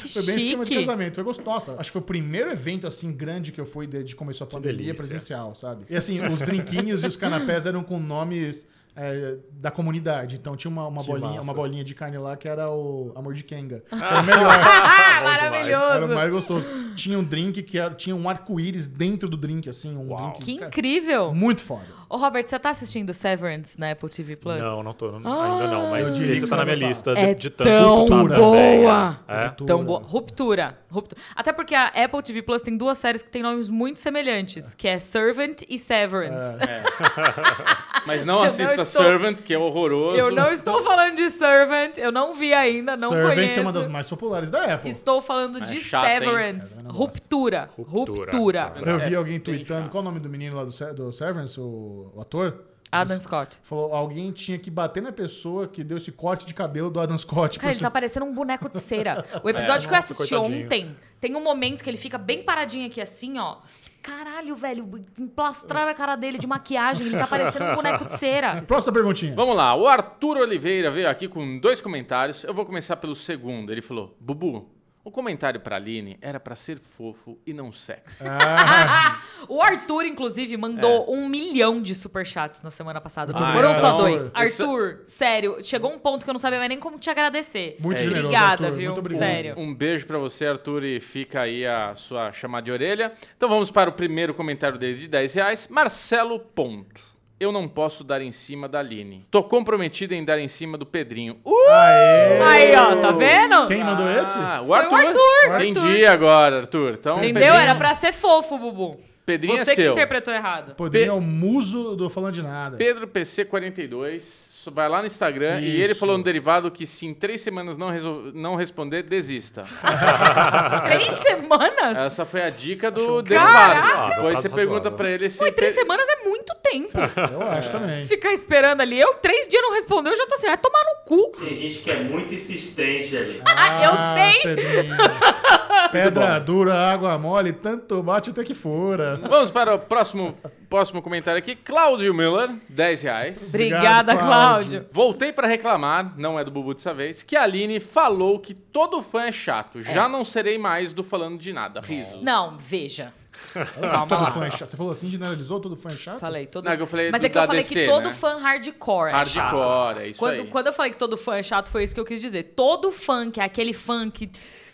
que 0.02 0.08
Foi 0.08 0.22
bem 0.24 0.36
esquema 0.36 0.64
de 0.64 0.70
chique. 0.70 0.84
casamento, 0.86 1.14
foi 1.14 1.24
gostosa. 1.24 1.76
Acho 1.78 1.90
que 1.90 1.92
foi 1.92 2.00
o 2.02 2.04
primeiro 2.04 2.50
evento, 2.50 2.86
assim, 2.86 3.12
grande 3.12 3.52
que 3.52 3.60
eu 3.60 3.66
fui 3.66 3.86
desde 3.86 4.12
que 4.12 4.18
começou 4.18 4.44
a 4.44 4.48
pandemia 4.48 4.94
presencial, 4.94 5.54
sabe? 5.54 5.84
E 5.88 5.96
assim, 5.96 6.20
os 6.24 6.40
drinquinhos 6.40 7.04
e 7.04 7.06
os 7.06 7.16
canapés 7.16 7.66
eram 7.66 7.82
com 7.82 7.98
nomes 8.00 8.66
é, 8.96 9.38
da 9.52 9.70
comunidade. 9.70 10.36
Então 10.36 10.56
tinha 10.56 10.70
uma, 10.70 10.86
uma 10.86 11.02
bolinha, 11.02 11.28
massa. 11.36 11.42
uma 11.42 11.54
bolinha 11.54 11.84
de 11.84 11.94
carne 11.94 12.18
lá 12.18 12.36
que 12.36 12.48
era 12.48 12.68
o 12.70 13.12
amor 13.14 13.34
de 13.34 13.44
Kenga. 13.44 13.82
Era 13.92 14.20
o 14.20 14.24
melhor. 14.24 14.50
Demais. 14.58 15.00
Era 15.12 15.20
o 15.20 15.24
maravilhoso! 15.24 16.14
mais 16.14 16.30
gostoso. 16.30 16.66
Tinha 16.96 17.18
um 17.18 17.24
drink 17.24 17.62
que 17.62 17.78
era, 17.78 17.94
tinha 17.94 18.14
um 18.16 18.28
arco-íris 18.28 18.86
dentro 18.86 19.28
do 19.28 19.36
drink, 19.36 19.68
assim, 19.68 19.96
um 19.96 20.10
Uau. 20.10 20.30
drink 20.32 20.44
Que 20.44 20.54
cara, 20.56 20.68
incrível! 20.68 21.32
muito 21.34 21.62
foda. 21.62 21.99
Ô, 22.12 22.16
Robert, 22.16 22.42
você 22.44 22.58
tá 22.58 22.70
assistindo 22.70 23.14
Severance 23.14 23.78
na 23.78 23.92
Apple 23.92 24.08
TV 24.08 24.34
Plus? 24.34 24.58
Não, 24.60 24.82
não 24.82 24.92
tô. 24.92 25.12
não- 25.20 25.40
ainda 25.42 25.68
não. 25.68 25.90
Mas 25.90 26.08
Eu 26.10 26.14
diria 26.18 26.32
esse 26.32 26.40
que 26.44 26.50
tá 26.50 26.56
você 26.56 26.64
na 26.64 26.64
minha 26.74 26.88
lista 26.88 27.12
É 27.12 27.34
de, 27.34 27.40
de 27.42 27.50
tantos 27.50 27.72
tão 27.72 28.06
tá 28.06 28.14
Ruptura. 28.16 28.36
boa. 28.36 29.20
É. 29.28 29.44
Ruptura. 29.46 29.66
Tão 29.68 29.84
boa. 29.84 30.00
Ruptura. 30.02 30.78
Ruptura. 30.90 31.20
Até 31.36 31.52
porque 31.52 31.72
a 31.72 31.86
Apple 31.86 32.20
TV 32.22 32.42
Plus 32.42 32.62
tem 32.62 32.76
duas 32.76 32.98
séries 32.98 33.22
que 33.22 33.30
têm 33.30 33.44
nomes 33.44 33.70
muito 33.70 34.00
semelhantes, 34.00 34.74
que 34.74 34.88
é 34.88 34.98
Servant 34.98 35.62
e 35.68 35.78
Severance. 35.78 36.58
Mas 38.06 38.24
não 38.24 38.36
Eu 38.36 38.40
não 38.40 38.46
assista 38.46 38.82
estou- 38.82 39.02
Servant, 39.02 39.40
que 39.42 39.52
é 39.54 39.58
horroroso. 39.58 40.16
Eu 40.16 40.30
não 40.32 40.50
estou 40.50 40.82
falando 40.82 41.16
de 41.16 41.28
Servant, 41.30 41.98
eu 41.98 42.10
não 42.10 42.34
vi 42.34 42.52
ainda, 42.54 42.96
não 42.96 43.10
Servant 43.10 43.34
conheço. 43.34 43.58
é 43.58 43.62
uma 43.62 43.72
das 43.72 43.86
mais 43.86 44.08
populares 44.08 44.50
da 44.50 44.64
Apple. 44.74 44.90
Estou 44.90 45.20
falando 45.20 45.60
de 45.60 45.80
chato? 45.80 46.06
Severance. 46.06 46.76
Não 46.78 46.84
gosto. 46.90 46.98
Ruptura. 46.98 47.68
Ruptura. 47.76 48.32
Ruptura. 48.32 48.72
Tá. 48.82 48.90
Eu 48.90 48.98
vi 48.98 49.14
É, 49.14 49.16
alguém 49.16 49.38
tweetando, 49.38 49.90
qual 49.90 50.00
o 50.02 50.04
nome 50.04 50.18
do 50.18 50.28
menino 50.30 50.56
lá 50.56 50.64
do, 50.64 50.94
do 50.94 51.12
Severance, 51.12 51.60
o, 51.60 51.99
o 52.14 52.20
ator? 52.20 52.70
Adam 52.92 53.20
Scott. 53.20 53.58
Falou, 53.62 53.94
alguém 53.94 54.32
tinha 54.32 54.58
que 54.58 54.70
bater 54.70 55.02
na 55.02 55.12
pessoa 55.12 55.68
que 55.68 55.84
deu 55.84 55.96
esse 55.96 56.10
corte 56.10 56.44
de 56.44 56.52
cabelo 56.52 56.90
do 56.90 56.98
Adam 56.98 57.16
Scott. 57.16 57.58
Cara, 57.58 57.72
ele 57.72 57.80
tá 57.80 57.90
parecendo 57.90 58.26
um 58.26 58.34
boneco 58.34 58.68
de 58.68 58.78
cera. 58.78 59.24
O 59.44 59.48
episódio 59.50 59.88
que 59.88 59.94
eu 59.94 59.96
nossa, 59.96 60.12
assisti 60.12 60.34
coitadinho. 60.34 60.64
ontem, 60.64 60.96
tem 61.20 61.36
um 61.36 61.42
momento 61.42 61.84
que 61.84 61.90
ele 61.90 61.96
fica 61.96 62.18
bem 62.18 62.42
paradinho 62.42 62.86
aqui 62.86 63.00
assim, 63.00 63.38
ó. 63.38 63.58
Caralho, 64.02 64.56
velho, 64.56 65.04
emplastraram 65.18 65.90
a 65.90 65.94
cara 65.94 66.16
dele 66.16 66.38
de 66.38 66.46
maquiagem, 66.46 67.06
ele 67.06 67.18
tá 67.18 67.26
parecendo 67.26 67.66
um 67.66 67.74
boneco 67.76 68.06
de 68.06 68.18
cera. 68.18 68.60
Próxima 68.66 68.94
perguntinha. 68.94 69.34
Vamos 69.34 69.54
lá, 69.54 69.74
o 69.74 69.86
Arthur 69.86 70.38
Oliveira 70.38 70.90
veio 70.90 71.08
aqui 71.08 71.28
com 71.28 71.58
dois 71.60 71.80
comentários. 71.80 72.42
Eu 72.42 72.54
vou 72.54 72.64
começar 72.64 72.96
pelo 72.96 73.14
segundo. 73.14 73.70
Ele 73.70 73.82
falou: 73.82 74.16
Bubu, 74.18 74.68
o 75.02 75.10
comentário 75.10 75.60
pra 75.60 75.76
Aline 75.76 76.18
era 76.20 76.38
pra 76.38 76.54
ser 76.54 76.78
fofo 76.78 77.38
e 77.46 77.52
não 77.54 77.72
sexy. 77.72 78.22
Ah, 78.26 79.20
O 79.48 79.62
Arthur, 79.62 80.04
inclusive, 80.04 80.56
mandou 80.56 81.10
um 81.12 81.28
milhão 81.28 81.80
de 81.80 81.94
superchats 81.94 82.60
na 82.62 82.70
semana 82.70 83.00
passada. 83.00 83.32
Não 83.32 83.40
Ah, 83.44 83.52
foram 83.52 83.74
só 83.74 83.78
então, 83.94 83.98
dois. 83.98 84.22
esse- 84.26 84.32
Arthur, 84.62 85.00
sério, 85.04 85.56
chegou 85.64 85.90
um 85.92 85.98
ponto 85.98 86.24
que 86.24 86.30
eu 86.30 86.34
não 86.34 86.38
sabia 86.38 86.58
mais 86.58 86.68
nem 86.68 86.78
como 86.78 86.98
te 86.98 87.08
agradecer. 87.08 87.76
Muito 87.80 87.98
É, 87.98 88.02
generoso, 88.02 88.26
Obrigada, 88.28 88.64
Arthur, 88.66 88.76
viu? 88.76 88.86
Muito 88.92 88.98
obrigado. 88.98 89.20
Sério. 89.20 89.54
Um 89.58 89.74
beijo 89.74 90.06
pra 90.06 90.18
você, 90.18 90.46
Arthur, 90.46 90.84
e 90.84 91.00
fica 91.00 91.40
aí 91.40 91.66
a 91.66 91.94
sua 91.94 92.32
chamada 92.32 92.64
de 92.64 92.70
orelha. 92.72 93.12
Então 93.36 93.48
vamos 93.48 93.70
para 93.70 93.88
o 93.88 93.92
primeiro 93.94 94.34
comentário 94.34 94.78
dele 94.78 94.98
de 94.98 95.08
10 95.08 95.34
reais. 95.34 95.66
Marcelo 95.68 96.38
Ponto. 96.38 97.09
Eu 97.40 97.50
não 97.50 97.66
posso 97.66 98.04
dar 98.04 98.20
em 98.20 98.30
cima 98.30 98.68
da 98.68 98.80
Aline. 98.80 99.26
Tô 99.30 99.42
comprometido 99.42 100.12
em 100.14 100.22
dar 100.22 100.38
em 100.38 100.46
cima 100.46 100.76
do 100.76 100.84
Pedrinho. 100.84 101.38
Uh! 101.42 101.54
Aê! 101.70 102.42
Aí, 102.42 102.76
ó, 102.76 102.96
tá 103.00 103.12
vendo? 103.12 103.66
Quem 103.66 103.82
mandou 103.82 104.06
esse? 104.10 104.36
Ah, 104.38 104.60
o 104.62 104.66
Foi 104.66 104.76
o 104.76 104.80
Arthur. 104.94 104.98
Arthur. 105.06 105.64
Entendi 105.64 106.04
agora, 106.04 106.58
Arthur. 106.58 106.94
Então, 107.00 107.16
Entendeu? 107.16 107.42
Pedrinho- 107.44 107.62
Era 107.62 107.74
pra 107.76 107.94
ser 107.94 108.12
fofo, 108.12 108.58
Bubu. 108.58 108.90
Pedrinho 109.24 109.56
Você 109.64 109.70
é 109.70 109.74
que 109.74 109.82
seu. 109.82 109.92
interpretou 109.92 110.34
errado. 110.34 110.74
Poderia 110.74 111.08
é 111.08 111.12
o 111.12 111.20
muso 111.20 111.96
do 111.96 112.10
Falando 112.10 112.34
de 112.34 112.42
Nada. 112.42 112.76
Pedro 112.76 113.06
PC42. 113.08 114.49
Vai 114.72 114.88
lá 114.88 115.00
no 115.00 115.06
Instagram 115.06 115.60
e 115.60 115.80
ele 115.80 115.92
Isso. 115.92 116.00
falou 116.00 116.18
no 116.18 116.24
derivado 116.24 116.70
que 116.70 116.86
se 116.86 117.06
em 117.06 117.14
três 117.14 117.40
semanas 117.40 117.76
não, 117.76 117.88
resol- 117.90 118.30
não 118.34 118.54
responder, 118.56 119.02
desista. 119.04 119.64
Três 120.84 121.02
semanas? 121.04 121.96
Essa 121.96 122.26
foi 122.26 122.42
a 122.42 122.50
dica 122.50 122.90
do 122.90 123.22
derivado. 123.22 123.80
Caraca! 123.80 124.14
Depois 124.16 124.38
você 124.40 124.48
Prazo 124.48 124.54
pergunta 124.56 124.76
razoável. 124.90 124.96
pra 124.96 125.08
ele 125.10 125.30
se. 125.30 125.44
E 125.44 125.52
três 125.52 125.72
semanas 125.72 126.06
é 126.08 126.24
muito 126.24 126.54
tempo. 126.62 126.90
Eu 127.32 127.42
acho 127.48 127.70
também. 127.70 128.04
Ficar 128.04 128.32
esperando 128.32 128.80
ali. 128.80 129.00
Eu, 129.00 129.14
três 129.14 129.46
dias 129.48 129.62
não 129.62 129.72
respondeu, 129.72 130.12
eu 130.12 130.18
já 130.18 130.26
tô 130.26 130.34
assim, 130.34 130.46
vai 130.48 130.58
tomar 130.58 130.78
no 130.84 131.04
cu. 131.04 131.32
Tem 131.38 131.54
gente 131.54 131.78
que 131.80 131.90
é 131.90 131.96
muito 132.00 132.32
insistente 132.34 133.16
ali. 133.16 133.42
Ah, 133.44 133.84
eu 133.84 134.30
sei. 134.32 134.42
Pedrinho. 134.42 134.96
Pedra 135.92 136.38
dura, 136.38 136.74
água 136.74 137.18
mole, 137.18 137.52
tanto 137.52 138.00
bate 138.02 138.30
até 138.30 138.44
que 138.44 138.54
fura. 138.54 139.16
Vamos 139.28 139.50
para 139.50 139.74
o 139.74 139.78
próximo, 139.78 140.36
próximo 140.68 141.02
comentário 141.02 141.38
aqui. 141.38 141.56
Cláudio 141.56 142.14
Miller, 142.14 142.50
10 142.68 143.02
reais. 143.02 143.48
Obrigada, 143.48 144.12
Obrigado, 144.12 144.18
Cláudio. 144.18 144.49
Cláudio. 144.50 144.86
Voltei 144.92 145.32
pra 145.32 145.46
reclamar, 145.46 146.14
não 146.18 146.38
é 146.38 146.44
do 146.44 146.50
Bubu 146.50 146.74
dessa 146.74 146.92
vez, 146.94 147.22
que 147.22 147.36
a 147.36 147.42
Aline 147.42 147.80
falou 147.80 148.38
que 148.38 148.54
todo 148.54 149.02
fã 149.02 149.24
é 149.24 149.32
chato. 149.32 149.82
Já 149.82 150.08
não 150.08 150.24
serei 150.24 150.58
mais 150.58 150.92
do 150.92 151.02
falando 151.02 151.38
de 151.38 151.52
nada. 151.52 151.80
Risos. 151.80 152.22
Não, 152.22 152.56
veja. 152.58 153.12
Calma 153.80 154.06
todo 154.06 154.22
lá. 154.22 154.30
fã 154.32 154.44
é 154.44 154.50
chato. 154.50 154.70
Você 154.70 154.76
falou 154.76 154.92
assim, 154.92 155.08
generalizou 155.10 155.60
todo 155.60 155.76
fã 155.76 155.88
é 155.88 155.92
chato? 155.96 156.18
Falei, 156.18 156.46
todo 156.46 156.64
Não, 156.64 156.72
é 156.72 156.76
que 156.76 156.82
eu 156.82 156.86
falei 156.86 157.10
Mas 157.10 157.24
é 157.24 157.28
que 157.28 157.38
eu 157.38 157.42
falei 157.44 157.62
DC, 157.62 157.74
que 157.74 157.86
todo 157.86 158.06
né? 158.06 158.12
fã 158.12 158.38
hardcore 158.38 159.08
é 159.10 159.24
chato. 159.24 159.56
Hardcore, 159.56 160.04
é 160.04 160.08
isso 160.08 160.18
Quando, 160.18 160.40
aí. 160.40 160.46
quando 160.48 160.66
eu 160.66 160.72
falei 160.72 160.92
que 160.92 160.98
todo 160.98 161.16
fã 161.16 161.36
é 161.36 161.42
chato, 161.42 161.70
foi 161.70 161.84
isso 161.84 161.94
que 161.94 162.00
eu 162.00 162.04
quis 162.04 162.20
dizer. 162.20 162.42
Todo 162.56 162.90
fã, 162.92 163.30
que 163.30 163.40
é 163.40 163.44
aquele 163.44 163.72
fã 163.72 164.10
que 164.10 164.30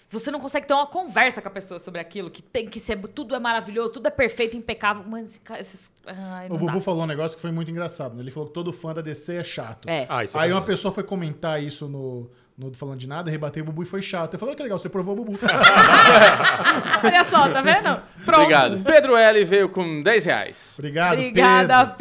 você 0.09 0.30
não 0.30 0.38
consegue 0.40 0.66
ter 0.66 0.74
uma 0.74 0.86
conversa 0.86 1.42
com 1.42 1.48
a 1.48 1.50
pessoa 1.50 1.80
sobre 1.80 2.00
aquilo, 2.00 2.30
que 2.30 2.42
tem 2.42 2.66
que 2.66 2.78
ser. 2.78 2.96
Tudo 3.09 3.34
é 3.34 3.38
maravilhoso, 3.40 3.92
tudo 3.92 4.07
é 4.07 4.11
perfeito, 4.11 4.57
impecável. 4.57 5.04
Mas 5.07 5.40
esses. 5.59 5.90
Ai, 6.07 6.46
O 6.46 6.50
não 6.50 6.59
Bubu 6.59 6.74
dá. 6.74 6.80
falou 6.80 7.02
um 7.02 7.07
negócio 7.07 7.36
que 7.36 7.42
foi 7.42 7.50
muito 7.50 7.70
engraçado. 7.70 8.14
né? 8.14 8.22
Ele 8.22 8.30
falou 8.30 8.48
que 8.48 8.54
todo 8.54 8.72
fã 8.72 8.94
da 8.94 9.00
DC 9.00 9.34
é 9.34 9.44
chato. 9.44 9.88
É. 9.88 10.07
Ah, 10.09 10.22
isso 10.22 10.38
é 10.38 10.42
Aí 10.42 10.52
uma 10.52 10.62
pessoa 10.62 10.92
foi 10.92 11.02
comentar 11.02 11.61
isso 11.62 11.88
no, 11.88 12.30
no 12.57 12.72
Falando 12.74 12.98
de 13.00 13.09
Nada, 13.09 13.28
rebateu 13.30 13.62
o 13.64 13.66
Bubu 13.66 13.82
e 13.82 13.86
foi 13.86 14.00
chato. 14.00 14.34
Eu 14.34 14.38
falei, 14.38 14.54
"Ah, 14.54 14.57
que 14.57 14.62
legal, 14.62 14.78
você 14.78 14.88
provou 14.88 15.14
o 15.18 15.24
Bubu. 15.24 15.38
Olha 17.04 17.24
só, 17.24 17.48
tá 17.48 17.61
vendo? 17.61 18.00
Pronto. 18.24 18.40
Obrigado. 18.42 18.82
Pedro 18.84 19.16
L 19.16 19.44
veio 19.44 19.68
com 19.68 20.02
10 20.02 20.24
reais. 20.24 20.74
Obrigado, 20.78 21.14
Obrigada, 21.14 21.86
Pedro. 21.86 21.96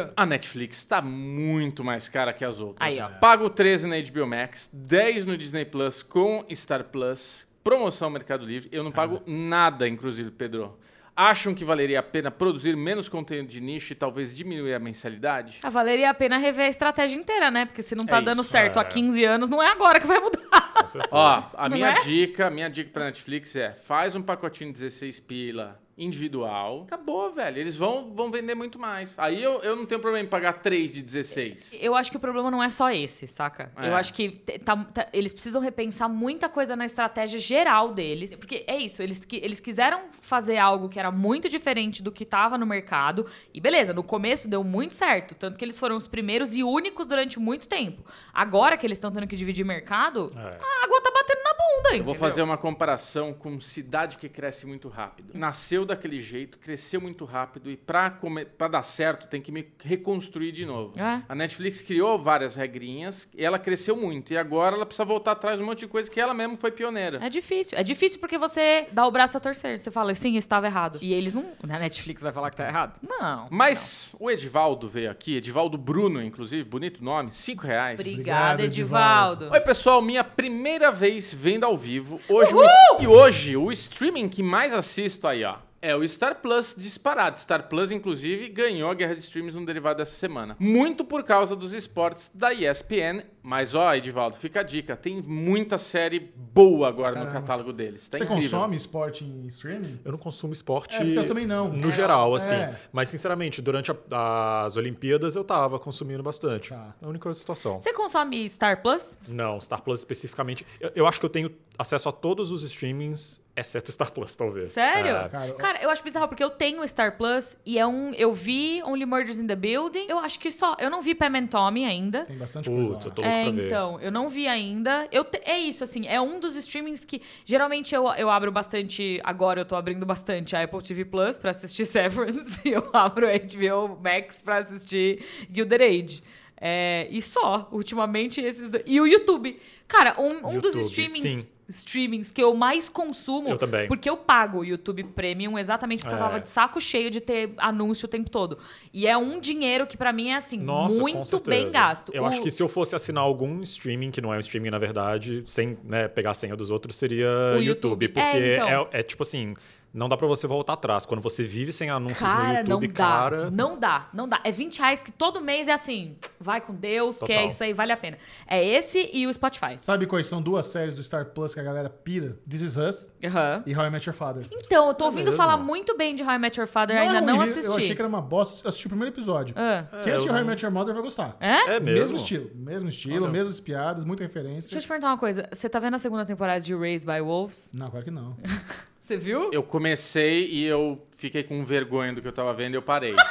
Pedro. 0.00 0.12
A 0.16 0.26
Netflix 0.26 0.84
tá 0.84 1.00
muito 1.02 1.82
mais 1.84 2.08
cara 2.08 2.32
que 2.32 2.44
as 2.44 2.60
outras. 2.60 2.86
Aí, 2.86 3.00
ó. 3.00 3.08
Pago 3.18 3.48
13 3.50 3.86
na 3.86 3.96
HBO 3.98 4.26
Max, 4.26 4.68
10 4.72 5.24
no 5.24 5.36
Disney 5.36 5.64
Plus 5.64 6.02
com 6.02 6.44
Star 6.54 6.84
Plus, 6.84 7.45
promoção 7.66 8.08
Mercado 8.08 8.46
Livre. 8.46 8.68
Eu 8.70 8.84
não 8.84 8.92
pago 8.92 9.20
nada, 9.26 9.88
inclusive, 9.88 10.30
Pedro. 10.30 10.78
Acham 11.16 11.52
que 11.52 11.64
valeria 11.64 11.98
a 11.98 12.02
pena 12.02 12.30
produzir 12.30 12.76
menos 12.76 13.08
conteúdo 13.08 13.48
de 13.48 13.60
nicho 13.60 13.92
e 13.92 13.96
talvez 13.96 14.36
diminuir 14.36 14.72
a 14.74 14.78
mensalidade? 14.78 15.58
Ah, 15.62 15.70
valeria 15.70 16.10
a 16.10 16.14
pena 16.14 16.36
rever 16.38 16.66
a 16.66 16.68
estratégia 16.68 17.18
inteira, 17.18 17.50
né? 17.50 17.64
Porque 17.66 17.82
se 17.82 17.96
não 17.96 18.06
tá 18.06 18.18
É 18.18 18.22
dando 18.22 18.42
isso, 18.42 18.50
certo 18.50 18.78
há 18.78 18.82
é. 18.82 18.84
15 18.84 19.24
anos, 19.24 19.50
não 19.50 19.60
é 19.60 19.68
agora 19.68 19.98
que 19.98 20.06
vai 20.06 20.20
mudar. 20.20 20.74
Com 20.74 20.86
certeza. 20.86 21.16
Ó, 21.16 21.42
a 21.56 21.68
Não 21.68 21.76
minha 21.76 21.88
é? 21.88 22.00
dica, 22.00 22.50
minha 22.50 22.68
dica 22.68 22.90
pra 22.92 23.06
Netflix 23.06 23.56
é: 23.56 23.72
faz 23.72 24.14
um 24.14 24.22
pacotinho 24.22 24.70
de 24.72 24.78
16 24.78 25.18
pila 25.20 25.80
individual. 25.96 26.82
Acabou, 26.86 27.30
velho. 27.32 27.58
Eles 27.58 27.76
vão, 27.76 28.12
vão 28.14 28.30
vender 28.30 28.54
muito 28.54 28.78
mais. 28.78 29.18
Aí 29.18 29.42
eu, 29.42 29.60
eu 29.62 29.76
não 29.76 29.86
tenho 29.86 30.00
problema 30.00 30.24
em 30.26 30.28
pagar 30.28 30.54
3 30.54 30.92
de 30.92 31.02
16. 31.02 31.76
Eu 31.80 31.94
acho 31.94 32.10
que 32.10 32.16
o 32.16 32.20
problema 32.20 32.50
não 32.50 32.62
é 32.62 32.68
só 32.68 32.90
esse, 32.90 33.26
saca? 33.26 33.72
É. 33.76 33.88
Eu 33.88 33.94
acho 33.96 34.12
que 34.12 34.30
tá- 34.30 34.76
tá- 34.76 35.08
eles 35.12 35.32
precisam 35.32 35.60
repensar 35.60 36.08
muita 36.08 36.48
coisa 36.48 36.76
na 36.76 36.84
estratégia 36.84 37.38
geral 37.38 37.92
deles. 37.92 38.38
Porque 38.38 38.64
é 38.66 38.76
isso, 38.78 39.02
eles, 39.02 39.24
qui- 39.24 39.40
eles 39.42 39.60
quiseram 39.60 40.02
fazer 40.20 40.58
algo 40.58 40.88
que 40.88 40.98
era 40.98 41.10
muito 41.10 41.48
diferente 41.48 42.02
do 42.02 42.12
que 42.12 42.24
tava 42.24 42.58
no 42.58 42.66
mercado. 42.66 43.26
E 43.52 43.60
beleza, 43.60 43.92
no 43.94 44.02
começo 44.02 44.48
deu 44.48 44.62
muito 44.62 44.94
certo. 44.94 45.34
Tanto 45.34 45.58
que 45.58 45.64
eles 45.64 45.78
foram 45.78 45.96
os 45.96 46.06
primeiros 46.06 46.54
e 46.56 46.62
únicos 46.62 47.06
durante 47.06 47.38
muito 47.38 47.66
tempo. 47.68 48.04
Agora 48.32 48.76
que 48.76 48.86
eles 48.86 48.96
estão 48.98 49.10
tendo 49.10 49.26
que 49.26 49.36
dividir 49.36 49.64
mercado, 49.64 50.30
É. 50.36 50.40
a 50.40 50.84
água 50.84 51.00
tá 51.02 51.10
batendo 51.10 51.42
na 51.42 51.54
bunda, 51.76 51.96
Eu 51.96 52.04
vou 52.04 52.14
fazer 52.14 52.42
uma 52.42 52.56
comparação 52.56 53.32
com 53.32 53.58
cidade 53.60 54.16
que 54.16 54.28
cresce 54.28 54.66
muito 54.66 54.88
rápido. 54.88 55.30
Nasceu 55.34 55.84
daquele 55.84 56.20
jeito, 56.20 56.58
cresceu 56.58 57.00
muito 57.00 57.24
rápido 57.24 57.70
e 57.70 57.76
pra, 57.76 58.10
come- 58.10 58.44
pra 58.44 58.68
dar 58.68 58.82
certo 58.82 59.26
tem 59.28 59.40
que 59.40 59.50
me 59.52 59.66
reconstruir 59.82 60.52
de 60.52 60.64
novo. 60.66 60.98
É. 60.98 61.22
A 61.28 61.34
Netflix 61.34 61.80
criou 61.80 62.18
várias 62.18 62.56
regrinhas 62.56 63.28
e 63.34 63.44
ela 63.44 63.58
cresceu 63.58 63.96
muito. 63.96 64.32
E 64.32 64.38
agora 64.38 64.76
ela 64.76 64.86
precisa 64.86 65.04
voltar 65.04 65.32
atrás 65.32 65.58
de 65.58 65.62
um 65.62 65.66
monte 65.66 65.80
de 65.80 65.88
coisa 65.88 66.10
que 66.10 66.20
ela 66.20 66.34
mesma 66.34 66.56
foi 66.56 66.70
pioneira. 66.70 67.18
É 67.24 67.28
difícil. 67.28 67.78
É 67.78 67.82
difícil 67.82 68.18
porque 68.18 68.38
você 68.38 68.86
dá 68.92 69.06
o 69.06 69.10
braço 69.10 69.36
a 69.36 69.40
torcer. 69.40 69.78
Você 69.78 69.90
fala, 69.90 70.12
sim, 70.14 70.36
estava 70.36 70.66
errado. 70.66 70.98
E 71.02 71.12
eles 71.12 71.34
não. 71.34 71.52
Na 71.64 71.78
Netflix 71.78 72.22
vai 72.22 72.32
falar 72.32 72.50
que 72.50 72.56
tá 72.56 72.66
errado? 72.66 72.98
Não. 73.02 73.48
Mas 73.50 74.14
o 74.18 74.30
Edivaldo 74.30 74.88
veio 74.88 75.10
aqui, 75.10 75.36
Edivaldo 75.36 75.76
Bruno, 75.78 76.22
inclusive, 76.22 76.64
bonito 76.64 77.02
nome, 77.02 77.32
5 77.32 77.62
reais. 77.66 78.00
Obrigada, 78.00 78.54
Obrigado, 78.54 78.60
Edivaldo. 78.60 79.50
Oi, 79.52 79.60
pessoal, 79.60 80.02
minha 80.02 80.22
primeira 80.24 80.90
vez 80.90 81.32
vendo 81.32 81.55
ao 81.64 81.76
vivo. 81.76 82.20
Hoje 82.28 82.52
o 82.54 83.02
e 83.02 83.06
hoje, 83.06 83.56
o 83.56 83.70
streaming 83.72 84.28
que 84.28 84.42
mais 84.42 84.74
assisto 84.74 85.26
aí, 85.26 85.44
ó. 85.44 85.56
É 85.86 85.94
o 85.94 86.06
Star 86.08 86.40
Plus 86.40 86.74
disparado. 86.76 87.38
Star 87.38 87.68
Plus, 87.68 87.92
inclusive, 87.92 88.48
ganhou 88.48 88.90
a 88.90 88.94
guerra 88.94 89.14
de 89.14 89.20
streams 89.20 89.54
no 89.54 89.64
derivado 89.64 89.98
dessa 89.98 90.16
semana. 90.16 90.56
Muito 90.58 91.04
por 91.04 91.22
causa 91.22 91.54
dos 91.54 91.72
esportes 91.72 92.28
da 92.34 92.52
ESPN. 92.52 93.22
Mas, 93.40 93.76
ó, 93.76 93.94
Edivaldo, 93.94 94.36
fica 94.36 94.58
a 94.58 94.62
dica. 94.64 94.96
Tem 94.96 95.22
muita 95.22 95.78
série 95.78 96.18
boa 96.36 96.88
agora 96.88 97.10
no 97.14 97.26
Caramba. 97.26 97.40
catálogo 97.40 97.72
deles. 97.72 98.08
Tá 98.08 98.18
Você 98.18 98.24
incrível. 98.24 98.50
consome 98.50 98.74
esporte 98.76 99.22
em 99.24 99.46
streaming? 99.46 100.00
Eu 100.04 100.10
não 100.10 100.18
consumo 100.18 100.52
esporte 100.52 100.96
É, 101.00 101.18
eu 101.18 101.24
também 101.24 101.46
não. 101.46 101.68
no 101.68 101.88
É, 101.88 101.92
geral, 101.92 102.34
assim. 102.34 102.54
é. 102.54 102.74
Mas, 102.92 103.08
sinceramente, 103.08 103.62
durante 103.62 103.92
a- 103.92 104.64
as 104.64 104.76
Olimpíadas 104.76 105.36
eu 105.36 105.44
tava 105.44 105.78
consumindo 105.78 106.22
bastante. 106.24 106.70
Tá. 106.70 106.88
A 107.00 107.06
única 107.06 107.32
situação. 107.34 107.78
Você 107.78 107.92
consome 107.92 108.48
Star 108.48 108.82
Plus? 108.82 109.20
Não, 109.28 109.60
Star 109.60 109.80
Plus 109.82 110.00
especificamente. 110.00 110.66
Eu, 110.80 110.90
eu 110.96 111.06
acho 111.06 111.20
que 111.20 111.26
eu 111.26 111.30
tenho 111.30 111.54
acesso 111.78 112.08
a 112.08 112.12
todos 112.12 112.50
os 112.50 112.64
streamings 112.64 113.40
Exceto 113.56 113.90
Star 113.90 114.12
Plus, 114.12 114.36
talvez. 114.36 114.72
Sério? 114.72 115.16
É. 115.16 115.28
Cara, 115.30 115.52
Cara, 115.54 115.82
eu 115.82 115.88
acho 115.88 116.04
bizarro, 116.04 116.28
porque 116.28 116.44
eu 116.44 116.50
tenho 116.50 116.82
o 116.82 116.86
Star 116.86 117.16
Plus 117.16 117.56
e 117.64 117.78
é 117.78 117.86
um. 117.86 118.12
Eu 118.12 118.32
vi 118.32 118.82
Only 118.84 119.06
Murders 119.06 119.40
in 119.40 119.46
the 119.46 119.56
Building. 119.56 120.06
Eu 120.08 120.18
acho 120.18 120.38
que 120.38 120.50
só. 120.50 120.76
Eu 120.78 120.90
não 120.90 121.00
vi 121.00 121.14
Pam 121.14 121.34
and 121.38 121.46
Tommy 121.46 121.84
ainda. 121.86 122.26
Tem 122.26 122.36
bastante 122.36 122.68
coisa 122.68 122.90
Putz, 122.90 123.04
lá. 123.06 123.10
eu 123.10 123.14
tô 123.14 123.22
louco 123.22 123.36
É, 123.36 123.42
pra 123.44 123.52
ver. 123.52 123.66
então, 123.66 124.00
eu 124.00 124.12
não 124.12 124.28
vi 124.28 124.46
ainda. 124.46 125.08
Eu 125.10 125.24
te- 125.24 125.40
é 125.44 125.58
isso, 125.58 125.82
assim, 125.82 126.06
é 126.06 126.20
um 126.20 126.38
dos 126.38 126.54
streamings 126.56 127.04
que 127.04 127.22
geralmente 127.46 127.94
eu, 127.94 128.06
eu 128.12 128.28
abro 128.28 128.52
bastante. 128.52 129.18
Agora 129.24 129.60
eu 129.60 129.64
tô 129.64 129.74
abrindo 129.74 130.04
bastante 130.04 130.54
a 130.54 130.62
Apple 130.62 130.82
TV 130.82 131.04
Plus 131.06 131.38
pra 131.38 131.50
assistir 131.50 131.86
Severance 131.86 132.60
e 132.62 132.72
eu 132.72 132.90
abro 132.92 133.26
a 133.26 133.32
HBO 133.38 133.98
Max 134.02 134.42
pra 134.42 134.58
assistir 134.58 135.24
Gilded 135.52 135.82
Age. 135.82 136.22
É, 136.60 137.06
e 137.10 137.20
só, 137.20 137.68
ultimamente, 137.70 138.40
esses 138.40 138.70
dois. 138.70 138.82
E 138.86 139.00
o 139.00 139.06
YouTube. 139.06 139.58
Cara, 139.88 140.14
um, 140.20 140.56
um 140.56 140.60
dos 140.60 140.74
YouTube, 140.74 140.80
streamings, 140.82 141.22
sim. 141.22 141.48
Streamings 141.68 142.30
que 142.30 142.42
eu 142.42 142.54
mais 142.54 142.88
consumo. 142.88 143.48
Eu 143.48 143.58
também. 143.58 143.88
Porque 143.88 144.08
eu 144.08 144.16
pago 144.16 144.58
o 144.60 144.64
YouTube 144.64 145.02
Premium 145.04 145.58
exatamente 145.58 146.00
porque 146.02 146.14
eu 146.14 146.18
É. 146.18 146.22
tava 146.22 146.40
de 146.40 146.48
saco 146.48 146.80
cheio 146.80 147.10
de 147.10 147.20
ter 147.20 147.52
anúncio 147.58 148.06
o 148.06 148.08
tempo 148.08 148.30
todo. 148.30 148.58
E 148.92 149.06
é 149.06 149.16
um 149.16 149.40
dinheiro 149.40 149.86
que 149.86 149.96
pra 149.96 150.12
mim 150.12 150.28
é 150.28 150.36
assim, 150.36 150.58
Nossa, 150.58 151.00
muito 151.00 151.42
bem 151.44 151.68
gasto. 151.70 152.12
Eu 152.14 152.22
O- 152.22 152.26
acho 152.26 152.40
que 152.40 152.50
se 152.50 152.62
eu 152.62 152.68
fosse 152.68 152.94
assinar 152.94 153.24
algum 153.24 153.60
streaming, 153.60 154.10
que 154.10 154.20
não 154.20 154.32
é 154.32 154.36
um 154.36 154.40
streaming 154.40 154.70
na 154.70 154.78
verdade, 154.78 155.42
sem 155.44 155.76
né, 155.84 156.08
pegar 156.08 156.30
a 156.30 156.34
senha 156.34 156.54
dos 156.56 156.70
outros, 156.70 156.96
seria 156.96 157.28
O 157.56 157.62
YouTube. 157.62 158.04
YouTube. 158.04 158.08
Porque 158.08 158.20
É, 158.36 158.54
então. 158.56 158.68
é, 158.92 159.00
é 159.00 159.02
tipo 159.02 159.22
assim, 159.22 159.54
não 159.96 160.08
dá 160.08 160.16
pra 160.16 160.26
você 160.26 160.46
voltar 160.46 160.74
atrás. 160.74 161.04
Quando 161.06 161.20
você 161.20 161.42
vive 161.42 161.72
sem 161.72 161.90
anúncios 161.90 162.20
Cara, 162.20 162.62
no 162.62 162.68
YouTube, 162.70 162.86
não 162.88 162.94
dá. 162.94 163.04
cara. 163.04 163.50
Não 163.50 163.78
dá, 163.78 164.08
não 164.12 164.28
dá. 164.28 164.40
É 164.44 164.50
20 164.50 164.78
reais 164.78 165.00
que 165.00 165.10
todo 165.10 165.40
mês 165.40 165.68
é 165.68 165.72
assim. 165.72 166.16
Vai 166.38 166.60
com 166.60 166.74
Deus, 166.74 167.18
que 167.18 167.32
é 167.32 167.36
Total. 167.36 167.48
isso 167.48 167.64
aí, 167.64 167.72
vale 167.72 167.92
a 167.92 167.96
pena. 167.96 168.18
É 168.46 168.64
esse 168.64 169.10
e 169.12 169.26
o 169.26 169.32
Spotify. 169.32 169.76
Sabe 169.78 170.06
quais 170.06 170.26
são 170.26 170.40
duas 170.42 170.66
séries 170.66 170.94
do 170.94 171.02
Star 171.02 171.24
Plus 171.26 171.54
que 171.54 171.60
a 171.60 171.62
galera 171.62 171.88
pira? 171.90 172.38
This 172.48 172.60
Is 172.60 172.76
Us 172.76 173.10
Aham. 173.24 173.62
e 173.66 173.74
How 173.76 173.86
I 173.86 173.90
Met 173.90 174.06
Your 174.08 174.14
Father. 174.16 174.46
Então, 174.52 174.88
eu 174.88 174.94
tô 174.94 175.06
ouvindo 175.06 175.26
mesmo? 175.26 175.36
falar 175.36 175.56
muito 175.56 175.96
bem 175.96 176.14
de 176.14 176.22
How 176.22 176.32
I 176.34 176.38
Met 176.38 176.58
Your 176.60 176.68
Father, 176.68 176.96
ainda 176.96 177.18
é 177.18 177.20
não 177.20 177.40
assisti. 177.40 177.64
Eu 177.66 177.76
achei 177.76 177.94
que 177.94 178.00
era 178.00 178.08
uma 178.08 178.20
bosta. 178.22 178.66
Eu 178.66 178.68
assisti 178.68 178.86
o 178.86 178.90
primeiro 178.90 179.14
episódio. 179.14 179.54
Ah. 179.58 179.84
Quem 180.02 180.12
assistiu 180.12 180.30
eu 180.30 180.34
How 180.34 180.36
I 180.38 180.40
não- 180.42 180.46
Met 180.50 180.64
Your 180.64 180.72
Mother 180.74 180.94
vai 180.94 181.02
gostar. 181.02 181.36
É? 181.40 181.76
É 181.76 181.80
mesmo? 181.80 182.00
Mesmo 182.00 182.16
estilo. 182.18 182.50
Mesmo 182.54 182.88
estilo, 182.88 183.20
Nossa. 183.20 183.32
mesmas 183.32 183.60
piadas, 183.60 184.04
muita 184.04 184.22
referência. 184.22 184.62
Deixa 184.70 184.76
eu 184.78 184.82
te 184.82 184.88
perguntar 184.88 185.08
uma 185.08 185.18
coisa. 185.18 185.48
Você 185.52 185.68
tá 185.68 185.78
vendo 185.78 185.94
a 185.94 185.98
segunda 185.98 186.24
temporada 186.26 186.60
de 186.60 186.74
Raised 186.74 187.06
by 187.06 187.20
Wolves? 187.20 187.72
Não, 187.74 187.90
claro 187.90 188.04
que 188.04 188.10
não. 188.10 188.36
Você 189.06 189.16
viu? 189.16 189.50
Eu 189.52 189.62
comecei 189.62 190.46
e 190.50 190.64
eu 190.64 191.00
fiquei 191.16 191.44
com 191.44 191.64
vergonha 191.64 192.12
do 192.12 192.20
que 192.20 192.26
eu 192.26 192.32
tava 192.32 192.52
vendo 192.52 192.74
e 192.74 192.76
eu 192.76 192.82
parei. 192.82 193.14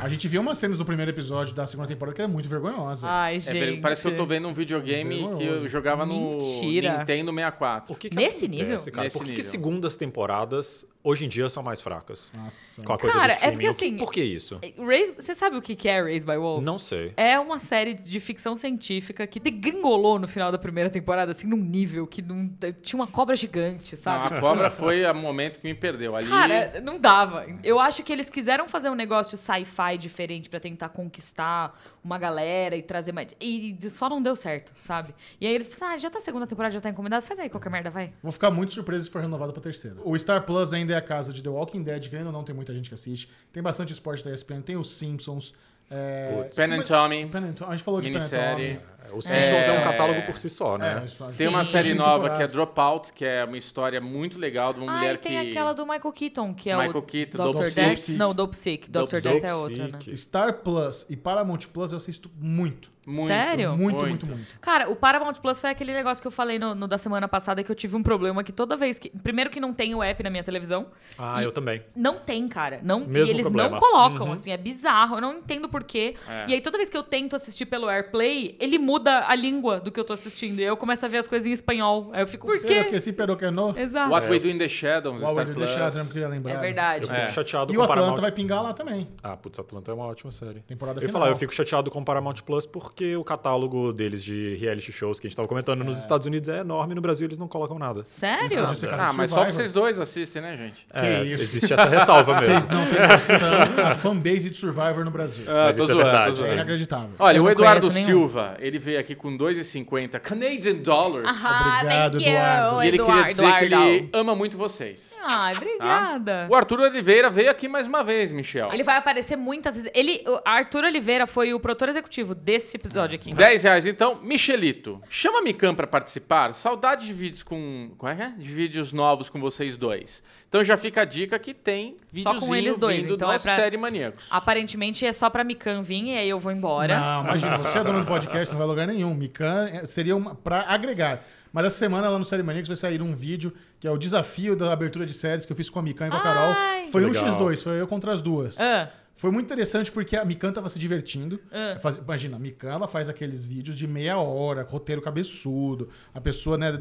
A 0.00 0.08
gente 0.08 0.26
viu 0.26 0.40
umas 0.40 0.56
cenas 0.56 0.78
do 0.78 0.86
primeiro 0.86 1.10
episódio 1.10 1.54
da 1.54 1.66
segunda 1.66 1.86
temporada 1.88 2.14
que 2.14 2.22
era 2.22 2.28
muito 2.28 2.48
vergonhosa. 2.48 3.06
Ai, 3.06 3.36
É 3.36 3.38
gente. 3.38 3.52
ver- 3.52 3.80
parece 3.82 4.00
que 4.02 4.08
eu 4.08 4.16
tô 4.16 4.24
vendo 4.24 4.48
um 4.48 4.54
videogame 4.54 5.28
que 5.36 5.44
eu 5.44 5.68
jogava 5.68 6.06
no 6.06 6.32
Mentira. 6.32 6.98
Nintendo 6.98 7.30
64. 7.30 7.94
O 7.94 7.98
que 7.98 8.08
que 8.08 8.16
Nesse 8.16 8.46
acontece, 8.46 8.48
nível? 8.48 8.92
Cara? 8.92 9.04
Nesse 9.04 9.18
Por 9.18 9.24
que, 9.24 9.32
que 9.32 9.36
nível. 9.38 9.50
segundas 9.50 9.96
temporadas 9.98 10.86
hoje 11.08 11.24
em 11.24 11.28
dia 11.28 11.48
são 11.48 11.62
mais 11.62 11.80
fracas? 11.80 12.32
Nossa. 12.36 12.82
Com 12.82 12.92
a 12.92 12.98
coisa 12.98 13.16
Cara, 13.18 13.34
do 13.34 13.44
é 13.44 13.50
porque 13.50 13.68
O 13.68 13.74
que- 13.74 13.84
assim- 13.84 13.96
Por 13.96 14.12
que 14.12 14.22
isso? 14.22 14.58
Raised- 14.78 15.16
Você 15.16 15.34
sabe 15.34 15.56
o 15.56 15.62
que 15.62 15.88
é 15.88 16.02
Raised 16.02 16.26
by 16.28 16.36
Wolves? 16.36 16.66
Não 16.66 16.78
sei. 16.78 17.12
É 17.16 17.38
uma 17.38 17.58
série 17.58 17.94
de 17.94 18.20
ficção 18.20 18.54
científica 18.54 19.26
que 19.26 19.38
degringolou 19.38 20.18
no 20.18 20.26
final 20.28 20.50
da 20.50 20.58
primeira 20.58 20.90
temporada, 20.90 21.30
assim, 21.32 21.46
num 21.46 21.56
nível 21.56 22.06
que 22.06 22.20
não, 22.22 22.50
tinha 22.82 23.00
uma 23.00 23.06
cobra 23.06 23.36
gigante, 23.36 23.94
Não, 23.94 24.02
sabe? 24.02 24.34
a 24.34 24.40
cobra 24.40 24.68
foi 24.70 25.04
o 25.04 25.14
momento 25.14 25.60
que 25.60 25.66
me 25.66 25.74
perdeu. 25.74 26.16
Ali, 26.16 26.28
Cara, 26.28 26.80
não 26.82 26.98
dava. 26.98 27.46
Eu 27.62 27.78
acho 27.78 28.02
que 28.02 28.12
eles 28.12 28.28
quiseram 28.28 28.68
fazer 28.68 28.90
um 28.90 28.94
negócio 28.94 29.36
sci-fi 29.36 29.96
diferente 29.98 30.48
pra 30.50 30.58
tentar 30.60 30.88
conquistar 30.88 31.78
uma 32.06 32.18
galera 32.18 32.76
e 32.76 32.82
trazer 32.82 33.12
mais. 33.12 33.34
E 33.40 33.76
só 33.90 34.08
não 34.08 34.22
deu 34.22 34.36
certo, 34.36 34.72
sabe? 34.78 35.12
E 35.40 35.46
aí 35.46 35.54
eles 35.54 35.68
pensaram, 35.68 35.94
ah, 35.94 35.98
já 35.98 36.08
tá 36.08 36.18
a 36.18 36.20
segunda 36.22 36.46
temporada, 36.46 36.72
já 36.72 36.80
tá 36.80 36.88
encomendado, 36.88 37.24
faz 37.24 37.40
aí 37.40 37.50
qualquer 37.50 37.68
merda, 37.68 37.90
vai. 37.90 38.12
Vou 38.22 38.30
ficar 38.30 38.50
muito 38.50 38.72
surpreso 38.72 39.06
se 39.06 39.10
for 39.10 39.20
renovado 39.20 39.52
pra 39.52 39.60
terceira. 39.60 39.96
O 40.04 40.16
Star 40.16 40.42
Plus 40.46 40.72
ainda 40.72 40.94
é 40.94 40.96
a 40.96 41.02
casa 41.02 41.32
de 41.32 41.42
The 41.42 41.50
Walking 41.50 41.82
Dead, 41.82 42.08
querendo 42.08 42.28
ou 42.28 42.32
não, 42.32 42.44
tem 42.44 42.54
muita 42.54 42.72
gente 42.72 42.88
que 42.88 42.94
assiste. 42.94 43.28
Tem 43.52 43.62
bastante 43.62 43.92
esporte 43.92 44.24
da 44.24 44.30
ESPN, 44.30 44.60
tem 44.62 44.76
os 44.76 44.94
Simpsons. 44.94 45.52
É... 45.90 46.48
Pen 46.54 46.72
and 46.72 46.82
Tommy. 46.82 47.26
Pen 47.26 47.44
and 47.44 47.54
A 47.66 47.72
gente 47.72 47.84
falou 47.84 48.00
de 48.00 48.08
Pen 48.08 48.16
and 48.16 48.20
Minissérie. 48.20 48.74
Tommy. 48.74 48.95
O 49.12 49.20
Simpsons 49.20 49.66
é... 49.66 49.76
É. 49.76 49.78
um 49.78 49.82
catálogo 49.82 50.22
por 50.22 50.36
si 50.38 50.48
só, 50.48 50.76
né? 50.78 51.04
É, 51.04 51.32
Tem 51.36 51.48
uma 51.48 51.64
Sim. 51.64 51.70
série 51.72 51.88
Tem 51.90 51.98
nova 51.98 52.30
que 52.36 52.42
é 52.42 52.46
Dropout, 52.46 53.12
que 53.12 53.24
é 53.24 53.44
uma 53.44 53.56
história 53.58 54.00
muito 54.00 54.38
legal 54.38 54.72
de 54.72 54.80
uma 54.80 54.92
Ah, 54.92 54.96
mulher 54.96 55.14
e 55.14 55.18
tem 55.18 55.40
que. 55.42 55.50
aquela 55.50 55.72
do 55.72 55.86
Michael 55.86 56.12
Keaton, 56.12 56.54
que 56.54 56.70
é 56.70 56.76
Michael 56.76 56.96
o 56.98 57.02
Keaton, 57.02 57.38
Dr. 57.38 57.52
Dope 57.58 57.70
Death. 57.70 57.98
Sick. 57.98 58.18
Não, 58.18 58.34
Dope 58.34 58.56
Sick. 58.56 58.90
Dr. 58.90 58.98
Dope 58.98 59.20
Death 59.20 59.34
Sick. 59.36 59.46
é 59.46 59.54
outra, 59.54 59.88
né? 59.88 59.98
Star 60.16 60.54
Plus 60.62 61.06
e 61.08 61.16
Paramount 61.16 61.60
Plus 61.72 61.92
eu 61.92 61.98
assisto 61.98 62.30
muito. 62.38 62.94
Muito, 63.08 63.28
Sério? 63.28 63.68
Muito, 63.76 63.82
Muito. 64.00 64.06
muito, 64.08 64.26
muito. 64.26 64.60
Cara, 64.60 64.90
o 64.90 64.96
Paramount 64.96 65.34
Plus 65.34 65.60
foi 65.60 65.70
aquele 65.70 65.92
negócio 65.94 66.20
que 66.20 66.26
eu 66.26 66.30
falei 66.32 66.58
no, 66.58 66.74
no 66.74 66.88
da 66.88 66.98
semana 66.98 67.28
passada 67.28 67.62
que 67.62 67.70
eu 67.70 67.76
tive 67.76 67.94
um 67.94 68.02
problema 68.02 68.42
que 68.42 68.50
toda 68.50 68.76
vez 68.76 68.98
que. 68.98 69.10
Primeiro 69.10 69.48
que 69.48 69.60
não 69.60 69.72
tem 69.72 69.94
o 69.94 70.02
app 70.02 70.20
na 70.24 70.28
minha 70.28 70.42
televisão. 70.42 70.88
Ah, 71.16 71.40
E- 71.40 71.44
eu 71.44 71.52
também. 71.52 71.84
Não 71.94 72.16
tem, 72.16 72.48
cara. 72.48 72.80
Não, 72.82 73.04
e 73.04 73.06
Mesmo 73.06 73.32
eles 73.32 73.42
problema. 73.42 73.70
não 73.70 73.78
colocam, 73.78 74.26
Uhum. 74.26 74.32
assim, 74.32 74.50
é 74.50 74.56
bizarro. 74.56 75.18
Eu 75.18 75.20
não 75.20 75.34
entendo 75.34 75.68
por 75.68 75.84
quê. 75.84 76.16
É. 76.28 76.46
E 76.48 76.54
aí, 76.54 76.60
toda 76.60 76.78
vez 76.78 76.90
que 76.90 76.96
eu 76.96 77.02
tento 77.04 77.36
assistir 77.36 77.66
pelo 77.66 77.88
AirPlay, 77.88 78.56
ele 78.58 78.76
muda 78.76 78.95
a 79.04 79.34
língua 79.34 79.80
do 79.80 79.90
que 79.90 79.98
eu 80.00 80.04
tô 80.04 80.12
assistindo. 80.12 80.58
E 80.60 80.62
aí 80.62 80.68
eu 80.68 80.76
começo 80.76 81.04
a 81.04 81.08
ver 81.08 81.18
as 81.18 81.28
coisas 81.28 81.46
em 81.46 81.52
espanhol. 81.52 82.10
Aí 82.12 82.22
eu 82.22 82.26
fico, 82.26 82.46
por 82.46 82.58
quê? 82.60 82.84
que 82.84 83.00
sim, 83.00 83.12
pero 83.12 83.36
que 83.36 83.50
no. 83.50 83.76
Exato. 83.78 84.10
What 84.10 84.28
We 84.28 84.38
Do 84.38 84.48
in 84.48 84.58
the 84.58 84.68
Shadows, 84.68 85.20
Uau, 85.20 85.32
Star 85.32 85.48
eu 85.48 85.54
Plus. 85.54 85.66
deixar, 85.68 85.92
eu 85.92 85.98
não 86.04 86.06
queria 86.10 86.28
lembrar. 86.28 86.52
É 86.52 86.56
verdade. 86.60 87.04
Eu 87.04 87.08
fico 87.08 87.20
É. 87.20 87.28
chateado 87.28 87.72
E 87.72 87.76
com 87.76 87.82
o 87.82 87.86
Paramount. 87.86 88.08
Atlanta 88.10 88.22
vai 88.22 88.32
pingar 88.32 88.62
lá 88.62 88.72
também. 88.72 89.08
Ah, 89.22 89.36
putz, 89.36 89.58
Atlanta 89.58 89.90
é 89.90 89.94
uma 89.94 90.06
ótima 90.06 90.30
série. 90.30 90.60
Temporada 90.60 90.98
eu 91.00 91.06
final. 91.06 91.20
falar, 91.20 91.32
eu 91.32 91.36
fico 91.36 91.52
chateado 91.54 91.90
com 91.90 92.00
o 92.00 92.04
Paramount 92.04 92.36
Plus 92.44 92.66
porque 92.66 93.16
o 93.16 93.24
catálogo 93.24 93.92
deles 93.92 94.22
de 94.22 94.54
reality 94.56 94.92
shows 94.92 95.18
que 95.20 95.26
a 95.26 95.28
gente 95.30 95.36
tava 95.36 95.48
comentando 95.48 95.82
nos 95.84 95.98
Estados 95.98 96.26
Unidos 96.26 96.48
é 96.48 96.60
enorme, 96.60 96.94
no 96.94 97.00
Brasil 97.00 97.26
eles 97.26 97.38
não 97.38 97.48
colocam 97.48 97.78
nada. 97.78 98.02
Sério? 98.02 98.46
Isso 98.46 98.56
pode 98.56 98.78
ser 98.78 98.88
casa 98.88 99.02
Ah, 99.06 99.12
mas 99.12 99.30
só 99.30 99.44
que 99.44 99.52
vocês 99.52 99.72
dois 99.72 99.98
assistem, 100.00 100.42
né, 100.42 100.56
gente? 100.56 100.86
É, 100.92 101.22
isso. 101.24 101.42
existe 101.42 101.72
essa 101.72 101.88
ressalva 101.88 102.32
mesmo. 102.40 102.46
Vocês 102.46 102.66
não 102.68 102.84
têm 102.86 103.00
noção 103.00 103.86
a 103.86 103.94
fanbase 103.94 104.50
de 104.50 104.56
Survivor 104.56 105.04
no 105.04 105.10
Brasil. 105.10 105.44
Ah, 105.48 105.66
Mas 105.66 105.76
tô 105.76 105.82
isso 105.84 105.92
é 105.92 105.94
verdade, 105.96 106.44
É 106.44 106.52
inacreditável. 106.54 107.10
Olha, 107.18 107.36
Eu 107.36 107.44
o 107.44 107.50
Eduardo. 107.50 107.90
Silva, 107.92 108.56
ele 108.58 108.78
veio 108.86 109.00
aqui 109.00 109.14
com 109.16 109.36
2,50 109.36 110.20
Canadian 110.20 110.76
Dollars. 110.76 111.26
Ah, 111.28 111.78
Obrigado, 111.82 112.12
thank 112.14 112.24
you, 112.24 112.32
Eduardo. 112.36 112.82
e 112.82 112.86
ele 112.88 112.98
queria 112.98 113.12
Eduardo, 113.12 113.28
dizer 113.28 113.54
que 113.58 113.64
ele 113.64 113.74
Eduardo. 113.74 114.08
ama 114.12 114.36
muito 114.36 114.56
vocês. 114.56 115.14
Ai, 115.28 115.52
tá? 115.52 115.58
obrigada. 115.60 116.48
O 116.50 116.54
Arthur 116.54 116.80
Oliveira 116.80 117.28
veio 117.28 117.50
aqui 117.50 117.66
mais 117.68 117.86
uma 117.86 118.04
vez, 118.04 118.30
Michel. 118.30 118.72
Ele 118.72 118.82
vai 118.84 118.96
aparecer 118.96 119.36
muitas 119.36 119.74
vezes. 119.74 119.90
Ele, 119.92 120.22
o 120.26 120.40
Arthur 120.44 120.84
Oliveira 120.84 121.26
foi 121.26 121.52
o 121.52 121.58
produtor 121.60 121.88
executivo 121.88 122.34
desse 122.34 122.76
episódio 122.76 123.16
aqui. 123.16 123.30
10 123.30 123.62
reais, 123.64 123.86
então. 123.86 124.20
Michelito, 124.22 125.02
chama 125.08 125.40
a 125.40 125.42
Mikan 125.42 125.74
pra 125.74 125.86
participar. 125.86 126.54
Saudade 126.54 127.06
de 127.06 127.12
vídeos 127.12 127.42
com... 127.42 127.90
Como 127.98 128.10
é 128.12 128.14
que 128.16 128.22
é? 128.22 128.28
De 128.38 128.48
vídeos 128.48 128.92
novos 128.92 129.28
com 129.28 129.40
vocês 129.40 129.76
dois. 129.76 130.22
Então 130.48 130.62
já 130.62 130.76
fica 130.76 131.02
a 131.02 131.04
dica 131.04 131.38
que 131.40 131.52
tem 131.52 131.96
videozinho 132.12 132.54
eles 132.54 132.78
dois, 132.78 133.02
vindo 133.02 133.14
então 133.16 133.28
da 133.28 133.34
é 133.34 133.38
pra- 133.38 133.56
série 133.56 133.76
Maníacos. 133.76 134.28
Aparentemente 134.30 135.04
é 135.04 135.12
só 135.12 135.28
pra 135.28 135.42
Mikan 135.42 135.82
vir 135.82 136.04
e 136.04 136.16
aí 136.16 136.28
eu 136.28 136.38
vou 136.38 136.52
embora. 136.52 136.98
Não, 136.98 137.24
imagina, 137.24 137.58
você 137.58 137.78
é 137.78 137.84
dono 137.84 138.00
do 138.00 138.06
podcast, 138.06 138.52
não 138.54 138.58
vai 138.58 138.65
a 138.66 138.70
lugar 138.70 138.86
nenhum. 138.86 139.14
Mikan 139.14 139.68
é- 139.72 139.86
seria 139.86 140.14
uma, 140.16 140.34
pra 140.34 140.62
agregar. 140.68 141.24
Mas 141.52 141.64
essa 141.66 141.78
semana 141.78 142.08
lá 142.08 142.18
no 142.18 142.24
Série 142.24 142.42
Maníacos 142.42 142.68
vai 142.68 142.76
sair 142.76 143.00
um 143.00 143.14
vídeo 143.14 143.52
que 143.80 143.86
é 143.88 143.90
o 143.90 143.96
desafio 143.96 144.54
da 144.56 144.72
abertura 144.72 145.06
de 145.06 145.12
séries 145.14 145.46
que 145.46 145.52
eu 145.52 145.56
fiz 145.56 145.70
com 145.70 145.78
a 145.78 145.82
Mikan 145.82 146.06
e 146.08 146.10
com 146.10 146.16
a 146.16 146.20
Carol. 146.22 146.52
Ai. 146.54 146.86
Foi 146.88 147.04
um 147.04 147.08
Legal. 147.10 147.24
x2, 147.38 147.62
foi 147.62 147.80
eu 147.80 147.86
contra 147.86 148.12
as 148.12 148.20
duas. 148.20 148.60
Ah, 148.60 148.90
Foi 149.18 149.30
muito 149.30 149.46
interessante 149.46 149.90
porque 149.90 150.14
a 150.14 150.22
Mikan 150.26 150.52
tava 150.52 150.68
se 150.68 150.78
divertindo. 150.78 151.40
Ah. 151.50 151.78
Faz- 151.80 151.96
imagina, 151.96 152.36
a 152.36 152.38
Mikan 152.38 152.68
ela 152.70 152.86
faz 152.86 153.08
aqueles 153.08 153.42
vídeos 153.46 153.74
de 153.74 153.86
meia 153.86 154.18
hora, 154.18 154.62
roteiro 154.68 155.00
cabeçudo. 155.00 155.88
A 156.14 156.20
pessoa, 156.20 156.58
né, 156.58 156.78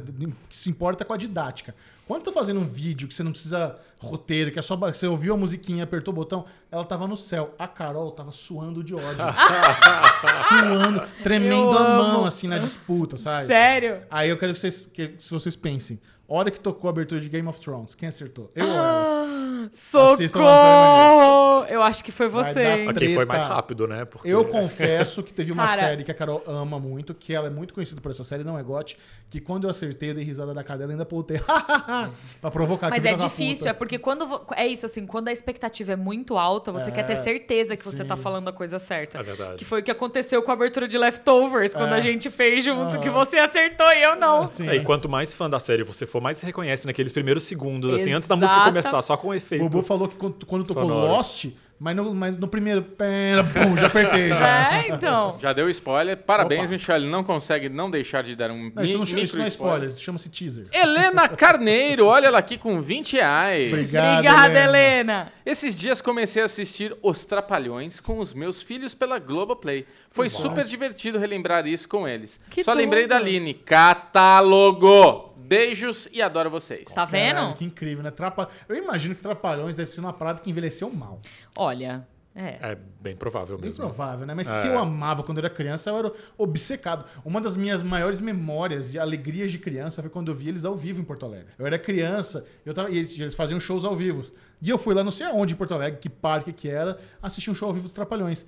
que 0.49 0.55
se 0.57 0.69
importa 0.69 1.05
com 1.05 1.13
a 1.13 1.17
didática. 1.17 1.73
Quando 2.08 2.24
tá 2.24 2.32
fazendo 2.32 2.60
um 2.60 2.68
vídeo 2.68 3.08
que 3.08 3.16
você 3.16 3.24
não 3.24 3.32
precisa 3.32 3.80
roteiro, 3.99 4.51
que 4.51 4.60
é 4.60 4.62
só 4.62 4.76
você 4.76 5.08
ouviu 5.08 5.34
a 5.34 5.38
musiquinha, 5.38 5.84
apertou 5.84 6.14
o 6.14 6.16
botão, 6.16 6.45
ela 6.72 6.84
tava 6.84 7.08
no 7.08 7.18
céu. 7.18 7.56
A 7.58 7.68
Carol 7.68 8.12
tava 8.12 8.32
suando 8.32 8.84
de 8.84 8.93
ódio. 8.93 9.06
suando, 10.47 11.01
tremendo 11.24 11.76
a 11.78 11.97
mão 11.97 12.26
assim 12.26 12.47
na 12.47 12.60
disputa, 12.60 13.18
sabe? 13.18 13.47
sério? 13.47 14.03
Aí 14.12 14.30
eu 14.30 14.38
quero 14.38 14.53
que 14.53 14.60
vocês, 14.60 14.89
que, 14.93 15.16
se 15.18 15.32
vocês 15.32 15.56
pensem. 15.56 15.99
Hora 16.28 16.49
que 16.49 16.59
tocou 16.59 16.88
a 16.88 16.91
abertura 16.91 17.21
de 17.21 17.30
Game 17.30 17.47
of 17.47 17.59
Thrones, 17.59 17.93
quem 17.93 18.09
acertou? 18.09 18.49
Eu 18.55 18.65
ou 18.65 18.71
elas? 18.73 19.26
No 19.65 20.28
Socorro! 20.30 21.65
Eu 21.69 21.82
acho 21.82 22.03
que 22.03 22.11
foi 22.11 22.28
você? 22.28 22.86
Aqui 22.88 23.13
foi 23.15 23.26
mais 23.26 23.43
rápido, 23.43 23.88
né? 23.88 24.05
Porque... 24.05 24.28
Eu 24.28 24.45
confesso 24.45 25.21
que 25.23 25.34
teve 25.34 25.51
uma 25.51 25.65
Cara. 25.65 25.80
série 25.80 26.03
que 26.03 26.11
a 26.11 26.13
Carol 26.13 26.43
ama 26.45 26.80
muito, 26.80 27.13
que 27.13 27.34
ela 27.34 27.47
é 27.47 27.49
muito 27.49 27.73
conhecida 27.73 27.99
por 28.01 28.11
essa 28.11 28.23
série, 28.23 28.43
não 28.43 28.57
é 28.57 28.63
GOT, 28.63 28.97
que 29.30 29.39
quando 29.39 29.63
eu 29.65 29.69
acertei, 29.69 30.11
eu 30.11 30.13
dei 30.13 30.23
risada 30.23 30.53
da 30.53 30.63
cadela 30.63 30.91
e 30.91 30.93
ainda 30.93 31.05
voltei 31.09 31.39
pra 32.41 32.51
provocar 32.51 32.89
Mas 32.89 33.03
que 33.03 33.09
é 33.09 33.15
difícil, 33.15 33.57
puta. 33.63 33.69
é 33.69 33.73
porque 33.73 33.97
quando. 33.97 34.45
É 34.55 34.67
isso, 34.67 34.86
assim, 34.86 35.05
quando 35.05 35.28
a 35.28 35.32
expectativa 35.32 35.93
é 35.93 35.95
muito 35.95 36.38
alta, 36.38 36.71
você 36.71 36.89
É, 36.89 36.93
quer 36.93 37.03
ter 37.03 37.15
certeza 37.15 37.76
que 37.76 37.84
você 37.84 37.97
sim. 37.97 38.05
tá 38.05 38.15
falando 38.15 38.47
a 38.49 38.53
coisa 38.53 38.78
certa. 38.80 39.19
É 39.19 39.23
verdade. 39.23 39.55
Que 39.57 39.65
foi 39.65 39.82
o 39.82 39.84
que 39.84 39.91
aconteceu 39.91 40.41
com 40.43 40.51
a 40.51 40.53
abertura 40.53 40.88
de 40.88 40.97
Leftovers, 40.97 41.73
quando 41.73 41.93
É. 41.93 41.97
a 41.97 41.99
gente 41.99 42.30
fez 42.30 42.63
junto, 42.63 42.95
Aham. 42.97 42.99
que 43.03 43.09
você 43.09 43.38
acertou 43.38 43.88
e 43.91 44.03
eu 44.03 44.15
não. 44.15 44.47
Sim. 44.47 44.67
É, 44.69 44.76
e 44.76 44.84
quanto 44.84 45.09
mais 45.09 45.34
fã 45.34 45.49
da 45.49 45.59
série 45.59 45.84
você 45.84 46.05
for, 46.05 46.14
mais 46.22 46.38
se 46.38 46.45
reconhece 46.45 46.86
naqueles 46.86 47.11
primeiros 47.11 47.43
segundos, 47.43 47.93
assim, 47.93 48.11
antes 48.13 48.28
da 48.28 48.36
música 48.36 48.55
Exata- 48.57 48.70
começar, 48.72 49.01
só 49.01 49.16
com 49.18 49.30
o 49.30 49.34
efeito. 49.34 49.66
O 49.66 49.70
Bubu 49.70 49.84
falou 49.84 50.07
que 50.07 50.16
quando, 50.16 50.45
quando 50.45 50.66
tocou 50.68 50.84
Sonoro. 50.84 51.07
Lost, 51.11 51.45
Mas 51.78 51.93
no, 51.95 52.13
mas 52.16 52.38
no 52.38 52.47
primeiro. 52.47 52.82
pera, 52.82 53.43
Pum, 53.43 53.76
já 53.76 53.88
apertei 53.88 54.30
já. 54.30 54.55
É, 54.76 54.88
então. 54.95 55.38
Já 55.41 55.51
deu 55.51 55.70
spoiler. 55.70 56.16
Parabéns, 56.16 56.61
Opa. 56.61 56.72
Michele. 56.72 57.05
Não 57.09 57.22
consegue 57.24 57.68
não 57.68 57.91
deixar 57.91 58.24
de 58.24 58.34
dar 58.34 58.49
um 58.49 58.72
Não, 58.74 58.82
isso, 58.84 58.93
não, 58.93 58.99
mi- 59.01 59.05
chama- 59.05 59.22
isso 59.24 59.38
não 59.38 59.43
é 59.43 59.47
spoiler, 59.49 59.89
isso 59.89 59.99
chama-se 60.01 60.30
teaser. 60.30 60.68
Helena 60.72 61.28
Carneiro, 61.36 62.05
olha 62.05 62.28
ela 62.28 62.38
aqui 62.39 62.57
com 62.57 62.82
20 62.82 63.13
reais. 63.18 63.74
Obrigado, 63.74 64.20
Obrigada, 64.20 64.47
Helena. 64.49 64.70
Helena. 64.70 65.32
Esses 65.45 65.76
dias 65.76 65.99
comecei 65.99 66.41
a 66.41 66.45
assistir 66.45 66.95
Os 67.03 67.26
Trapalhões 67.26 67.99
com 67.99 68.20
os 68.20 68.34
meus 68.34 68.61
filhos 68.63 68.93
pela 68.93 69.20
Globoplay. 69.20 69.86
Foi 70.09 70.30
super 70.30 70.63
divertido 70.66 71.20
relembrar 71.20 71.68
isso 71.68 71.89
com 71.89 72.07
eles. 72.07 72.39
Que 72.49 72.63
Só 72.63 72.72
lembrei 72.72 73.05
da. 73.05 73.18
Aline. 73.18 73.53
Catálogo! 73.53 75.34
Beijos 75.45 76.07
e 76.11 76.21
adoro 76.21 76.49
vocês. 76.49 76.85
Tá 76.93 77.05
vendo? 77.05 77.35
Caralho, 77.35 77.55
que 77.55 77.65
incrível, 77.65 78.03
né? 78.03 78.11
Trapa... 78.11 78.49
Eu 78.67 78.75
imagino 78.75 79.15
que 79.15 79.21
Trapalhões 79.21 79.75
deve 79.75 79.89
ser 79.91 80.01
uma 80.01 80.13
parada 80.13 80.41
que 80.41 80.49
envelheceu 80.49 80.89
mal. 80.89 81.21
Olha, 81.57 82.07
é. 82.35 82.71
É 82.71 82.77
bem 82.99 83.15
provável 83.15 83.57
Bem 83.57 83.67
mesmo. 83.69 83.85
provável, 83.85 84.25
né? 84.25 84.33
Mas 84.33 84.51
É. 84.51 84.61
que 84.61 84.67
eu 84.67 84.77
amava 84.77 85.23
quando 85.23 85.37
eu 85.37 85.45
era 85.45 85.53
criança, 85.53 85.89
eu 85.89 85.97
era 85.97 86.11
obcecado. 86.37 87.05
Uma 87.23 87.39
das 87.39 87.55
minhas 87.55 87.81
maiores 87.81 88.19
memórias 88.19 88.91
de 88.91 88.99
alegrias 88.99 89.51
de 89.51 89.57
criança 89.57 90.01
foi 90.01 90.09
quando 90.11 90.29
eu 90.31 90.35
vi 90.35 90.49
eles 90.49 90.65
ao 90.65 90.75
vivo 90.75 90.99
em 90.99 91.03
Porto 91.03 91.25
Alegre. 91.25 91.47
Eu 91.57 91.65
era 91.65 91.79
criança, 91.79 92.45
eu 92.65 92.73
tava, 92.73 92.89
e 92.89 92.97
eles 92.97 93.17
eles 93.17 93.35
faziam 93.35 93.57
shows 93.59 93.85
ao 93.85 93.95
vivo. 93.95 94.29
E 94.61 94.69
eu 94.69 94.77
fui 94.77 94.93
lá, 94.93 95.01
não 95.03 95.11
sei 95.11 95.25
aonde 95.27 95.53
em 95.53 95.57
Porto 95.57 95.73
Alegre, 95.73 95.99
que 95.99 96.09
parque 96.09 96.51
que 96.51 96.67
era, 96.67 96.97
assistir 97.21 97.49
um 97.51 97.55
show 97.55 97.69
ao 97.69 97.73
vivo 97.73 97.85
dos 97.85 97.93
Trapalhões. 97.93 98.45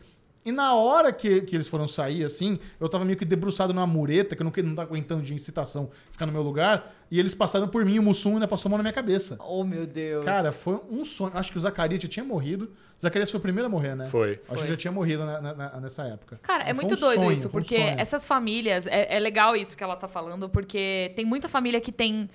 E 0.48 0.52
na 0.52 0.74
hora 0.74 1.12
que, 1.12 1.42
que 1.42 1.56
eles 1.58 1.68
foram 1.68 1.88
sair, 1.90 2.24
assim, 2.24 2.58
eu 2.80 2.88
tava 2.88 3.04
meio 3.04 3.18
que 3.18 3.26
debruçado 3.26 3.74
numa 3.74 3.86
mureta, 3.86 4.34
que 4.34 4.42
eu 4.42 4.46
não, 4.46 4.52
que- 4.52 4.64
não 4.64 4.76
tava 4.76 4.88
aguentando 4.88 5.22
de 5.22 5.34
incitação 5.34 5.90
ficar 6.10 6.26
no 6.26 6.32
meu 6.32 6.42
lugar, 6.42 6.96
e 7.12 7.20
eles 7.20 7.36
passaram 7.36 7.68
por 7.68 7.84
mim, 7.84 8.00
o 8.00 8.04
Mussum 8.04 8.36
ainda 8.36 8.48
passou 8.48 8.68
a 8.68 8.72
mão 8.72 8.78
na 8.78 8.84
minha 8.84 8.94
cabeça. 8.94 9.36
Oh, 9.40 9.66
meu 9.66 9.86
Deus. 9.86 10.24
Cara, 10.24 10.54
foi 10.54 10.80
um 10.90 11.04
sonho. 11.04 11.32
Acho 11.36 11.52
que 11.52 11.58
o 11.58 11.62
Zacarias 11.62 12.02
já 12.02 12.08
tinha 12.08 12.24
morrido. 12.24 12.72
O 12.98 13.02
Zacarias 13.02 13.30
foi 13.30 13.40
o 13.40 13.42
primeiro 13.42 13.68
a 13.68 13.70
morrer, 13.70 13.94
né? 13.96 14.06
Foi. 14.06 14.40
Acho 14.50 14.64
que 14.64 14.70
já 14.70 14.78
tinha 14.78 14.92
morrido 14.92 15.26
na- 15.26 15.42
na- 15.54 15.80
nessa 15.82 16.04
época. 16.04 16.40
Cara, 16.44 16.64
é 16.64 16.68
Mas 16.68 16.78
foi 16.78 16.86
muito 16.86 16.98
um 16.98 17.00
doido 17.02 17.20
sonho, 17.20 17.32
isso, 17.34 17.48
um 17.48 17.52
porque 17.52 17.76
sonho. 17.76 18.00
essas 18.00 18.26
famílias, 18.26 18.88
é, 18.88 19.16
é 19.18 19.20
legal 19.20 19.54
isso 19.56 19.76
que 19.76 19.84
ela 19.84 19.96
tá 19.98 20.08
falando, 20.08 20.48
porque 20.50 21.12
tem 21.16 21.26
muita 21.26 21.48
família 21.50 21.82
que 21.82 21.92
tem 21.92 22.30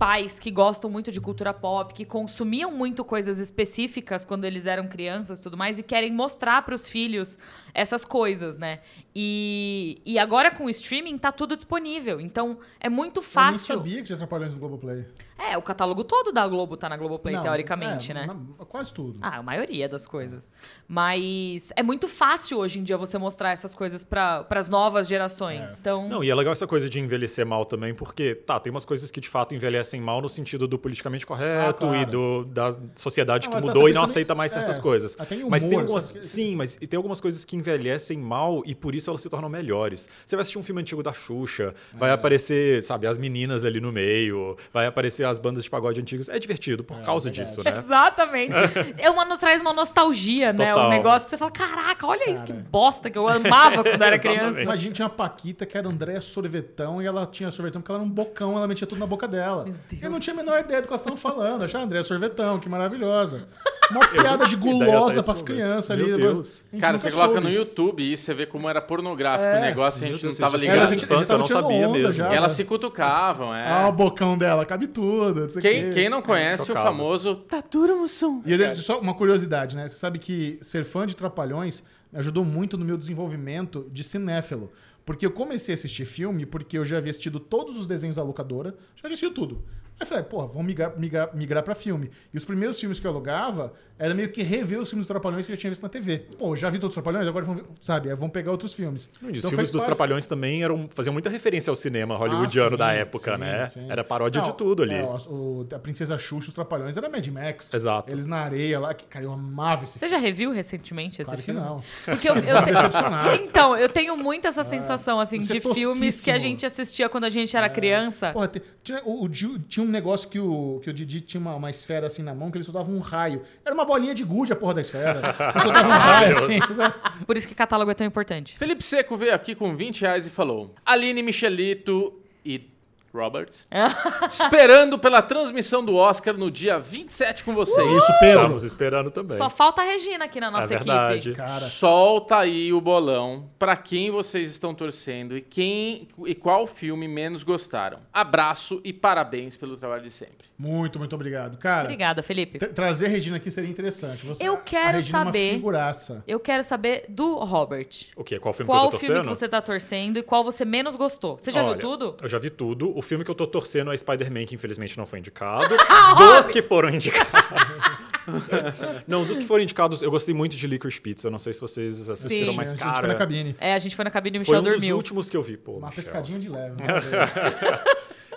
pais 0.00 0.38
que 0.40 0.50
gostam 0.50 0.88
muito 0.88 1.12
de 1.12 1.20
cultura 1.20 1.52
pop, 1.52 1.92
que 1.92 2.06
consumiam 2.06 2.72
muito 2.72 3.04
coisas 3.04 3.38
específicas 3.38 4.24
quando 4.24 4.46
eles 4.46 4.64
eram 4.64 4.88
crianças 4.88 5.38
e 5.38 5.42
tudo 5.42 5.58
mais, 5.58 5.78
e 5.78 5.82
querem 5.82 6.10
mostrar 6.10 6.62
pros 6.64 6.88
filhos 6.88 7.38
essas 7.74 8.02
coisas, 8.02 8.56
né? 8.56 8.80
E, 9.14 10.00
e 10.06 10.18
agora 10.18 10.50
com 10.50 10.64
o 10.64 10.70
streaming 10.70 11.18
tá 11.18 11.30
tudo 11.30 11.54
disponível, 11.54 12.18
então 12.18 12.58
é 12.80 12.88
muito 12.88 13.18
Eu 13.18 13.22
nem 13.24 13.30
fácil. 13.30 13.76
sabia 13.76 13.96
que 13.98 14.04
tinha 14.04 14.16
Trapalhões 14.16 14.54
no 14.54 14.58
Globoplay. 14.58 15.04
É, 15.40 15.56
o 15.56 15.62
catálogo 15.62 16.04
todo 16.04 16.32
da 16.32 16.46
Globo 16.46 16.76
tá 16.76 16.88
na 16.88 16.96
Globoplay, 16.96 17.34
Não, 17.34 17.42
teoricamente, 17.42 18.10
é, 18.10 18.14
né? 18.14 18.26
na- 18.26 18.64
quase 18.66 18.92
tudo. 18.92 19.16
Ah, 19.22 19.38
a 19.38 19.42
maioria 19.42 19.88
das 19.88 20.06
coisas. 20.06 20.50
Mas 20.86 21.72
é 21.76 21.82
muito 21.82 22.06
fácil 22.06 22.58
hoje 22.58 22.78
em 22.78 22.82
dia 22.82 22.96
você 22.98 23.16
mostrar 23.16 23.50
essas 23.50 23.74
coisas 23.74 24.04
para 24.04 24.46
as 24.50 24.68
novas 24.68 25.08
gerações. 25.08 25.80
Então, 25.80 26.08
Não, 26.08 26.22
e 26.22 26.28
é 26.28 26.34
legal 26.34 26.52
essa 26.52 26.66
coisa 26.66 26.90
de 26.90 27.00
envelhecer 27.00 27.46
mal 27.46 27.64
também, 27.64 27.94
porque, 27.94 28.34
tá, 28.34 28.60
tem 28.60 28.70
umas 28.70 28.84
coisas 28.84 29.10
que 29.10 29.18
de 29.20 29.28
fato 29.30 29.54
envelhecem 29.54 30.00
mal 30.00 30.20
no 30.20 30.28
sentido 30.28 30.68
do 30.68 30.78
politicamente 30.78 31.24
correto 31.26 31.86
Ah, 31.86 31.88
claro. 31.88 31.96
e 31.96 32.04
do, 32.04 32.44
da 32.44 32.76
sociedade 32.94 33.48
Não, 33.48 33.54
que 33.56 33.60
tá- 33.62 33.66
mudou 33.66 33.84
tá 33.84 33.90
e 33.90 33.92
não 33.94 34.02
aceita 34.02 34.34
mais 34.34 34.52
certas 34.52 34.76
é, 34.76 34.80
coisas. 34.80 35.16
até 35.18 35.36
em 35.36 35.48
mas 35.48 35.62
tem 35.62 35.72
humor, 35.72 35.80
algumas. 35.82 36.10
que- 36.10 36.22
Sim, 36.22 36.54
mas 36.56 36.76
e 36.80 36.86
tem 36.86 36.96
algumas 36.98 37.20
coisas 37.20 37.44
que 37.44 37.56
envelhecem 37.56 38.18
mal 38.18 38.62
e 38.66 38.74
por 38.74 38.94
isso 38.94 39.08
elas 39.08 39.22
se 39.22 39.28
tornam 39.30 39.48
melhores. 39.48 40.06
Você 40.26 40.36
vai 40.36 40.42
assistir 40.42 40.58
um 40.58 40.62
filme 40.62 40.82
antigo 40.82 41.02
da 41.02 41.14
Xuxa, 41.14 41.74
É. 41.94 41.98
vai 41.98 42.10
aparecer, 42.10 42.82
sabe, 42.84 43.06
as 43.06 43.16
meninas 43.16 43.64
ali 43.64 43.80
no 43.80 43.90
meio, 43.90 44.56
vai 44.72 44.84
aparecer 44.86 45.24
as 45.30 45.38
bandas 45.38 45.64
de 45.64 45.70
pagode 45.70 46.00
antigas. 46.00 46.28
É 46.28 46.38
divertido 46.38 46.82
por 46.84 47.00
causa 47.00 47.30
verdade. 47.30 47.48
disso, 47.50 47.62
né? 47.64 47.78
Exatamente. 47.78 48.54
é 48.98 49.10
uma, 49.10 49.24
nos 49.24 49.38
traz 49.38 49.60
uma 49.60 49.72
nostalgia, 49.72 50.52
né? 50.52 50.72
Um 50.72 50.76
Total. 50.76 50.90
negócio 50.90 51.24
que 51.24 51.30
você 51.30 51.38
fala, 51.38 51.50
caraca, 51.50 52.06
olha 52.06 52.30
isso, 52.30 52.44
que 52.44 52.52
bosta 52.52 53.08
que 53.10 53.16
eu 53.18 53.28
amava 53.28 53.82
quando 53.84 54.02
era 54.02 54.18
criança. 54.20 54.36
Exatamente. 54.40 54.62
Imagina, 54.64 54.94
tinha 54.94 55.06
uma 55.06 55.14
Paquita 55.14 55.64
que 55.66 55.76
era 55.78 55.88
Andréa 55.88 56.20
Sorvetão 56.20 57.00
e 57.02 57.06
ela 57.06 57.26
tinha 57.26 57.50
sorvetão 57.50 57.80
porque 57.80 57.92
ela 57.92 58.00
era 58.00 58.08
um 58.08 58.12
bocão, 58.12 58.56
ela 58.56 58.66
metia 58.66 58.86
tudo 58.86 58.98
na 58.98 59.06
boca 59.06 59.26
dela. 59.28 59.64
Deus 59.64 59.76
eu 60.02 60.10
não 60.10 60.18
tinha 60.20 60.34
a 60.34 60.36
menor 60.36 60.60
ideia 60.60 60.80
do 60.80 60.84
que 60.86 60.92
elas 60.92 61.00
estavam 61.00 61.16
falando. 61.16 61.62
Achava 61.62 61.84
Andréa 61.84 62.02
Sorvetão, 62.02 62.58
que 62.58 62.68
maravilhosa. 62.68 63.46
Uma 63.90 64.00
piada 64.06 64.46
de 64.46 64.54
gulosa 64.56 65.22
pras 65.22 65.42
crianças 65.42 65.90
ali. 65.90 66.04
Meu 66.04 66.16
Deus. 66.16 66.64
A 66.72 66.76
gente 66.76 66.80
Cara, 66.80 66.98
você 66.98 67.10
coloca 67.10 67.40
no. 67.40 67.50
YouTube 67.50 68.02
e 68.02 68.16
você 68.16 68.32
vê 68.32 68.46
como 68.46 68.68
era 68.68 68.80
pornográfico 68.80 69.48
É. 69.48 69.58
o 69.58 69.60
negócio 69.62 70.02
e 70.02 70.04
a 70.04 70.08
Meu 70.08 70.14
gente 70.14 70.22
não 70.24 70.30
Deus, 70.30 70.38
tava 70.38 70.58
vocês 70.58 70.70
Ela, 70.70 70.72
a 70.72 70.86
ligado. 70.86 70.88
gente, 71.00 71.12
a 71.12 71.16
gente 71.16 71.28
não 71.38 71.44
sabia 71.44 71.88
mesmo. 71.88 72.12
já. 72.12 72.32
E 72.32 72.36
elas 72.36 72.52
né? 72.52 72.56
se 72.56 72.64
cutucavam, 72.64 73.54
é. 73.54 73.68
Ah, 73.68 73.88
o 73.88 73.92
bocão 73.92 74.38
dela, 74.38 74.64
cabe 74.64 74.86
tudo. 74.86 75.19
Não 75.34 75.48
sei 75.48 75.58
o 75.58 75.62
Quem, 75.62 75.82
quê. 75.84 75.90
quem 75.92 76.08
não 76.08 76.22
conhece 76.22 76.62
o 76.62 76.66
chocado. 76.66 76.86
famoso 76.86 77.36
Tá 77.36 77.60
duro, 77.60 77.98
Mussum? 77.98 78.42
E 78.44 78.52
eu 78.52 78.58
deixo 78.58 78.82
só 78.82 79.00
uma 79.00 79.14
curiosidade, 79.14 79.76
né? 79.76 79.86
Você 79.88 79.96
sabe 79.96 80.18
que 80.18 80.58
ser 80.62 80.84
fã 80.84 81.06
de 81.06 81.16
Trapalhões 81.16 81.82
me 82.12 82.18
ajudou 82.18 82.44
muito 82.44 82.76
no 82.76 82.84
meu 82.84 82.96
desenvolvimento 82.96 83.88
de 83.92 84.02
cinéfilo. 84.02 84.70
Porque 85.04 85.24
eu 85.24 85.30
comecei 85.30 85.72
a 85.72 85.76
assistir 85.76 86.04
filme 86.04 86.44
porque 86.46 86.78
eu 86.78 86.84
já 86.84 86.98
havia 86.98 87.10
assistido 87.10 87.40
todos 87.40 87.76
os 87.76 87.86
desenhos 87.86 88.16
da 88.16 88.22
locadora, 88.22 88.74
já 88.94 89.06
havia 89.06 89.14
assistido 89.14 89.34
tudo. 89.34 89.64
Aí 90.00 90.04
eu 90.04 90.06
falei, 90.06 90.24
porra, 90.24 90.46
vamos 90.46 90.64
migrar, 90.64 90.98
migrar, 90.98 91.30
migrar 91.36 91.62
pra 91.62 91.74
filme. 91.74 92.10
E 92.32 92.36
os 92.38 92.44
primeiros 92.44 92.80
filmes 92.80 92.98
que 92.98 93.06
eu 93.06 93.10
alugava 93.10 93.74
era 93.98 94.14
meio 94.14 94.30
que 94.30 94.42
rever 94.42 94.80
os 94.80 94.88
filmes 94.88 95.04
dos 95.06 95.12
Trapalhões 95.12 95.44
que 95.44 95.52
eu 95.52 95.56
já 95.56 95.60
tinha 95.60 95.70
visto 95.70 95.82
na 95.82 95.90
TV. 95.90 96.20
Pô, 96.38 96.56
já 96.56 96.70
vi 96.70 96.78
todos 96.78 96.96
os 96.96 97.02
Trapalhões, 97.02 97.28
agora 97.28 97.44
vamos, 97.44 97.64
sabe, 97.82 98.08
vamos 98.14 98.30
pegar 98.32 98.50
outros 98.50 98.72
filmes. 98.72 99.02
Os 99.12 99.16
Então 99.20 99.32
filmes 99.34 99.54
faz 99.56 99.70
dos 99.70 99.82
parte- 99.82 99.86
Trapalhões 99.88 100.26
também 100.26 100.62
eram, 100.64 100.88
faziam 100.90 101.12
muita 101.12 101.28
referência 101.28 101.70
ao 101.70 101.76
cinema 101.76 102.16
hollywoodiano 102.16 102.76
Ah, 102.76 102.78
da 102.78 102.90
sim, 102.92 102.96
época, 102.98 103.34
sim, 103.34 103.40
né? 103.40 103.66
sim. 103.66 103.90
Era 103.90 104.02
paródia 104.02 104.40
de 104.40 104.48
Não, 104.48 104.56
tudo 104.56 104.84
ali. 104.84 104.94
é, 104.94 105.02
o- 105.04 105.66
a 105.74 105.78
Princesa 105.78 106.16
Xuxa, 106.16 106.48
os 106.48 106.54
Trapalhões, 106.54 106.96
era 106.96 107.10
Mad 107.10 107.26
Max. 107.28 107.68
Exato. 107.70 108.14
Eles 108.14 108.24
na 108.24 108.38
areia 108.38 108.80
lá, 108.80 108.94
que, 108.94 109.04
cara, 109.04 109.26
eu 109.26 109.32
amava 109.32 109.84
esse 109.84 109.98
Você 109.98 110.08
já 110.08 110.16
reviu 110.16 110.50
recentemente 110.50 111.20
esse 111.20 111.30
Claro 111.30 111.42
que 111.42 111.52
filme? 111.52 111.60
não. 111.60 111.82
Porque 112.06 112.30
eu, 112.30 112.36
eu. 112.36 112.62
Decepcionado. 112.64 113.34
Então, 113.36 113.76
eu 113.76 113.88
tenho 113.90 114.16
muito 114.16 114.46
essa 114.46 114.64
sensação, 114.64 115.20
assim, 115.20 115.40
Isso 115.40 115.52
é 115.52 115.58
de 115.60 115.74
filmes 115.74 116.24
que 116.24 116.30
a 116.30 116.38
gente 116.38 116.64
assistia 116.64 117.06
quando 117.10 117.24
a 117.24 117.28
gente 117.30 117.54
era 117.54 117.68
criança. 117.68 118.32
Porra, 118.32 118.48
te- 118.48 118.62
tinha, 118.82 119.02
o, 119.04 119.24
o 119.24 119.28
tinha 119.28 119.84
um 119.84 119.89
negócio 119.90 120.28
que 120.28 120.38
o, 120.38 120.80
que 120.82 120.90
o 120.90 120.92
Didi 120.92 121.20
tinha 121.20 121.40
uma, 121.40 121.54
uma 121.54 121.70
esfera 121.70 122.06
assim 122.06 122.22
na 122.22 122.34
mão, 122.34 122.50
que 122.50 122.58
ele 122.58 122.64
soltava 122.64 122.90
um 122.90 122.98
raio. 122.98 123.42
Era 123.64 123.74
uma 123.74 123.84
bolinha 123.84 124.14
de 124.14 124.24
gude 124.24 124.52
a 124.52 124.56
porra 124.56 124.74
da 124.74 124.80
esfera. 124.80 125.20
Ele 125.54 125.62
soltava 125.62 125.88
um 125.88 125.90
raio 125.90 126.38
assim. 126.38 126.58
sabe? 126.74 126.94
Por 127.26 127.36
isso 127.36 127.48
que 127.48 127.54
catálogo 127.54 127.90
é 127.90 127.94
tão 127.94 128.06
importante. 128.06 128.58
Felipe 128.58 128.82
Seco 128.82 129.16
veio 129.16 129.34
aqui 129.34 129.54
com 129.54 129.76
20 129.76 130.00
reais 130.02 130.26
e 130.26 130.30
falou: 130.30 130.74
Aline 130.84 131.22
Michelito 131.22 132.20
e 132.44 132.70
Robert, 133.12 133.48
esperando 134.28 134.98
pela 134.98 135.20
transmissão 135.22 135.84
do 135.84 135.96
Oscar 135.96 136.36
no 136.36 136.50
dia 136.50 136.78
27 136.78 137.44
com 137.44 137.54
vocês. 137.54 137.86
Isso, 137.90 138.12
Pedro. 138.20 138.40
Estamos 138.42 138.62
esperando 138.62 139.10
também. 139.10 139.36
Só 139.36 139.48
falta 139.50 139.82
a 139.82 139.84
Regina 139.84 140.24
aqui 140.26 140.40
na 140.40 140.50
nossa 140.50 140.66
É 140.66 140.76
verdade. 140.78 141.18
equipe. 141.30 141.36
Cara, 141.36 141.50
Solta 141.60 142.36
aí 142.38 142.72
o 142.72 142.80
bolão 142.80 143.50
pra 143.58 143.76
quem 143.76 144.10
vocês 144.10 144.50
estão 144.50 144.74
torcendo 144.74 145.36
e 145.36 145.40
quem 145.40 146.08
e 146.26 146.34
qual 146.34 146.66
filme 146.66 147.08
menos 147.08 147.42
gostaram. 147.42 147.98
Abraço 148.12 148.80
e 148.84 148.92
parabéns 148.92 149.56
pelo 149.56 149.76
trabalho 149.76 150.02
de 150.02 150.10
sempre. 150.10 150.48
muito, 150.58 150.98
muito 150.98 151.14
obrigado. 151.14 151.56
Cara, 151.58 151.84
Obrigada, 151.84 152.22
Felipe. 152.22 152.58
tra- 152.58 152.68
trazer 152.68 153.06
a 153.06 153.08
Regina 153.08 153.36
aqui 153.38 153.50
seria 153.50 153.70
interessante. 153.70 154.26
Você, 154.26 154.46
Eu 154.46 154.54
a 154.54 154.58
quero 154.58 154.96
Regina 154.98 155.20
É 155.20 155.24
saber- 155.24 155.48
uma 155.50 155.54
figuraça. 155.54 156.24
Eu 156.26 156.38
quero 156.40 156.62
saber 156.62 157.04
do 157.08 157.34
Robert. 157.38 157.88
O 158.16 158.22
quê? 158.24 158.38
Qual 158.38 158.52
filme 158.52 158.70
Qual 158.70 158.82
que 158.82 158.86
eu 158.86 158.90
tô 158.92 158.98
filme 158.98 159.14
torcendo? 159.16 159.32
que 159.32 159.38
você 159.38 159.48
tá 159.48 159.60
torcendo 159.60 160.18
e 160.18 160.22
qual 160.22 160.44
você 160.44 160.64
menos 160.64 160.96
gostou? 160.96 161.38
Você 161.38 161.50
já 161.50 161.62
Olha, 161.64 161.76
viu 161.76 161.80
tudo? 161.90 162.16
Eu 162.22 162.28
já 162.28 162.38
vi 162.38 162.50
tudo. 162.50 162.96
O 163.00 163.02
filme 163.02 163.24
que 163.24 163.30
eu 163.30 163.34
tô 163.34 163.46
torcendo 163.46 163.90
é 163.90 163.96
Spider-Man, 163.96 164.44
que 164.44 164.54
infelizmente 164.54 164.98
não 164.98 165.06
foi 165.06 165.20
indicado. 165.20 165.74
Ah, 165.88 166.12
dos 166.36 166.50
que 166.50 166.60
foram 166.60 166.90
indicados. 166.90 167.80
não, 169.08 169.24
dos 169.24 169.38
que 169.38 169.46
foram 169.46 169.62
indicados, 169.62 170.02
eu 170.02 170.10
gostei 170.10 170.34
muito 170.34 170.54
de 170.54 170.66
Licorice 170.66 171.00
Pizza. 171.00 171.30
Não 171.30 171.38
sei 171.38 171.54
se 171.54 171.62
vocês 171.62 172.10
assistiram, 172.10 172.52
Sim. 172.52 172.56
mas 172.58 172.68
a 172.68 172.72
gente 172.72 172.82
foi 172.82 172.92
na 172.92 173.00
cara... 173.00 173.14
cabine. 173.14 173.56
É, 173.58 173.72
a 173.72 173.78
gente 173.78 173.96
foi 173.96 174.04
na 174.04 174.10
cabine 174.10 174.36
e 174.36 174.40
o 174.42 174.44
Foi 174.44 174.54
Michel 174.54 174.60
um 174.60 174.64
dos 174.64 174.72
dormiu. 174.74 174.96
últimos 174.96 175.30
que 175.30 175.36
eu 175.36 175.42
vi. 175.42 175.56
Pô, 175.56 175.78
Uma 175.78 175.88
Michel. 175.88 176.04
pescadinha 176.04 176.38
de 176.38 176.50
leve. 176.50 176.76
né? 176.84 177.82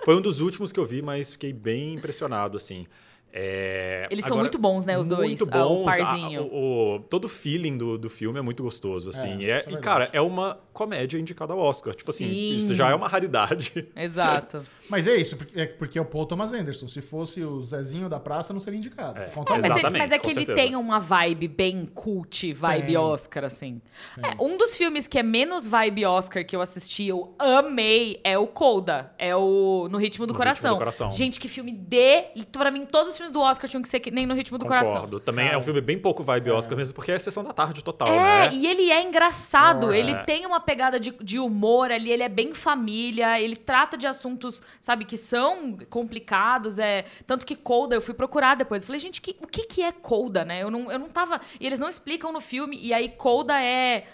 Foi 0.05 0.15
um 0.15 0.21
dos 0.21 0.39
últimos 0.39 0.71
que 0.71 0.79
eu 0.79 0.85
vi, 0.85 1.01
mas 1.01 1.33
fiquei 1.33 1.51
bem 1.51 1.95
impressionado, 1.95 2.55
assim. 2.55 2.87
É, 3.35 4.03
Eles 4.11 4.23
são 4.25 4.33
agora, 4.33 4.43
muito 4.43 4.59
bons, 4.59 4.85
né, 4.85 4.95
os 4.95 5.07
dois, 5.07 5.39
Muito 5.39 5.47
ah, 5.51 5.65
o 5.65 5.77
bons. 5.77 5.85
parzinho. 5.85 6.39
a- 6.41 6.43
o, 6.43 6.95
o- 6.97 6.99
todo 7.09 7.25
o 7.25 7.27
feeling 7.29 7.75
do, 7.77 7.97
do 7.97 8.07
filme 8.07 8.37
é 8.37 8.41
muito 8.43 8.61
gostoso, 8.61 9.09
assim. 9.09 9.43
É, 9.43 9.47
E 9.47 9.49
é- 9.49 9.63
é 9.67 9.71
e, 9.71 9.77
cara, 9.77 10.07
é 10.13 10.21
uma 10.21 10.59
comédia 10.71 11.17
indicada 11.17 11.51
ao 11.51 11.57
Oscar. 11.59 11.95
Tipo 11.95 12.11
assim, 12.11 12.29
Sim. 12.29 12.57
isso 12.57 12.75
já 12.75 12.89
é 12.91 12.93
uma 12.95 13.07
raridade. 13.07 13.87
Exato. 13.95 14.63
Mas 14.89 15.07
é 15.07 15.15
isso, 15.15 15.37
porque 15.37 15.59
é, 15.59 15.65
porque 15.65 15.97
é 15.97 16.01
o 16.01 16.05
Paul 16.05 16.25
Thomas 16.25 16.51
Anderson. 16.53 16.87
Se 16.87 17.01
fosse 17.01 17.41
o 17.43 17.61
Zezinho 17.61 18.09
da 18.09 18.19
praça, 18.19 18.53
não 18.53 18.59
seria 18.61 18.77
indicado. 18.77 19.19
É. 19.19 19.25
Conta 19.27 19.53
Mas, 19.53 19.63
é, 19.63 19.67
Exatamente, 19.67 20.01
mas 20.01 20.11
é 20.11 20.17
que 20.19 20.27
ele 20.27 20.45
certeza. 20.45 20.55
tem 20.55 20.75
uma 20.75 20.99
vibe 20.99 21.47
bem 21.47 21.85
cult, 21.85 22.53
vibe 22.53 22.87
Tem. 22.87 22.97
Oscar, 22.97 23.43
assim. 23.45 23.81
É, 24.21 24.35
um 24.43 24.57
dos 24.57 24.75
filmes 24.77 25.07
que 25.07 25.17
é 25.17 25.23
menos 25.23 25.65
vibe 25.65 26.05
Oscar 26.05 26.45
que 26.45 26.55
eu 26.55 26.61
assisti, 26.61 27.07
eu 27.07 27.33
amei, 27.39 28.19
é 28.23 28.37
o 28.37 28.45
Coda. 28.47 29.11
É 29.17 29.35
o 29.35 29.87
No 29.89 29.97
Ritmo 29.97 30.25
do, 30.27 30.33
No 30.33 30.37
Coração. 30.37 30.71
Ritmo 30.73 30.75
do 30.75 30.79
Coração. 30.79 31.11
Gente, 31.11 31.39
que 31.39 31.47
filme 31.47 31.71
de... 31.71 32.23
Pra 32.51 32.69
mim, 32.71 32.85
todos 32.85 33.09
os 33.11 33.17
filmes 33.17 33.31
do 33.31 33.39
Oscar 33.39 33.69
tinham 33.69 33.81
que 33.81 33.89
ser 33.89 33.99
que 33.99 34.11
nem 34.11 34.25
no 34.25 34.33
ritmo 34.33 34.57
do 34.57 34.65
Concordo. 34.65 34.89
coração. 34.89 35.19
Também 35.19 35.47
é 35.47 35.57
um 35.57 35.61
filme 35.61 35.81
bem 35.81 35.97
pouco 35.97 36.23
vibe 36.23 36.51
Oscar 36.51 36.77
mesmo, 36.77 36.93
porque 36.93 37.11
é 37.11 37.15
a 37.15 37.19
sessão 37.19 37.43
da 37.43 37.53
tarde 37.53 37.83
total, 37.83 38.07
É, 38.09 38.49
né? 38.49 38.53
e 38.53 38.67
ele 38.67 38.91
é 38.91 39.01
engraçado. 39.01 39.87
Forte. 39.87 39.99
Ele 39.99 40.11
É. 40.11 40.23
tem 40.23 40.45
uma 40.45 40.59
pegada 40.59 40.99
de, 40.99 41.11
de 41.21 41.39
humor 41.39 41.91
ali, 41.91 42.11
ele 42.11 42.23
é 42.23 42.29
bem 42.29 42.53
família, 42.53 43.39
ele 43.39 43.55
trata 43.55 43.97
de 43.97 44.05
assuntos, 44.07 44.61
sabe, 44.83 45.05
que 45.05 45.15
são 45.15 45.77
complicados. 45.89 46.77
É, 46.77 47.05
tanto 47.25 47.45
que 47.45 47.55
Colda, 47.55 47.95
eu 47.95 48.01
fui 48.01 48.13
procurar 48.13 48.55
depois. 48.55 48.83
Eu 48.83 48.87
falei, 48.87 48.99
gente, 48.99 49.21
que- 49.21 49.37
o 49.41 49.47
que, 49.47 49.63
que 49.65 49.81
é 49.81 49.93
Colda, 49.93 50.43
né? 50.43 50.61
Eu 50.61 50.69
não, 50.69 50.91
eu 50.91 50.99
não 50.99 51.07
tava. 51.07 51.39
E 51.57 51.65
eles 51.65 51.79
não 51.79 51.87
explicam 51.87 52.33
no 52.33 52.41
filme. 52.41 52.77
E 52.81 52.93
aí, 52.93 53.07
Colda 53.07 53.61
é. 53.61 54.05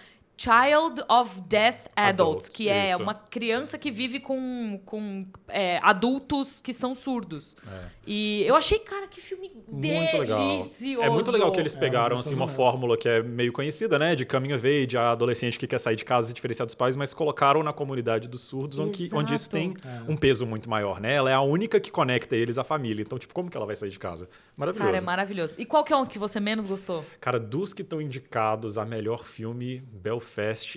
Child 0.42 1.04
of 1.10 1.42
Deaf 1.42 1.90
Adults, 1.96 2.22
Adults, 2.22 2.50
que 2.50 2.70
é 2.70 2.92
isso. 2.92 3.04
uma 3.04 3.14
criança 3.14 3.78
que 3.78 3.92
vive 3.92 4.22
com, 4.22 4.80
com 4.86 5.28
é, 5.50 5.80
adultos 5.84 6.62
que 6.62 6.72
são 6.72 6.96
surdos. 6.96 7.58
E 8.08 8.44
eu 8.48 8.56
achei, 8.56 8.80
cara, 8.80 9.06
que 9.08 9.20
filme 9.20 9.52
Muito 9.68 10.18
legal. 10.18 10.40
delicioso. 10.64 11.04
É 11.06 11.10
muito 11.10 11.30
legal 11.30 11.52
que 11.52 11.60
eles 11.60 11.76
É, 11.76 11.80
pegaram 11.80 12.16
gostoso 12.16 12.30
assim, 12.30 12.36
uma 12.36 12.48
fórmula 12.48 12.98
que 12.98 13.10
é 13.10 13.22
meio 13.22 13.52
conhecida, 13.52 14.00
né? 14.00 14.16
De 14.16 14.26
coming 14.26 14.54
of 14.54 14.66
age, 14.66 14.96
a 14.96 15.12
adolescente 15.12 15.60
que 15.60 15.68
quer 15.68 15.78
sair 15.78 15.98
de 15.98 16.06
casa 16.06 16.32
e 16.32 16.34
diferenciar 16.34 16.66
dos 16.66 16.74
pais, 16.74 16.96
mas 16.96 17.14
colocaram 17.14 17.62
na 17.62 17.74
comunidade 17.74 18.30
dos 18.30 18.42
surdos, 18.42 18.80
onde, 18.80 19.10
onde 19.14 19.36
isso 19.36 19.50
tem 19.50 19.74
um 20.08 20.16
peso 20.16 20.46
muito 20.46 20.70
maior, 20.70 21.02
né? 21.02 21.16
Ela 21.16 21.30
é 21.32 21.34
a 21.34 21.42
única 21.42 21.82
que 21.82 21.92
conecta 21.92 22.36
eles 22.38 22.58
à 22.58 22.64
família. 22.64 23.02
Então, 23.02 23.20
tipo, 23.20 23.34
como 23.34 23.50
que 23.52 23.58
ela 23.58 23.66
vai 23.66 23.76
sair 23.76 23.90
de 23.90 24.00
casa? 24.00 24.30
Maravilhoso. 24.56 24.86
Cara, 24.92 24.98
é 24.98 25.02
maravilhoso. 25.02 25.56
E 25.58 25.66
qual 25.66 25.84
que 25.84 25.92
é 25.92 25.96
um 25.98 26.06
que 26.06 26.18
você 26.18 26.40
menos 26.40 26.66
gostou? 26.66 27.04
Cara, 27.20 27.38
dos 27.40 27.74
que 27.74 27.82
estão 27.82 28.02
indicados 28.02 28.78
a 28.78 28.86
melhor 28.86 29.26
filme, 29.26 29.80
Belfast, 29.92 30.29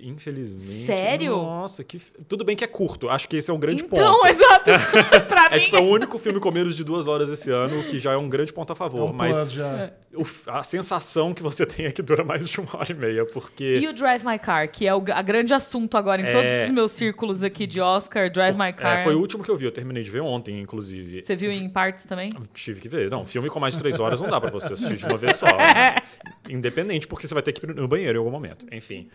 infelizmente. 0.03 0.61
Sério? 0.87 1.33
Nossa, 1.37 1.83
que. 1.85 1.99
Tudo 2.29 2.45
bem 2.45 2.57
que 2.57 2.65
é 2.65 2.67
curto. 2.67 3.09
Acho 3.09 3.29
que 3.29 3.37
esse 3.37 3.51
é 3.51 3.55
um 3.55 3.59
grande 3.59 3.83
então, 3.85 4.15
ponto. 4.17 4.27
exato. 4.27 4.71
pra 5.29 5.47
É 5.51 5.55
mim. 5.57 5.61
tipo, 5.61 5.77
é 5.77 5.81
o 5.81 5.85
único 5.85 6.19
filme 6.19 6.39
com 6.41 6.51
menos 6.51 6.75
de 6.77 6.85
duas 6.85 7.09
horas 7.09 7.31
esse 7.31 7.51
ano, 7.51 7.85
que 7.85 7.99
já 7.99 8.13
é 8.13 8.17
um 8.17 8.29
grande 8.29 8.53
ponto 8.53 8.71
a 8.73 8.75
É 8.75 8.77
favor. 8.77 9.11
um 9.11 9.13
mas 9.13 9.37
plus 9.37 9.53
já. 9.53 9.93
o 10.15 10.23
a 10.47 10.63
sensação 10.63 11.33
que 11.35 11.43
você 11.43 11.65
tem 11.67 11.87
é 11.87 11.93
que 11.93 12.03
dura 12.03 12.23
mais 12.25 12.49
de 12.49 12.61
uma 12.61 12.77
hora 12.77 12.91
e 12.91 12.95
meia, 12.95 13.25
porque. 13.27 13.79
E 13.83 13.89
o 13.89 13.93
Drive 13.93 14.25
My 14.25 14.39
Car, 14.39 14.71
que 14.71 14.87
é 14.87 14.95
o 14.95 15.03
a 15.13 15.23
grande 15.23 15.53
assunto 15.55 15.97
agora 15.97 16.21
em 16.23 16.27
É. 16.27 16.33
todos 16.33 16.65
os 16.67 16.71
meus 16.71 16.93
círculos 16.93 17.43
aqui 17.43 17.67
de 17.67 17.81
Oscar, 17.81 18.31
Drive 18.31 18.57
My 18.59 18.73
Car. 18.73 19.01
É, 19.01 19.03
foi 19.05 19.15
o 19.15 19.19
último 19.19 19.43
que 19.45 19.51
eu 19.51 19.57
vi, 19.57 19.65
eu 19.67 19.73
terminei 19.73 20.03
de 20.03 20.11
ver 20.11 20.21
ontem, 20.21 20.61
inclusive. 20.61 21.23
Você 21.23 21.35
viu 21.37 21.51
em 21.53 21.69
partes 21.69 22.05
também? 22.05 22.29
Tive 22.55 22.81
que 22.81 22.89
ver. 22.89 23.11
Não, 23.11 23.25
filme 23.27 23.49
com 23.49 23.59
mais 23.61 23.75
de 23.75 23.81
três 23.81 23.99
horas 24.01 24.21
não 24.21 24.29
dá 24.29 24.41
pra 24.41 24.51
você 24.51 24.73
assistir 24.73 24.97
de 24.97 25.07
uma 25.07 25.17
vez 25.17 25.37
só. 25.37 25.47
Independente, 26.49 27.07
porque 27.07 27.27
você 27.27 27.35
vai 27.35 27.43
ter 27.43 27.53
que 27.53 27.65
ir 27.65 27.75
no 27.75 27.89
banheiro 27.89 28.17
em 28.17 28.19
algum 28.19 28.31
momento. 28.31 28.67
Enfim. 28.73 29.09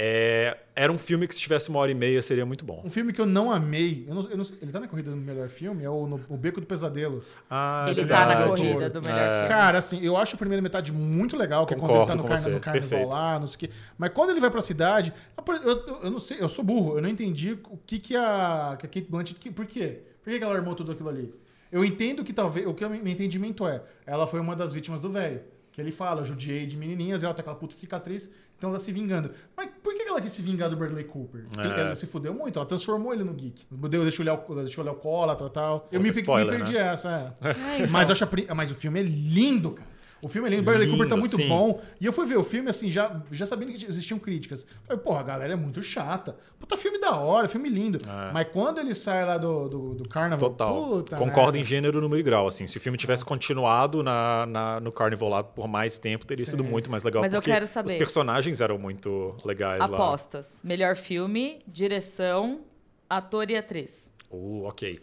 É, 0.00 0.56
era 0.76 0.92
um 0.92 0.98
filme 0.98 1.26
que 1.26 1.34
se 1.34 1.40
tivesse 1.40 1.68
uma 1.68 1.80
hora 1.80 1.90
e 1.90 1.94
meia 1.94 2.22
seria 2.22 2.46
muito 2.46 2.64
bom. 2.64 2.80
Um 2.84 2.90
filme 2.90 3.12
que 3.12 3.20
eu 3.20 3.26
não 3.26 3.50
amei, 3.50 4.04
eu 4.06 4.14
não- 4.14 4.30
eu 4.30 4.36
não 4.36 4.44
ele 4.62 4.70
tá 4.70 4.78
na 4.78 4.86
corrida 4.86 5.10
do 5.10 5.16
melhor 5.16 5.48
filme, 5.48 5.82
é 5.82 5.90
o, 5.90 6.06
no- 6.06 6.20
o 6.28 6.36
Beco 6.36 6.60
do 6.60 6.66
Pesadelo. 6.68 7.24
Ah, 7.50 7.86
Ele 7.88 8.06
tá 8.06 8.20
na 8.20 8.34
verdade. 8.36 8.62
corrida 8.62 8.88
do 8.90 9.02
melhor 9.02 9.18
É. 9.18 9.30
filme. 9.32 9.48
Cara, 9.48 9.78
assim, 9.78 10.00
eu 10.04 10.16
acho 10.16 10.36
a 10.36 10.38
primeira 10.38 10.62
metade 10.62 10.92
muito 10.92 11.36
legal, 11.36 11.66
que 11.66 11.74
é 11.74 11.76
quando 11.76 11.90
ele 11.90 11.98
Concordo 12.06 12.12
tá 12.12 12.22
no, 12.22 12.28
carna- 12.28 12.48
no 12.54 12.60
carnaval 12.60 13.08
lá, 13.08 13.40
não 13.40 13.46
sei 13.48 13.56
o 13.56 13.58
quê. 13.58 13.70
Mas 13.98 14.10
quando 14.12 14.30
ele 14.30 14.38
vai 14.40 14.50
pra 14.52 14.60
cidade, 14.60 15.12
eu, 15.36 15.54
eu- 15.72 16.00
eu 16.04 16.10
não 16.12 16.20
sei, 16.20 16.36
eu 16.40 16.48
sou 16.48 16.64
burro, 16.64 16.96
eu 16.96 17.02
não 17.02 17.08
entendi 17.08 17.58
o 17.68 17.76
que 17.84 17.98
que 17.98 18.14
a, 18.14 18.76
que 18.78 18.86
a 18.86 18.88
Kate 18.88 19.06
Blanchett, 19.10 19.34
que- 19.40 19.50
por 19.50 19.66
quê? 19.66 20.02
Por 20.22 20.30
que 20.30 20.38
que 20.38 20.44
ela 20.44 20.54
armou 20.54 20.76
tudo 20.76 20.92
aquilo 20.92 21.08
ali? 21.08 21.34
Eu 21.72 21.84
entendo 21.84 22.22
que 22.22 22.32
talvez, 22.32 22.64
o 22.66 22.72
que 22.72 22.84
o 22.84 22.88
meu 22.88 23.04
entendimento 23.04 23.66
é, 23.66 23.82
ela 24.06 24.28
foi 24.28 24.38
uma 24.38 24.54
das 24.54 24.72
vítimas 24.72 25.00
do 25.00 25.10
velho. 25.10 25.40
Que 25.78 25.82
ele 25.82 25.92
fala, 25.92 26.22
eu 26.22 26.24
judiei 26.24 26.66
de 26.66 26.76
menininhas, 26.76 27.22
ela 27.22 27.32
tem 27.32 27.40
aquela 27.40 27.54
puta 27.54 27.72
cicatriz, 27.72 28.28
então 28.56 28.70
ela 28.70 28.80
tá 28.80 28.84
se 28.84 28.90
vingando. 28.90 29.30
Mas 29.56 29.70
por 29.80 29.94
que 29.94 30.02
ela 30.02 30.20
quis 30.20 30.32
se 30.32 30.42
vingar 30.42 30.68
do 30.68 30.74
Bradley 30.76 31.04
Cooper? 31.04 31.44
Porque 31.52 31.68
É. 31.68 31.80
Ela 31.82 31.94
se 31.94 32.04
fudeu 32.04 32.34
muito, 32.34 32.58
ela 32.58 32.66
transformou 32.66 33.14
ele 33.14 33.22
no 33.22 33.32
geek. 33.32 33.64
Deu, 33.70 34.02
deixou 34.02 34.24
ele, 34.24 34.30
al- 34.30 34.44
deixou 34.56 34.82
ele 34.82 34.88
alcoólatra 34.88 35.46
e 35.46 35.50
tal. 35.50 35.88
Eu 35.92 36.00
me, 36.00 36.08
Puta 36.08 36.16
me 36.16 36.22
spoiler, 36.22 36.56
perdi 36.56 36.72
né? 36.72 36.80
essa, 36.80 37.32
é. 37.40 37.86
Mas, 37.90 38.08
eu 38.08 38.12
acho 38.14 38.28
mas 38.56 38.72
o 38.72 38.74
filme 38.74 38.98
é 38.98 39.04
lindo, 39.04 39.70
cara. 39.70 39.88
O 40.20 40.28
filme 40.28 40.48
é 40.48 40.50
lindo, 40.50 40.62
o 40.62 40.64
Bradley 40.64 40.88
Cooper 40.90 41.08
tá 41.08 41.16
muito 41.16 41.36
sim. 41.36 41.48
bom. 41.48 41.80
E 42.00 42.04
eu 42.06 42.12
fui 42.12 42.26
ver 42.26 42.36
o 42.36 42.42
filme, 42.42 42.68
assim, 42.68 42.90
já, 42.90 43.22
já 43.30 43.46
sabendo 43.46 43.72
que 43.72 43.84
existiam 43.86 44.18
críticas. 44.18 44.66
Falei, 44.84 45.00
porra, 45.02 45.20
a 45.20 45.22
galera 45.22 45.52
é 45.52 45.56
muito 45.56 45.80
chata. 45.82 46.36
Puta 46.58 46.76
filme 46.76 46.98
da 46.98 47.16
hora, 47.16 47.46
filme 47.48 47.68
lindo. 47.68 47.98
É. 47.98 48.32
Mas 48.32 48.48
quando 48.52 48.78
ele 48.78 48.94
sai 48.94 49.24
lá 49.24 49.38
do, 49.38 49.68
do, 49.68 49.94
do 49.94 50.08
Carnaval, 50.08 50.50
Total. 50.50 50.74
puta 50.74 51.16
Concordo 51.16 51.52
merda. 51.52 51.58
em 51.58 51.64
gênero, 51.64 52.00
número 52.00 52.18
e 52.20 52.22
grau. 52.24 52.46
Assim, 52.48 52.66
se 52.66 52.76
o 52.76 52.80
filme 52.80 52.98
tivesse 52.98 53.24
continuado 53.24 54.02
na, 54.02 54.44
na- 54.46 54.80
no 54.80 54.90
Carnival 54.90 55.28
lá 55.28 55.42
por 55.44 55.68
mais 55.68 55.98
tempo, 55.98 56.26
teria 56.26 56.44
sido 56.44 56.64
Sim. 56.64 56.68
muito 56.70 56.90
mais 56.90 57.04
legal. 57.04 57.22
Mas 57.22 57.32
eu 57.32 57.40
quero 57.40 57.66
saber. 57.66 57.92
Os 57.92 57.94
personagens 57.98 58.60
eram 58.60 58.76
muito 58.78 59.36
legais 59.44 59.78
lá. 59.78 59.84
Apostas. 59.86 60.60
Melhor 60.64 60.96
filme, 60.96 61.60
direção, 61.66 62.60
ator 63.08 63.50
e 63.50 63.56
atriz. 63.56 64.12
Uh, 64.30 64.64
ok. 64.64 65.00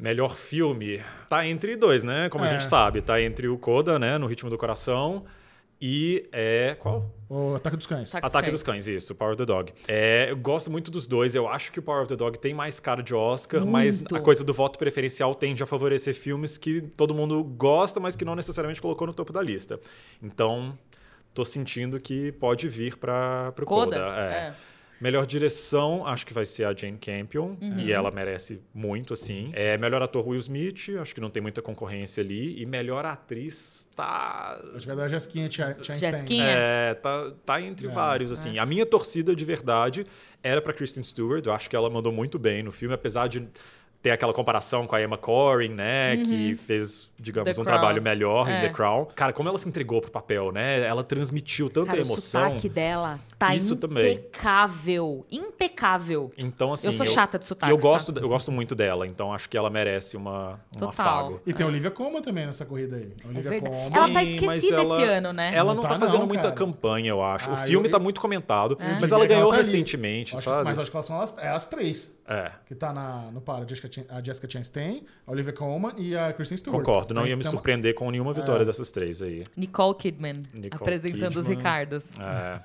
Melhor 0.00 0.34
filme. 0.34 1.00
Tá 1.28 1.46
entre 1.46 1.76
dois, 1.76 2.02
né? 2.02 2.28
Como 2.30 2.42
a 2.42 2.46
É. 2.46 2.50
gente 2.50 2.64
sabe. 2.64 3.02
Tá 3.02 3.20
entre 3.20 3.46
o 3.48 3.58
Coda, 3.58 3.98
né? 3.98 4.16
No 4.16 4.26
Ritmo 4.26 4.48
do 4.48 4.56
Coração. 4.56 5.24
E 5.82 6.28
é. 6.32 6.76
Qual? 6.78 7.10
O 7.28 7.54
Ataque 7.54 7.76
dos 7.76 7.86
Cães. 7.86 8.08
Ataque 8.10 8.26
dos 8.26 8.30
Ataque 8.34 8.46
Cães. 8.48 8.52
dos 8.52 8.62
Cães, 8.62 8.88
isso. 8.88 9.14
Power 9.14 9.32
of 9.34 9.38
the 9.38 9.46
Dog. 9.46 9.72
É, 9.88 10.26
eu 10.30 10.36
gosto 10.36 10.70
muito 10.70 10.90
dos 10.90 11.06
dois. 11.06 11.34
Eu 11.34 11.48
acho 11.48 11.70
que 11.72 11.78
o 11.78 11.82
Power 11.82 12.00
of 12.02 12.08
the 12.08 12.16
Dog 12.16 12.38
tem 12.38 12.52
mais 12.52 12.80
cara 12.80 13.02
de 13.02 13.14
Oscar, 13.14 13.64
mas 13.64 13.98
Muito. 14.00 14.16
a 14.16 14.20
coisa 14.20 14.42
do 14.44 14.52
voto 14.52 14.78
preferencial 14.78 15.34
tende 15.34 15.62
a 15.62 15.66
favorecer 15.66 16.14
filmes 16.14 16.58
que 16.58 16.80
todo 16.82 17.14
mundo 17.14 17.42
gosta, 17.44 17.98
mas 18.00 18.14
que 18.16 18.24
não 18.24 18.34
necessariamente 18.34 18.80
colocou 18.82 19.06
no 19.06 19.14
topo 19.14 19.32
da 19.32 19.40
lista. 19.40 19.80
Então, 20.22 20.78
tô 21.32 21.44
sentindo 21.46 21.98
que 22.00 22.32
pode 22.32 22.68
vir 22.68 22.96
para 22.98 23.52
pro 23.52 23.64
Coda. 23.64 23.96
Coda? 23.96 24.20
É. 24.20 24.32
É. 24.34 24.54
Melhor 25.00 25.24
direção, 25.26 26.06
acho 26.06 26.26
que 26.26 26.34
vai 26.34 26.44
ser 26.44 26.64
a 26.64 26.74
Jane 26.74 26.98
Campion. 26.98 27.56
Uhum. 27.60 27.78
E 27.80 27.90
ela 27.90 28.10
merece 28.10 28.60
muito, 28.74 29.14
assim. 29.14 29.50
É, 29.54 29.78
melhor 29.78 30.02
ator, 30.02 30.28
Will 30.28 30.38
Smith. 30.40 30.90
Acho 31.00 31.14
que 31.14 31.20
não 31.20 31.30
tem 31.30 31.42
muita 31.42 31.62
concorrência 31.62 32.22
ali. 32.22 32.60
E 32.60 32.66
melhor 32.66 33.04
atriz, 33.06 33.88
tá... 33.96 34.60
Acho 34.74 34.80
que 34.80 34.86
vai 34.86 34.96
dar 34.96 35.04
a 35.04 35.08
Jessiquinha 35.08 35.50
Ch- 35.50 35.82
Chastain. 35.82 36.42
É, 36.42 36.94
tá, 36.94 37.32
tá 37.46 37.60
entre 37.62 37.88
É, 37.88 37.90
vários, 37.90 38.30
assim. 38.30 38.58
A 38.58 38.66
minha 38.66 38.84
torcida 38.84 39.34
de 39.34 39.44
verdade 39.44 40.06
era 40.42 40.60
pra 40.60 40.72
Kristen 40.72 41.02
Stewart. 41.02 41.44
Eu 41.46 41.52
acho 41.52 41.70
que 41.70 41.74
ela 41.76 41.88
mandou 41.88 42.12
muito 42.12 42.38
bem 42.38 42.62
no 42.62 42.70
filme, 42.70 42.94
apesar 42.94 43.26
de 43.26 43.48
ter 44.02 44.10
aquela 44.10 44.32
comparação 44.32 44.86
com 44.86 44.96
a 44.96 45.02
Emma 45.02 45.18
Corrin, 45.18 45.68
né? 45.68 46.16
Que 46.18 46.54
fez, 46.54 47.10
digamos, 47.18 47.54
The 47.54 47.60
um 47.60 47.64
Crown. 47.64 47.78
trabalho 47.78 48.00
melhor 48.02 48.48
É. 48.48 48.58
em 48.58 48.60
The 48.62 48.68
Crown. 48.70 49.04
Cara, 49.14 49.32
como 49.32 49.48
ela 49.48 49.58
se 49.58 49.68
entregou 49.68 50.00
pro 50.00 50.10
papel, 50.10 50.50
né? 50.50 50.80
Ela 50.80 51.04
transmitiu 51.04 51.68
tanta 51.68 51.88
Cara, 51.88 51.98
o 51.98 52.04
emoção. 52.04 52.42
sotaque 52.48 52.68
dela 52.68 53.20
tá 53.38 53.54
Isso 53.54 53.76
também. 53.76 54.14
impecável. 54.14 55.26
Impecável. 55.30 56.32
Então, 56.38 56.72
assim. 56.72 56.86
eu 56.86 56.92
sou 56.94 57.04
chata 57.04 57.38
de 57.38 57.44
sotaque. 57.44 57.70
eu 57.70 57.76
gosto, 57.78 58.18
eu 58.18 58.28
gosto 58.28 58.50
muito 58.50 58.74
dela, 58.74 59.06
então 59.06 59.32
acho 59.32 59.48
que 59.48 59.56
ela 59.56 59.68
merece 59.68 60.16
uma, 60.16 60.58
um 60.74 60.78
Total. 60.78 60.88
afago. 60.88 61.40
E 61.46 61.52
tem 61.52 61.64
a 61.64 61.68
Olivia 61.68 61.90
Colman 61.90 62.22
também 62.22 62.46
nessa 62.46 62.64
corrida 62.64 62.96
aí. 62.96 63.12
A 63.22 63.26
É 63.26 63.30
Olivia 63.30 63.50
verdade. 63.50 63.76
Colman. 63.76 63.96
Ela 63.98 64.10
tá 64.12 64.22
esquecida 64.22 64.76
ela- 64.80 64.94
esse 64.94 65.02
ano, 65.04 65.32
né? 65.32 65.52
Ela 65.54 65.68
Não 65.74 65.74
não, 65.74 65.82
tá 65.82 65.88
tá 65.90 65.98
fazendo 65.98 66.20
não, 66.20 66.26
muita 66.26 66.44
cara. 66.44 66.54
campanha, 66.54 67.10
eu 67.10 67.22
acho. 67.22 67.50
o 67.50 67.54
Ah, 67.54 67.56
filme 67.58 67.86
eu- 67.88 67.90
tá 67.92 67.98
muito 67.98 68.20
comentado, 68.20 68.78
É. 68.80 68.98
mas 69.00 69.12
ela 69.12 69.26
ganhou 69.26 69.50
tá 69.50 69.56
recentemente, 69.58 70.36
sabe? 70.40 70.64
mas 70.64 70.78
acho 70.78 70.90
que 70.90 70.96
elas 70.96 71.06
são 71.06 71.20
as, 71.20 71.36
é 71.38 71.48
as 71.48 71.66
três. 71.66 72.10
É. 72.26 72.52
Que 72.66 72.74
tá 72.76 72.92
na, 72.92 73.28
no 73.32 73.40
par. 73.40 73.64
A 74.08 74.22
Jessica, 74.22 74.48
Chastain, 74.48 75.02
a 75.26 75.30
Olivia 75.32 75.52
Colman 75.52 75.92
e 75.96 76.16
a 76.16 76.32
Kristen 76.32 76.56
Stewart. 76.58 76.78
Concordo, 76.78 77.14
não 77.14 77.26
ia 77.26 77.36
me 77.36 77.42
uma- 77.44 77.50
surpreender 77.50 77.94
com 77.94 78.10
nenhuma 78.10 78.32
vitória 78.32 78.64
dessas 78.64 78.90
três 78.90 79.22
aí. 79.22 79.42
Nicole 79.56 79.94
Kidman 79.96 80.36
Nicole 80.54 80.68
apresentando 80.82 81.36
os 81.36 81.46
Kidman. 81.46 81.56
Ricardos. 81.56 82.18
É. 82.20 82.60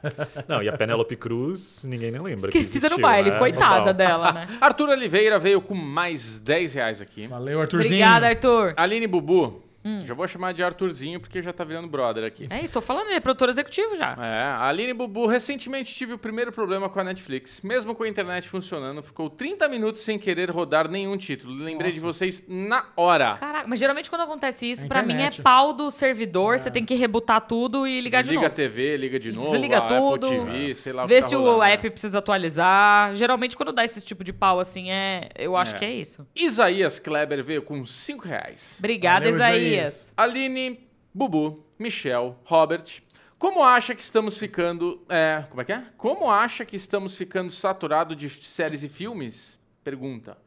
Não, 0.47 0.61
e 0.61 0.69
a 0.69 0.73
Penélope 0.77 1.15
Cruz, 1.15 1.83
ninguém 1.83 2.11
nem 2.11 2.21
lembra. 2.21 2.51
que 2.51 2.57
Esquecida 2.57 2.89
no 2.89 2.99
baile, 2.99 3.31
né? 3.31 3.39
coitada 3.39 3.77
Total. 3.79 3.93
dela, 3.93 4.31
né? 4.31 4.47
Arthur 4.61 4.89
Oliveira 4.89 5.39
veio 5.39 5.61
com 5.61 5.73
mais 5.75 6.39
10 6.39 6.73
reais 6.73 7.01
aqui. 7.01 7.27
Valeu, 7.27 7.61
Arthurzinho. 7.61 7.93
Obrigada, 7.95 8.27
Arthur. 8.27 8.73
Aline 8.77 9.07
Bubu, 9.07 9.61
Hum. 9.85 10.01
já 10.03 10.13
vou 10.15 10.27
chamar 10.27 10.51
de 10.53 10.63
Arthurzinho 10.63 11.19
porque 11.19 11.41
já 11.41 11.53
tá 11.53 11.63
virando 11.63 11.87
brother 11.87 12.23
aqui. 12.25 12.47
É, 12.49 12.67
tô 12.67 12.81
falando, 12.81 13.05
ele 13.07 13.15
é 13.17 13.19
produtor 13.19 13.49
executivo 13.49 13.95
já. 13.95 14.17
É, 14.19 14.41
a 14.43 14.67
Aline 14.67 14.93
Bubu, 14.93 15.27
recentemente 15.27 15.93
tive 15.93 16.13
o 16.13 16.17
primeiro 16.17 16.51
problema 16.51 16.89
com 16.89 16.99
a 16.99 17.03
Netflix. 17.03 17.61
Mesmo 17.61 17.93
com 17.93 18.03
a 18.03 18.07
internet 18.09 18.49
funcionando, 18.49 19.03
ficou 19.03 19.29
30 19.29 19.67
minutos 19.69 20.01
sem 20.01 20.17
querer 20.17 20.49
rodar 20.49 20.89
nenhum 20.89 21.15
título. 21.17 21.53
Lembrei 21.53 21.91
de 21.91 21.99
vocês 21.99 22.43
na 22.47 22.85
hora. 22.97 23.37
Caraca, 23.39 23.67
mas 23.67 23.79
geralmente 23.79 24.09
quando 24.09 24.21
acontece 24.21 24.69
isso, 24.69 24.85
É 24.85 24.87
pra 24.87 25.03
mim 25.03 25.21
é 25.21 25.29
pau 25.43 25.71
do 25.71 25.91
servidor, 25.91 26.57
você 26.57 26.71
tem 26.71 26.83
que 26.83 26.95
rebutar 26.95 27.41
tudo 27.41 27.85
e 27.87 28.01
ligar 28.01 28.21
Desliga 28.23 28.39
de 28.41 28.45
a 28.45 28.49
novo. 28.49 28.55
TV, 28.55 28.97
liga 28.97 29.19
de 29.19 29.31
novo, 29.33 29.51
Desliga 29.51 29.77
a 29.77 29.81
tudo, 29.81 30.25
Apple 30.27 30.39
TV, 30.51 30.73
sei 30.73 30.93
lá 30.93 31.03
o 31.03 31.07
Vê 31.07 31.15
que 31.17 31.21
tá 31.21 31.27
se 31.27 31.35
rolando, 31.35 31.59
o 31.59 31.63
né? 31.63 31.73
app 31.73 31.89
precisa 31.91 32.17
atualizar. 32.19 33.13
Geralmente 33.15 33.55
quando 33.55 33.71
dá 33.71 33.83
esse 33.83 34.01
tipo 34.01 34.23
de 34.23 34.33
pau 34.33 34.59
assim, 34.59 34.89
é, 34.89 35.29
eu 35.37 35.55
acho 35.55 35.75
É. 35.75 35.77
que 35.77 35.85
é 35.85 35.93
isso. 35.93 36.25
Isaías 36.35 36.97
Kleber 36.99 37.43
veio 37.43 37.61
com 37.61 37.85
5 37.85 38.27
reais. 38.27 38.77
Obrigada, 38.79 39.19
Valeu, 39.25 39.29
Isaías. 39.35 39.74
Isaías. 39.75 40.13
Aline, 40.17 40.87
Bubu, 41.13 41.65
Michel, 41.77 42.37
Robert. 42.45 43.01
Como 43.37 43.63
acha 43.63 43.93
que 43.93 44.01
estamos 44.01 44.37
ficando. 44.37 45.01
É, 45.09 45.43
como 45.49 45.61
é 45.61 45.65
que 45.65 45.73
é? 45.73 45.83
Como 45.97 46.29
acha 46.31 46.63
que 46.65 46.75
estamos 46.75 47.15
ficando 47.17 47.51
saturado 47.51 48.15
de 48.15 48.29
séries 48.29 48.83
e 48.83 48.89
filmes? 48.89 49.59
Pergunta. 49.83 50.37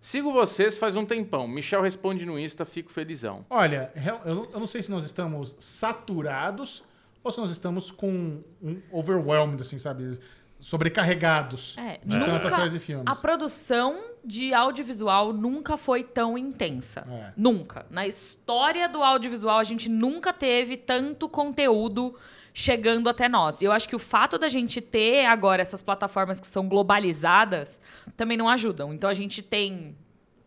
Sigo 0.00 0.32
vocês 0.32 0.76
faz 0.76 0.94
um 0.96 1.04
tempão. 1.06 1.48
Michel 1.48 1.80
responde 1.80 2.26
no 2.26 2.38
Insta, 2.38 2.66
fico 2.66 2.92
felizão. 2.92 3.46
Olha, 3.48 3.90
real- 3.94 4.20
eu 4.26 4.34
não, 4.34 4.44
eu 4.52 4.60
não 4.60 4.66
sei 4.66 4.82
se 4.82 4.90
nós 4.90 5.04
estamos 5.04 5.56
saturados 5.58 6.84
ou 7.22 7.32
se 7.32 7.38
nós 7.40 7.50
estamos 7.50 7.90
com 7.90 8.42
um 8.62 8.82
overwhelmed, 8.92 9.60
assim, 9.62 9.78
sabe? 9.78 10.18
Sobrecarregados 10.64 11.76
É, 11.78 11.98
de 12.04 12.16
nunca- 12.16 12.32
tantas 12.32 12.54
séries 12.54 12.74
e 12.74 12.78
filmes. 12.80 13.04
A 13.06 13.14
produção 13.14 14.00
de 14.24 14.54
audiovisual 14.54 15.32
nunca 15.32 15.76
foi 15.76 16.02
tão 16.02 16.38
intensa. 16.38 17.06
É. 17.10 17.32
Nunca. 17.36 17.86
Na 17.90 18.06
história 18.06 18.88
do 18.88 19.02
audiovisual, 19.02 19.58
a 19.58 19.64
gente 19.64 19.88
nunca 19.88 20.32
teve 20.32 20.76
tanto 20.76 21.28
conteúdo 21.28 22.14
chegando 22.52 23.08
até 23.08 23.28
nós. 23.28 23.60
E 23.60 23.64
eu 23.64 23.72
acho 23.72 23.88
que 23.88 23.96
o 23.96 23.98
fato 23.98 24.38
da 24.38 24.48
gente 24.48 24.80
ter 24.80 25.26
agora 25.26 25.60
essas 25.60 25.82
plataformas 25.82 26.40
que 26.40 26.46
são 26.46 26.68
globalizadas 26.68 27.80
também 28.16 28.36
não 28.36 28.48
ajudam. 28.48 28.94
Então 28.94 29.10
a 29.10 29.14
gente 29.14 29.42
tem. 29.42 29.96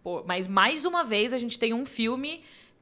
pô, 0.03 0.23
mas 0.25 0.47
mais 0.47 0.85
uma 0.85 1.03
vez 1.03 1.33
a 1.33 1.37
gente 1.37 1.59
tem 1.59 1.73
um 1.73 1.85
filme. 1.85 2.41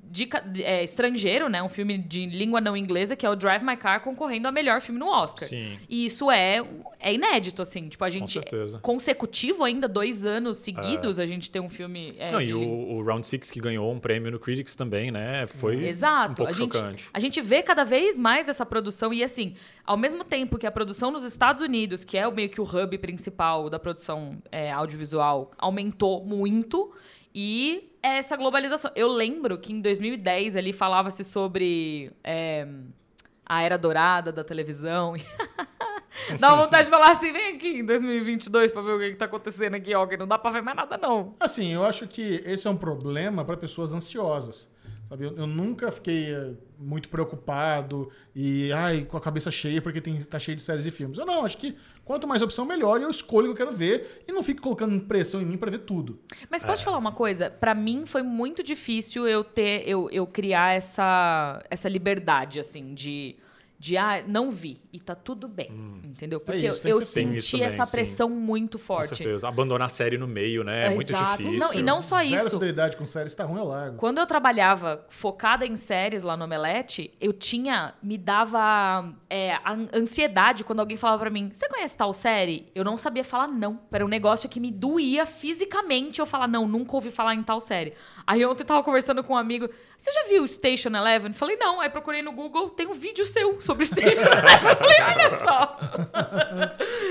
De, 0.09 0.29
é, 0.63 0.83
estrangeiro, 0.83 1.49
né? 1.49 1.61
Um 1.61 1.69
filme 1.69 1.97
de 1.97 2.25
língua 2.25 2.61
não 2.61 2.75
inglesa, 2.77 3.15
que 3.15 3.25
é 3.25 3.29
o 3.29 3.35
Drive 3.35 3.63
My 3.63 3.75
Car, 3.75 4.01
concorrendo 4.01 4.47
a 4.47 4.51
melhor 4.51 4.79
filme 4.81 4.99
no 4.99 5.07
Oscar. 5.07 5.47
Sim. 5.47 5.77
E 5.89 6.05
isso 6.05 6.31
é, 6.31 6.63
é 6.99 7.13
inédito, 7.13 7.61
assim. 7.61 7.89
Tipo, 7.89 8.03
a 8.05 8.09
gente. 8.09 8.39
Consecutivo 8.81 9.63
ainda, 9.63 9.87
dois 9.87 10.25
anos 10.25 10.57
seguidos, 10.57 11.19
a 11.19 11.25
gente 11.25 11.49
tem 11.51 11.61
um 11.61 11.69
filme. 11.69 12.15
é, 12.17 12.31
Não, 12.31 12.39
de- 12.41 12.51
e 12.51 12.53
o, 12.53 12.61
o 12.97 13.03
Round 13.03 13.25
Six 13.25 13.51
que 13.51 13.59
ganhou 13.59 13.91
um 13.91 13.99
prêmio 13.99 14.31
no 14.31 14.39
Critics 14.39 14.75
também, 14.75 15.11
né? 15.11 15.45
Foi 15.47 15.85
Exato. 15.87 16.31
um 16.31 16.35
pouco 16.35 16.51
a, 16.51 16.53
gente, 16.53 16.75
chocante. 16.77 17.09
a 17.13 17.19
gente 17.19 17.41
vê 17.41 17.61
cada 17.63 17.83
vez 17.83 18.17
mais 18.17 18.47
essa 18.47 18.65
produção 18.65 19.13
e 19.13 19.23
assim, 19.23 19.55
ao 19.85 19.97
mesmo 19.97 20.23
tempo 20.23 20.57
que 20.57 20.67
a 20.67 20.71
produção 20.71 21.11
nos 21.11 21.23
Estados 21.23 21.61
Unidos, 21.61 22.03
que 22.03 22.17
é 22.17 22.27
o 22.27 22.31
meio 22.33 22.49
que 22.49 22.61
o 22.61 22.63
hub 22.63 22.97
principal 22.99 23.69
da 23.69 23.79
produção 23.79 24.37
é, 24.51 24.71
audiovisual, 24.71 25.51
aumentou 25.57 26.23
muito 26.23 26.93
e 27.33 27.91
essa 28.13 28.35
globalização. 28.35 28.91
Eu 28.95 29.07
lembro 29.07 29.57
que 29.57 29.73
em 29.73 29.81
2010 29.81 30.57
ali 30.57 30.73
falava-se 30.73 31.23
sobre 31.23 32.11
é, 32.23 32.67
a 33.45 33.61
era 33.61 33.77
dourada 33.77 34.31
da 34.31 34.43
televisão. 34.43 35.15
Dá 36.39 36.53
uma 36.53 36.63
vontade 36.63 36.85
de 36.85 36.89
falar 36.89 37.11
assim, 37.11 37.31
vem 37.31 37.55
aqui 37.55 37.79
em 37.79 37.85
2022 37.85 38.71
pra 38.71 38.81
ver 38.81 38.91
o 38.93 38.99
que, 38.99 39.09
que 39.11 39.15
tá 39.15 39.25
acontecendo 39.25 39.75
aqui, 39.75 39.93
ó, 39.93 40.05
que 40.07 40.15
não 40.15 40.25
dá 40.25 40.37
pra 40.39 40.49
ver 40.49 40.61
mais 40.61 40.77
nada 40.77 40.97
não. 40.97 41.35
Assim, 41.39 41.73
eu 41.73 41.85
acho 41.85 42.07
que 42.07 42.41
esse 42.45 42.65
é 42.67 42.69
um 42.69 42.77
problema 42.77 43.43
para 43.43 43.57
pessoas 43.57 43.93
ansiosas. 43.93 44.69
Sabe, 45.05 45.25
eu, 45.25 45.37
eu 45.37 45.45
nunca 45.45 45.91
fiquei 45.91 46.33
eh, 46.33 46.53
muito 46.79 47.09
preocupado 47.09 48.11
e 48.35 48.71
ai, 48.71 49.05
com 49.05 49.15
a 49.15 49.21
cabeça 49.21 49.51
cheia 49.51 49.79
porque 49.81 50.01
tem, 50.01 50.19
tá 50.23 50.39
cheio 50.39 50.57
de 50.57 50.63
séries 50.63 50.85
e 50.85 50.91
filmes. 50.91 51.17
Eu 51.17 51.25
não, 51.25 51.45
acho 51.45 51.57
que 51.57 51.77
quanto 52.03 52.27
mais 52.27 52.41
opção, 52.41 52.65
melhor. 52.65 52.99
E 52.99 53.03
eu 53.03 53.09
escolho 53.09 53.51
o 53.51 53.55
que 53.55 53.61
eu 53.61 53.67
quero 53.67 53.77
ver 53.77 54.23
e 54.27 54.31
não 54.31 54.41
fico 54.43 54.61
colocando 54.61 54.99
pressão 55.05 55.41
em 55.41 55.45
mim 55.45 55.57
para 55.57 55.69
ver 55.69 55.79
tudo. 55.79 56.19
Mas 56.49 56.63
posso 56.63 56.81
te 56.81 56.85
falar 56.85 56.97
uma 56.97 57.11
coisa? 57.11 57.49
Pra 57.51 57.75
mim 57.75 58.05
foi 58.05 58.23
muito 58.23 58.63
difícil 58.63 59.27
eu 59.27 59.43
ter, 59.43 59.87
eu, 59.87 60.09
eu 60.11 60.25
criar 60.25 60.75
essa, 60.75 61.63
essa 61.69 61.87
liberdade, 61.87 62.59
assim, 62.59 62.95
de, 62.95 63.35
de 63.85 63.97
ah, 63.97 64.23
não 64.27 64.49
vi 64.49 64.81
e 64.91 64.99
tá 64.99 65.13
tudo 65.13 65.47
bem, 65.47 65.69
entendeu? 66.03 66.39
Porque 66.39 66.65
É 66.65 66.69
isso, 66.71 66.81
eu, 66.83 66.95
eu 66.95 67.01
senti 67.01 67.51
também, 67.51 67.67
essa 67.67 67.85
sim. 67.85 67.91
pressão 67.91 68.27
muito 68.29 68.79
Com 68.79 68.83
forte. 68.83 69.09
certeza. 69.15 69.47
Abandonar 69.47 69.85
a 69.85 69.89
série 69.89 70.17
no 70.17 70.27
meio, 70.27 70.63
né? 70.63 70.87
É 70.87 70.89
muito 70.89 71.11
Exato. 71.11 71.43
difícil. 71.43 71.59
Não, 71.59 71.71
e 71.73 71.83
não 71.83 72.01
só 72.01 72.23
Zero 72.23 72.35
isso. 72.35 72.49
fidelidade 72.49 72.97
com 72.97 73.05
séries, 73.05 73.35
tá 73.35 73.43
ruim, 73.43 73.59
eu 73.59 73.65
largo. 73.65 73.97
Quando 73.97 74.17
eu 74.17 74.25
trabalhava 74.25 75.05
focada 75.07 75.67
em 75.67 75.75
séries 75.75 76.23
lá 76.23 76.35
no 76.35 76.45
Omelete, 76.45 77.13
eu 77.21 77.31
tinha. 77.31 77.93
Me 78.01 78.17
dava 78.17 79.13
é, 79.29 79.53
an- 79.63 79.87
ansiedade 79.93 80.63
quando 80.63 80.79
alguém 80.79 80.97
falava 80.97 81.19
pra 81.19 81.29
mim: 81.29 81.51
Você 81.53 81.67
conhece 81.69 81.95
tal 81.95 82.11
série? 82.11 82.71
Eu 82.73 82.83
não 82.83 82.97
sabia 82.97 83.23
falar 83.23 83.47
não. 83.47 83.81
Era 83.91 84.03
um 84.03 84.07
negócio 84.09 84.49
que 84.49 84.59
me 84.59 84.71
doía 84.71 85.27
fisicamente 85.27 86.19
eu 86.19 86.25
falar: 86.25 86.47
Não, 86.47 86.67
nunca 86.67 86.95
ouvi 86.95 87.11
falar 87.11 87.35
em 87.35 87.43
tal 87.43 87.59
série. 87.59 87.93
Aí 88.25 88.43
ontem 88.43 88.63
eu 88.63 88.67
tava 88.67 88.81
conversando 88.81 89.23
com 89.23 89.33
um 89.33 89.37
amigo: 89.37 89.69
Você 89.95 90.11
já 90.11 90.23
viu 90.27 90.47
Station 90.47 90.89
Eleven? 90.89 91.33
Falei: 91.33 91.55
Não. 91.57 91.81
Aí 91.81 91.89
procurei 91.89 92.21
no 92.21 92.31
Google: 92.31 92.69
Tem 92.69 92.87
um 92.87 92.93
vídeo 92.93 93.25
seu 93.25 93.59
sobre 93.59 93.74
Station 93.83 94.21
Eleven. 94.21 94.69
Eu 94.69 94.75
falei: 94.75 95.01
Olha 95.01 95.39
só. 95.39 95.77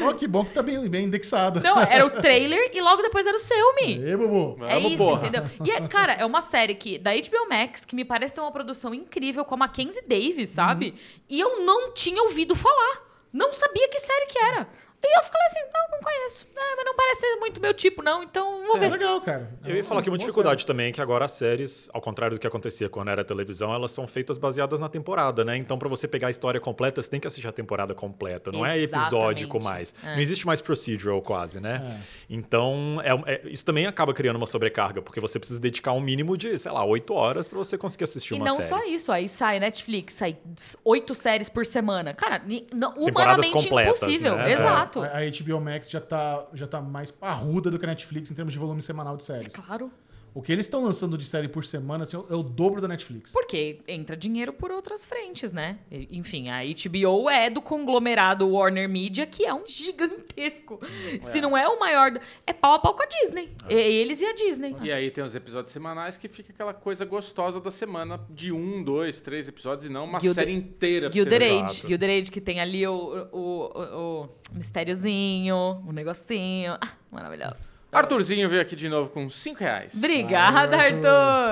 Ó, 0.03 0.13
que 0.13 0.27
bom 0.29 0.45
que 0.45 0.53
tá 0.53 0.63
bem, 0.63 0.89
bem 0.89 1.07
indexado. 1.07 1.61
Não, 1.61 1.81
era 1.81 2.07
o 2.07 2.11
trailer 2.11 2.71
e 2.73 2.81
logo 2.81 3.03
depois 3.03 3.27
era 3.27 3.37
o 3.37 3.41
seu, 3.41 3.75
Mi. 3.75 4.03
Ê, 4.05 4.17
Bubu. 4.17 4.65
É 4.65 4.75
Vamos, 4.75 4.93
isso, 4.93 5.05
porra. 5.05 5.27
entendeu? 5.27 5.45
E, 5.65 5.71
é, 5.71 5.87
cara, 5.89 6.13
é 6.15 6.25
uma 6.25 6.41
série 6.41 6.75
que, 6.75 6.99
da 6.99 7.13
HBO 7.13 7.49
Max, 7.49 7.85
que 7.85 7.97
me 7.97 8.05
parece 8.05 8.35
ter 8.35 8.41
uma 8.41 8.53
produção 8.53 8.95
incrível 8.95 9.45
com 9.45 9.55
a 9.55 9.59
Mackenzie 9.59 10.03
Davis, 10.07 10.51
sabe? 10.51 10.95
E 11.29 11.41
eu 11.41 11.65
não 11.65 11.93
tinha 11.93 12.23
ouvido 12.23 12.55
falar. 12.55 13.03
Não 13.33 13.53
sabia 13.53 13.89
que 13.89 13.99
série 13.99 14.27
que 14.27 14.39
era. 14.39 14.69
E 15.07 15.19
eu 15.19 15.23
falei 15.25 15.47
assim, 15.47 15.61
não, 15.73 15.97
não 15.97 16.01
conheço. 16.03 16.47
É, 16.57 16.77
mas 16.77 16.85
não 16.85 16.95
parece 16.97 17.21
ser 17.21 17.37
muito 17.37 17.61
meu 17.61 17.75
tipo, 17.75 18.03
não, 18.03 18.23
então 18.23 18.65
vou 18.67 18.77
É 18.77 18.81
ver. 18.81 18.91
legal, 18.91 19.21
cara. 19.21 19.51
Eu 19.65 19.77
ia 19.77 19.85
falar 19.85 20.03
que 20.03 20.09
uma 20.09 20.17
dificuldade 20.19 20.65
também 20.65 20.89
é 20.89 20.93
que 20.93 21.01
agora 21.01 21.25
as 21.27 21.33
séries, 21.33 21.91
ao 21.93 22.01
contrário 22.01 22.37
do 22.37 22.41
que 22.41 22.47
acontecia 22.47 22.89
quando 22.89 23.09
era 23.11 23.23
televisão, 23.25 23.73
elas 23.75 23.91
são 23.91 24.07
feitas 24.07 24.39
baseadas 24.39 24.81
na 24.81 24.89
temporada, 24.89 25.45
né? 25.45 25.57
Então, 25.57 25.79
pra 25.79 25.89
você 25.89 26.09
pegar 26.09 26.29
a 26.29 26.31
história 26.31 26.59
completa, 26.61 27.03
você 27.03 27.11
tem 27.11 27.21
que 27.21 27.27
assistir 27.27 27.47
a 27.49 27.53
temporada 27.53 27.95
completa. 27.95 28.51
Não 28.51 28.65
é 28.65 28.79
Exatamente. 28.79 29.05
episódico 29.07 29.63
mais. 29.63 29.95
É. 30.03 30.15
Não 30.15 30.19
existe 30.21 30.47
mais 30.47 30.61
procedural 30.63 31.21
quase, 31.21 31.61
né? 31.61 32.01
Então, 32.29 33.01
é- 33.03 33.35
é- 33.35 33.41
isso 33.49 33.65
também 33.65 33.87
acaba 33.87 34.15
criando 34.15 34.37
uma 34.37 34.47
sobrecarga, 34.47 35.03
porque 35.03 35.21
você 35.21 35.39
precisa 35.39 35.61
dedicar 35.61 35.93
um 35.93 36.01
mínimo 36.01 36.37
de, 36.37 36.59
sei 36.59 36.73
lá, 36.73 36.85
oito 36.85 37.13
horas 37.15 37.47
pra 37.49 37.59
você 37.59 37.77
conseguir 37.77 38.05
assistir 38.05 38.35
E 38.35 38.37
uma 38.39 38.47
não 38.47 38.57
série. 38.57 38.69
só 38.69 38.85
isso, 38.85 39.13
aí 39.13 39.29
sai 39.29 39.61
Netflix, 39.61 40.15
sai 40.15 40.37
oito 40.85 41.15
séries 41.15 41.49
por 41.49 41.67
semana. 41.67 42.15
Cara, 42.15 42.43
não- 42.73 42.95
humanamente 42.97 43.51
completas, 43.53 44.03
impossível. 44.03 44.37
né? 44.37 44.53
Exato. 44.53 44.94
A, 45.03 45.19
a 45.19 45.21
HBO 45.31 45.61
Max 45.61 45.91
já 45.91 46.01
tá, 46.01 46.47
já 46.53 46.67
tá 46.67 46.81
mais 46.81 47.11
parruda 47.11 47.71
do 47.71 47.79
que 47.79 47.85
a 47.85 47.89
Netflix 47.89 48.31
em 48.31 48.35
termos 48.35 48.53
de 48.53 48.59
volume 48.59 48.83
semanal 48.83 49.17
de 49.17 49.25
séries. 49.25 49.55
Claro. 49.55 49.91
O 50.35 50.43
que 50.43 50.51
eles 50.51 50.67
estão 50.67 50.83
lançando 50.83 51.17
de 51.17 51.25
série 51.25 51.47
por 51.47 51.65
semana 51.65 52.03
assim, 52.03 52.17
é 52.17 52.35
o 52.35 52.43
dobro 52.43 52.81
da 52.81 52.89
Netflix. 52.89 53.31
Porque 53.31 53.79
entra 53.87 54.17
dinheiro 54.17 54.53
por 54.53 54.73
outras 54.73 55.05
frentes, 55.05 55.53
né? 55.53 55.79
Enfim, 56.11 56.49
a 56.49 56.59
HBO 56.65 57.31
é 57.31 57.49
do 57.49 57.63
conglomerado 57.63 58.49
Warner 58.49 58.89
Media, 58.89 59.27
que 59.27 59.45
é 59.45 59.55
um 59.55 59.65
gigantesco. 59.65 60.81
Se 61.23 61.41
não 61.41 61.57
é 61.57 61.69
o 61.69 61.79
maior. 61.79 62.19
É 62.45 62.53
pau 62.53 62.75
a 62.75 62.79
pau 62.81 62.97
com 62.97 63.03
a 63.05 63.07
Disney. 63.07 63.53
É 63.69 63.75
eles 63.75 64.21
e 64.21 64.27
a 64.27 64.35
Disney. 64.35 64.75
E 64.83 64.91
aí 64.91 65.09
tem 65.09 65.23
os 65.23 65.37
episódios 65.37 65.73
semanais 65.73 66.17
que 66.17 66.29
fica 66.29 66.53
aquela 66.53 66.75
coisa 66.75 67.05
gostosa 67.05 67.61
da 67.61 67.71
semana 67.71 68.21
de 68.29 68.53
um, 68.53 68.83
dois, 68.83 69.21
três 69.21 69.49
episódios 69.49 69.87
e 69.87 69.89
não 69.89 70.05
uma 70.05 70.19
série 70.19 70.53
inteira. 70.53 71.11
Age. 71.45 71.87
Gilded 71.87 72.11
Age, 72.11 72.31
que 72.33 72.41
tem 72.41 72.61
ali 72.61 72.85
o, 72.85 73.29
o, 73.31 73.39
o, 73.39 74.23
o 74.25 74.29
mistériozinho, 74.53 75.81
o 75.87 75.93
negocinho. 75.93 76.77
Ah, 76.81 76.93
maravilhoso. 77.13 77.74
Arthurzinho 77.95 78.49
veio 78.49 78.61
aqui 78.63 78.75
de 78.77 78.89
novo 78.89 79.11
com 79.11 79.29
cinco 79.31 79.61
reais. 79.61 79.95
Obrigada, 79.97 80.77
Valeu, 80.77 80.81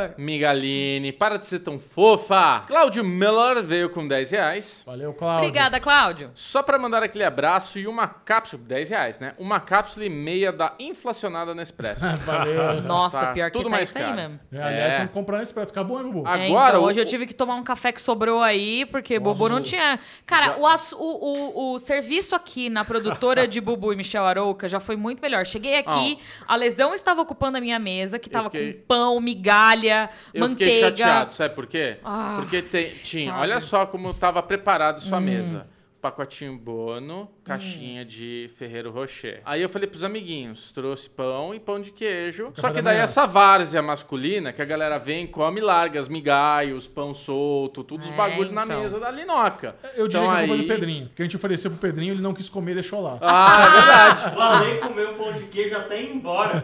Arthur. 0.08 0.14
Migaline, 0.18 1.12
para 1.12 1.36
de 1.36 1.46
ser 1.46 1.60
tão 1.60 1.78
fofa. 1.78 2.64
Cláudio 2.66 3.04
Miller 3.04 3.62
veio 3.62 3.88
com 3.90 4.06
10 4.06 4.30
reais. 4.32 4.82
Valeu, 4.86 5.12
Cláudio. 5.14 5.48
Obrigada, 5.48 5.78
Cláudio. 5.80 6.30
Só 6.34 6.62
para 6.62 6.78
mandar 6.78 7.02
aquele 7.02 7.24
abraço 7.24 7.78
e 7.78 7.86
uma 7.86 8.06
cápsula, 8.08 8.62
10 8.66 8.90
reais, 8.90 9.18
né? 9.18 9.34
Uma 9.38 9.60
cápsula 9.60 10.04
e 10.04 10.10
meia 10.10 10.50
da 10.52 10.74
inflacionada 10.78 11.54
Nespresso. 11.54 12.04
Valeu. 12.26 12.82
Nossa, 12.82 13.20
Tá 13.26 13.32
pior 13.32 13.50
que 13.50 13.56
tudo 13.58 13.64
tá 13.70 13.70
mais 13.70 13.88
isso 13.88 13.98
aí 13.98 14.04
caro. 14.04 14.16
mesmo. 14.16 14.40
É, 14.52 14.62
aliás, 14.62 14.94
É. 14.94 14.98
vamos 14.98 15.12
comprar 15.12 15.38
nesse 15.38 15.54
preço. 15.54 15.70
Acabou, 15.70 15.98
hein, 16.00 16.10
Bubu? 16.10 16.28
É, 16.28 16.46
Agora, 16.46 16.70
então, 16.70 16.82
o- 16.82 16.86
hoje 16.86 17.00
eu 17.00 17.04
tive 17.06 17.26
que 17.26 17.34
tomar 17.34 17.54
um 17.54 17.62
café 17.62 17.92
que 17.92 18.00
sobrou 18.00 18.42
aí, 18.42 18.84
porque 18.86 19.18
Bubu 19.18 19.48
não 19.48 19.62
tinha. 19.62 19.98
Cara, 20.26 20.56
o, 20.58 20.64
o, 20.66 20.96
o, 20.98 21.74
o 21.74 21.78
serviço 21.78 22.34
aqui 22.34 22.68
na 22.68 22.84
produtora 22.84 23.46
de 23.46 23.60
Bubu 23.60 23.92
e 23.92 23.96
Michel 23.96 24.24
Arouca 24.24 24.66
já 24.68 24.80
foi 24.80 24.96
muito 24.96 25.20
melhor. 25.20 25.46
Cheguei 25.46 25.76
aqui, 25.78 26.18
a 26.46 26.56
lesão 26.56 26.92
estava 26.94 27.20
ocupando 27.22 27.58
a 27.58 27.60
minha 27.60 27.78
mesa, 27.78 28.18
que 28.18 28.28
tava 28.30 28.50
fiquei- 28.50 28.74
com 28.74 28.80
pão, 28.86 29.20
migalha, 29.20 30.10
Eu 30.32 30.40
manteiga. 30.40 30.72
fiquei 30.72 30.80
chateado, 30.80 31.32
sabe 31.34 31.54
por 31.54 31.66
quê? 31.66 31.98
Ah, 32.04 32.36
Porque 32.40 32.62
tem- 32.62 32.88
tinha, 32.88 33.26
sabe. 33.30 33.38
Hum. 33.38 33.40
olha 33.42 33.60
só 33.60 33.86
como 33.86 34.10
estava 34.10 34.42
preparado 34.42 35.00
sua 35.00 35.20
mesa. 35.20 35.66
Pacotinho 36.00 36.58
Bono, 36.58 37.30
caixinha 37.44 38.04
de 38.04 38.50
Ferreiro 38.56 38.90
Rocher. 38.90 39.40
Aí 39.44 39.60
eu 39.60 39.68
falei 39.68 39.88
pros 39.88 40.04
amiguinhos, 40.04 40.70
trouxe 40.72 41.10
pão 41.10 41.54
e 41.54 41.60
pão 41.60 41.80
de 41.80 41.90
queijo. 41.90 42.52
Só 42.54 42.62
Café 42.62 42.74
que 42.74 42.82
da 42.82 42.90
daí 42.92 43.00
essa 43.00 43.26
várzea 43.26 43.82
masculina, 43.82 44.52
que 44.52 44.62
a 44.62 44.64
galera 44.64 44.98
vem, 44.98 45.26
come 45.26 45.60
e 45.60 45.62
larga 45.62 45.98
as 45.98 46.08
migalhos, 46.08 46.86
pão 46.86 47.14
solto, 47.14 47.82
tudo 47.82 48.04
os 48.04 48.10
É, 48.10 48.14
bagulho 48.14 48.52
na 48.52 48.64
então. 48.64 48.80
mesa 48.80 49.00
da 49.00 49.10
Linoca. 49.10 49.76
Eu 49.96 50.06
diria 50.08 50.22
então, 50.22 50.22
que 50.22 50.28
a 50.28 50.40
aí... 50.40 50.48
culpa 50.48 50.62
é 50.62 50.66
do 50.66 50.68
Pedrinho. 50.68 51.06
Porque 51.08 51.22
a 51.22 51.24
gente 51.24 51.36
ofereceu 51.36 51.70
pro 51.70 51.80
Pedrinho, 51.80 52.14
ele 52.14 52.22
não 52.22 52.32
quis 52.32 52.48
comer 52.48 52.72
e 52.72 52.74
deixou 52.74 53.00
lá. 53.00 53.18
Ah, 53.20 53.64
é 53.66 53.70
verdade. 53.70 54.36
O 54.36 54.40
Ale 54.40 54.78
comeu 54.78 55.14
pão 55.14 55.32
de 55.32 55.44
queijo 55.44 55.76
até 55.76 56.00
ir 56.02 56.14
embora. 56.14 56.62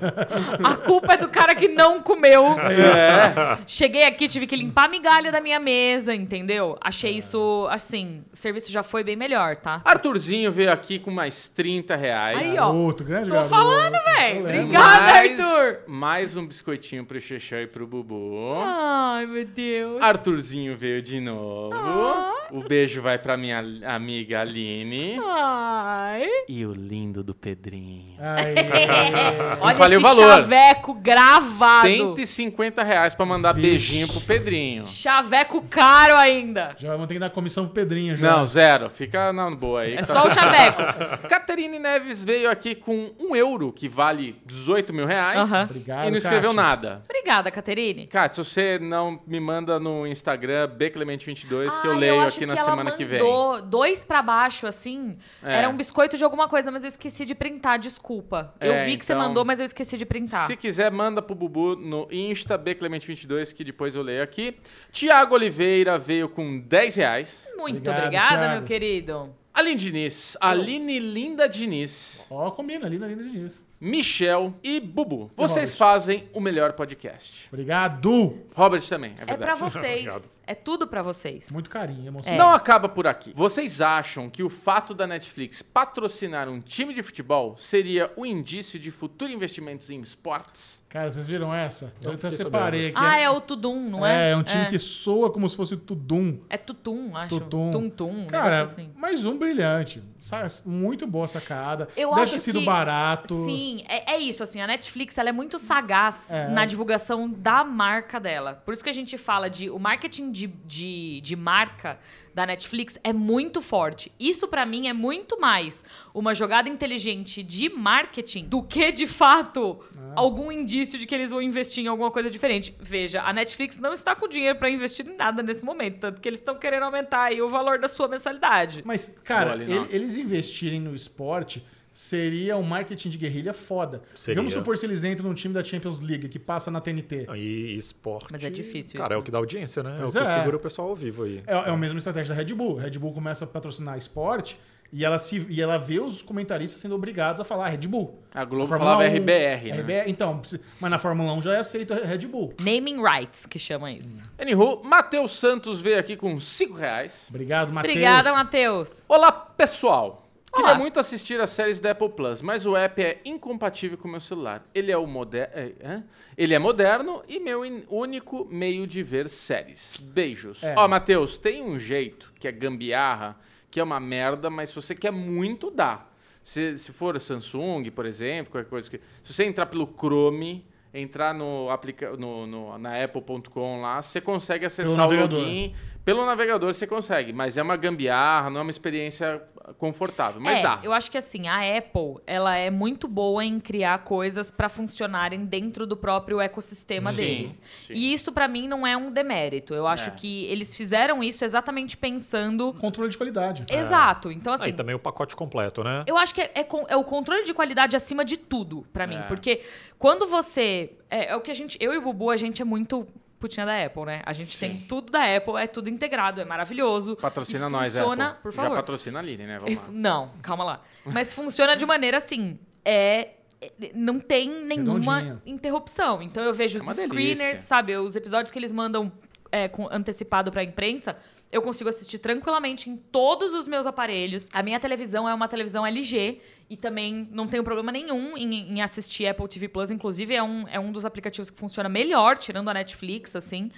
A 0.65 0.77
culpa 0.77 1.15
é 1.15 1.17
do 1.17 1.29
cara 1.29 1.55
que 1.55 1.69
não 1.69 2.01
comeu. 2.03 2.45
É. 2.79 3.59
Cheguei 3.67 4.05
aqui, 4.05 4.29
tive 4.29 4.47
que 4.47 4.55
limpar 4.57 4.85
a 4.85 4.89
migalha 4.89 5.33
da 5.33 5.41
minha 5.41 5.59
mesa, 5.59 6.15
entendeu? 6.15 6.77
Achei 6.81 7.13
isso, 7.13 7.67
assim, 7.71 8.23
o 8.33 8.37
serviço 8.37 8.71
já 8.71 8.83
foi 8.83 9.03
bem 9.03 9.17
melhor, 9.17 9.57
tá? 9.57 9.81
Arthurzinho 9.85 10.51
veio 10.53 10.68
aqui 10.69 10.99
com 10.99 11.11
mais 11.11 11.49
30 11.49 11.97
reais. 11.97 12.39
Aí, 12.39 12.59
ó. 12.59 12.67
Garoto, 12.73 13.05
grande 13.05 13.29
Tô 13.29 13.35
garoto. 13.35 13.51
falando, 13.51 13.95
lembro. 14.19 14.43
Obrigada, 14.45 15.01
mais, 15.03 15.41
Arthur. 15.41 15.79
mais 15.87 16.37
um 16.37 16.47
biscoitinho 16.47 17.05
pro 17.05 17.21
Xexão 17.21 17.59
e 17.61 17.67
pro 17.67 17.87
Bubu. 17.87 18.61
Ai, 18.63 19.27
meu 19.27 19.45
Deus. 19.45 20.03
Arthurzinho 20.03 20.77
veio 20.77 21.01
de 21.03 21.21
novo. 21.21 21.75
Ah, 21.75 22.35
O 22.51 22.63
beijo 22.63 23.03
vai 23.03 23.19
pra 23.19 23.37
minha 23.37 23.63
amiga 23.87 24.41
Aline. 24.41 25.19
Ai. 25.23 26.27
E 26.49 26.65
o 26.65 26.73
lindo 26.73 27.23
do 27.23 27.35
Pedrinho. 27.35 28.15
Aí, 28.19 28.55
Olha 29.61 29.75
falei 29.77 29.99
esse 29.99 30.05
o 30.05 30.09
valor. 30.09 30.31
chaveco 30.43 30.95
gravado. 30.95 31.87
150 31.89 32.83
reais 32.83 33.15
pra 33.15 33.27
mandar 33.27 33.53
Vixe. 33.53 33.67
beijinho 33.69 34.09
pro 34.09 34.21
Pedrinho. 34.23 34.87
Chaveco 34.87 35.63
caro 35.69 36.17
ainda. 36.17 36.75
já 36.79 36.93
vamos 36.93 37.07
ter 37.07 37.15
que 37.15 37.21
dar 37.21 37.31
comissão 37.31 37.65
pro 37.67 37.75
Pedrinho 37.75 38.17
já. 38.17 38.31
Não, 38.31 38.47
zero. 38.47 38.89
Fica 38.91 39.33
na 39.33 39.51
boa 39.51 39.83
aí. 39.83 39.95
É 39.95 39.97
que 39.99 40.05
só 40.05 40.21
o 40.21 40.29
tá- 40.29 40.31
chaveco. 40.59 41.19
Caterine 41.29 41.79
Neves 41.79 42.25
veio 42.25 42.51
aqui 42.51 42.75
com 42.75 43.11
um 43.21 43.35
euro, 43.37 43.73
que 43.73 43.89
vale 43.89 44.41
18 44.47 44.93
mil 44.93 45.07
reais. 45.07 45.39
Aham. 45.53 45.65
Obrigado, 45.65 46.07
E 46.07 46.11
não 46.11 46.19
escreveu 46.19 46.51
Kátia. 46.51 46.63
nada. 46.63 47.03
Obrigada, 47.05 47.51
Caterine. 47.51 48.07
Kátia, 48.07 48.43
se 48.45 48.51
você 48.51 48.79
não 48.79 49.21
me 49.27 49.41
manda 49.41 49.79
no 49.79 50.07
Instagram 50.07 50.69
bclemente22, 50.77 51.81
que 51.81 51.87
eu 51.87 51.93
Ah, 51.93 51.97
leio 51.97 52.21
acho 52.21 52.37
aqui 52.37 52.47
na 52.47 52.55
ela 52.55 52.63
semana 52.71 52.91
que 52.93 53.05
vem. 53.05 53.19
mandou 53.21 53.63
dois 53.63 54.05
pra 54.05 54.23
baixo, 54.23 54.67
assim. 54.67 55.17
É. 55.43 55.57
Era 55.57 55.69
um 55.69 55.77
biscoito 55.77 56.17
de 56.17 56.25
alguma 56.25 56.49
coisa, 56.49 56.71
mas 56.71 56.85
eu 56.85 56.89
esqueci 56.89 57.25
de 57.25 57.35
printar, 57.35 57.79
desculpa. 57.79 58.55
eu 58.61 58.73
É, 58.73 58.85
vi 58.85 58.97
que 58.97 59.05
você 59.05 59.13
então- 59.13 59.27
mandou, 59.29 59.45
mas 59.45 59.61
eu 59.61 59.65
esqueci 59.67 59.97
de 59.97 60.05
printar. 60.07 60.47
Se 60.47 60.57
quiser, 60.57 60.91
manda 60.91 61.21
pro 61.23 61.35
Bubu 61.35 61.77
no 61.77 62.09
Insta 62.11 62.59
bclemente22, 62.59 63.53
que 63.53 63.65
depois 63.65 63.95
eu 63.95 64.03
leio 64.03 64.23
aqui. 64.23 64.57
Tiago 64.93 65.35
Oliveira 65.35 65.99
veio 65.99 66.29
com 66.29 66.59
10 66.61 66.97
reais. 66.97 67.47
Muito 67.57 67.77
Obrigado, 67.79 67.99
obrigada, 68.05 68.37
Thiago. 68.39 68.55
meu 68.55 68.63
querido. 68.65 69.35
Aline 69.59 69.77
Diniz, 69.77 70.37
Aline 70.41 71.01
Linda 71.01 71.49
Diniz, 71.49 72.25
Ó, 72.31 72.49
combina, 72.53 72.89
linda, 72.89 73.09
linda 73.09 73.25
Diniz. 73.25 73.61
Michel 73.81 74.55
e 74.63 74.81
Bubu. 74.81 75.31
Vocês 75.37 75.71
Robert. 75.75 75.77
fazem 75.79 76.29
o 76.35 76.41
melhor 76.41 76.73
podcast. 76.73 77.47
Obrigado. 77.53 78.37
Robert 78.55 78.83
também, 78.89 79.13
é 79.19 79.23
É 79.23 79.27
verdade. 79.27 79.39
pra 79.43 79.55
vocês. 79.71 80.41
é 80.47 80.55
tudo 80.55 80.87
pra 80.89 81.03
vocês. 81.03 81.51
Muito 81.51 81.71
carinho, 81.71 82.07
emoção. 82.09 82.33
É. 82.33 82.37
Não 82.37 82.51
acaba 82.53 82.89
por 82.89 83.07
aqui. 83.07 83.33
Vocês 83.37 83.81
acham 83.81 84.29
que 84.29 84.43
o 84.43 84.49
fato 84.51 84.93
da 84.95 85.07
Netflix 85.07 85.63
patrocinar 85.63 86.49
um 86.49 86.61
time 86.61 86.93
de 86.93 87.03
futebol 87.03 87.57
seria 87.57 88.11
o 88.17 88.27
indício 88.27 88.79
de 88.79 88.91
futuro 88.91 89.31
investimentos 89.31 89.89
em 89.91 90.01
esportes? 90.01 90.83
Cara, 90.89 91.11
vocês 91.11 91.27
viram 91.27 91.55
essa? 91.55 91.93
Eu 92.03 92.13
até 92.13 92.31
fiquei 92.31 92.45
separei 92.45 92.87
aqui. 92.87 92.95
Ah, 92.97 93.19
é 93.19 93.29
o 93.29 93.41
Tudum, 93.43 93.91
não 93.91 94.07
é? 94.07 94.29
É, 94.29 94.31
é 94.33 94.37
um 94.37 94.43
time 94.43 94.67
que 94.67 94.79
soa 94.79 95.31
como 95.31 95.47
se 95.49 95.55
fosse 95.55 95.75
o 95.75 95.77
Tudum. 95.77 96.39
É 96.49 96.57
Tutum, 96.57 97.15
acho. 97.15 97.39
Tutum. 97.39 97.71
Tum-tum, 97.71 98.11
um 98.23 98.27
Cara, 98.27 98.45
negócio 98.57 98.63
assim. 98.81 98.91
mais 98.97 99.23
um 99.25 99.37
brilhante. 99.39 100.03
Sa- 100.19 100.49
Muito 100.65 101.07
boa 101.07 101.29
sacada. 101.29 101.89
Eu 101.95 102.09
Deve 102.11 102.23
acho 102.23 102.33
ter 102.33 102.39
sido 102.41 102.59
que- 102.61 102.65
barato. 102.65 103.45
Sim, 103.45 103.68
é, 103.89 104.15
é 104.15 104.19
isso, 104.19 104.43
assim, 104.43 104.61
a 104.61 104.67
Netflix 104.67 105.17
ela 105.19 105.29
é 105.29 105.33
muito 105.33 105.59
sagaz 105.59 106.31
É. 106.31 106.49
na 106.49 106.65
divulgação 106.67 107.29
da 107.31 107.63
marca 107.65 108.19
dela. 108.21 108.55
Por 108.65 108.73
isso 108.75 108.83
que 108.83 108.91
a 108.91 108.93
gente 108.95 109.17
fala 109.19 109.49
de 109.49 109.69
o 109.71 109.79
marketing 109.79 110.31
de, 110.31 110.47
de, 110.67 111.21
de 111.21 111.37
marca 111.37 111.99
da 112.35 112.47
Netflix 112.47 112.99
é 113.03 113.13
muito 113.13 113.61
forte. 113.61 114.13
Isso 114.19 114.47
pra 114.47 114.65
mim 114.65 114.87
é 114.87 114.93
muito 114.93 115.41
mais 115.41 115.85
uma 116.15 116.35
jogada 116.35 116.69
inteligente 116.69 117.43
de 117.43 117.69
marketing 117.69 118.45
do 118.45 118.63
que 118.63 118.93
de 118.93 119.07
fato 119.07 119.81
Ah. 119.99 120.13
algum 120.17 120.51
indício 120.53 120.99
de 120.99 121.07
que 121.07 121.15
eles 121.15 121.31
vão 121.31 121.43
investir 121.43 121.85
em 121.85 121.89
alguma 121.89 122.11
coisa 122.11 122.31
diferente. 122.31 122.75
Veja, 122.79 123.23
a 123.23 123.33
Netflix 123.33 123.79
não 123.79 123.93
está 123.93 124.15
com 124.15 124.29
dinheiro 124.29 124.57
pra 124.59 124.71
investir 124.71 125.07
em 125.09 125.17
nada 125.17 125.43
nesse 125.43 125.65
momento, 125.65 125.99
tanto 125.99 126.21
que 126.21 126.29
eles 126.29 126.39
estão 126.39 126.57
querendo 126.57 126.85
aumentar 126.85 127.25
aí 127.25 127.43
o 127.43 127.49
valor 127.49 127.79
da 127.79 127.89
sua 127.89 128.07
mensalidade. 128.09 128.83
Mas, 128.85 129.13
cara, 129.25 129.55
Lina. 129.55 129.75
ele- 129.75 129.89
eles 129.91 130.17
investirem 130.17 130.81
no 130.81 130.95
esporte 130.95 131.65
seria 131.93 132.57
um 132.57 132.63
marketing 132.63 133.11
de 133.11 133.19
guerrilha 133.19 133.53
foda. 133.53 134.03
Seria. 134.15 134.37
Vamos 134.37 134.53
supor 134.53 134.77
se 134.77 134.87
eles 134.87 135.05
entram 135.05 135.29
num 135.29 135.35
time 135.35 135.53
da 135.55 135.63
Champions 135.63 136.01
League 136.01 136.29
que 136.29 136.39
passa 136.39 136.71
na 136.71 136.81
TNT. 136.81 137.27
E 137.35 137.77
esporte. 137.77 138.29
Mas 138.31 138.43
é 138.43 138.51
difícil 138.51 138.97
Cara, 138.97 139.09
isso, 139.09 139.15
é 139.15 139.17
o 139.17 139.23
que 139.23 139.31
dá 139.31 139.39
audiência, 139.39 139.83
né? 139.83 139.97
Pois 139.99 140.15
é 140.15 140.21
o 140.21 140.23
que 140.23 140.29
é. 140.29 140.35
segura 140.35 140.57
o 140.57 140.61
pessoal 140.61 140.89
ao 140.89 140.97
vivo 140.97 141.25
aí. 141.25 141.43
É, 141.47 141.55
é 141.55 141.71
a 141.71 141.77
mesma 141.77 141.99
estratégia 141.99 142.35
da 142.35 142.41
Red 142.41 142.55
Bull. 142.55 142.79
A 142.79 142.83
Red 142.83 142.99
Bull 142.99 143.13
começa 143.13 143.45
a 143.45 143.49
patrocinar 143.49 143.97
esporte 143.99 144.59
e 144.91 145.05
ela, 145.05 145.19
se, 145.19 145.47
e 145.51 145.61
ela 145.61 145.77
vê 145.79 146.01
os 146.01 146.23
comentaristas 146.23 146.81
sendo 146.81 146.95
obrigados 146.95 147.41
a 147.41 147.45
falar 147.45 147.69
Red 147.69 147.87
Bull. 147.87 148.19
A 148.35 148.45
Globo 148.45 148.69
Fórmula 148.69 148.93
falava 148.93 149.11
1, 149.11 149.17
RBR, 149.19 149.71
né? 149.71 149.81
RBR, 149.83 150.11
Então, 150.11 150.41
mas 150.81 150.91
na 150.91 150.99
Fórmula 150.99 151.33
1 151.35 151.43
já 151.43 151.55
é 151.55 151.59
aceito 151.59 151.93
a 151.93 151.97
Red 151.97 152.27
Bull. 152.27 152.55
Naming 152.61 153.03
rights, 153.03 153.45
que 153.45 153.59
chama 153.59 153.93
isso. 153.93 154.31
Anywho, 154.39 154.83
Matheus 154.85 155.33
Santos 155.33 155.83
veio 155.83 155.99
aqui 155.99 156.17
com 156.17 156.41
5 156.41 156.75
reais. 156.75 157.27
Obrigado, 157.29 157.73
Matheus. 157.73 157.93
Obrigada, 157.93 158.33
Matheus. 158.33 159.07
Olá, 159.11 159.31
pessoal! 159.31 160.28
Queria 160.55 160.75
muito 160.75 160.99
assistir 160.99 161.39
as 161.41 161.51
séries 161.51 161.79
da 161.79 161.91
Apple 161.93 162.09
Plus, 162.09 162.43
mas 162.43 162.67
o 162.67 162.75
app 162.77 163.01
é 163.03 163.21
incompatível 163.25 163.97
com 163.99 164.09
o 164.09 164.11
meu 164.11 164.21
celular. 164.21 164.65
Ele 164.75 164.91
é, 164.91 164.97
o 164.97 165.07
moder... 165.07 165.51
é? 165.55 166.03
Ele 166.37 166.55
é 166.55 166.59
moderno 166.59 167.23
e 167.29 167.39
meu 167.39 167.65
in- 167.65 167.85
único 167.89 168.47
meio 168.51 168.87
de 168.87 169.03
ver 169.03 169.29
séries. 169.29 169.99
Beijos. 170.03 170.63
É. 170.65 170.75
Ó, 170.77 170.89
Matheus, 170.89 171.37
tem 171.37 171.63
um 171.63 171.79
jeito 171.79 172.33
que 172.41 172.49
é 172.49 172.53
gambiarra, 172.53 173.39
que 173.71 173.79
é 173.79 173.83
uma 173.83 174.01
merda, 174.01 174.49
mas 174.51 174.71
se 174.71 174.75
você 174.77 174.95
quer 174.95 175.13
muito, 175.13 175.71
dá. 175.71 176.07
Se, 176.43 176.77
se 176.79 176.93
for 176.93 177.19
Samsung, 177.21 177.91
por 177.91 178.07
exemplo, 178.07 178.53
qualquer 178.53 178.71
coisa 178.71 178.89
que. 178.91 178.99
Se 179.23 179.33
você 179.35 179.45
entrar 179.45 179.67
pelo 179.67 179.87
Chrome, 179.87 180.65
entrar 180.95 181.35
no, 181.35 181.69
aplica... 181.71 182.17
no, 182.17 182.47
no- 182.47 182.79
na 182.79 183.05
Apple.com 183.05 183.83
lá, 183.83 184.01
você 184.01 184.21
consegue 184.21 184.65
acessar 184.65 185.07
o 185.07 185.11
login. 185.37 185.75
Pelo 186.09 186.25
navegador 186.25 186.73
você 186.73 186.87
consegue, 186.87 187.35
mas 187.35 187.59
é 187.59 187.63
uma 187.63 187.77
gambiarra, 187.77 188.49
não 188.49 188.61
é 188.61 188.63
uma 188.63 188.71
experiência 188.71 189.43
confortável. 189.77 190.41
Mas 190.41 190.61
é, 190.61 190.63
dá. 190.63 190.81
eu 190.83 190.95
acho 190.95 191.11
que 191.11 191.19
assim, 191.19 191.47
a 191.49 191.59
Apple, 191.77 192.15
ela 192.27 192.57
é 192.57 192.71
muito 192.71 193.07
boa 193.07 193.45
em 193.45 193.61
criar 193.61 193.99
coisas 193.99 194.51
pra 194.51 194.71
funcionarem 194.71 195.45
dentro 195.45 195.87
do 195.87 195.95
próprio 195.99 196.41
ecossistema 196.41 197.13
Sim, 197.13 197.17
deles. 197.19 197.63
sim. 197.87 197.93
E 197.93 198.15
isso 198.15 198.33
pra 198.33 198.49
mim 198.49 198.67
não 198.67 198.87
é 198.87 198.97
um 198.97 199.11
demérito. 199.13 199.75
Eu 199.75 199.87
acho 199.87 200.09
É. 200.09 200.13
que 200.13 200.47
eles 200.47 200.75
fizeram 200.75 201.23
isso 201.23 201.45
exatamente 201.45 201.95
pensando 201.95 202.73
Controle 202.81 203.11
de 203.11 203.19
qualidade. 203.19 203.67
Exato. 203.71 204.33
Então 204.33 204.55
Ah, 204.55 204.57
assim, 204.57 204.71
e 204.71 204.73
também 204.73 204.95
o 204.95 204.99
pacote 204.99 205.37
completo, 205.37 205.85
né? 205.85 206.05
Eu 206.07 206.17
acho 206.17 206.35
que 206.35 206.41
é, 206.41 206.51
é 206.55 206.67
é 206.89 206.97
o 206.97 207.05
controle 207.05 207.45
de 207.45 207.53
qualidade 207.53 207.95
acima 207.95 208.25
de 208.25 208.39
tudo, 208.39 208.87
pra 208.95 209.07
mim. 209.07 209.17
É. 209.17 209.23
Porque 209.25 209.61
quando 209.99 210.27
você. 210.27 210.91
É, 211.11 211.33
é 211.33 211.37
o 211.37 211.43
que 211.43 211.51
a 211.51 211.55
gente. 211.55 211.77
Eu 211.79 211.93
e 211.93 211.99
o 211.99 212.01
Bubu, 212.01 212.31
a 212.31 212.37
gente 212.39 212.63
é 212.63 212.65
muito 212.65 213.07
putinha 213.39 213.65
da 213.67 213.85
Apple, 213.85 214.05
né? 214.05 214.23
A 214.27 214.33
gente 214.33 214.59
tem 214.59 214.77
tudo 214.89 215.11
da 215.13 215.37
Apple, 215.37 215.55
é 215.57 215.67
tudo 215.67 215.89
integrado, 215.89 216.41
é 216.41 216.45
maravilhoso. 216.45 217.17
Patrocina 217.17 217.69
E 217.69 217.71
nós, 217.71 217.93
funciona, 217.93 218.29
Apple. 218.31 218.43
por 218.43 218.53
Já 218.53 218.63
favor. 218.63 218.77
patrocina 218.77 219.19
a 219.19 219.23
Aline, 219.23 219.47
né? 219.47 219.59
Vamos 219.59 219.77
lá. 219.77 219.85
Não, 219.91 220.31
calma 220.43 220.65
lá. 220.65 220.83
Mas 221.05 221.33
funciona 221.35 221.77
de 221.77 221.87
maneira 221.87 222.17
assim. 222.17 222.59
É. 222.85 223.31
é- 223.61 223.73
Não 223.95 224.19
tem 224.21 224.49
nenhuma 224.65 225.19
Redondinha. 225.19 225.43
interrupção. 225.47 226.23
Então 226.23 226.43
eu 226.43 226.53
vejo 226.55 226.79
É 226.79 226.83
os 226.83 226.89
screeners, 226.97 227.39
delícia. 227.39 227.67
sabe? 227.67 227.97
Os 227.97 228.17
episódios 228.17 228.51
que 228.51 228.59
eles 228.59 228.73
mandam 228.73 229.11
é, 229.51 229.67
com, 229.69 229.89
antecipado 229.91 230.51
pra 230.53 230.63
imprensa. 230.63 231.17
Eu 231.51 231.63
consigo 231.63 231.89
assistir 231.89 232.19
tranquilamente 232.19 232.91
em 232.91 232.97
todos 232.97 233.55
os 233.55 233.67
meus 233.67 233.87
aparelhos. 233.87 234.49
A 234.53 234.63
minha 234.63 234.79
televisão 234.79 235.29
é 235.29 235.33
uma 235.33 235.49
televisão 235.49 235.87
LG 235.87 236.41
e 236.69 236.77
também 236.77 237.27
não 237.31 237.47
tenho 237.47 237.65
problema 237.65 237.91
nenhum 237.91 238.37
em, 238.37 238.75
em 238.75 238.83
assistir 238.83 239.27
Apple 239.27 239.49
TV 239.49 239.69
Plus. 239.69 239.91
Inclusive, 239.91 240.35
é 240.35 240.43
um, 240.43 240.69
é 240.69 240.79
um 240.79 240.93
dos 240.93 241.07
aplicativos 241.07 241.49
que 241.49 241.59
funciona 241.59 241.89
melhor, 241.89 242.37
tirando 242.37 242.69
a 242.69 242.75
Netflix, 242.75 243.35
assim. 243.35 243.71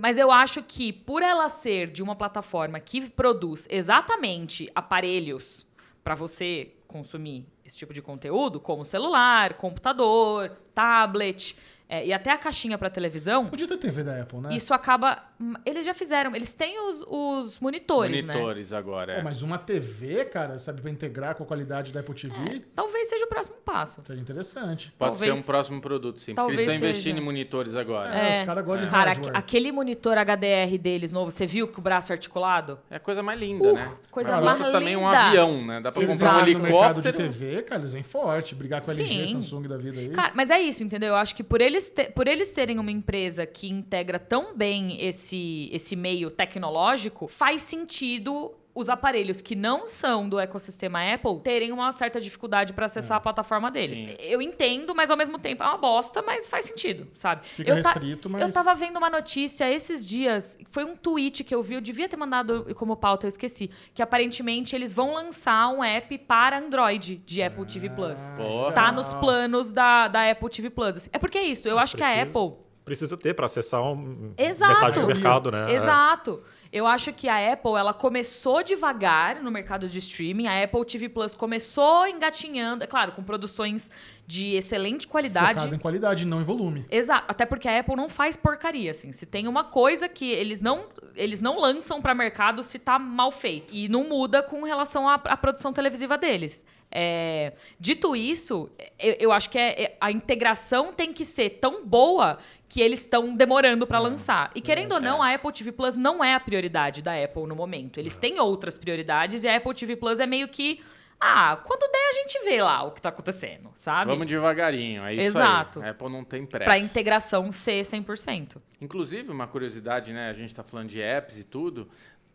Mas 0.00 0.18
eu 0.18 0.30
acho 0.30 0.62
que, 0.62 0.92
por 0.92 1.22
ela 1.22 1.48
ser 1.48 1.90
de 1.90 2.02
uma 2.02 2.14
plataforma 2.14 2.78
que 2.78 3.10
produz 3.10 3.66
exatamente 3.68 4.70
aparelhos 4.74 5.66
para 6.04 6.14
você 6.14 6.72
consumir 6.86 7.46
esse 7.64 7.76
tipo 7.76 7.94
de 7.94 8.02
conteúdo, 8.02 8.60
como 8.60 8.84
celular, 8.84 9.54
computador, 9.54 10.50
tablet 10.74 11.56
é, 11.88 12.06
e 12.06 12.12
até 12.12 12.30
a 12.30 12.38
caixinha 12.38 12.78
para 12.78 12.88
televisão, 12.88 13.46
Podia 13.46 13.66
ter 13.66 13.76
TV 13.76 14.04
da 14.04 14.22
Apple, 14.22 14.40
né? 14.40 14.54
isso 14.54 14.72
acaba. 14.72 15.29
Eles 15.64 15.86
já 15.86 15.94
fizeram, 15.94 16.34
eles 16.36 16.54
têm 16.54 16.78
os, 16.86 17.02
os 17.08 17.58
monitores, 17.60 18.24
né? 18.24 18.34
Monitores 18.34 18.72
agora, 18.72 19.12
é. 19.14 19.16
Pô, 19.18 19.24
mas 19.24 19.40
uma 19.42 19.56
TV, 19.56 20.24
cara, 20.26 20.58
sabe, 20.58 20.82
pra 20.82 20.90
integrar 20.90 21.34
com 21.34 21.42
a 21.42 21.46
qualidade 21.46 21.92
da 21.92 22.00
Apple 22.00 22.14
TV, 22.14 22.62
Talvez 22.74 23.08
seja 23.08 23.24
o 23.24 23.28
próximo 23.28 23.56
passo. 23.64 24.02
seria 24.06 24.20
interessante. 24.20 24.92
Pode 24.98 25.12
talvez- 25.12 25.34
ser 25.34 25.40
um 25.40 25.46
próximo 25.46 25.80
produto, 25.80 26.18
sim. 26.20 26.34
Porque 26.34 26.36
talvez 26.36 26.58
eles 26.60 26.74
estão 26.74 26.88
investindo 26.88 27.14
seja. 27.14 27.22
em 27.22 27.24
monitores 27.24 27.74
agora. 27.74 28.14
É, 28.14 28.36
É. 28.36 28.40
os 28.40 28.46
caras 28.46 28.64
gostam 28.66 28.86
de 28.86 28.92
Cara, 28.92 29.10
hardware. 29.12 29.30
aque- 29.30 29.38
aquele 29.38 29.72
monitor 29.72 30.18
HDR 30.18 30.76
deles 30.78 31.10
novo, 31.12 31.30
você 31.30 31.46
viu 31.46 31.66
que 31.68 31.78
o 31.78 31.82
braço 31.82 32.12
articulado? 32.12 32.78
É 32.90 32.96
a 32.96 33.00
coisa 33.00 33.22
mais 33.22 33.40
linda, 33.40 33.68
Uh, 33.68 33.74
né? 33.74 33.92
coisa 34.10 34.40
mais 34.40 34.58
linda. 34.58 34.72
também 34.72 34.96
um 34.96 35.06
avião, 35.08 35.64
né? 35.64 35.80
Dá 35.80 35.90
pra 35.90 36.00
Se 36.02 36.06
comprar 36.06 36.28
um 36.28 36.40
no 36.40 36.44
mercado 36.44 36.64
helicóptero. 36.66 37.02
de 37.02 37.12
TV, 37.38 37.62
cara, 37.62 37.80
eles 37.80 37.92
vêm 37.92 38.02
forte. 38.02 38.54
Brigar 38.54 38.82
com 38.84 38.90
a 38.90 38.94
LG, 38.94 39.26
Sim. 39.26 39.32
Samsung 39.40 39.62
da 39.68 39.78
vida 39.78 39.98
aí. 40.00 40.10
Cara, 40.10 40.32
mas 40.34 40.50
é 40.50 40.60
isso, 40.60 40.84
entendeu? 40.84 41.08
Eu 41.10 41.16
acho 41.16 41.34
que 41.34 41.42
por 41.42 41.60
eles, 41.62 41.88
te- 41.88 42.10
por 42.10 42.28
eles 42.28 42.48
serem 42.48 42.78
uma 42.78 42.90
empresa 42.90 43.46
que 43.46 43.68
integra 43.70 44.18
tão 44.18 44.54
bem 44.54 45.02
esse, 45.04 45.29
esse 45.72 45.96
meio 45.96 46.30
tecnológico, 46.30 47.28
faz 47.28 47.62
sentido 47.62 48.54
os 48.72 48.88
aparelhos 48.88 49.42
que 49.42 49.56
não 49.56 49.86
são 49.88 50.28
do 50.28 50.38
ecossistema 50.38 51.00
Apple 51.12 51.40
terem 51.42 51.72
uma 51.72 51.90
certa 51.90 52.20
dificuldade 52.20 52.72
para 52.72 52.86
acessar 52.86 53.16
a 53.16 53.20
plataforma 53.20 53.68
deles. 53.68 53.98
Sim. 53.98 54.14
Eu 54.20 54.40
entendo, 54.40 54.94
mas 54.94 55.10
ao 55.10 55.16
mesmo 55.16 55.40
tempo 55.40 55.62
é 55.62 55.66
uma 55.66 55.76
bosta, 55.76 56.22
mas 56.22 56.48
faz 56.48 56.66
sentido, 56.66 57.08
sabe? 57.12 57.44
Fica 57.46 57.68
eu 57.68 57.82
ta- 57.82 57.90
restrito, 57.90 58.30
mas... 58.30 58.42
Eu 58.42 58.52
tava 58.52 58.72
vendo 58.76 58.96
uma 58.96 59.10
notícia 59.10 59.68
esses 59.70 60.06
dias, 60.06 60.56
foi 60.70 60.84
um 60.84 60.96
tweet 60.96 61.42
que 61.42 61.52
eu 61.52 61.62
vi, 61.64 61.74
eu 61.74 61.80
devia 61.80 62.08
ter 62.08 62.16
mandado 62.16 62.72
como 62.76 62.96
pauta, 62.96 63.26
eu 63.26 63.28
esqueci, 63.28 63.68
que 63.92 64.02
aparentemente 64.02 64.74
eles 64.76 64.92
vão 64.92 65.14
lançar 65.14 65.68
um 65.68 65.82
app 65.82 66.16
para 66.18 66.58
Android 66.58 67.16
de 67.26 67.42
Apple 67.42 67.66
TV 67.66 67.90
Plus. 67.90 68.32
Porra. 68.36 68.72
Tá 68.72 68.92
nos 68.92 69.12
planos 69.14 69.72
da, 69.72 70.06
da 70.06 70.30
Apple 70.30 70.48
TV 70.48 70.70
Plus. 70.70 71.08
É 71.12 71.18
porque 71.18 71.38
é 71.38 71.42
isso, 71.42 71.66
eu 71.68 71.76
acho 71.76 71.96
que 71.96 72.04
a. 72.04 72.22
Apple. 72.22 72.52
Precisa 72.90 73.16
ter 73.16 73.34
pra 73.34 73.46
acessar 73.46 73.80
um, 73.84 74.34
Exato. 74.36 74.74
metade 74.74 75.00
do 75.00 75.06
mercado, 75.06 75.52
né? 75.52 75.72
Exato. 75.72 76.42
Eu 76.72 76.88
acho 76.88 77.12
que 77.12 77.28
a 77.28 77.52
Apple, 77.52 77.76
ela 77.76 77.94
começou 77.94 78.64
devagar 78.64 79.40
no 79.40 79.48
mercado 79.48 79.88
de 79.88 80.00
streaming. 80.00 80.48
A 80.48 80.64
Apple 80.64 80.84
TV 80.84 81.08
Plus 81.08 81.36
começou 81.36 82.04
engatinhando, 82.08 82.82
é 82.82 82.88
claro, 82.88 83.12
com 83.12 83.22
produções 83.22 83.92
de 84.26 84.56
excelente 84.56 85.06
qualidade. 85.06 85.60
Focado 85.60 85.74
em 85.76 85.78
qualidade, 85.78 86.26
não 86.26 86.40
em 86.40 86.44
volume. 86.44 86.84
Exato, 86.90 87.26
até 87.28 87.46
porque 87.46 87.68
a 87.68 87.78
Apple 87.78 87.94
não 87.94 88.08
faz 88.08 88.36
porcaria, 88.36 88.90
assim. 88.90 89.12
Se 89.12 89.24
tem 89.24 89.46
uma 89.46 89.62
coisa 89.62 90.08
que 90.08 90.28
eles 90.28 90.60
não, 90.60 90.86
eles 91.14 91.40
não 91.40 91.60
lançam 91.60 92.02
para 92.02 92.12
mercado 92.12 92.60
se 92.60 92.76
tá 92.76 92.98
mal 92.98 93.30
feito. 93.30 93.72
E 93.72 93.88
não 93.88 94.08
muda 94.08 94.42
com 94.42 94.64
relação 94.64 95.08
à, 95.08 95.14
à 95.14 95.36
produção 95.36 95.72
televisiva 95.72 96.18
deles. 96.18 96.64
É, 96.90 97.52
dito 97.78 98.16
isso, 98.16 98.70
eu, 98.98 99.16
eu 99.20 99.32
acho 99.32 99.48
que 99.48 99.58
é, 99.58 99.82
é- 99.82 99.96
a 100.00 100.10
integração 100.10 100.92
tem 100.92 101.12
que 101.12 101.24
ser 101.24 101.50
tão 101.60 101.84
boa 101.84 102.38
que 102.68 102.80
eles 102.80 103.00
estão 103.00 103.34
demorando 103.34 103.86
para 103.86 103.98
lançar. 103.98 104.50
E 104.54 104.60
querendo 104.60 104.92
ou 104.92 105.00
não, 105.00 105.22
a 105.22 105.34
Apple 105.34 105.52
TV 105.52 105.72
Plus 105.72 105.96
não 105.96 106.22
é 106.22 106.34
a 106.34 106.40
prioridade 106.40 107.02
da 107.02 107.12
Apple 107.12 107.46
no 107.46 107.56
momento. 107.56 107.98
Eles 107.98 108.16
têm 108.16 108.38
outras 108.38 108.78
prioridades 108.78 109.42
e 109.42 109.48
a 109.48 109.56
Apple 109.56 109.74
TV 109.74 109.96
Plus 109.96 110.20
é 110.20 110.26
meio 110.26 110.46
que 110.48 110.80
ah, 111.20 111.56
quando 111.64 111.80
der 111.92 112.08
a 112.08 112.12
gente 112.12 112.42
vê 112.44 112.62
lá 112.62 112.82
o 112.82 112.92
que 112.92 113.02
tá 113.02 113.10
acontecendo, 113.10 113.70
sabe? 113.74 114.10
Vamos 114.10 114.26
devagarinho, 114.26 115.04
é 115.04 115.14
isso 115.14 115.26
Exato. 115.26 115.80
aí. 115.80 115.88
A 115.88 115.90
Apple 115.90 116.08
não 116.08 116.24
tem 116.24 116.46
pressa. 116.46 116.64
Pra 116.64 116.78
integração 116.78 117.52
ser 117.52 117.82
100%. 117.82 118.56
Inclusive, 118.80 119.30
uma 119.30 119.46
curiosidade, 119.46 120.14
né? 120.14 120.30
A 120.30 120.32
gente 120.32 120.54
tá 120.54 120.62
falando 120.62 120.88
de 120.88 121.00
apps 121.02 121.38
e 121.38 121.44
tudo. 121.44 121.88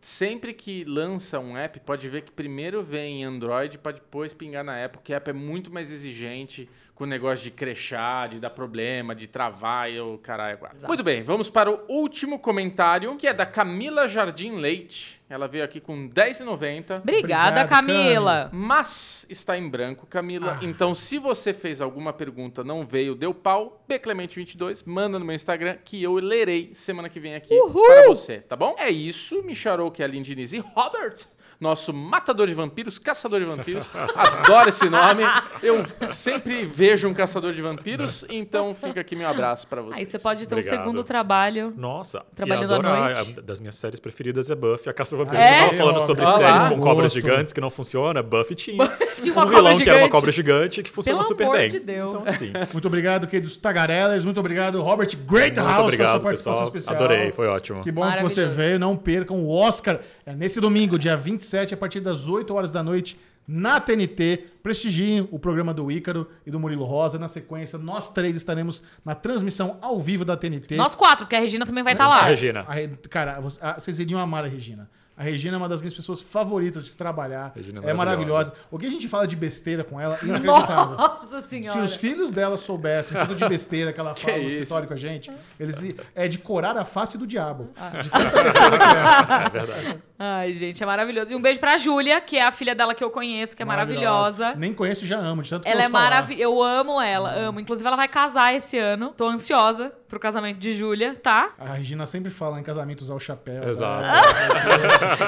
Sempre 0.06 0.54
que 0.54 0.84
lança 0.84 1.40
um 1.40 1.56
app, 1.56 1.80
pode 1.80 2.08
ver 2.08 2.22
que 2.22 2.30
primeiro 2.30 2.80
vem 2.80 3.22
em 3.22 3.24
Android 3.24 3.76
para 3.76 3.96
depois 3.96 4.32
pingar 4.32 4.62
na 4.62 4.84
Apple, 4.84 5.00
que 5.02 5.12
a 5.12 5.16
Apple 5.16 5.32
é 5.32 5.34
muito 5.34 5.68
mais 5.68 5.90
exigente 5.90 6.70
com 6.96 7.04
o 7.04 7.06
negócio 7.06 7.44
de 7.44 7.50
crechar, 7.50 8.30
de 8.30 8.40
dar 8.40 8.48
problema, 8.48 9.14
de 9.14 9.28
travar 9.28 9.92
e 9.92 10.00
o 10.00 10.16
caralho. 10.16 10.56
quatro. 10.56 10.78
Exato. 10.78 10.88
Muito 10.88 11.04
bem, 11.04 11.22
vamos 11.22 11.50
para 11.50 11.70
o 11.70 11.78
último 11.88 12.38
comentário, 12.38 13.14
que 13.16 13.26
é 13.26 13.34
da 13.34 13.44
Camila 13.44 14.08
Jardim 14.08 14.52
Leite. 14.52 15.20
Ela 15.28 15.46
veio 15.46 15.62
aqui 15.62 15.78
com 15.78 15.94
R$10,90. 16.04 16.46
Obrigada, 16.46 17.02
Obrigado, 17.02 17.68
Camila. 17.68 18.48
Mas 18.50 19.26
está 19.28 19.58
em 19.58 19.68
branco, 19.68 20.06
Camila. 20.06 20.58
Ah. 20.58 20.64
Então, 20.64 20.94
se 20.94 21.18
você 21.18 21.52
fez 21.52 21.82
alguma 21.82 22.14
pergunta, 22.14 22.64
não 22.64 22.86
veio, 22.86 23.14
deu 23.14 23.34
pau, 23.34 23.84
bclemente22, 23.86 24.84
manda 24.86 25.18
no 25.18 25.24
meu 25.24 25.34
Instagram 25.34 25.76
que 25.84 26.02
eu 26.02 26.14
lerei 26.14 26.70
semana 26.72 27.10
que 27.10 27.20
vem 27.20 27.34
aqui 27.34 27.54
para 27.88 28.06
você, 28.06 28.38
tá 28.38 28.56
bom? 28.56 28.74
É 28.78 28.88
isso, 28.88 29.42
Micharou, 29.42 29.90
que 29.90 30.00
é 30.02 30.06
a 30.06 30.08
Diniz 30.08 30.54
e 30.54 30.60
Robert, 30.60 31.16
nosso 31.60 31.92
matador 31.92 32.46
de 32.46 32.54
vampiros, 32.54 32.98
caçador 32.98 33.40
de 33.40 33.46
vampiros. 33.46 33.88
Adoro 34.14 34.68
esse 34.68 34.88
nome. 34.88 35.22
Eu 35.62 35.84
sempre 36.12 36.64
vejo 36.64 37.08
um 37.08 37.14
caçador 37.14 37.52
de 37.52 37.62
vampiros, 37.62 38.24
então 38.28 38.74
fica 38.74 39.00
aqui 39.00 39.16
meu 39.16 39.28
abraço 39.28 39.66
para 39.66 39.80
você. 39.82 39.98
Aí 40.00 40.06
você 40.06 40.18
pode 40.18 40.46
ter 40.46 40.54
um 40.54 40.58
Obrigado. 40.58 40.78
segundo 40.78 41.04
trabalho. 41.04 41.72
Nossa, 41.76 42.24
Trabalhando 42.34 42.70
e 42.72 42.74
à 42.74 42.78
a- 42.78 43.14
noite. 43.14 43.34
a- 43.38 43.42
das 43.42 43.60
minhas 43.60 43.76
séries 43.76 43.98
preferidas 44.00 44.50
é 44.50 44.54
Buffy, 44.54 44.90
a 44.90 44.92
Caça 44.92 45.16
Vampiros. 45.16 45.44
É? 45.44 45.48
Você 45.48 45.64
tava 45.64 45.72
falando 45.76 46.00
sobre 46.06 46.24
Olha 46.24 46.38
séries 46.38 46.64
com 46.64 46.80
cobras 46.80 47.12
Gosto. 47.14 47.14
gigantes 47.14 47.52
que 47.52 47.60
não 47.60 47.70
funciona, 47.70 48.22
Buffy 48.22 48.54
tinha. 48.54 48.86
Tinha 49.20 49.38
um 49.38 49.46
vilão 49.46 49.78
que 49.78 49.88
era 49.88 49.98
uma 50.00 50.08
cobra 50.10 50.30
gigante 50.30 50.82
que 50.82 50.90
funcionou 50.90 51.20
Pelo 51.22 51.28
super 51.28 51.44
amor 51.44 51.56
bem. 51.58 51.68
de 51.70 51.78
Deus. 51.80 52.14
Então, 52.14 52.28
assim, 52.28 52.52
Muito 52.72 52.86
obrigado, 52.88 53.26
queridos 53.26 53.56
tagarellers. 53.56 54.24
Muito 54.24 54.38
obrigado, 54.40 54.80
Robert 54.82 55.08
Greathouse, 55.26 55.68
muito 55.70 55.82
obrigado, 55.84 56.22
pessoal. 56.22 56.64
especial. 56.66 56.94
Adorei, 56.94 57.32
foi 57.32 57.46
ótimo. 57.46 57.82
Que 57.82 57.90
bom 57.90 58.10
que 58.12 58.22
você 58.22 58.46
veio. 58.46 58.78
Não 58.78 58.96
percam 58.96 59.38
o 59.42 59.50
Oscar. 59.50 60.00
É 60.26 60.34
nesse 60.34 60.60
domingo, 60.60 60.98
dia 60.98 61.16
27, 61.46 61.74
a 61.74 61.76
partir 61.76 62.00
das 62.00 62.28
8 62.28 62.52
horas 62.52 62.72
da 62.72 62.82
noite, 62.82 63.16
na 63.46 63.80
TNT. 63.80 64.44
Prestigiem 64.62 65.28
o 65.30 65.38
programa 65.38 65.72
do 65.72 65.90
Ícaro 65.90 66.28
e 66.44 66.50
do 66.50 66.58
Murilo 66.58 66.84
Rosa. 66.84 67.18
Na 67.18 67.28
sequência, 67.28 67.78
nós 67.78 68.08
três 68.12 68.34
estaremos 68.34 68.82
na 69.04 69.14
transmissão 69.14 69.78
ao 69.80 70.00
vivo 70.00 70.24
da 70.24 70.36
TNT. 70.36 70.74
Nós 70.76 70.96
quatro, 70.96 71.24
porque 71.24 71.36
a 71.36 71.40
Regina 71.40 71.64
também 71.64 71.84
vai 71.84 71.92
estar 71.92 72.06
A 72.06 72.08
lá. 72.08 72.22
Regina. 72.24 72.64
A 72.66 72.74
Re- 72.74 72.88
cara, 73.08 73.40
você- 73.40 73.60
a- 73.64 73.74
vocês 73.78 73.98
iriam 74.00 74.18
amar 74.20 74.44
a 74.44 74.48
Regina. 74.48 74.90
A 75.16 75.22
Regina 75.22 75.56
é 75.56 75.58
uma 75.58 75.68
das 75.68 75.80
minhas 75.80 75.94
pessoas 75.94 76.20
favoritas 76.20 76.84
de 76.84 76.90
se 76.90 76.96
trabalhar. 76.96 77.50
Regina 77.56 77.80
é 77.82 77.90
é 77.90 77.94
maravilhosa. 77.94 78.50
maravilhosa. 78.50 78.66
O 78.70 78.78
que 78.78 78.84
a 78.86 78.90
gente 78.90 79.08
fala 79.08 79.26
de 79.26 79.34
besteira 79.34 79.82
com 79.82 79.98
ela, 79.98 80.18
inacreditável. 80.22 80.96
Nossa 80.96 81.40
Se 81.40 81.48
senhora. 81.48 81.82
os 81.84 81.96
filhos 81.96 82.32
dela 82.32 82.58
soubessem 82.58 83.18
tudo 83.20 83.34
de 83.34 83.48
besteira 83.48 83.92
que 83.94 84.00
ela 84.00 84.14
fala 84.16 84.36
no 84.36 84.42
isso? 84.42 84.56
escritório 84.58 84.86
com 84.88 84.94
a 84.94 84.96
gente, 84.96 85.32
eles 85.58 85.82
é 86.14 86.28
de 86.28 86.38
corar 86.38 86.76
a 86.76 86.84
face 86.84 87.16
do 87.16 87.26
diabo. 87.26 87.70
Ah. 87.76 87.90
De 88.02 88.10
tanta 88.10 88.42
besteira 88.42 88.78
que 88.78 88.84
é. 88.84 89.46
É 89.46 89.48
verdade. 89.48 90.02
Ai, 90.18 90.52
gente, 90.52 90.82
é 90.82 90.86
maravilhoso. 90.86 91.32
E 91.32 91.36
um 91.36 91.40
beijo 91.42 91.60
pra 91.60 91.76
Júlia, 91.76 92.20
que 92.20 92.36
é 92.36 92.42
a 92.44 92.50
filha 92.50 92.74
dela 92.74 92.94
que 92.94 93.04
eu 93.04 93.10
conheço, 93.10 93.56
que 93.56 93.62
é 93.62 93.66
maravilhosa. 93.66 94.54
Nem 94.56 94.72
conheço 94.72 95.04
e 95.04 95.06
já 95.06 95.18
amo, 95.18 95.42
de 95.42 95.50
tanto 95.50 95.64
que 95.64 95.68
Ela 95.68 95.82
eu 95.82 95.84
é 95.86 95.88
maravilhosa. 95.88 96.42
Eu 96.42 96.62
amo 96.62 97.00
ela, 97.00 97.30
amo. 97.32 97.60
Inclusive, 97.60 97.86
ela 97.86 97.96
vai 97.96 98.08
casar 98.08 98.54
esse 98.54 98.78
ano. 98.78 99.12
Tô 99.16 99.28
ansiosa 99.28 99.92
pro 100.08 100.18
casamento 100.20 100.58
de 100.58 100.72
Júlia, 100.72 101.14
tá? 101.16 101.50
A 101.58 101.74
Regina 101.74 102.06
sempre 102.06 102.30
fala 102.30 102.58
em 102.60 102.62
casamento 102.62 103.00
usar 103.02 103.14
o 103.14 103.18
chapéu. 103.20 103.68
Exato. 103.68 104.02
né? 104.06 104.12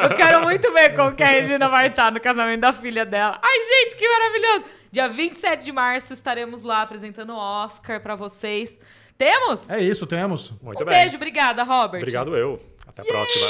Eu 0.10 0.14
quero 0.16 0.42
muito 0.42 0.72
ver 0.72 0.94
como 0.94 1.14
que 1.14 1.22
a 1.22 1.26
Regina 1.26 1.68
vai 1.68 1.88
estar 1.88 2.12
no 2.12 2.20
casamento 2.20 2.60
da 2.60 2.72
filha 2.72 3.04
dela. 3.04 3.38
Ai, 3.42 3.58
gente, 3.60 3.96
que 3.96 4.08
maravilhoso! 4.08 4.64
Dia 4.90 5.08
27 5.08 5.64
de 5.64 5.72
março 5.72 6.12
estaremos 6.12 6.62
lá 6.62 6.82
apresentando 6.82 7.32
o 7.32 7.36
Oscar 7.36 8.00
pra 8.00 8.14
vocês. 8.14 8.80
Temos? 9.16 9.70
É 9.70 9.82
isso, 9.82 10.06
temos. 10.06 10.52
Muito 10.62 10.82
um 10.82 10.86
bem. 10.86 10.94
beijo, 10.94 11.16
obrigada, 11.16 11.64
Robert. 11.64 12.00
Obrigado 12.00 12.36
eu. 12.36 12.60
Até 12.86 13.02
a 13.02 13.04
próxima. 13.04 13.46